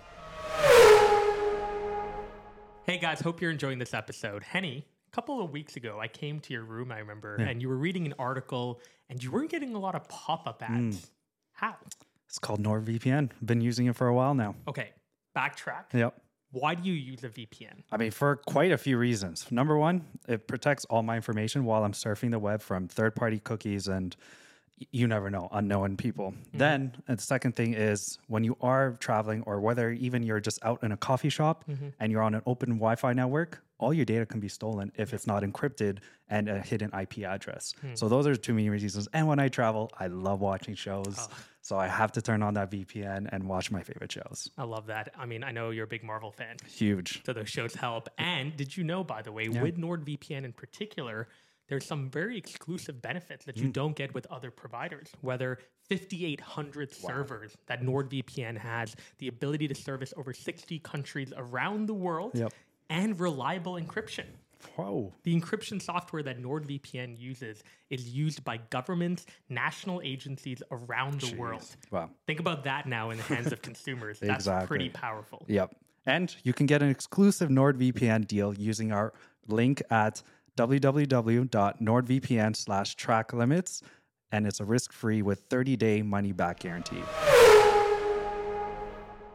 Hey 2.85 2.99
guys, 2.99 3.21
hope 3.21 3.41
you're 3.41 3.53
enjoying 3.53 3.79
this 3.79 3.95
episode. 3.95 4.43
Henny, 4.43 4.85
a 5.07 5.11
couple 5.15 5.41
of 5.41 5.53
weeks 5.53 5.77
ago, 5.77 6.01
I 6.01 6.09
came 6.09 6.41
to 6.41 6.53
your 6.53 6.65
room, 6.65 6.91
I 6.91 6.99
remember, 6.99 7.37
hmm. 7.37 7.43
and 7.43 7.63
you 7.63 7.69
were 7.69 7.77
reading 7.77 8.07
an 8.07 8.15
article 8.19 8.81
and 9.09 9.23
you 9.23 9.31
weren't 9.31 9.51
getting 9.51 9.77
a 9.77 9.79
lot 9.79 9.95
of 9.95 10.09
pop 10.09 10.49
up 10.49 10.65
hmm. 10.65 10.89
ads. 10.89 11.13
How? 11.53 11.77
It's 12.29 12.41
called 12.41 12.61
NordVPN. 12.61 13.31
Been 13.45 13.61
using 13.61 13.87
it 13.87 13.95
for 13.95 14.09
a 14.09 14.15
while 14.15 14.35
now. 14.35 14.57
Okay, 14.67 14.91
backtrack. 15.37 15.93
Yep. 15.93 16.21
Why 16.51 16.75
do 16.75 16.83
you 16.89 16.95
use 16.95 17.23
a 17.23 17.29
VPN? 17.29 17.85
I 17.93 17.99
mean, 17.99 18.11
for 18.11 18.37
quite 18.37 18.73
a 18.73 18.79
few 18.79 18.99
reasons. 18.99 19.47
Number 19.53 19.79
one, 19.79 20.05
it 20.27 20.49
protects 20.49 20.85
all 20.87 21.05
my 21.05 21.15
information 21.15 21.65
while 21.65 21.85
I'm 21.85 21.93
surfing 21.93 22.33
the 22.33 22.41
web 22.41 22.63
from 22.63 22.89
third 22.89 23.15
party 23.15 23.39
cookies 23.39 23.87
and 23.87 24.17
you 24.91 25.07
never 25.07 25.31
know, 25.31 25.49
unknown 25.53 25.97
people. 25.97 26.33
Mm-hmm. 26.33 26.59
Then, 26.59 26.93
and 27.09 27.19
the 27.19 27.23
second 27.23 27.55
thing 27.57 27.75
is 27.75 28.19
when 28.29 28.45
you 28.45 28.57
are 28.61 28.97
traveling 29.01 29.43
or 29.47 29.61
whether 29.61 29.91
even 29.91 30.23
you're 30.23 30.41
just 30.41 30.59
out 30.65 30.83
in 30.83 30.93
a 30.93 30.97
coffee 30.97 31.29
shop 31.29 31.65
mm-hmm. 31.69 31.89
and 32.01 32.11
you're 32.11 32.23
on 32.23 32.35
an 32.35 32.43
open 32.47 32.71
Wi 32.71 32.97
Fi 32.97 33.13
network, 33.13 33.63
all 33.79 33.93
your 33.93 34.05
data 34.05 34.25
can 34.25 34.41
be 34.41 34.49
stolen 34.49 34.93
if 34.97 35.13
it's 35.13 35.27
not 35.27 35.43
encrypted 35.43 35.99
and 36.29 36.49
a 36.49 36.61
hidden 36.61 36.91
IP 36.99 37.25
address. 37.25 37.75
Hmm. 37.81 37.95
So, 37.95 38.09
those 38.09 38.27
are 38.27 38.37
two 38.37 38.55
main 38.55 38.71
reasons. 38.71 39.09
And 39.13 39.27
when 39.27 39.41
I 39.41 39.49
travel, 39.49 39.91
I 39.99 40.07
love 40.07 40.41
watching 40.41 40.77
shows. 40.77 41.17
Oh. 41.19 41.29
So, 41.63 41.79
I 41.79 41.89
have 41.89 42.13
to 42.13 42.23
turn 42.23 42.43
on 42.43 42.55
that 42.55 42.71
VPN 42.71 43.29
and 43.33 43.49
watch 43.49 43.71
my 43.71 43.83
favorite 43.83 44.13
shows. 44.13 44.49
I 44.57 44.65
love 44.65 44.87
that. 44.87 45.13
I 45.19 45.27
mean, 45.27 45.43
I 45.43 45.51
know 45.51 45.71
you're 45.71 45.85
a 45.85 45.89
big 45.89 46.05
Marvel 46.05 46.31
fan, 46.31 46.57
Huge. 46.67 47.23
so 47.27 47.33
those 47.33 47.49
shows 47.49 47.75
help. 47.75 48.09
And 48.19 48.57
did 48.57 48.77
you 48.77 48.85
know, 48.85 49.03
by 49.03 49.23
the 49.23 49.33
way, 49.33 49.49
with 49.49 49.77
NordVPN 49.77 50.45
in 50.45 50.53
particular, 50.53 51.29
there's 51.69 51.87
some 51.87 52.11
very 52.11 52.37
exclusive 52.37 53.01
benefits 53.01 53.45
that 53.47 53.57
you 53.57 53.69
Mm. 53.69 53.73
don't 53.73 53.97
get 53.97 54.13
with 54.15 54.27
other 54.27 54.51
providers. 54.51 55.11
Whether 55.21 55.59
5,800 55.89 56.93
servers 56.93 57.57
that 57.67 57.83
NordVPN 57.83 58.57
has, 58.59 58.97
the 59.19 59.29
ability 59.29 59.69
to 59.69 59.75
service 59.75 60.13
over 60.17 60.33
60 60.33 60.79
countries 60.81 61.33
around 61.37 61.87
the 61.87 61.95
world, 61.95 62.33
Yep. 62.35 62.53
and 62.91 63.19
reliable 63.19 63.75
encryption. 63.75 64.27
Whoa. 64.77 65.13
The 65.25 65.35
encryption 65.39 65.83
software 65.83 66.23
that 66.23 66.39
NordVPN 66.41 67.17
uses 67.19 67.65
is 67.91 68.09
used 68.15 68.45
by 68.45 68.59
governments, 68.71 69.27
national 69.49 70.01
agencies 70.03 70.63
around 70.71 71.21
the 71.21 71.37
world. 71.37 71.65
Wow. 71.91 72.11
Think 72.27 72.39
about 72.39 72.63
that 72.65 72.87
now 72.87 73.11
in 73.11 73.17
the 73.17 73.25
hands 73.25 73.51
of 73.53 73.61
consumers. 73.63 74.21
That's 74.21 74.45
Exactly. 74.45 74.67
pretty 74.69 74.89
powerful. 74.91 75.45
Yep. 75.49 75.75
And 76.07 76.35
you 76.45 76.53
can 76.53 76.67
get 76.67 76.83
an 76.83 76.91
exclusive 76.91 77.49
NordVPN 77.49 78.27
deal 78.27 78.55
using 78.55 78.93
our 78.93 79.13
link 79.49 79.83
at 79.91 80.23
www.nordvpn 80.57 82.57
slash 82.57 82.95
track 82.97 83.33
limits. 83.33 83.83
And 84.31 84.47
it's 84.47 84.61
a 84.61 84.65
risk 84.65 84.93
free 84.93 85.23
with 85.23 85.41
30 85.51 85.77
day 85.77 86.03
money 86.03 86.33
back 86.33 86.61
guarantee. 86.61 87.03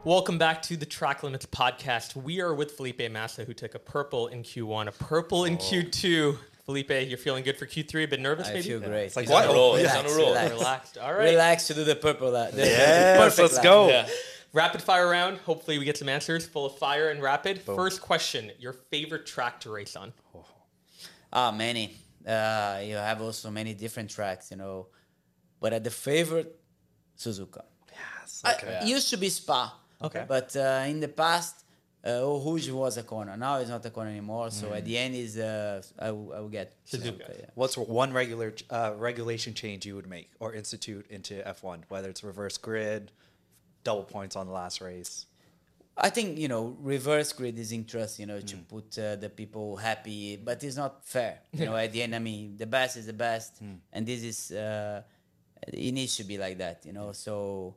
Welcome 0.03 0.38
back 0.38 0.61
to 0.63 0.78
the 0.78 0.86
Track 0.86 1.22
Limits 1.24 1.45
podcast. 1.45 2.15
We 2.15 2.39
are 2.39 2.53
with 2.53 2.72
Felipe 2.72 3.11
Massa, 3.11 3.43
who 3.43 3.53
took 3.53 3.76
a 3.76 3.80
purple 3.80 4.28
in 4.28 4.41
Q1, 4.41 4.88
a 4.88 4.91
purple 4.93 5.43
in 5.45 5.57
Q2. 5.57 6.38
Felipe, 6.65 6.89
you're 6.89 7.18
feeling 7.18 7.43
good 7.43 7.57
for 7.57 7.65
Q3, 7.65 8.05
a 8.05 8.07
bit 8.07 8.20
nervous 8.22 8.47
I 8.47 8.53
maybe? 8.53 8.70
feel 8.70 8.80
great. 8.80 9.13
He's 9.13 9.30
on 9.30 9.43
a 9.43 9.47
roll. 9.47 9.76
He's 9.76 9.93
on 9.93 10.05
a 10.05 10.09
roll. 10.09 10.30
relax. 10.30 10.51
Relaxed. 10.51 10.97
All 10.99 11.13
right. 11.13 11.32
Relax 11.32 11.68
to 11.68 11.74
do 11.74 11.84
the 11.84 11.95
purple. 11.95 12.32
The 12.32 12.51
Yes, 12.55 13.18
perfect 13.20 13.39
let's 13.39 13.53
lap. 13.55 13.63
go. 13.63 13.89
Yeah. 13.89 14.07
Rapid 14.53 14.82
fire 14.82 15.09
round. 15.09 15.39
Hopefully, 15.39 15.78
we 15.78 15.84
get 15.86 15.97
some 15.97 16.07
answers 16.09 16.45
full 16.45 16.65
of 16.65 16.78
fire 16.78 17.09
and 17.09 17.22
rapid. 17.22 17.59
First 17.61 18.01
question 18.01 18.51
Your 18.59 18.74
favorite 18.74 19.26
track 19.26 19.59
to 19.61 19.70
race 19.72 19.95
on? 19.97 20.13
Oh. 20.34 20.45
Ah, 21.39 21.51
many. 21.51 21.85
Uh, 22.25 22.81
you 22.83 22.95
have 22.95 23.21
also 23.21 23.51
many 23.51 23.73
different 23.75 24.09
tracks, 24.09 24.49
you 24.51 24.57
know. 24.57 24.88
But 25.61 25.71
at 25.77 25.83
the 25.83 25.91
favorite, 26.07 26.49
Suzuka. 27.23 27.63
Yes. 27.91 28.41
I- 28.43 28.53
Okay. 28.55 28.79
it 28.81 28.88
used 28.95 29.09
to 29.13 29.17
be 29.17 29.29
Spa. 29.29 29.61
Okay. 30.07 30.25
But 30.27 30.49
uh, 30.55 30.85
in 30.91 30.99
the 30.99 31.07
past, 31.23 31.55
uh, 32.05 32.25
Eau 32.25 32.39
Rouge 32.45 32.69
was 32.71 32.97
a 32.97 33.03
corner. 33.03 33.38
Now 33.38 33.53
it's 33.59 33.69
not 33.69 33.85
a 33.85 33.89
corner 33.91 34.09
anymore. 34.17 34.49
So 34.51 34.65
Mm. 34.67 34.77
at 34.77 34.83
the 34.89 34.95
end 34.97 35.13
is 35.15 35.38
uh, 35.38 35.81
I, 35.99 36.09
will- 36.11 36.31
will 36.43 36.49
get 36.59 36.67
Suzuka. 36.91 37.29
yeah. 37.39 37.49
What's 37.55 37.77
one 37.77 38.11
regular 38.21 38.49
uh, 38.69 38.93
regulation 39.09 39.53
change 39.53 39.85
you 39.85 39.95
would 39.97 40.09
make 40.17 40.29
or 40.39 40.53
institute 40.61 41.05
into 41.17 41.33
F1, 41.57 41.77
whether 41.93 42.09
it's 42.09 42.23
reverse 42.23 42.57
grid, 42.67 43.11
double 43.83 44.03
points 44.15 44.35
on 44.35 44.45
the 44.49 44.53
last 44.61 44.81
race? 44.81 45.25
I 45.99 46.09
think 46.11 46.37
you 46.37 46.47
know 46.47 46.77
reverse 46.81 47.33
grid 47.33 47.57
is 47.57 47.71
interesting, 47.71 48.27
you 48.29 48.33
know, 48.35 48.39
to 48.41 48.55
put 48.57 48.97
uh, 48.99 49.15
the 49.15 49.29
people 49.29 49.75
happy, 49.77 50.37
but 50.37 50.63
it's 50.63 50.75
not 50.77 51.03
fair. 51.03 51.39
You 51.51 51.65
know, 51.65 51.75
at 51.85 51.91
the 51.91 52.03
end, 52.03 52.13
I 52.15 52.19
mean, 52.19 52.55
the 52.57 52.67
best 52.67 52.97
is 52.97 53.05
the 53.07 53.13
best, 53.13 53.59
and 53.93 54.05
this 54.05 54.23
is 54.23 54.51
uh, 54.51 55.01
it 55.67 55.91
needs 55.93 56.15
to 56.17 56.23
be 56.23 56.37
like 56.37 56.57
that, 56.59 56.85
you 56.85 56.93
know. 56.93 57.11
So, 57.13 57.75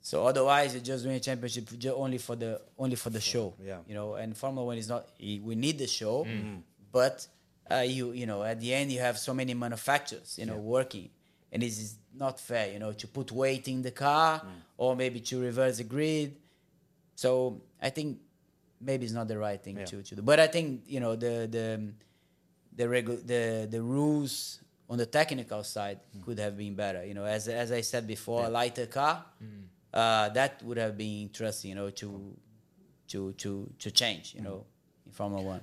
so 0.00 0.24
otherwise, 0.26 0.72
you're 0.74 0.82
just 0.82 1.04
doing 1.04 1.16
a 1.16 1.20
championship 1.20 1.68
ju- 1.78 1.94
only 1.94 2.18
for 2.18 2.36
the 2.36 2.60
only 2.78 2.96
for 2.96 3.10
the 3.10 3.20
show, 3.20 3.54
yeah. 3.62 3.78
You 3.86 3.94
know, 3.94 4.14
and 4.14 4.34
Formula 4.36 4.64
One 4.66 4.78
is 4.78 4.88
not. 4.88 5.06
We 5.20 5.54
need 5.54 5.78
the 5.78 5.86
show, 5.86 6.26
but 6.90 7.26
uh, 7.70 7.84
you 7.86 8.12
you 8.12 8.24
know, 8.26 8.42
at 8.44 8.60
the 8.60 8.72
end, 8.72 8.90
you 8.92 9.00
have 9.00 9.18
so 9.18 9.34
many 9.34 9.52
manufacturers, 9.54 10.38
you 10.38 10.46
know, 10.46 10.56
working. 10.56 11.10
And 11.52 11.62
this 11.62 11.78
is 11.78 11.96
not 12.14 12.38
fair, 12.40 12.72
you 12.72 12.78
know, 12.78 12.92
to 12.92 13.06
put 13.08 13.32
weight 13.32 13.68
in 13.68 13.80
the 13.82 13.90
car 13.90 14.42
or 14.76 14.94
maybe 14.96 15.20
to 15.20 15.40
reverse 15.40 15.78
the 15.78 15.84
grid. 15.84 16.36
So 17.22 17.28
I 17.82 17.90
think 17.90 18.18
maybe 18.80 19.02
it's 19.06 19.12
not 19.20 19.26
the 19.26 19.38
right 19.46 19.60
thing 19.66 19.76
Yeah. 19.78 19.86
to, 19.90 19.96
to 20.08 20.14
do. 20.16 20.22
But 20.22 20.38
I 20.38 20.46
think 20.54 20.68
you 20.94 21.00
know 21.04 21.16
the 21.24 21.34
the 21.56 21.66
the 22.80 22.84
regu- 22.96 23.24
the 23.32 23.66
the 23.74 23.82
rules 23.82 24.60
on 24.90 24.96
the 24.98 25.06
technical 25.18 25.62
side 25.64 25.98
Mm. 25.98 26.22
could 26.24 26.38
have 26.38 26.54
been 26.56 26.74
better. 26.84 27.02
You 27.08 27.14
know, 27.18 27.24
as 27.36 27.48
as 27.48 27.70
I 27.72 27.82
said 27.82 28.06
before, 28.06 28.40
a 28.46 28.48
lighter 28.60 28.86
car 28.86 29.14
Mm. 29.42 29.64
uh, 30.00 30.28
that 30.38 30.62
would 30.62 30.78
have 30.84 30.94
been 31.04 31.16
interesting. 31.28 31.68
You 31.72 31.78
know, 31.80 31.90
to 32.02 32.08
to 33.12 33.32
to 33.42 33.50
to 33.82 33.88
change. 33.90 34.26
You 34.36 34.42
know, 34.46 34.58
in 35.06 35.12
Formula 35.12 35.42
One. 35.54 35.62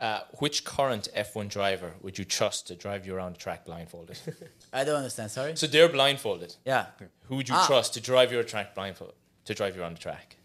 Uh, 0.00 0.20
which 0.42 0.64
current 0.64 1.04
F1 1.14 1.48
driver 1.58 1.90
would 2.02 2.16
you 2.18 2.24
trust 2.38 2.66
to 2.68 2.74
drive 2.74 3.06
you 3.06 3.14
around 3.16 3.32
the 3.36 3.38
track 3.46 3.60
blindfolded? 3.68 4.18
I 4.72 4.82
don't 4.84 4.96
understand. 5.02 5.30
Sorry. 5.30 5.54
so 5.56 5.66
they're 5.68 5.92
blindfolded. 5.98 6.50
Yeah. 6.64 6.86
Who 7.28 7.36
would 7.36 7.48
you 7.50 7.54
Ah. 7.58 7.66
trust 7.70 7.94
to 7.94 8.00
drive 8.00 8.28
your 8.32 8.42
track 8.52 8.74
blindfolded? 8.74 9.16
To 9.44 9.54
drive 9.54 9.72
you 9.76 9.82
around 9.82 9.96
the 9.98 10.02
track? 10.08 10.36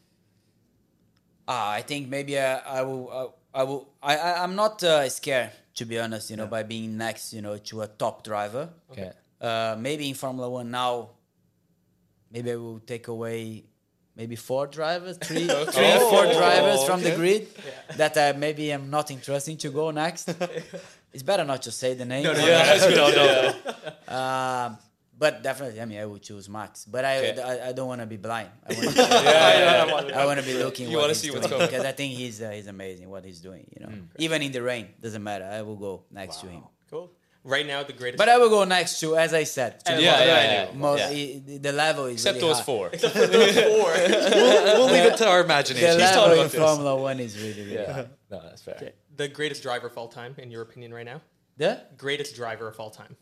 Ah, 1.47 1.71
I 1.71 1.81
think 1.81 2.07
maybe 2.09 2.37
I, 2.39 2.79
I 2.79 2.81
will. 2.83 3.35
I, 3.53 3.59
I 3.61 3.63
will. 3.63 3.89
I, 4.01 4.17
I 4.17 4.43
I'm 4.43 4.55
not 4.55 4.83
uh, 4.83 5.07
scared 5.09 5.51
to 5.75 5.85
be 5.85 5.99
honest. 5.99 6.29
You 6.29 6.37
know, 6.37 6.47
by 6.47 6.63
being 6.63 6.97
next, 6.97 7.33
you 7.33 7.41
know, 7.41 7.57
to 7.57 7.81
a 7.81 7.87
top 7.87 8.23
driver. 8.23 8.69
Okay. 8.91 9.11
Uh, 9.39 9.75
maybe 9.79 10.07
in 10.07 10.15
Formula 10.15 10.49
One 10.49 10.69
now, 10.69 11.09
maybe 12.31 12.51
I 12.51 12.55
will 12.55 12.79
take 12.79 13.07
away 13.07 13.65
maybe 14.15 14.35
four 14.35 14.67
drivers, 14.67 15.17
three, 15.17 15.47
three, 15.75 15.97
four 15.99 16.25
drivers 16.31 16.83
from 16.83 17.01
the 17.01 17.15
grid 17.15 17.47
that 17.97 18.15
uh, 18.17 18.33
maybe 18.37 18.71
I'm 18.71 18.89
not 18.89 19.09
interested 19.11 19.59
to 19.59 19.69
go 19.69 19.91
next. 19.91 20.29
it's 21.13 21.23
better 21.23 21.43
not 21.43 21.61
to 21.63 21.71
say 21.71 21.93
the 21.93 22.05
name. 22.05 22.25
Yeah, 22.25 23.43
Um, 24.07 24.77
but 25.23 25.33
definitely, 25.47 25.79
I 25.79 25.85
mean, 25.85 25.99
I 25.99 26.05
would 26.11 26.23
choose 26.29 26.49
Max. 26.57 26.71
But 26.93 27.03
I, 27.05 27.13
Okay. 27.29 27.41
I, 27.51 27.69
I 27.69 27.71
don't 27.77 27.87
want 27.91 28.01
to 28.05 28.07
be 28.15 28.17
blind. 28.27 28.49
I 28.67 28.73
want 29.95 30.07
to 30.09 30.17
I 30.21 30.25
want 30.29 30.39
to 30.41 30.45
be 30.51 30.55
looking. 30.63 30.89
You 30.91 30.97
wanna 31.03 31.15
see 31.23 31.29
what's 31.31 31.47
doing, 31.47 31.59
coming. 31.59 31.67
because 31.69 31.85
I 31.85 31.93
think 31.99 32.09
he's 32.21 32.41
uh, 32.41 32.49
he's 32.57 32.67
amazing 32.77 33.07
what 33.13 33.23
he's 33.29 33.39
doing. 33.47 33.63
You 33.73 33.79
know, 33.85 33.91
even 34.25 34.41
in 34.41 34.51
the 34.51 34.61
rain, 34.71 34.85
doesn't 35.05 35.23
matter. 35.31 35.45
I 35.45 35.61
will 35.67 35.77
go 35.87 35.93
next 36.11 36.37
to 36.41 36.47
him. 36.47 36.63
Cool. 36.89 37.07
Right 37.43 37.65
now, 37.73 37.79
the 37.91 37.93
greatest. 38.01 38.19
But 38.23 38.29
I 38.29 38.37
will 38.37 38.49
go 38.57 38.63
next 38.65 38.99
to, 39.01 39.07
as 39.25 39.33
I 39.33 39.45
said, 39.45 39.71
to 39.85 39.91
Yeah, 39.93 39.97
the- 39.97 40.03
yeah, 40.03 40.19
yeah, 40.25 40.63
yeah. 40.69 40.77
mo- 40.83 40.95
Yeah. 40.95 41.57
the 41.67 41.71
level 41.85 42.05
is 42.05 42.13
Except 42.21 42.35
really 42.35 42.47
those 42.49 42.57
high. 42.59 42.71
four. 42.71 42.85
four. 43.79 43.91
we'll 44.77 44.91
leave 44.95 45.05
it 45.11 45.17
to 45.17 45.27
our 45.27 45.41
imagination. 45.41 45.87
The 45.89 45.95
imagination. 45.95 46.21
level 46.21 46.35
talking 46.35 46.41
in 46.43 46.49
this. 46.51 46.55
Formula 46.69 46.95
One 47.09 47.19
is 47.19 47.33
really, 47.41 47.61
really 47.63 47.73
Yeah. 47.81 47.93
high. 47.93 48.07
No, 48.29 48.41
that's 48.43 48.61
fair. 48.61 48.93
the 49.15 49.27
greatest 49.27 49.61
driver 49.63 49.87
of 49.87 49.97
all 49.97 50.07
time, 50.07 50.35
in 50.37 50.51
your 50.51 50.61
opinion, 50.61 50.93
right 50.93 51.05
now? 51.13 51.21
The? 51.57 51.81
Greatest 51.97 52.35
driver 52.35 52.67
of 52.67 52.79
all 52.79 52.91
time. 52.91 53.15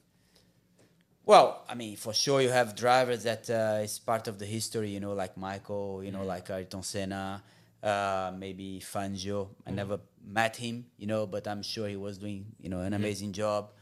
Well, 1.29 1.63
I 1.69 1.75
mean, 1.75 1.95
for 1.95 2.11
sure, 2.11 2.41
you 2.41 2.49
have 2.49 2.75
drivers 2.75 3.21
that 3.21 3.47
uh, 3.51 3.83
is 3.83 3.99
part 3.99 4.27
of 4.27 4.39
the 4.39 4.47
history, 4.47 4.89
you 4.89 4.99
know, 4.99 5.13
like 5.13 5.37
Michael, 5.37 6.03
you 6.03 6.11
know, 6.11 6.23
like 6.23 6.49
Ayrton 6.49 6.81
Senna. 6.81 7.43
Uh, 7.83 8.31
maybe 8.35 8.81
Fangio. 8.83 9.49
I 9.67 9.69
never 9.69 9.99
met 10.25 10.55
him, 10.55 10.87
you 10.97 11.05
know, 11.05 11.27
but 11.27 11.47
I'm 11.47 11.61
sure 11.61 11.87
he 11.87 11.97
was 11.97 12.17
doing, 12.17 12.47
you 12.59 12.69
know, 12.69 12.79
an 12.79 12.95
amazing 12.95 13.33
job. 13.33 13.73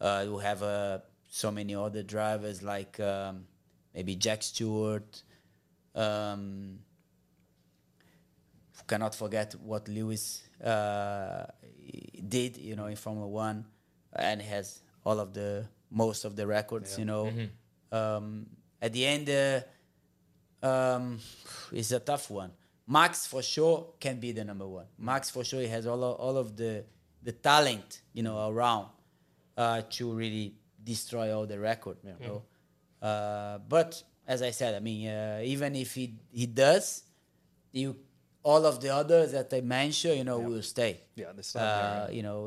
Uh, 0.00 0.24
we 0.26 0.42
have 0.42 0.62
uh, 0.62 1.00
so 1.28 1.50
many 1.50 1.74
other 1.74 2.02
drivers 2.02 2.62
like 2.62 2.98
um, 2.98 3.44
maybe 3.94 4.16
Jack 4.16 4.42
Stewart. 4.42 5.22
Um, 5.94 6.78
cannot 8.86 9.14
forget 9.14 9.54
what 9.60 9.86
Lewis 9.86 10.48
uh, 10.64 11.44
did, 12.26 12.56
you 12.56 12.74
know, 12.74 12.86
in 12.86 12.96
Formula 12.96 13.28
One, 13.28 13.66
and 14.14 14.40
has 14.40 14.80
all 15.04 15.20
of 15.20 15.34
the 15.34 15.66
most 15.90 16.24
of 16.24 16.36
the 16.36 16.46
records, 16.46 16.98
you 16.98 17.04
know. 17.04 17.32
Um, 17.92 18.46
at 18.82 18.92
the 18.92 19.06
end, 19.06 19.30
uh, 19.30 19.60
um, 20.66 21.18
it's 21.72 21.92
a 21.92 22.00
tough 22.00 22.30
one. 22.30 22.50
Max 22.88 23.26
for 23.26 23.42
sure 23.42 23.94
can 23.98 24.20
be 24.20 24.32
the 24.32 24.44
number 24.44 24.66
one. 24.66 24.86
Max 24.98 25.30
for 25.30 25.44
sure 25.44 25.60
he 25.60 25.66
has 25.68 25.86
all 25.86 26.02
of, 26.04 26.16
all 26.20 26.36
of 26.36 26.56
the 26.56 26.84
the 27.22 27.32
talent, 27.32 28.02
you 28.12 28.22
know, 28.22 28.48
around 28.48 28.86
uh, 29.56 29.82
to 29.90 30.12
really 30.12 30.54
destroy 30.84 31.34
all 31.36 31.46
the 31.46 31.58
record. 31.58 31.96
You 32.04 32.14
know? 32.20 32.42
uh, 33.02 33.58
but 33.68 34.00
as 34.26 34.42
I 34.42 34.50
said, 34.52 34.74
I 34.74 34.80
mean, 34.80 35.08
uh, 35.08 35.40
even 35.42 35.74
if 35.74 35.94
he 35.94 36.14
he 36.30 36.46
does, 36.46 37.02
you 37.72 37.96
all 38.50 38.62
of 38.70 38.76
the 38.84 38.90
others 39.00 39.28
that 39.36 39.48
I 39.58 39.60
mentioned, 39.60 40.16
you 40.20 40.24
know, 40.30 40.38
will 40.48 40.62
stay. 40.74 40.92
Yeah, 41.20 41.32
they 41.36 41.42
still 41.42 41.62
Uh, 41.62 42.06
you 42.16 42.22
know, 42.26 42.40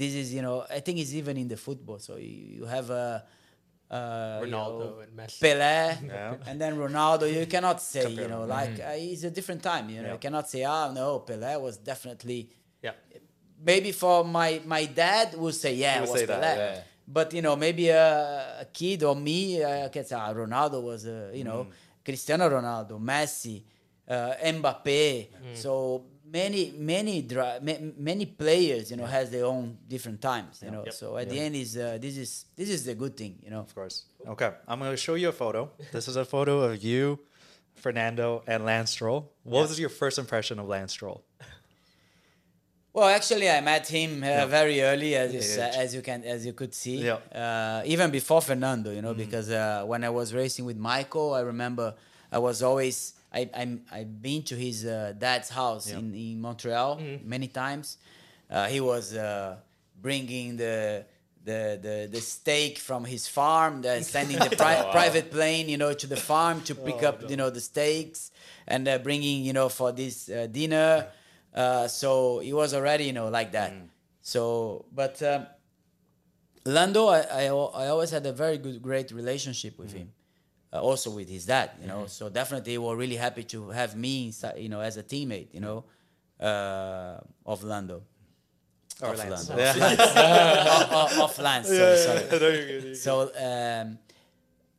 this 0.00 0.12
is 0.22 0.26
you 0.36 0.42
know, 0.46 0.56
I 0.78 0.80
think 0.84 0.96
it's 1.02 1.12
even 1.20 1.36
in 1.42 1.48
the 1.54 1.58
football. 1.66 1.98
So 1.98 2.12
you, 2.16 2.34
you 2.58 2.64
have 2.76 2.88
a. 2.90 3.04
Uh, 3.90 4.40
you 4.42 4.50
Ronaldo 4.50 4.84
know, 4.86 4.98
and 5.04 5.12
Messi. 5.18 5.40
Pele, 5.44 5.76
Yeah. 6.08 6.36
and 6.48 6.56
then 6.62 6.72
Ronaldo. 6.84 7.24
You 7.38 7.46
cannot 7.54 7.78
say, 7.82 8.00
you 8.02 8.08
Compare 8.08 8.28
know, 8.32 8.40
them. 8.46 8.56
like 8.58 8.76
uh, 8.80 9.12
it's 9.12 9.24
a 9.24 9.30
different 9.38 9.62
time. 9.62 9.84
You 9.90 10.00
know, 10.02 10.08
Yeah. 10.08 10.12
you 10.16 10.22
cannot 10.26 10.46
say, 10.52 10.64
ah, 10.64 10.90
no, 11.00 11.06
Pele 11.28 11.50
was 11.66 11.76
definitely 11.92 12.40
Yeah. 12.86 12.94
maybe 13.70 13.92
for 13.92 14.24
my 14.38 14.50
my 14.74 14.84
dad 14.86 15.26
would 15.42 15.54
say 15.54 15.72
yeah, 15.74 15.92
He 15.92 15.98
it 15.98 16.00
would 16.02 16.10
was 16.10 16.20
say 16.20 16.26
that, 16.26 16.42
Pelé. 16.42 16.56
yeah. 16.56 16.80
But 17.16 17.26
you 17.36 17.42
know, 17.46 17.54
maybe 17.66 17.84
a, 17.90 18.06
a 18.64 18.66
kid 18.78 19.02
or 19.08 19.14
me, 19.28 19.62
I 19.62 19.88
can 19.94 20.04
say 20.08 20.16
ah, 20.16 20.32
Ronaldo 20.32 20.78
was 20.90 21.00
uh, 21.06 21.30
you 21.38 21.44
Mm. 21.44 21.48
know 21.48 21.60
Cristiano 22.06 22.48
Ronaldo, 22.56 22.94
Messi, 23.10 23.56
uh, 24.08 24.34
Mbappe. 24.44 25.28
Mm. 25.28 25.56
So 25.56 26.04
many 26.32 26.72
many 26.76 27.22
dri- 27.22 27.60
ma- 27.62 27.92
many 27.96 28.26
players 28.26 28.90
you 28.90 28.96
know 28.96 29.06
has 29.06 29.30
their 29.30 29.44
own 29.44 29.78
different 29.88 30.20
times. 30.20 30.62
You 30.64 30.70
know, 30.70 30.82
Yep. 30.84 30.94
so 30.94 31.16
at 31.16 31.28
the 31.28 31.38
end 31.38 31.54
is 31.56 31.76
uh, 31.76 31.98
this 32.00 32.16
is 32.16 32.46
this 32.56 32.68
is 32.70 32.84
the 32.84 32.94
good 32.94 33.16
thing. 33.16 33.38
You 33.44 33.50
know. 33.50 33.60
Of 33.60 33.74
course. 33.74 34.04
Okay, 34.26 34.50
I'm 34.68 34.78
going 34.78 34.90
to 34.90 34.96
show 34.96 35.14
you 35.14 35.28
a 35.28 35.32
photo. 35.32 35.70
This 35.92 36.08
is 36.08 36.16
a 36.16 36.24
photo 36.24 36.62
of 36.62 36.82
you, 36.82 37.18
Fernando, 37.74 38.42
and 38.46 38.64
Lance 38.64 38.90
Stroll. 38.92 39.30
What 39.42 39.68
was 39.68 39.78
your 39.78 39.90
first 39.90 40.18
impression 40.18 40.58
of 40.58 40.66
Lance 40.66 40.92
Stroll? 40.92 41.22
Well, 42.92 43.08
actually, 43.08 43.50
I 43.50 43.60
met 43.60 43.88
him 43.88 44.22
uh, 44.22 44.46
very 44.46 44.80
early, 44.80 45.16
as 45.16 45.34
you, 45.34 45.40
Yeah, 45.40 45.70
yeah. 45.72 45.82
as 45.82 45.94
you 45.96 46.00
can 46.00 46.22
as 46.24 46.46
you 46.46 46.52
could 46.52 46.72
see. 46.72 46.98
Yeah. 47.04 47.14
Uh, 47.34 47.82
even 47.86 48.10
before 48.12 48.40
Fernando, 48.40 48.92
you 48.92 49.02
know, 49.02 49.14
because 49.14 49.50
uh, 49.50 49.82
when 49.84 50.04
I 50.04 50.10
was 50.10 50.32
racing 50.32 50.64
with 50.64 50.76
Michael, 50.76 51.34
I 51.34 51.40
remember 51.40 51.94
I 52.30 52.38
was 52.38 52.62
always 52.62 53.14
I 53.34 53.50
I'm, 53.60 53.82
I've 53.90 54.22
been 54.22 54.42
to 54.44 54.54
his 54.54 54.84
uh, 54.84 55.12
dad's 55.18 55.48
house 55.50 55.90
Yeah. 55.90 55.98
in 55.98 56.14
in 56.14 56.40
Montreal 56.40 57.00
many 57.24 57.48
times. 57.48 57.98
Uh, 58.50 58.66
he 58.68 58.80
was 58.80 59.14
uh, 59.14 59.56
bringing 60.00 60.56
the. 60.56 61.04
The, 61.46 61.78
the, 61.82 62.08
the 62.10 62.22
steak 62.22 62.78
from 62.78 63.04
his 63.04 63.28
farm, 63.28 63.82
the, 63.82 64.02
sending 64.16 64.38
the 64.38 64.56
pri- 64.56 64.88
private 64.92 65.30
plane, 65.30 65.68
you 65.68 65.76
know, 65.76 65.92
to 65.92 66.06
the 66.06 66.16
farm 66.16 66.62
to 66.62 66.74
pick 66.74 67.02
up, 67.02 67.28
you 67.28 67.36
know, 67.36 67.50
the 67.50 67.60
steaks, 67.60 68.30
and 68.66 68.88
uh, 68.88 68.96
bringing, 68.96 69.44
you 69.44 69.52
know, 69.52 69.68
for 69.68 69.92
this 69.92 70.30
uh, 70.30 70.46
dinner. 70.50 71.06
Uh, 71.54 71.86
so 71.86 72.38
he 72.38 72.54
was 72.54 72.72
already, 72.72 73.04
you 73.04 73.12
know, 73.12 73.28
like 73.28 73.52
that. 73.52 73.74
So, 74.22 74.86
but 74.90 75.22
um, 75.22 75.46
Lando, 76.64 77.08
I, 77.08 77.20
I, 77.20 77.44
I 77.44 77.88
always 77.88 78.10
had 78.10 78.24
a 78.24 78.32
very 78.32 78.56
good, 78.58 78.80
great 78.80 79.10
relationship 79.12 79.78
with 79.78 79.92
him. 79.92 80.12
Uh, 80.74 80.80
also 80.80 81.08
with 81.10 81.28
his 81.28 81.46
dad, 81.46 81.70
you 81.80 81.86
know. 81.86 82.06
So 82.06 82.28
definitely, 82.28 82.72
they 82.72 82.78
were 82.78 82.96
really 82.96 83.14
happy 83.16 83.44
to 83.44 83.68
have 83.70 83.94
me, 83.96 84.32
you 84.56 84.68
know, 84.68 84.80
as 84.80 84.96
a 84.96 85.02
teammate, 85.04 85.48
you 85.52 85.60
know, 85.60 85.84
uh, 86.40 87.20
of 87.46 87.62
Lando. 87.62 88.02
Or 89.00 89.10
of 89.12 89.18
Lance. 89.18 89.48
Lando. 89.50 89.62
Yeah. 89.62 90.92
of, 91.02 91.18
of 91.26 91.38
Lance. 91.38 91.68
Sorry, 91.68 91.96
sorry. 91.96 92.94
So 92.96 93.30
um, 93.38 93.98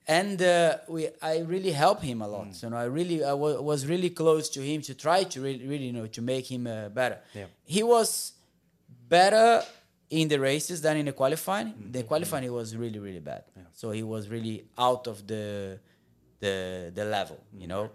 and 0.08 0.42
uh, 0.42 0.78
we 0.90 1.08
I 1.22 1.40
really 1.40 1.72
helped 1.72 2.04
him 2.04 2.22
a 2.22 2.28
Mm. 2.28 2.32
lot. 2.32 2.56
So 2.56 2.68
you 2.68 2.72
know, 2.72 2.78
I 2.78 2.86
really 2.86 3.24
I 3.24 3.34
was 3.34 3.86
really 3.86 4.10
close 4.10 4.50
to 4.50 4.62
him 4.62 4.82
to 4.84 4.94
try 4.96 5.24
to 5.24 5.42
really, 5.42 5.66
really 5.68 5.86
you 5.86 5.94
know 5.94 6.08
to 6.08 6.22
make 6.22 6.46
him 6.52 6.68
uh, 6.68 6.90
better. 6.90 7.20
Yeah. 7.34 7.46
He 7.64 7.84
was 7.84 8.34
better 9.10 9.64
in 10.10 10.28
the 10.28 10.40
races 10.40 10.82
than 10.82 10.98
in 10.98 11.06
the 11.06 11.14
qualifying. 11.14 11.68
Mm-hmm. 11.68 11.92
The 11.92 12.04
qualifying 12.04 12.44
he 12.44 12.50
was 12.50 12.76
really 12.76 13.00
really 13.00 13.20
bad. 13.20 13.44
So 13.74 13.92
he 13.92 14.04
was 14.04 14.30
really 14.30 14.66
out 14.78 15.08
of 15.08 15.26
the 15.28 15.80
the 16.40 16.92
the 16.94 17.06
level. 17.06 17.40
You 17.54 17.68
know, 17.68 17.92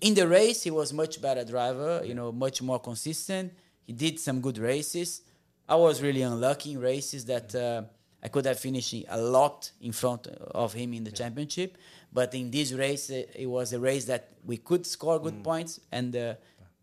in 0.00 0.14
the 0.14 0.26
race 0.26 0.62
he 0.62 0.70
was 0.70 0.92
much 0.92 1.20
better 1.20 1.44
driver. 1.44 2.02
You 2.04 2.14
know, 2.14 2.32
much 2.32 2.62
more 2.62 2.80
consistent. 2.80 3.52
He 3.86 3.92
did 3.92 4.18
some 4.20 4.40
good 4.40 4.58
races. 4.58 5.22
I 5.68 5.76
was 5.76 6.02
really 6.02 6.22
unlucky 6.22 6.72
in 6.72 6.80
races 6.80 7.24
that 7.26 7.54
uh, 7.54 7.82
I 8.22 8.28
could 8.28 8.44
have 8.46 8.58
finished 8.58 8.94
a 9.08 9.20
lot 9.20 9.70
in 9.80 9.92
front 9.92 10.26
of 10.26 10.72
him 10.72 10.92
in 10.94 11.04
the 11.04 11.10
championship. 11.10 11.76
But 12.12 12.34
in 12.34 12.50
this 12.50 12.72
race, 12.72 13.10
uh, 13.10 13.22
it 13.34 13.46
was 13.46 13.72
a 13.72 13.80
race 13.80 14.04
that 14.04 14.28
we 14.44 14.58
could 14.58 14.86
score 14.86 15.18
good 15.18 15.42
points. 15.42 15.80
And 15.90 16.14
uh, 16.14 16.34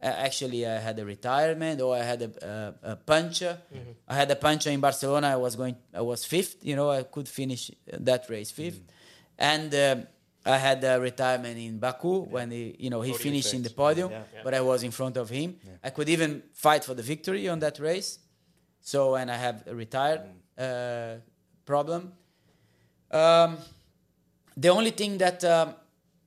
actually, 0.02 0.66
I 0.66 0.78
had 0.80 0.97
a 1.00 1.06
retirement 1.06 1.82
or 1.82 1.95
I 1.95 2.04
had 2.04 2.22
a, 2.22 2.74
a, 2.84 2.91
a 2.93 2.95
puncher. 2.95 3.58
I 4.08 4.16
had 4.16 4.32
a 4.32 4.36
puncher 4.36 4.70
in 4.70 4.80
Barcelona. 4.80 5.28
I 5.28 5.36
was 5.36 5.56
going. 5.56 5.76
I 5.93 6.02
was 6.02 6.26
fifth. 6.26 6.58
You 6.64 6.76
know, 6.76 6.89
I 6.89 7.04
could 7.04 7.28
finish 7.28 7.72
that 7.88 8.30
race 8.30 8.52
5th 8.52 8.80
And 9.38 9.74
um, 9.76 10.08
I 10.45 10.58
had 10.58 10.84
a 10.84 11.00
retirement 11.00 11.58
in 11.58 11.80
Baku 11.80 12.22
when 12.36 12.52
he, 12.52 12.76
you 12.80 12.89
know, 12.89 13.02
he 13.02 13.12
Podium 13.12 13.24
finished 13.24 13.54
in 13.54 13.62
the 13.64 13.70
podium, 13.70 14.10
Yeah. 14.12 14.24
but 14.43 14.54
I 14.54 14.62
was 14.62 14.84
in 14.84 14.91
front 14.91 15.18
of 15.18 15.30
him. 15.30 15.58
I 15.84 15.89
could 15.89 16.10
even 16.10 16.43
fight 16.54 16.84
for 16.86 16.93
the 16.93 17.04
victory 17.04 17.47
on 17.50 17.60
that 17.60 17.78
race. 17.80 18.20
So, 18.82 19.16
and 19.16 19.30
I 19.30 19.36
have 19.36 19.64
a 19.68 19.76
retired 19.76 20.22
uh, 20.58 21.16
problem. 21.66 22.14
Um, 23.12 23.58
the 24.56 24.70
only 24.70 24.91
thing 24.91 25.18
that 25.18 25.43
um, 25.43 25.76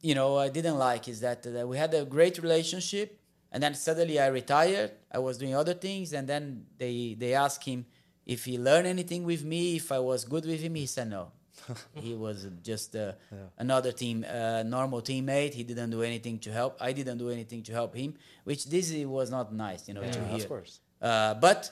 you 0.00 0.14
know 0.14 0.36
I 0.36 0.48
didn't 0.48 0.78
like 0.78 1.08
is 1.08 1.20
that, 1.20 1.42
that 1.42 1.66
we 1.66 1.76
had 1.78 1.94
a 1.94 2.04
great 2.04 2.38
relationship, 2.42 3.18
and 3.52 3.62
then 3.62 3.74
suddenly 3.74 4.18
I 4.18 4.26
retired. 4.28 4.92
I 5.10 5.18
was 5.18 5.38
doing 5.38 5.54
other 5.54 5.74
things, 5.74 6.12
and 6.12 6.26
then 6.28 6.66
they 6.78 7.14
they 7.18 7.34
asked 7.34 7.64
him 7.64 7.84
if 8.26 8.44
he 8.44 8.58
learned 8.58 8.86
anything 8.86 9.24
with 9.24 9.44
me, 9.44 9.76
if 9.76 9.92
I 9.92 9.98
was 9.98 10.24
good 10.24 10.44
with 10.46 10.60
him. 10.60 10.74
He 10.74 10.86
said 10.86 11.08
no. 11.10 11.30
he 11.94 12.14
was 12.14 12.46
just 12.62 12.96
uh, 12.96 13.12
another 13.58 13.92
team, 13.92 14.24
uh, 14.28 14.62
normal 14.64 15.00
teammate. 15.02 15.52
He 15.54 15.62
didn't 15.62 15.90
do 15.90 16.02
anything 16.02 16.38
to 16.40 16.50
help. 16.50 16.76
I 16.80 16.92
didn't 16.92 17.18
do 17.18 17.30
anything 17.30 17.62
to 17.64 17.72
help 17.72 17.94
him, 17.94 18.14
which 18.44 18.64
this 18.66 18.92
was 19.04 19.30
not 19.30 19.52
nice, 19.54 19.86
you 19.86 19.94
know, 19.94 20.00
to 20.02 20.24
hear. 20.24 20.42
of 20.42 20.48
course. 20.48 20.80
Uh, 21.00 21.34
but 21.34 21.70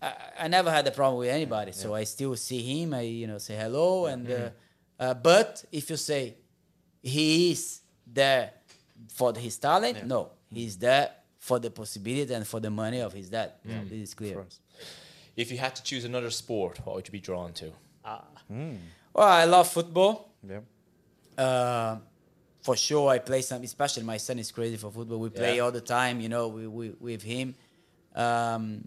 I, 0.00 0.12
I 0.44 0.48
never 0.48 0.70
had 0.70 0.86
a 0.86 0.90
problem 0.92 1.18
with 1.18 1.28
anybody, 1.28 1.72
so 1.72 1.92
I 1.94 2.04
still 2.04 2.34
see 2.36 2.62
him. 2.62 2.94
I 2.94 3.02
you 3.02 3.26
know 3.26 3.38
say 3.38 3.56
hello, 3.56 4.06
and 4.06 4.30
uh, 4.30 4.50
uh, 4.98 5.14
but 5.14 5.64
if 5.72 5.90
you 5.90 5.96
say 5.96 6.36
he 7.02 7.50
is 7.50 7.80
there 8.06 8.52
for 9.08 9.34
his 9.34 9.58
talent, 9.58 10.06
no, 10.06 10.30
he's 10.52 10.76
there 10.78 11.10
for 11.38 11.58
the 11.58 11.70
possibility 11.70 12.32
and 12.34 12.46
for 12.46 12.60
the 12.60 12.70
money 12.70 13.00
of 13.00 13.12
his 13.12 13.28
dad. 13.30 13.52
This 13.64 14.08
is 14.10 14.14
clear. 14.14 14.44
If 15.36 15.50
you 15.50 15.58
had 15.58 15.74
to 15.76 15.82
choose 15.82 16.04
another 16.04 16.30
sport, 16.30 16.78
what 16.84 16.96
would 16.96 17.06
you 17.08 17.12
be 17.12 17.20
drawn 17.20 17.52
to? 17.54 17.72
Ah, 18.04 18.24
Well, 19.14 19.26
I 19.28 19.44
love 19.44 19.68
football. 19.68 20.32
Yeah. 20.46 20.60
Uh, 21.38 21.98
for 22.62 22.76
sure, 22.76 23.08
I 23.10 23.18
play 23.20 23.40
some. 23.42 23.62
Especially 23.62 24.02
my 24.02 24.18
son 24.18 24.38
is 24.38 24.52
crazy 24.52 24.76
for 24.76 24.90
football. 24.90 25.18
We 25.18 25.30
play 25.30 25.56
Yeah. 25.56 25.62
all 25.62 25.72
the 25.72 25.80
time, 25.80 26.20
you 26.20 26.28
know, 26.28 26.48
we, 26.48 26.66
we, 26.66 26.90
with 27.00 27.22
him. 27.22 27.54
Um, 28.14 28.86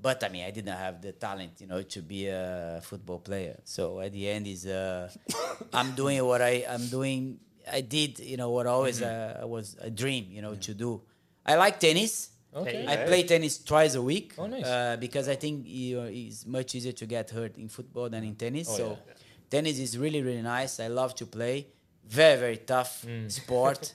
but 0.00 0.22
I 0.24 0.28
mean, 0.28 0.44
I 0.44 0.50
didn't 0.50 0.76
have 0.76 1.00
the 1.02 1.12
talent, 1.12 1.60
you 1.60 1.66
know, 1.66 1.82
to 1.82 2.02
be 2.02 2.26
a 2.28 2.80
football 2.82 3.18
player. 3.20 3.60
So 3.64 4.00
at 4.00 4.12
the 4.12 4.28
end, 4.28 4.46
is 4.46 4.66
uh, 4.66 5.10
I'm 5.72 5.94
doing 5.94 6.24
what 6.24 6.40
I 6.42 6.64
I'm 6.68 6.86
doing. 6.88 7.38
I 7.72 7.80
did, 7.82 8.18
you 8.18 8.36
know, 8.36 8.50
what 8.50 8.66
always 8.66 9.02
uh, 9.02 9.40
was 9.44 9.76
a 9.80 9.90
dream, 9.90 10.26
you 10.30 10.42
know, 10.42 10.54
to 10.54 10.74
do. 10.74 11.00
I 11.44 11.54
like 11.56 11.78
tennis. 11.80 12.30
Okay. 12.54 12.86
I 12.86 12.96
play 13.06 13.22
tennis 13.24 13.58
twice 13.62 13.94
a 13.94 14.02
week 14.02 14.34
Oh, 14.38 14.46
nice. 14.46 14.64
uh, 14.64 14.96
because 14.98 15.28
I 15.28 15.36
think 15.36 15.66
you 15.66 15.96
know, 16.00 16.08
it's 16.10 16.46
much 16.46 16.74
easier 16.74 16.92
to 16.92 17.06
get 17.06 17.30
hurt 17.30 17.56
in 17.58 17.68
football 17.68 18.08
than 18.08 18.24
in 18.24 18.34
tennis. 18.36 18.68
Oh, 18.70 18.76
so 18.76 18.86
yeah. 19.06 19.12
tennis 19.50 19.78
is 19.78 19.96
really 19.98 20.22
really 20.22 20.42
nice. 20.42 20.80
I 20.80 20.88
love 20.88 21.14
to 21.16 21.26
play. 21.26 21.66
Very 22.06 22.38
very 22.40 22.56
tough 22.56 23.04
Mm. 23.06 23.30
sport. 23.40 23.94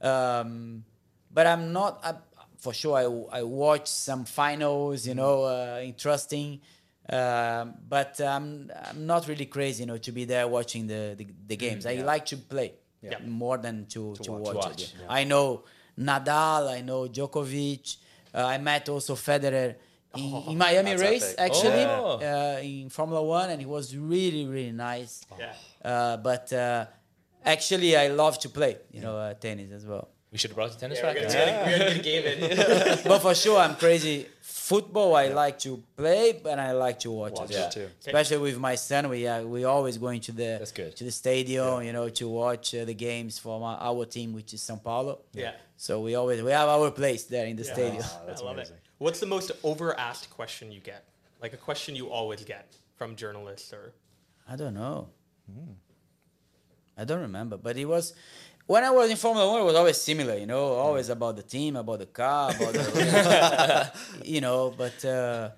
um, 0.00 0.84
but 1.32 1.46
I'm 1.46 1.72
not. 1.72 2.00
I, 2.04 2.14
for 2.58 2.72
sure, 2.74 2.96
I, 2.96 3.38
I 3.38 3.42
watch 3.42 3.88
some 3.88 4.24
finals. 4.24 5.06
You 5.06 5.14
know, 5.14 5.44
uh, 5.44 5.80
interesting. 5.82 6.60
Um, 7.08 7.74
but 7.88 8.20
um, 8.20 8.70
I'm 8.84 9.04
not 9.06 9.26
really 9.26 9.46
crazy, 9.46 9.82
you 9.82 9.86
know, 9.86 9.96
to 9.98 10.12
be 10.12 10.24
there 10.26 10.46
watching 10.46 10.86
the 10.86 11.14
the, 11.16 11.26
the 11.48 11.56
games. 11.56 11.86
I 11.86 11.94
like 11.96 12.26
to 12.26 12.36
play 12.36 12.74
Yeah. 13.02 13.18
more 13.26 13.58
than 13.58 13.86
to, 13.86 14.14
to, 14.22 14.32
watch. 14.32 14.54
watch, 14.54 14.64
Watch, 14.64 14.82
it. 14.82 14.94
yeah. 15.00 15.06
I 15.08 15.24
know 15.24 15.64
Nadal, 15.98 16.68
I 16.70 16.80
know 16.82 17.08
Djokovic. 17.08 17.96
Uh, 18.34 18.44
I 18.44 18.58
met 18.58 18.88
also 18.88 19.14
Federer 19.16 19.74
in, 20.16 20.34
in 20.48 20.58
Miami 20.58 20.94
race 20.96 21.34
epic. 21.38 21.40
actually 21.52 21.84
Oh. 21.84 22.18
uh, 22.22 22.60
in 22.62 22.88
Formula 22.90 23.22
One, 23.22 23.50
and 23.50 23.60
it 23.62 23.68
was 23.68 23.96
really 23.96 24.46
really 24.46 24.72
nice. 24.72 25.22
Yeah. 25.38 25.52
Uh, 25.84 26.16
but 26.18 26.52
uh, 26.52 26.86
actually, 27.44 27.96
I 27.96 28.08
love 28.08 28.38
to 28.40 28.48
play, 28.48 28.76
you 28.92 29.00
know, 29.00 29.16
uh, 29.16 29.34
tennis 29.34 29.70
as 29.72 29.84
well. 29.86 30.08
We 30.32 30.38
should 30.38 30.50
have 30.50 30.56
brought 30.56 30.70
the 30.72 30.78
tennis 30.78 30.98
Yeah, 31.02 31.12
we're 31.12 31.14
gonna, 31.22 31.64
we're 31.66 31.78
gonna 31.78 31.90
get 31.90 31.96
a 31.96 32.02
game 32.02 32.24
in. 32.98 32.98
but 33.08 33.18
for 33.20 33.34
sure, 33.34 33.58
I'm 33.58 33.74
crazy. 33.74 34.26
Football, 34.70 35.16
I 35.16 35.26
like 35.44 35.58
to 35.66 35.82
play, 35.96 36.40
and 36.48 36.60
I 36.60 36.70
like 36.86 37.00
to 37.00 37.10
watch, 37.10 37.32
Watch 37.32 37.50
it. 37.50 37.56
it 37.56 37.72
too. 37.72 37.88
Especially 38.06 38.38
with 38.38 38.56
my 38.68 38.76
son, 38.76 39.08
we 39.08 39.26
are 39.26 39.42
we 39.44 39.64
always 39.64 39.98
going 39.98 40.20
to 40.28 40.32
the 40.40 40.50
That's 40.60 40.70
good. 40.70 40.94
to 40.98 41.02
the 41.02 41.10
stadium, 41.10 41.82
you 41.86 41.92
know, 41.92 42.08
to 42.20 42.28
watch 42.28 42.66
uh, 42.76 42.84
the 42.84 42.94
games 42.94 43.36
for 43.44 43.58
my, 43.58 43.74
our 43.90 44.04
team, 44.04 44.28
which 44.32 44.54
is 44.54 44.60
São 44.60 44.78
Paulo. 44.80 45.12
Yeah. 45.32 45.54
So 45.76 45.92
we 46.06 46.14
always 46.14 46.40
we 46.48 46.52
have 46.52 46.68
our 46.68 46.90
place 46.92 47.24
there 47.24 47.46
in 47.52 47.56
the 47.56 47.64
stadium. 47.64 48.04
Ah, 48.06 48.20
that's 48.26 48.42
I 48.42 48.44
love 48.44 48.54
amazing. 48.54 48.76
it. 48.76 48.82
What's 49.04 49.18
the 49.18 49.26
most 49.36 49.50
over-asked 49.70 50.30
question 50.30 50.70
you 50.70 50.80
get? 50.92 51.02
Like 51.42 51.52
a 51.52 51.62
question 51.68 51.96
you 51.96 52.06
always 52.08 52.44
get 52.44 52.66
from 52.98 53.16
journalists 53.16 53.72
or 53.72 53.92
I 54.52 54.54
don't 54.54 54.74
know. 54.74 55.08
I 56.96 57.04
don't 57.04 57.22
remember, 57.22 57.56
but 57.56 57.76
it 57.76 57.86
was 57.86 58.14
when 58.72 58.82
I 58.84 58.90
was 58.98 59.10
in 59.10 59.16
Formula 59.16 59.44
One. 59.52 59.60
It 59.62 59.64
was 59.72 59.74
always 59.82 59.98
similar, 60.10 60.36
you 60.42 60.46
know, 60.52 60.64
always 60.86 61.08
about 61.16 61.34
the 61.40 61.42
team, 61.54 61.72
about 61.76 61.98
the 62.04 62.06
car, 62.20 62.50
about 62.56 62.72
the, 62.74 63.92
you 64.34 64.40
know. 64.40 64.60
But 64.82 64.98
uh, 65.04 65.50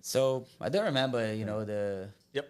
so 0.00 0.46
I 0.60 0.68
don't 0.68 0.84
remember, 0.92 1.20
you 1.40 1.46
know, 1.50 1.64
the 1.64 1.82
Yep. 2.32 2.46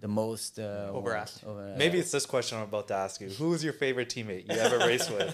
the 0.00 0.08
most 0.08 0.58
uh, 0.58 0.90
Over-asked. 0.98 1.44
over- 1.48 1.74
Maybe 1.84 1.96
it's 2.02 2.10
this 2.10 2.26
question 2.34 2.58
I'm 2.58 2.64
about 2.72 2.86
to 2.88 2.94
ask 2.94 3.20
you. 3.20 3.28
Who 3.40 3.54
is 3.54 3.62
your 3.62 3.74
favorite 3.84 4.08
teammate 4.14 4.44
you 4.50 4.58
ever 4.66 4.78
raced 4.92 5.10
with? 5.16 5.30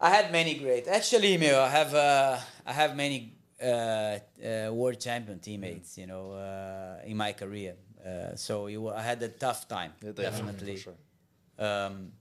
I 0.00 0.10
had 0.10 0.26
many 0.32 0.54
great. 0.64 0.86
Actually, 0.88 1.34
Emil, 1.34 1.58
I 1.58 1.70
have 1.80 1.92
uh, 1.94 2.38
I 2.66 2.72
have 2.72 2.90
many 3.04 3.18
uh, 3.62 3.66
uh, 3.66 4.70
world 4.72 4.98
champion 5.00 5.38
teammates, 5.40 5.98
you 6.00 6.06
know, 6.06 6.24
uh, 6.32 7.10
in 7.10 7.16
my 7.16 7.32
career. 7.32 7.74
Uh, 8.06 8.34
so 8.36 8.66
it 8.68 8.76
wa- 8.76 8.94
I 8.96 9.02
had 9.02 9.20
a 9.22 9.28
tough 9.28 9.66
time, 9.68 9.92
Yeah, 10.02 10.12
definitely. 10.12 10.76
for 10.76 10.82
sure. 10.86 11.66
Um, 11.66 12.12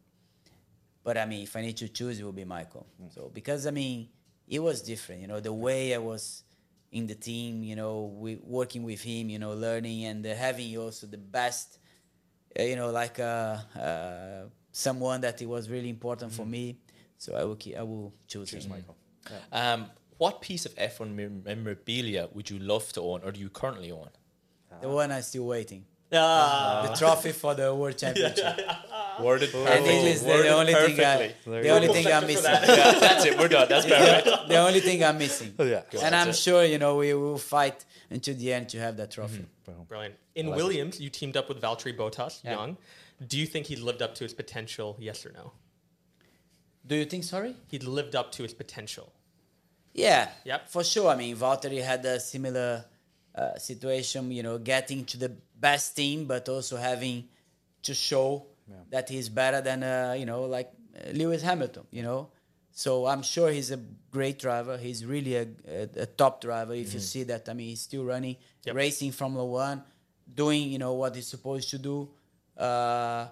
but 1.08 1.18
I 1.18 1.26
mean, 1.26 1.44
if 1.44 1.56
I 1.56 1.62
need 1.62 1.78
to 1.78 1.88
choose, 1.88 2.20
it 2.20 2.26
would 2.26 2.36
be 2.36 2.44
Michael. 2.44 2.86
So 3.16 3.32
because 3.34 3.66
I 3.66 3.72
mean, 3.72 4.10
it 4.46 4.60
was 4.60 4.82
different. 4.82 5.22
You 5.22 5.28
know, 5.28 5.40
the 5.40 5.54
way 5.54 5.96
I 5.96 6.00
was 6.00 6.44
in 6.92 7.08
the 7.08 7.16
team. 7.16 7.64
You 7.64 7.78
know, 7.78 8.14
we 8.24 8.40
working 8.44 8.84
with 8.84 9.02
him. 9.02 9.30
You 9.30 9.40
know, 9.40 9.54
learning 9.54 10.04
and 10.04 10.28
uh, 10.28 10.36
having 10.36 10.78
also 10.78 11.08
the 11.08 11.18
best. 11.18 11.80
Uh, 12.60 12.64
you 12.64 12.76
know, 12.76 12.92
like 12.92 13.22
uh, 13.22 13.56
uh, 13.80 14.42
someone 14.74 15.22
that 15.22 15.42
it 15.42 15.46
was 15.46 15.70
really 15.70 15.90
important 15.90 16.34
for 16.34 16.46
me. 16.46 16.78
So 17.18 17.38
I 17.38 17.46
will 17.46 17.56
keep, 17.56 17.78
I 17.78 17.84
will 17.84 18.14
choose, 18.28 18.52
him. 18.52 18.70
Michael. 18.70 18.98
Um, 19.54 19.86
what 20.18 20.42
piece 20.42 20.66
of 20.66 20.76
F1 20.76 21.46
memorabilia 21.46 22.28
would 22.34 22.50
you 22.50 22.60
love 22.60 22.92
to 22.94 23.02
own, 23.02 23.22
or 23.24 23.32
do 23.32 23.40
you 23.40 23.50
currently 23.50 23.94
own? 23.94 24.10
The 24.82 24.90
one 24.90 25.14
I'm 25.14 25.22
still 25.22 25.46
waiting. 25.46 25.86
Ah, 26.14 26.88
the 26.90 26.96
trophy 26.96 27.32
for 27.34 27.54
the 27.54 27.74
world 27.76 27.98
championship. 27.98 28.60
Worded 29.20 29.50
I 29.56 29.82
think 29.82 30.06
it's 30.08 30.22
the, 30.22 30.28
the 30.28 30.50
only 30.50 30.74
thing. 30.74 31.00
I, 31.02 31.34
the 31.46 31.70
only 31.70 31.88
thing 31.88 32.08
I'm 32.08 32.28
missing. 32.28 32.52
yeah, 32.54 33.00
that's 33.00 33.26
it. 33.26 33.38
We're 33.38 33.48
done. 33.48 33.68
That's 33.68 33.86
perfect. 33.94 34.48
the 34.48 34.58
only 34.58 34.80
thing 34.80 35.04
I'm 35.04 35.18
missing. 35.18 35.54
yeah. 35.58 35.82
and 36.04 36.16
I'm 36.16 36.34
sure 36.34 36.64
you 36.64 36.78
know 36.78 36.96
we 36.98 37.14
will 37.14 37.38
fight 37.38 37.84
until 38.10 38.36
the 38.36 38.54
end 38.54 38.70
to 38.70 38.80
have 38.80 38.96
that 38.98 39.12
trophy. 39.12 39.46
Brilliant. 39.88 40.16
In 40.36 40.52
Williams, 40.52 41.00
you 41.02 41.10
teamed 41.10 41.36
up 41.36 41.50
with 41.50 41.60
Valtteri 41.62 41.98
Bottas, 41.98 42.44
Yeah. 42.44 42.52
young. 42.54 42.78
Do 43.26 43.38
you 43.38 43.48
think 43.48 43.66
he 43.66 43.76
lived 43.76 44.02
up 44.04 44.14
to 44.16 44.24
his 44.24 44.34
potential? 44.34 44.96
Yes 45.00 45.26
or 45.26 45.32
no? 45.34 45.52
Do 46.86 46.96
you 46.96 47.06
think? 47.06 47.24
Sorry. 47.24 47.56
He'd 47.70 47.84
lived 47.84 48.16
up 48.16 48.32
to 48.34 48.44
his 48.44 48.54
potential. 48.54 49.12
Yeah. 49.94 50.30
Yep. 50.46 50.70
For 50.70 50.84
sure. 50.84 51.10
I 51.10 51.16
mean, 51.16 51.36
Valtteri 51.36 51.84
had 51.84 52.06
a 52.06 52.20
similar 52.20 52.86
uh, 53.36 53.58
situation. 53.58 54.32
You 54.32 54.44
know, 54.44 54.58
getting 54.60 55.04
to 55.06 55.18
the 55.18 55.32
best 55.60 55.96
team, 55.96 56.26
but 56.26 56.48
also 56.50 56.78
having 56.78 57.26
to 57.84 57.94
show 57.94 58.46
that 58.90 59.10
he's 59.10 59.30
better 59.30 59.62
than 59.62 59.84
uh, 59.84 60.16
you 60.18 60.26
know, 60.26 60.44
like 60.44 60.72
uh, 60.96 61.12
Lewis 61.12 61.42
Hamilton. 61.42 61.84
You 61.92 62.04
know. 62.04 62.30
So 62.72 63.08
I'm 63.08 63.24
sure 63.24 63.50
he's 63.50 63.72
a 63.72 63.80
great 64.12 64.38
driver. 64.38 64.78
He's 64.78 65.04
really 65.04 65.36
a, 65.36 65.48
a, 65.68 65.90
a 66.02 66.06
top 66.06 66.42
driver. 66.42 66.74
If 66.76 66.94
you 66.94 67.00
see 67.00 67.24
that, 67.24 67.50
I 67.50 67.54
mean, 67.54 67.70
he's 67.70 67.82
still 67.82 68.04
running, 68.06 68.36
Yep. 68.66 68.76
racing 68.76 69.12
Formula 69.14 69.44
One, 69.46 69.82
doing 70.32 70.70
you 70.70 70.78
know 70.78 70.94
what 70.94 71.16
he's 71.16 71.28
supposed 71.28 71.70
to 71.72 71.80
do. 71.80 72.08
Uh, 72.56 73.28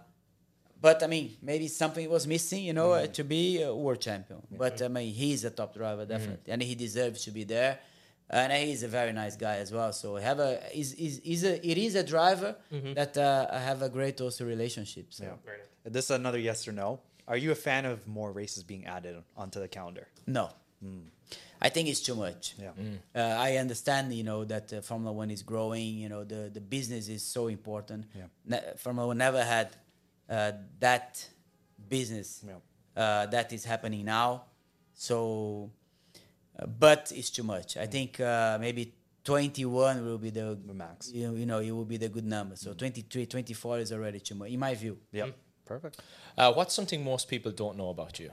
but 0.81 1.03
I 1.03 1.07
mean, 1.07 1.35
maybe 1.41 1.67
something 1.67 2.09
was 2.09 2.25
missing, 2.27 2.63
you 2.63 2.73
know, 2.73 2.91
uh, 2.93 3.07
to 3.07 3.23
be 3.23 3.61
a 3.61 3.73
world 3.73 4.01
champion. 4.01 4.41
But 4.51 4.81
I 4.81 4.87
mean, 4.87 5.13
he's 5.13 5.43
a 5.45 5.49
top 5.49 5.73
driver, 5.75 6.05
definitely, 6.05 6.51
and 6.51 6.61
he 6.61 6.75
deserves 6.75 7.23
to 7.25 7.31
be 7.31 7.43
there. 7.43 7.79
And 8.29 8.51
he's 8.53 8.81
a 8.83 8.87
very 8.87 9.13
nice 9.13 9.35
guy 9.37 9.57
as 9.57 9.71
well. 9.71 9.93
So 9.93 10.15
have 10.15 10.39
a 10.39 10.59
is 10.77 10.93
is 10.93 11.19
is 11.19 11.43
a 11.43 11.53
it 11.71 11.77
is 11.77 11.93
a 11.95 12.03
driver 12.03 12.55
that 12.95 13.17
uh, 13.17 13.47
I 13.51 13.59
have 13.59 13.81
a 13.83 13.89
great 13.89 14.19
also 14.21 14.45
relationship. 14.45 15.13
So 15.13 15.23
Yeah. 15.23 15.35
Very 15.45 15.57
nice. 15.59 15.93
This 15.93 16.05
is 16.05 16.11
another 16.11 16.39
yes 16.39 16.67
or 16.67 16.71
no. 16.73 16.99
Are 17.27 17.37
you 17.37 17.51
a 17.51 17.55
fan 17.55 17.85
of 17.85 18.07
more 18.07 18.31
races 18.31 18.63
being 18.63 18.85
added 18.85 19.15
onto 19.37 19.59
the 19.59 19.67
calendar? 19.67 20.07
no, 20.27 20.49
I 21.61 21.69
think 21.69 21.87
it's 21.89 22.01
too 22.01 22.15
much. 22.15 22.53
Yeah. 22.59 22.71
Uh, 23.15 23.19
I 23.47 23.57
understand, 23.57 24.13
you 24.13 24.23
know, 24.23 24.43
that 24.45 24.71
uh, 24.73 24.81
Formula 24.81 25.11
One 25.11 25.31
is 25.31 25.41
growing. 25.43 25.95
You 26.03 26.09
know, 26.09 26.23
the 26.23 26.49
the 26.53 26.61
business 26.61 27.07
is 27.07 27.23
so 27.23 27.47
important. 27.47 28.05
Yeah. 28.15 28.27
Ne- 28.45 28.73
Formula 28.77 29.07
One 29.07 29.17
never 29.17 29.43
had 29.43 29.67
uh, 30.29 30.51
that 30.79 31.29
business 31.89 32.43
Yeah. 32.43 32.53
uh, 33.03 33.25
that 33.27 33.53
is 33.53 33.65
happening 33.65 34.05
now. 34.05 34.43
So, 34.93 35.69
uh, 36.57 36.65
but 36.65 37.11
it's 37.15 37.29
too 37.29 37.43
much. 37.43 37.77
I 37.77 37.85
think 37.85 38.19
uh, 38.19 38.57
maybe 38.59 38.93
21 39.23 40.05
will 40.05 40.17
be 40.17 40.29
the, 40.29 40.57
The 40.65 40.73
max. 40.73 41.11
You 41.11 41.27
know, 41.27 41.35
you 41.35 41.45
know, 41.45 41.59
it 41.59 41.71
will 41.71 41.85
be 41.85 41.97
the 41.97 42.09
good 42.09 42.25
number. 42.25 42.55
So 42.55 42.73
23, 42.73 43.25
24 43.25 43.79
is 43.79 43.91
already 43.91 44.19
too 44.19 44.35
much, 44.35 44.49
in 44.49 44.59
my 44.59 44.75
view. 44.75 44.97
Yeah. 45.11 45.27
Perfect. 45.65 45.99
Uh, 46.37 46.53
what's 46.53 46.73
something 46.75 47.03
most 47.03 47.27
people 47.27 47.51
don't 47.51 47.77
know 47.77 47.89
about 47.89 48.19
you? 48.19 48.31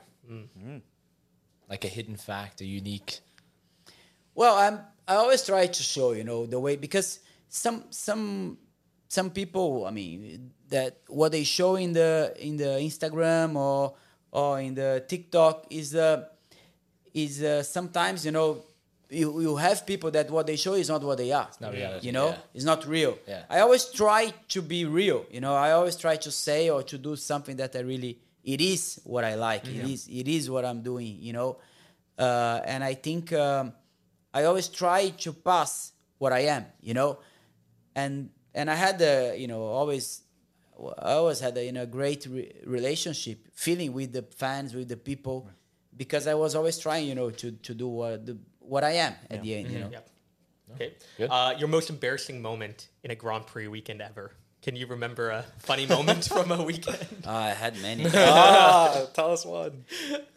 Like 1.69 1.85
a 1.85 1.89
hidden 1.89 2.17
fact, 2.17 2.61
a 2.61 2.65
unique. 2.67 3.21
Well, 4.35 4.55
I'm. 4.57 4.81
I 5.09 5.17
always 5.17 5.45
try 5.45 5.67
to 5.67 5.83
show, 5.83 6.13
you 6.13 6.25
know, 6.25 6.47
the 6.47 6.61
way 6.61 6.77
because 6.77 7.21
some 7.49 7.85
some 7.91 8.59
some 9.09 9.31
people, 9.31 9.87
I 9.87 9.91
mean, 9.91 10.53
that 10.69 11.01
what 11.09 11.33
they 11.33 11.45
show 11.45 11.77
in 11.77 11.93
the 11.93 12.35
in 12.39 12.57
the 12.57 12.79
Instagram 12.81 13.57
or 13.57 13.95
or 14.31 14.61
in 14.61 14.75
the 14.75 15.05
TikTok 15.09 15.67
is 15.71 15.95
uh, 15.95 16.25
is 17.15 17.43
uh, 17.43 17.63
sometimes 17.63 18.25
you 18.25 18.33
know 18.33 18.63
you, 19.11 19.41
you 19.41 19.57
have 19.57 19.87
people 19.87 20.11
that 20.11 20.31
what 20.31 20.47
they 20.47 20.57
show 20.57 20.73
is 20.75 20.89
not 20.89 21.03
what 21.03 21.19
they 21.19 21.33
are. 21.33 21.47
It's 21.49 21.61
not 21.61 21.73
reality, 21.73 22.07
You 22.07 22.13
know, 22.13 22.29
yeah. 22.29 22.37
it's 22.55 22.65
not 22.65 22.87
real. 22.87 23.19
Yeah. 23.29 23.43
I 23.51 23.61
always 23.61 23.85
try 23.85 24.33
to 24.49 24.63
be 24.63 24.87
real. 24.87 25.27
You 25.31 25.41
know, 25.41 25.55
I 25.55 25.73
always 25.73 25.97
try 25.97 26.17
to 26.17 26.31
say 26.31 26.71
or 26.71 26.83
to 26.85 26.97
do 26.97 27.17
something 27.17 27.57
that 27.57 27.77
I 27.77 27.81
really 27.81 28.19
it 28.43 28.61
is 28.61 29.01
what 29.05 29.25
I 29.25 29.35
like. 29.35 29.67
It 29.69 29.85
is 29.89 30.09
it 30.09 30.27
is 30.29 30.49
what 30.51 30.65
I'm 30.65 30.83
doing. 30.83 31.19
You 31.21 31.33
know, 31.35 31.57
uh, 32.19 32.61
and 32.65 32.83
I 32.83 32.95
think 32.95 33.33
um, 33.33 33.73
I 34.33 34.45
always 34.45 34.69
try 34.69 35.11
to 35.11 35.33
pass 35.33 35.93
what 36.19 36.33
I 36.33 36.41
am. 36.41 36.65
You 36.81 36.95
know, 36.95 37.19
and 37.95 38.31
and 38.55 38.71
I 38.71 38.75
had 38.75 38.99
the 38.99 39.35
you 39.39 39.47
know 39.47 39.63
always 39.63 40.23
I 40.99 41.13
always 41.13 41.39
had 41.41 41.57
a 41.57 41.65
you 41.65 41.73
know 41.73 41.87
great 41.87 42.27
re- 42.27 42.51
relationship 42.65 43.39
feeling 43.53 43.93
with 43.93 44.13
the 44.13 44.23
fans 44.23 44.75
with 44.75 44.89
the 44.89 44.97
people 44.97 45.49
because 45.97 46.27
I 46.27 46.35
was 46.35 46.55
always 46.55 46.79
trying 46.79 47.07
you 47.07 47.15
know 47.15 47.31
to 47.31 47.53
to 47.53 47.75
do 47.75 47.89
what 47.89 48.27
the, 48.27 48.39
what 48.61 48.85
I 48.85 48.93
am 48.93 49.15
at 49.31 49.43
the 49.43 49.55
end. 49.55 49.71
You 49.71 49.79
know. 49.81 49.91
Yep. 49.91 50.09
Okay. 50.75 50.95
Uh, 51.29 51.55
your 51.59 51.69
most 51.69 51.91
embarrassing 51.91 52.41
moment 52.41 52.89
in 53.05 53.11
a 53.11 53.15
Grand 53.15 53.47
Prix 53.47 53.69
weekend 53.69 54.01
ever. 54.01 54.33
Can 54.63 54.77
you 54.77 54.87
remember 54.87 55.31
a 55.31 55.45
funny 55.59 55.87
moment 55.87 56.25
from 56.25 56.53
a 56.53 56.63
weekend? 56.63 57.07
I 57.27 57.51
had 57.51 57.81
many. 57.83 58.07
ah, 58.15 59.07
tell 59.13 59.33
us 59.33 59.45
one. 59.45 59.85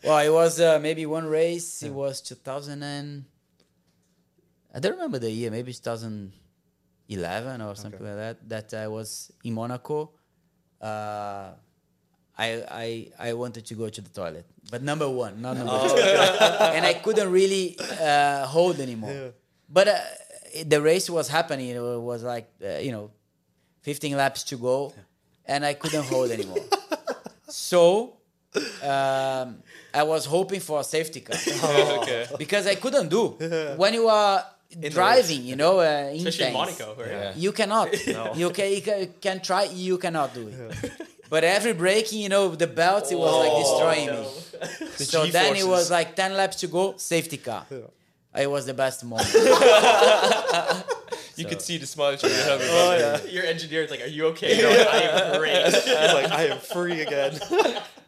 Well, 0.04 0.18
it 0.18 0.34
was 0.34 0.60
uh, 0.60 0.80
maybe 0.82 1.06
one 1.06 1.28
race. 1.28 1.84
It 1.84 1.94
was 1.94 2.22
2000 2.22 2.82
and 2.82 3.26
I 4.74 4.80
don't 4.80 4.94
remember 4.94 5.20
the 5.20 5.30
year. 5.30 5.52
Maybe 5.52 5.72
2011 5.74 7.62
or 7.62 7.76
something 7.76 8.04
like 8.04 8.16
that. 8.16 8.50
That 8.50 8.74
I 8.74 8.88
was 8.88 9.32
in 9.44 9.54
Monaco. 9.54 10.12
Uh, 10.82 11.52
I 12.38 12.64
I 12.70 13.30
I 13.30 13.34
wanted 13.34 13.66
to 13.68 13.76
go 13.76 13.90
to 13.90 14.02
the 14.02 14.10
toilet, 14.10 14.46
but 14.70 14.84
number 14.84 15.10
one, 15.10 15.42
not 15.42 15.58
number 15.58 15.88
two, 15.90 15.96
and 15.96 16.86
I 16.86 16.94
couldn't 16.94 17.32
really 17.32 17.78
uh, 18.02 18.46
hold 18.46 18.80
anymore. 18.80 19.34
But 19.70 19.88
uh, 19.88 19.98
the 20.66 20.82
race 20.82 21.10
was 21.10 21.30
happening. 21.30 21.70
It 21.70 21.80
was 21.80 22.24
like 22.24 22.48
uh, 22.64 22.78
you 22.80 22.92
know, 22.92 23.12
15 23.84 24.18
laps 24.18 24.44
to 24.46 24.58
go, 24.58 24.94
and 25.46 25.66
I 25.66 25.74
couldn't 25.74 26.06
hold 26.06 26.32
anymore. 26.32 26.64
So 27.48 28.18
um, 28.84 29.58
I 29.94 30.04
was 30.04 30.26
hoping 30.26 30.60
for 30.60 30.82
a 30.82 30.84
safety 30.84 31.22
car 31.22 31.38
okay. 32.02 32.28
because 32.38 32.68
I 32.68 32.76
couldn't 32.76 33.10
do 33.10 33.30
when 33.78 33.94
you 33.94 34.08
are 34.10 34.44
driving. 34.90 35.44
You 35.44 35.56
know, 35.56 35.80
uh, 35.80 36.12
Especially 36.14 36.48
in 36.48 36.56
intense, 36.56 36.80
Monaco. 36.80 37.02
Right? 37.02 37.12
Yeah. 37.12 37.34
You 37.36 37.52
cannot. 37.54 38.08
You 38.36 38.50
can, 38.50 38.72
you 38.74 38.82
can 38.82 39.14
can 39.22 39.40
try. 39.42 39.64
You 39.72 39.98
cannot 39.98 40.34
do 40.34 40.50
it. 40.50 40.92
But 41.30 41.44
every 41.44 41.74
braking, 41.74 42.20
you 42.22 42.30
know, 42.30 42.50
the 42.56 42.68
belt 42.68 43.12
it 43.12 43.18
was 43.18 43.32
Oh, 43.34 43.40
like 43.40 43.56
destroying 43.64 44.22
me. 44.22 44.28
so 45.06 45.26
then 45.26 45.56
it 45.56 45.68
was 45.68 45.90
like 45.92 46.16
ten 46.16 46.34
laps 46.34 46.58
to 46.58 46.68
go, 46.68 46.96
safety 46.98 47.38
car. 47.38 47.66
It 48.38 48.50
was 48.50 48.66
the 48.66 48.74
best 48.74 49.04
moment. 49.04 49.30
You 51.38 51.44
So- 51.44 51.50
could 51.50 51.62
see 51.62 51.78
the 51.78 51.86
smile 51.86 52.14
on 52.14 52.18
your 52.22 52.30
head. 52.32 52.60
Oh 52.62 52.96
yeah. 52.98 53.30
Your 53.30 53.44
engineer 53.44 53.84
is 53.84 53.92
like, 53.92 54.00
"Are 54.02 54.06
you 54.08 54.28
okay?" 54.28 54.58
You're 54.58 54.70
like, 54.70 54.88
I 54.88 55.02
am 55.02 55.38
great. 55.38 55.66
He's 55.74 55.86
like, 56.14 56.32
I 56.32 56.44
am 56.46 56.60
free 56.60 57.02
again. 57.02 57.38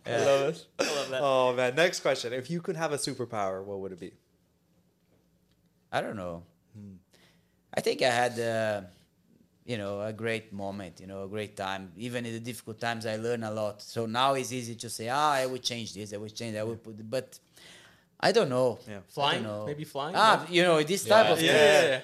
I 0.05 0.17
love 0.23 0.41
it. 0.55 0.65
I 0.79 0.83
love 0.95 1.09
that. 1.09 1.21
oh 1.21 1.53
man. 1.53 1.75
Next 1.75 1.99
question. 1.99 2.31
If 2.31 2.49
you 2.49 2.61
could 2.61 2.77
have 2.77 2.93
a 2.93 2.97
superpower, 2.97 3.61
what 3.65 3.79
would 3.81 3.91
it 3.91 3.99
be? 3.99 4.13
I 5.91 5.99
don't 5.99 6.15
know. 6.15 6.43
I 7.73 7.81
think 7.81 8.01
I 8.01 8.09
had, 8.09 8.39
uh, 8.39 8.81
you 9.67 9.77
know, 9.77 10.01
a 10.01 10.13
great 10.13 10.51
moment. 10.53 10.99
You 11.01 11.07
know, 11.07 11.23
a 11.23 11.27
great 11.27 11.53
time. 11.57 11.91
Even 11.97 12.25
in 12.25 12.33
the 12.33 12.39
difficult 12.39 12.79
times, 12.79 13.05
I 13.05 13.17
learn 13.17 13.43
a 13.43 13.51
lot. 13.51 13.81
So 13.81 14.05
now 14.07 14.33
it's 14.33 14.51
easy 14.59 14.75
to 14.75 14.89
say, 14.89 15.09
ah, 15.09 15.31
I 15.33 15.45
would 15.45 15.61
change 15.71 15.93
this. 15.93 16.13
I 16.13 16.17
would 16.17 16.33
change. 16.33 16.53
that 16.53 16.61
I 16.61 16.63
would 16.63 16.81
put. 16.81 16.95
But 17.09 17.37
I 18.19 18.31
don't 18.31 18.49
know. 18.49 18.79
Yeah. 18.87 18.99
Flying? 19.07 19.43
don't 19.43 19.51
know. 19.51 19.65
Maybe 19.65 19.83
flying? 19.83 20.15
Ah, 20.15 20.45
No? 20.47 20.53
you 20.55 20.63
know, 20.63 20.81
this 20.83 21.03
type 21.03 21.25
Yeah. 21.27 21.33
of 21.33 21.41
yeah, 21.41 21.51
things. 21.51 21.83
yeah, 21.83 21.89
yeah. 21.89 22.01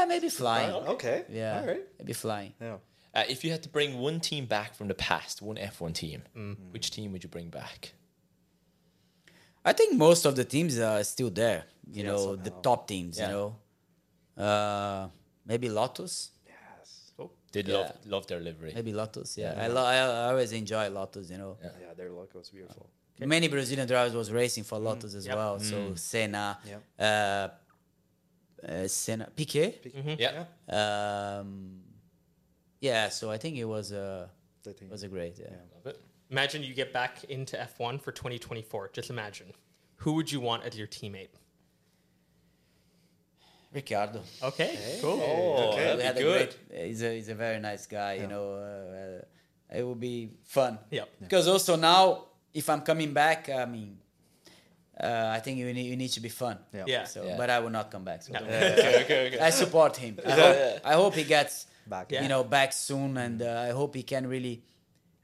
Yeah, 0.00 0.04
maybe 0.06 0.28
flying. 0.30 0.70
Okay. 0.94 1.24
Yeah, 1.30 1.60
All 1.60 1.66
right. 1.66 1.84
maybe 1.98 2.12
flying. 2.14 2.52
Yeah. 2.60 2.76
Uh, 3.14 3.24
if 3.28 3.44
you 3.44 3.50
had 3.50 3.62
to 3.64 3.68
bring 3.68 3.98
one 3.98 4.18
team 4.20 4.46
back 4.46 4.74
from 4.74 4.88
the 4.88 4.94
past, 4.94 5.42
one 5.42 5.56
F1 5.56 5.92
team, 5.94 6.22
Mm. 6.36 6.56
which 6.72 6.90
team 6.90 7.12
would 7.12 7.22
you 7.22 7.28
bring 7.30 7.48
back? 7.50 7.92
I 9.64 9.72
think 9.72 9.96
most 9.96 10.24
of 10.26 10.34
the 10.36 10.44
teams 10.44 10.78
are 10.78 11.02
still 11.04 11.30
there. 11.30 11.64
You 11.92 12.02
Yeah, 12.04 12.10
know, 12.12 12.36
the 12.36 12.50
top 12.50 12.86
teams. 12.88 13.18
Yeah. 13.18 13.28
You 13.28 13.32
know, 13.34 14.42
uh, 14.44 15.08
maybe 15.46 15.68
Lotus. 15.68 16.30
Yes. 17.54 17.64
Did 17.64 17.68
Yeah. 17.68 17.78
love 17.78 17.90
love 18.14 18.26
their 18.26 18.40
livery. 18.40 18.72
Maybe 18.74 18.92
Lotus. 18.92 19.36
Yeah, 19.38 19.54
I, 19.64 19.68
lo- 19.68 19.84
I 19.84 19.96
I 19.96 20.28
always 20.30 20.52
enjoy 20.52 20.88
Lotus. 20.90 21.30
You 21.30 21.38
know, 21.38 21.56
Yeah. 21.62 21.70
Yeah, 21.80 21.94
their 21.94 22.10
logo 22.10 22.38
is 22.40 22.50
beautiful. 22.50 22.86
many 23.18 23.48
Brazilian 23.48 23.86
drivers 23.86 24.14
was 24.14 24.30
racing 24.30 24.64
for 24.64 24.78
Lotus 24.78 25.14
as 25.14 25.24
Yep. 25.26 25.36
well. 25.36 25.60
So 25.60 25.94
Senna, 25.94 26.58
Yep. 26.66 26.82
uh, 26.98 27.48
uh, 28.66 28.88
Senna, 28.88 29.26
Piquet. 29.36 29.70
Yeah. 30.18 30.44
Um, 30.68 31.80
yeah, 32.80 33.08
so 33.10 33.30
I 33.30 33.38
think 33.38 33.56
it 33.56 33.64
was 33.76 33.92
a 33.92 34.30
The 34.62 34.72
team. 34.72 34.90
was 34.90 35.02
a 35.02 35.08
great. 35.08 35.38
Yeah. 35.38 35.46
Love 35.76 35.86
it. 35.94 36.00
Imagine 36.30 36.62
you 36.62 36.74
get 36.74 36.92
back 36.92 37.24
into 37.24 37.56
F1 37.56 38.00
for 38.00 38.12
2024. 38.12 38.90
Just 38.92 39.10
imagine. 39.10 39.52
Who 39.96 40.14
would 40.14 40.30
you 40.32 40.40
want 40.40 40.64
as 40.64 40.76
your 40.76 40.88
temmate? 40.88 41.28
Ricciardo. 43.74 44.20
Okay, 44.42 44.98
cool. 45.00 45.20
Oh, 45.20 45.76
we 45.76 46.02
had 46.02 46.16
a 46.16 46.22
good. 46.22 46.54
great. 46.70 46.86
He's 46.86 47.02
a 47.02 47.14
he's 47.14 47.28
a 47.28 47.34
very 47.34 47.58
nice 47.60 47.86
guy. 47.86 48.14
You 48.14 48.28
know, 48.28 48.54
uh, 48.54 48.96
uh, 49.74 49.78
it 49.78 49.82
will 49.82 49.96
be 49.96 50.30
fun. 50.44 50.78
Yep. 50.90 51.08
Because 51.20 51.48
also 51.48 51.74
now, 51.76 52.26
if 52.52 52.70
I'm 52.70 52.82
coming 52.82 53.12
back, 53.12 53.48
I 53.50 53.64
mean, 53.64 53.98
uh, 54.98 55.32
I 55.36 55.40
think 55.40 55.58
you 55.58 55.72
need 55.72 55.86
you 55.86 55.96
need 55.96 56.10
to 56.12 56.20
be 56.20 56.28
fun. 56.28 56.56
Yeah. 56.72 56.84
Yeah. 56.86 57.04
So, 57.04 57.24
Yeah. 57.24 57.36
but 57.36 57.50
I 57.50 57.58
will 57.58 57.70
not 57.70 57.90
come 57.90 58.04
back. 58.04 58.22
So 58.22 58.32
No. 58.32 58.40
okay, 58.46 59.02
okay, 59.04 59.26
okay. 59.26 59.38
I 59.40 59.50
support 59.50 59.96
him. 59.96 60.18
I 60.24 60.30
hope, 60.30 60.80
I 60.84 60.92
hope 60.94 61.14
he 61.14 61.24
gets 61.24 61.66
Back. 61.86 62.12
Yeah. 62.12 62.22
you 62.22 62.28
know 62.28 62.44
back 62.44 62.72
soon, 62.72 63.16
and 63.18 63.42
uh, 63.42 63.66
I 63.68 63.70
hope 63.72 63.94
he 63.96 64.04
can 64.04 64.26
really 64.28 64.62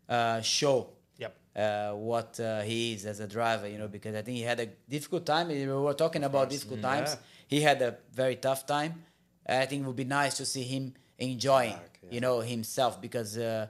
uh, 0.08 0.40
show 0.42 0.88
Yep. 1.18 1.32
uh, 1.56 1.92
what 1.92 2.38
uh, 2.40 2.62
he 2.62 2.94
is 2.94 3.06
as 3.06 3.20
a 3.20 3.26
driver. 3.28 3.68
You 3.68 3.78
know, 3.78 3.88
because 3.88 4.14
I 4.16 4.22
think 4.22 4.36
he 4.38 4.42
had 4.42 4.58
a 4.60 4.66
difficult 4.88 5.24
time. 5.24 5.48
We 5.48 5.66
were 5.66 5.94
talking 5.94 6.24
about 6.24 6.50
difficult 6.50 6.82
times. 6.82 7.16
Yeah. 7.50 7.56
He 7.58 7.62
had 7.62 7.82
a 7.82 7.96
very 8.12 8.36
tough 8.36 8.66
time. 8.66 9.04
I 9.46 9.66
think 9.66 9.82
it 9.82 9.86
would 9.86 9.96
be 9.96 10.04
nice 10.04 10.36
to 10.36 10.44
see 10.46 10.62
him 10.62 10.94
enjoying, 11.18 11.72
Back, 11.72 11.98
yeah. 12.02 12.08
you 12.12 12.20
know, 12.20 12.40
himself 12.40 13.00
because 13.00 13.36
uh, 13.36 13.66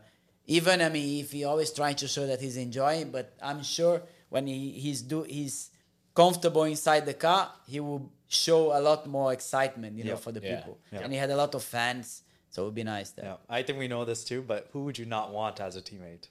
even 0.47 0.83
I 0.83 0.89
mean, 0.91 1.21
if 1.25 1.33
he 1.33 1.45
always 1.45 1.73
trying 1.73 1.97
to 1.97 2.09
show 2.09 2.27
that 2.27 2.41
he's 2.41 2.57
enjoying, 2.57 3.11
but 3.11 3.33
I'm 3.43 3.63
sure 3.63 4.03
when 4.29 4.47
he, 4.47 4.71
he's 4.73 5.03
do 5.03 5.23
he's 5.23 5.71
comfortable 6.15 6.65
inside 6.65 7.07
the 7.07 7.15
car, 7.15 7.51
he 7.67 7.81
will 7.81 8.13
show 8.29 8.77
a 8.77 8.81
lot 8.81 9.07
more 9.07 9.33
excitement, 9.33 9.97
you 9.97 10.05
know, 10.05 10.17
for 10.17 10.33
the 10.33 10.41
Yeah. 10.41 10.57
people. 10.57 10.79
Yeah. 10.93 11.01
And 11.01 11.13
he 11.13 11.19
had 11.19 11.31
a 11.31 11.37
lot 11.37 11.55
of 11.55 11.63
fans, 11.65 12.23
so 12.51 12.63
it 12.63 12.65
would 12.67 12.75
be 12.75 12.85
nice 12.85 13.11
there. 13.11 13.25
Yeah. 13.25 13.37
I 13.49 13.63
think 13.63 13.79
we 13.79 13.89
know 13.89 14.05
this 14.05 14.23
too, 14.25 14.43
but 14.43 14.69
who 14.73 14.85
would 14.85 14.99
you 14.99 15.07
not 15.07 15.33
want 15.33 15.61
as 15.61 15.77
a 15.77 15.81
teammate? 15.83 16.29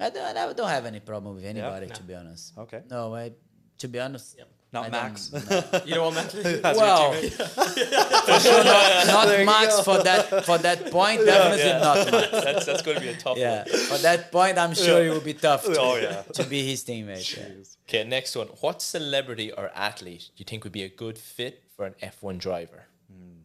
I 0.00 0.10
don't, 0.10 0.36
I 0.36 0.52
don't 0.52 0.68
have 0.68 0.86
any 0.86 1.00
problem 1.00 1.34
with 1.34 1.44
anybody, 1.44 1.86
No. 1.86 1.94
to 1.94 2.02
be 2.04 2.14
honest. 2.14 2.56
Okay. 2.56 2.82
No, 2.88 3.14
I, 3.14 3.32
to 3.78 3.88
be 3.88 3.98
honest, 3.98 4.36
Yep. 4.38 4.48
Not 4.70 4.86
I 4.86 4.88
Max. 4.90 5.28
don't- 5.28 5.50
no. 5.50 5.80
You 5.86 5.94
know 5.94 6.04
what, 6.10 6.14
Matt? 6.14 6.34
Well, 6.76 7.12
for 7.12 8.40
sure 8.40 8.64
not, 8.64 9.06
not 9.06 9.46
Max 9.46 9.76
go. 9.76 9.82
for 9.82 10.02
that 10.02 10.44
for 10.44 10.58
that 10.58 10.90
point. 10.90 11.24
Definitely 11.24 11.64
Yeah. 11.64 11.78
not 11.78 11.96
Max. 12.12 12.30
That's 12.46 12.66
that's 12.66 12.82
going 12.82 12.96
to 12.98 13.02
be 13.02 13.08
a 13.08 13.16
tough 13.16 13.38
Yeah, 13.38 13.64
one. 13.64 13.78
for 13.90 13.98
that 13.98 14.30
point, 14.30 14.58
I'm 14.58 14.74
sure 14.74 15.02
it 15.06 15.10
will 15.10 15.20
be 15.20 15.34
tough 15.34 15.64
to, 15.64 15.76
Oh, 15.80 15.96
yeah. 15.96 16.22
to 16.34 16.44
be 16.44 16.62
his 16.70 16.84
teammate. 16.84 17.36
yeah. 17.36 17.64
Okay, 17.88 18.04
next 18.08 18.36
one. 18.36 18.48
What 18.60 18.82
celebrity 18.82 19.50
or 19.52 19.70
athlete 19.74 20.24
do 20.36 20.40
you 20.42 20.44
think 20.44 20.64
would 20.64 20.72
be 20.72 20.82
a 20.82 20.88
good 20.90 21.16
fit 21.18 21.62
for 21.74 21.86
an 21.86 21.94
F1 22.02 22.36
driver? 22.38 22.84
Hmm. 23.10 23.40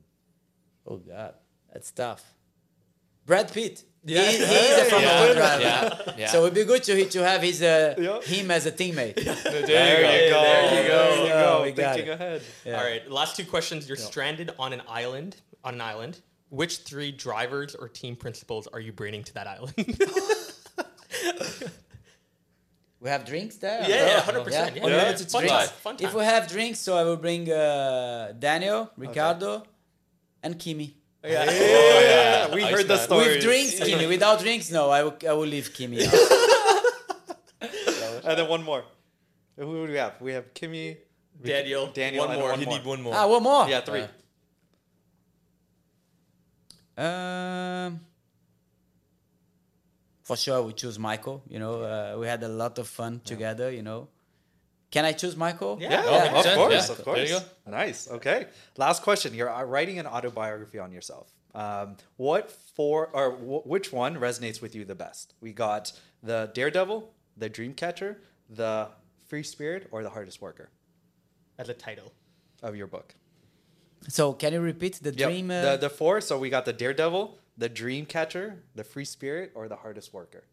Oh 0.85 0.97
God, 0.97 1.35
that's 1.71 1.91
tough. 1.91 2.33
Brad 3.25 3.49
Pitt. 3.53 3.83
Yeah. 4.05 4.29
He, 4.29 4.37
he 4.37 4.43
is 4.43 4.79
a 4.79 4.85
Formula 4.89 5.27
One 5.27 5.35
driver. 5.37 5.61
yeah, 5.61 6.13
yeah. 6.17 6.27
So 6.27 6.41
it'd 6.43 6.53
be 6.53 6.65
good 6.65 6.83
to 6.83 7.05
to 7.05 7.19
have 7.23 7.41
his 7.41 7.61
uh, 7.61 7.95
Yeah. 7.97 8.19
him 8.21 8.51
as 8.51 8.65
a 8.65 8.71
teammate. 8.71 9.15
There 9.15 9.25
you 9.25 9.67
go. 9.67 9.67
There 9.67 10.23
you 10.23 10.31
go. 10.31 10.43
There 11.15 11.23
you 11.23 11.29
go. 11.29 11.61
We 11.63 11.71
got 11.71 11.95
Thinking 11.95 12.11
it. 12.11 12.15
ahead. 12.19 12.41
Yeah. 12.65 12.77
All 12.77 12.83
right, 12.83 13.09
last 13.09 13.35
two 13.37 13.45
questions. 13.45 13.87
You're 13.87 13.95
stranded 13.97 14.51
on 14.59 14.73
an 14.73 14.81
island. 14.89 15.37
On 15.63 15.73
an 15.73 15.81
island. 15.81 16.19
Which 16.49 16.79
three 16.79 17.11
drivers 17.11 17.73
or 17.75 17.87
team 17.87 18.15
principals 18.15 18.67
are 18.67 18.79
you 18.79 18.91
bringing 18.91 19.23
to 19.23 19.33
that 19.35 19.47
island? 19.47 19.73
We 22.99 23.09
have 23.09 23.25
drinks 23.25 23.57
there. 23.57 23.81
yeah, 23.81 23.89
yeah, 24.07 24.19
hundred 24.21 24.45
percent. 24.45 24.75
Yeah. 24.77 24.83
Yeah, 24.83 24.87
Yeah, 24.89 24.95
yeah, 24.95 25.01
it's- 25.09 25.21
it's 25.21 25.33
fun 25.33 25.45
time. 25.45 25.67
Fun 25.67 25.97
time. 25.97 26.07
If 26.07 26.13
we 26.13 26.23
have 26.23 26.47
drinks, 26.47 26.79
so 26.79 26.95
I 26.95 27.03
will 27.03 27.17
bring 27.17 27.51
uh, 27.51 28.31
Daniel, 28.39 28.91
Ricciardo, 28.95 29.63
and 30.41 30.57
Kimi. 30.57 30.95
Yeah. 31.23 31.45
Oh, 31.47 31.99
yeah. 32.01 32.53
We 32.55 32.63
Iceman. 32.63 32.73
heard 32.79 32.87
the 32.87 32.97
story. 32.97 33.25
With 33.27 33.41
drinks, 33.43 33.79
Kimi. 33.79 34.07
Without 34.15 34.39
drinks, 34.41 34.69
no. 34.71 34.89
I 34.89 35.03
will, 35.03 35.15
I 35.27 35.33
will 35.33 35.47
leave 35.47 35.73
Kimi 35.73 36.05
out. 36.05 36.13
And 38.25 38.37
then 38.39 38.47
one 38.49 38.63
more. 38.63 38.83
Who 39.57 39.85
do 39.87 39.91
we 39.93 39.97
have? 39.97 40.19
We 40.21 40.33
have 40.33 40.53
Kimi. 40.53 40.97
Daniel, 41.43 41.87
Daniel, 41.93 42.25
one 42.27 42.35
more. 42.39 42.49
one 42.51 42.59
You 42.59 42.65
more. 42.67 42.77
need 42.77 42.85
one 42.85 43.01
more. 43.01 43.13
ah, 43.15 43.27
one 43.27 43.43
more. 43.43 43.67
Yeah, 43.69 43.81
three. 43.81 44.05
Um, 46.97 47.99
for 50.23 50.37
sure, 50.37 50.61
we 50.61 50.73
choose 50.73 50.97
Michael. 50.99 51.41
You 51.49 51.59
know, 51.59 51.81
uh, 51.81 52.15
we 52.19 52.27
had 52.27 52.43
a 52.43 52.47
lot 52.47 52.77
of 52.79 52.87
fun 52.87 53.19
together. 53.25 53.71
You 53.71 53.81
know, 53.81 54.07
can 54.95 55.03
I 55.05 55.13
choose 55.21 55.35
Michael? 55.45 55.73
Yeah. 55.81 55.89
Yeah, 55.91 56.03
Yeah, 56.05 56.39
of 56.39 56.45
100%, 56.45 56.55
course, 56.55 56.73
yeah. 56.73 56.91
of 56.93 56.97
There 56.97 57.05
course. 57.05 57.29
you 57.29 57.39
go. 57.39 57.71
Nice. 57.83 57.99
Okay. 58.17 58.39
Last 58.77 58.99
question. 59.07 59.29
You're 59.37 59.49
uh, 59.59 59.63
writing 59.73 59.97
an 60.03 60.07
autobiography 60.15 60.79
on 60.85 60.91
yourself. 60.97 61.27
Um, 61.63 61.87
what 62.27 62.43
for 62.75 62.97
or 63.17 63.25
wh- 63.31 63.65
which 63.73 63.87
one 64.03 64.13
resonates 64.27 64.59
with 64.63 64.73
you 64.77 64.83
the 64.85 64.99
best? 65.05 65.33
We 65.45 65.51
got 65.67 65.83
the 66.29 66.39
Daredevil, 66.57 66.99
the 67.37 67.49
Dreamcatcher, 67.49 68.11
the 68.61 68.89
Free 69.29 69.43
Spirit, 69.43 69.87
or 69.91 69.99
the 70.03 70.09
Hardest 70.17 70.39
Worker 70.41 70.69
As 71.57 71.67
the 71.67 71.73
title. 71.87 72.09
of 72.61 72.75
your 72.75 72.87
book. 72.87 73.07
So 74.17 74.23
can 74.41 74.51
you 74.53 74.61
repeat 74.61 74.93
the 75.07 75.13
Yep. 75.13 75.27
dream? 75.29 75.45
Uh, 75.51 75.61
The 75.67 75.77
the 75.87 75.89
four. 75.99 76.21
So 76.21 76.33
we 76.43 76.49
got 76.57 76.65
the 76.65 76.73
Daredevil, 76.83 77.23
the 77.63 77.69
Dreamcatcher, 77.79 78.45
the 78.79 78.83
Free 78.93 79.05
Spirit, 79.15 79.47
or 79.57 79.63
the 79.73 79.79
Hardest 79.83 80.09
Worker 80.13 80.43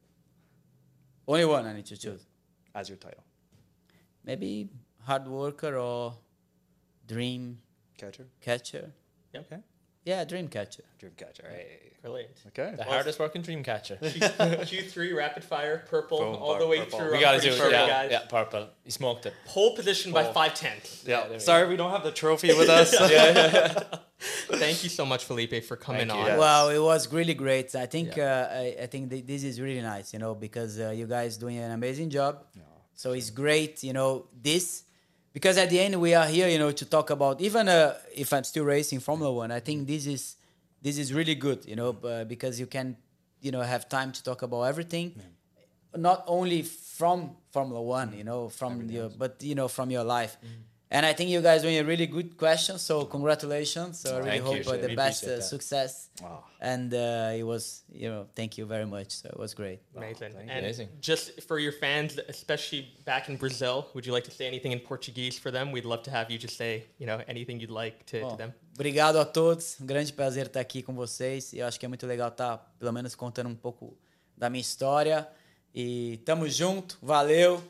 only 1.28 1.44
one 1.44 1.64
I 1.66 1.72
need 1.78 1.86
to 1.86 1.96
choose. 1.96 2.22
as 2.74 2.88
your 2.90 2.98
title. 3.08 3.24
Maybe 4.24 4.68
hard 5.04 5.26
worker 5.26 5.76
or 5.76 6.14
dream 7.06 7.58
Catcher. 7.98 8.26
catcher. 8.40 8.92
Okay. 9.34 9.58
Yeah, 10.04 10.24
dream 10.24 10.48
catcher. 10.48 10.82
Dreamcatcher. 11.00 11.46
Hey. 11.50 11.92
Brilliant. 12.02 12.30
Okay. 12.48 12.72
The 12.76 12.84
hardest 12.84 13.18
working 13.18 13.42
dream 13.42 13.62
catcher. 13.62 13.96
Q3 14.02 15.14
rapid 15.14 15.44
fire, 15.44 15.84
purple, 15.86 16.18
Boom, 16.18 16.36
all 16.36 16.58
the 16.58 16.66
way 16.66 16.78
purple. 16.78 16.98
through. 16.98 17.12
we 17.12 17.20
got 17.20 17.32
to 17.32 17.38
pretty 17.38 17.50
do 17.50 17.56
sure, 17.56 17.68
it. 17.68 17.72
Yeah, 17.72 17.86
guys. 17.86 18.08
yeah, 18.10 18.20
purple. 18.26 18.68
He 18.82 18.90
smoked 18.90 19.26
it. 19.26 19.34
Pole 19.44 19.76
position 19.76 20.10
by 20.12 20.26
Oh. 20.26 20.32
five 20.32 20.54
tenths. 20.54 21.04
Yeah. 21.06 21.24
there 21.24 21.32
we 21.32 21.38
Sorry, 21.38 21.68
we 21.68 21.76
don't 21.76 21.90
have 21.90 22.02
the 22.02 22.10
trophy 22.12 22.54
with 22.54 22.70
us. 22.70 22.90
Thank 24.48 24.82
you 24.82 24.88
so 24.88 25.04
much, 25.04 25.24
Felipe, 25.24 25.62
for 25.64 25.76
coming 25.76 26.08
Thank 26.08 26.18
on. 26.20 26.26
Yes. 26.26 26.38
Well, 26.38 26.70
it 26.70 26.78
was 26.78 27.12
really 27.12 27.34
great. 27.34 27.74
I 27.74 27.84
think 27.86 28.16
Yeah. 28.16 28.48
uh, 28.50 28.54
I, 28.60 28.76
I 28.84 28.86
think 28.86 29.10
th- 29.10 29.26
this 29.26 29.44
is 29.44 29.60
really 29.60 29.82
nice, 29.82 30.12
you 30.14 30.18
know, 30.18 30.34
because 30.34 30.80
uh, 30.80 30.90
you 30.90 31.06
guys 31.06 31.36
doing 31.36 31.58
an 31.58 31.70
amazing 31.72 32.08
job. 32.10 32.44
So 33.00 33.12
it's 33.12 33.30
great, 33.30 33.82
you 33.82 33.94
know, 33.94 34.26
this 34.42 34.82
because 35.32 35.56
at 35.56 35.70
the 35.70 35.80
end 35.80 35.98
we 35.98 36.12
are 36.12 36.26
here, 36.26 36.48
you 36.48 36.58
know, 36.58 36.70
to 36.70 36.84
talk 36.84 37.08
about 37.08 37.40
even 37.40 37.66
uh, 37.66 37.94
if 38.14 38.30
I'm 38.34 38.44
still 38.44 38.66
racing 38.66 39.00
Formula 39.00 39.32
One. 39.32 39.50
I 39.50 39.60
think 39.60 39.86
this 39.86 40.04
is 40.06 40.36
this 40.82 40.98
is 40.98 41.14
really 41.14 41.34
good, 41.34 41.64
you 41.64 41.76
know, 41.76 41.96
uh, 42.04 42.24
because 42.24 42.60
you 42.60 42.66
can, 42.66 42.98
you 43.40 43.52
know, 43.52 43.62
have 43.62 43.88
time 43.88 44.12
to 44.12 44.22
talk 44.22 44.42
about 44.42 44.64
everything, 44.64 45.14
not 45.96 46.24
only 46.26 46.60
from 46.60 47.36
Formula 47.52 47.80
One, 47.80 48.12
you 48.12 48.22
know, 48.22 48.50
from 48.50 48.90
your 48.90 49.08
but 49.08 49.42
you 49.42 49.54
know 49.54 49.68
from 49.68 49.90
your 49.90 50.04
life. 50.04 50.36
And 50.92 51.06
I 51.06 51.12
think 51.12 51.30
you 51.30 51.40
guys 51.40 51.62
doing 51.62 51.78
a 51.78 51.84
really 51.84 52.08
good 52.08 52.36
question. 52.36 52.76
So 52.76 53.04
congratulations. 53.04 54.00
So 54.00 54.16
I 54.16 54.18
really 54.18 54.30
Thank 54.30 54.44
hope 54.44 54.64
you. 54.64 54.72
uh, 54.72 54.88
the 54.88 54.96
best 54.96 55.22
appreciate 55.22 55.34
uh, 55.34 55.36
that. 55.36 55.42
success. 55.44 56.08
And 56.60 56.92
uh, 56.92 57.30
it 57.32 57.44
was, 57.44 57.84
you 57.92 58.08
know, 58.10 58.26
thank 58.34 58.58
you 58.58 58.66
very 58.66 58.86
much. 58.86 59.10
So 59.12 59.28
it 59.28 59.38
was 59.38 59.54
great. 59.54 59.78
Amazing. 59.96 60.32
thank 60.32 60.50
and 60.50 60.58
Amazing. 60.58 60.88
just 61.00 61.42
for 61.42 61.60
your 61.60 61.70
fans, 61.72 62.18
especially 62.28 62.88
back 63.04 63.28
in 63.28 63.36
Brazil, 63.36 63.86
would 63.94 64.04
you 64.04 64.12
like 64.12 64.24
to 64.24 64.32
say 64.32 64.48
anything 64.48 64.72
in 64.72 64.80
Portuguese 64.80 65.38
for 65.38 65.52
them? 65.52 65.70
We'd 65.70 65.84
love 65.84 66.02
to 66.02 66.10
have 66.10 66.28
you 66.28 66.38
just 66.38 66.56
say, 66.56 66.84
you 66.98 67.06
know, 67.06 67.20
anything 67.28 67.60
you'd 67.60 67.70
like 67.70 68.04
to, 68.06 68.28
to 68.28 68.36
them. 68.36 68.52
obrigado 68.74 69.20
a 69.20 69.24
todos. 69.24 69.80
Um 69.80 69.86
grande 69.86 70.12
prazer 70.12 70.46
estar 70.46 70.60
aqui 70.60 70.82
com 70.82 70.94
vocês. 70.94 71.52
E 71.52 71.58
eu 71.58 71.66
acho 71.66 71.78
que 71.78 71.86
é 71.86 71.88
muito 71.88 72.04
legal 72.06 72.30
estar, 72.30 72.58
pelo 72.80 72.92
menos, 72.92 73.14
contando 73.14 73.48
um 73.48 73.54
pouco 73.54 73.96
da 74.36 74.50
minha 74.50 74.60
história. 74.60 75.28
E 75.72 76.20
tamo 76.24 76.48
junto. 76.48 76.98
Valeu. 77.00 77.62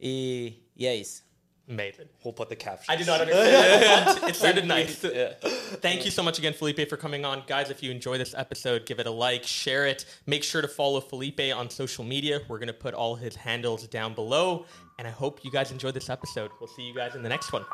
E, 0.00 0.54
e 0.76 0.86
é 0.86 0.96
isso. 0.96 1.23
Amazing. 1.66 2.08
We'll 2.22 2.34
put 2.34 2.50
the 2.50 2.56
caption. 2.56 2.92
I 2.92 2.96
did 2.96 3.06
not 3.06 3.20
understand. 3.22 4.28
it 4.28 4.36
sounded 4.36 4.66
nice. 4.66 4.96
Thank 4.96 6.04
you 6.04 6.10
so 6.10 6.22
much 6.22 6.38
again, 6.38 6.52
Felipe, 6.52 6.88
for 6.88 6.96
coming 6.98 7.24
on. 7.24 7.42
Guys, 7.46 7.70
if 7.70 7.82
you 7.82 7.90
enjoy 7.90 8.18
this 8.18 8.34
episode, 8.36 8.84
give 8.84 9.00
it 9.00 9.06
a 9.06 9.10
like, 9.10 9.44
share 9.44 9.86
it. 9.86 10.04
Make 10.26 10.44
sure 10.44 10.60
to 10.60 10.68
follow 10.68 11.00
Felipe 11.00 11.40
on 11.54 11.70
social 11.70 12.04
media. 12.04 12.40
We're 12.48 12.58
going 12.58 12.66
to 12.68 12.74
put 12.74 12.92
all 12.92 13.14
his 13.16 13.34
handles 13.34 13.86
down 13.86 14.14
below. 14.14 14.66
And 14.98 15.08
I 15.08 15.10
hope 15.10 15.42
you 15.42 15.50
guys 15.50 15.72
enjoyed 15.72 15.94
this 15.94 16.10
episode. 16.10 16.50
We'll 16.60 16.68
see 16.68 16.82
you 16.82 16.94
guys 16.94 17.14
in 17.14 17.22
the 17.22 17.28
next 17.30 17.52
one. 17.52 17.64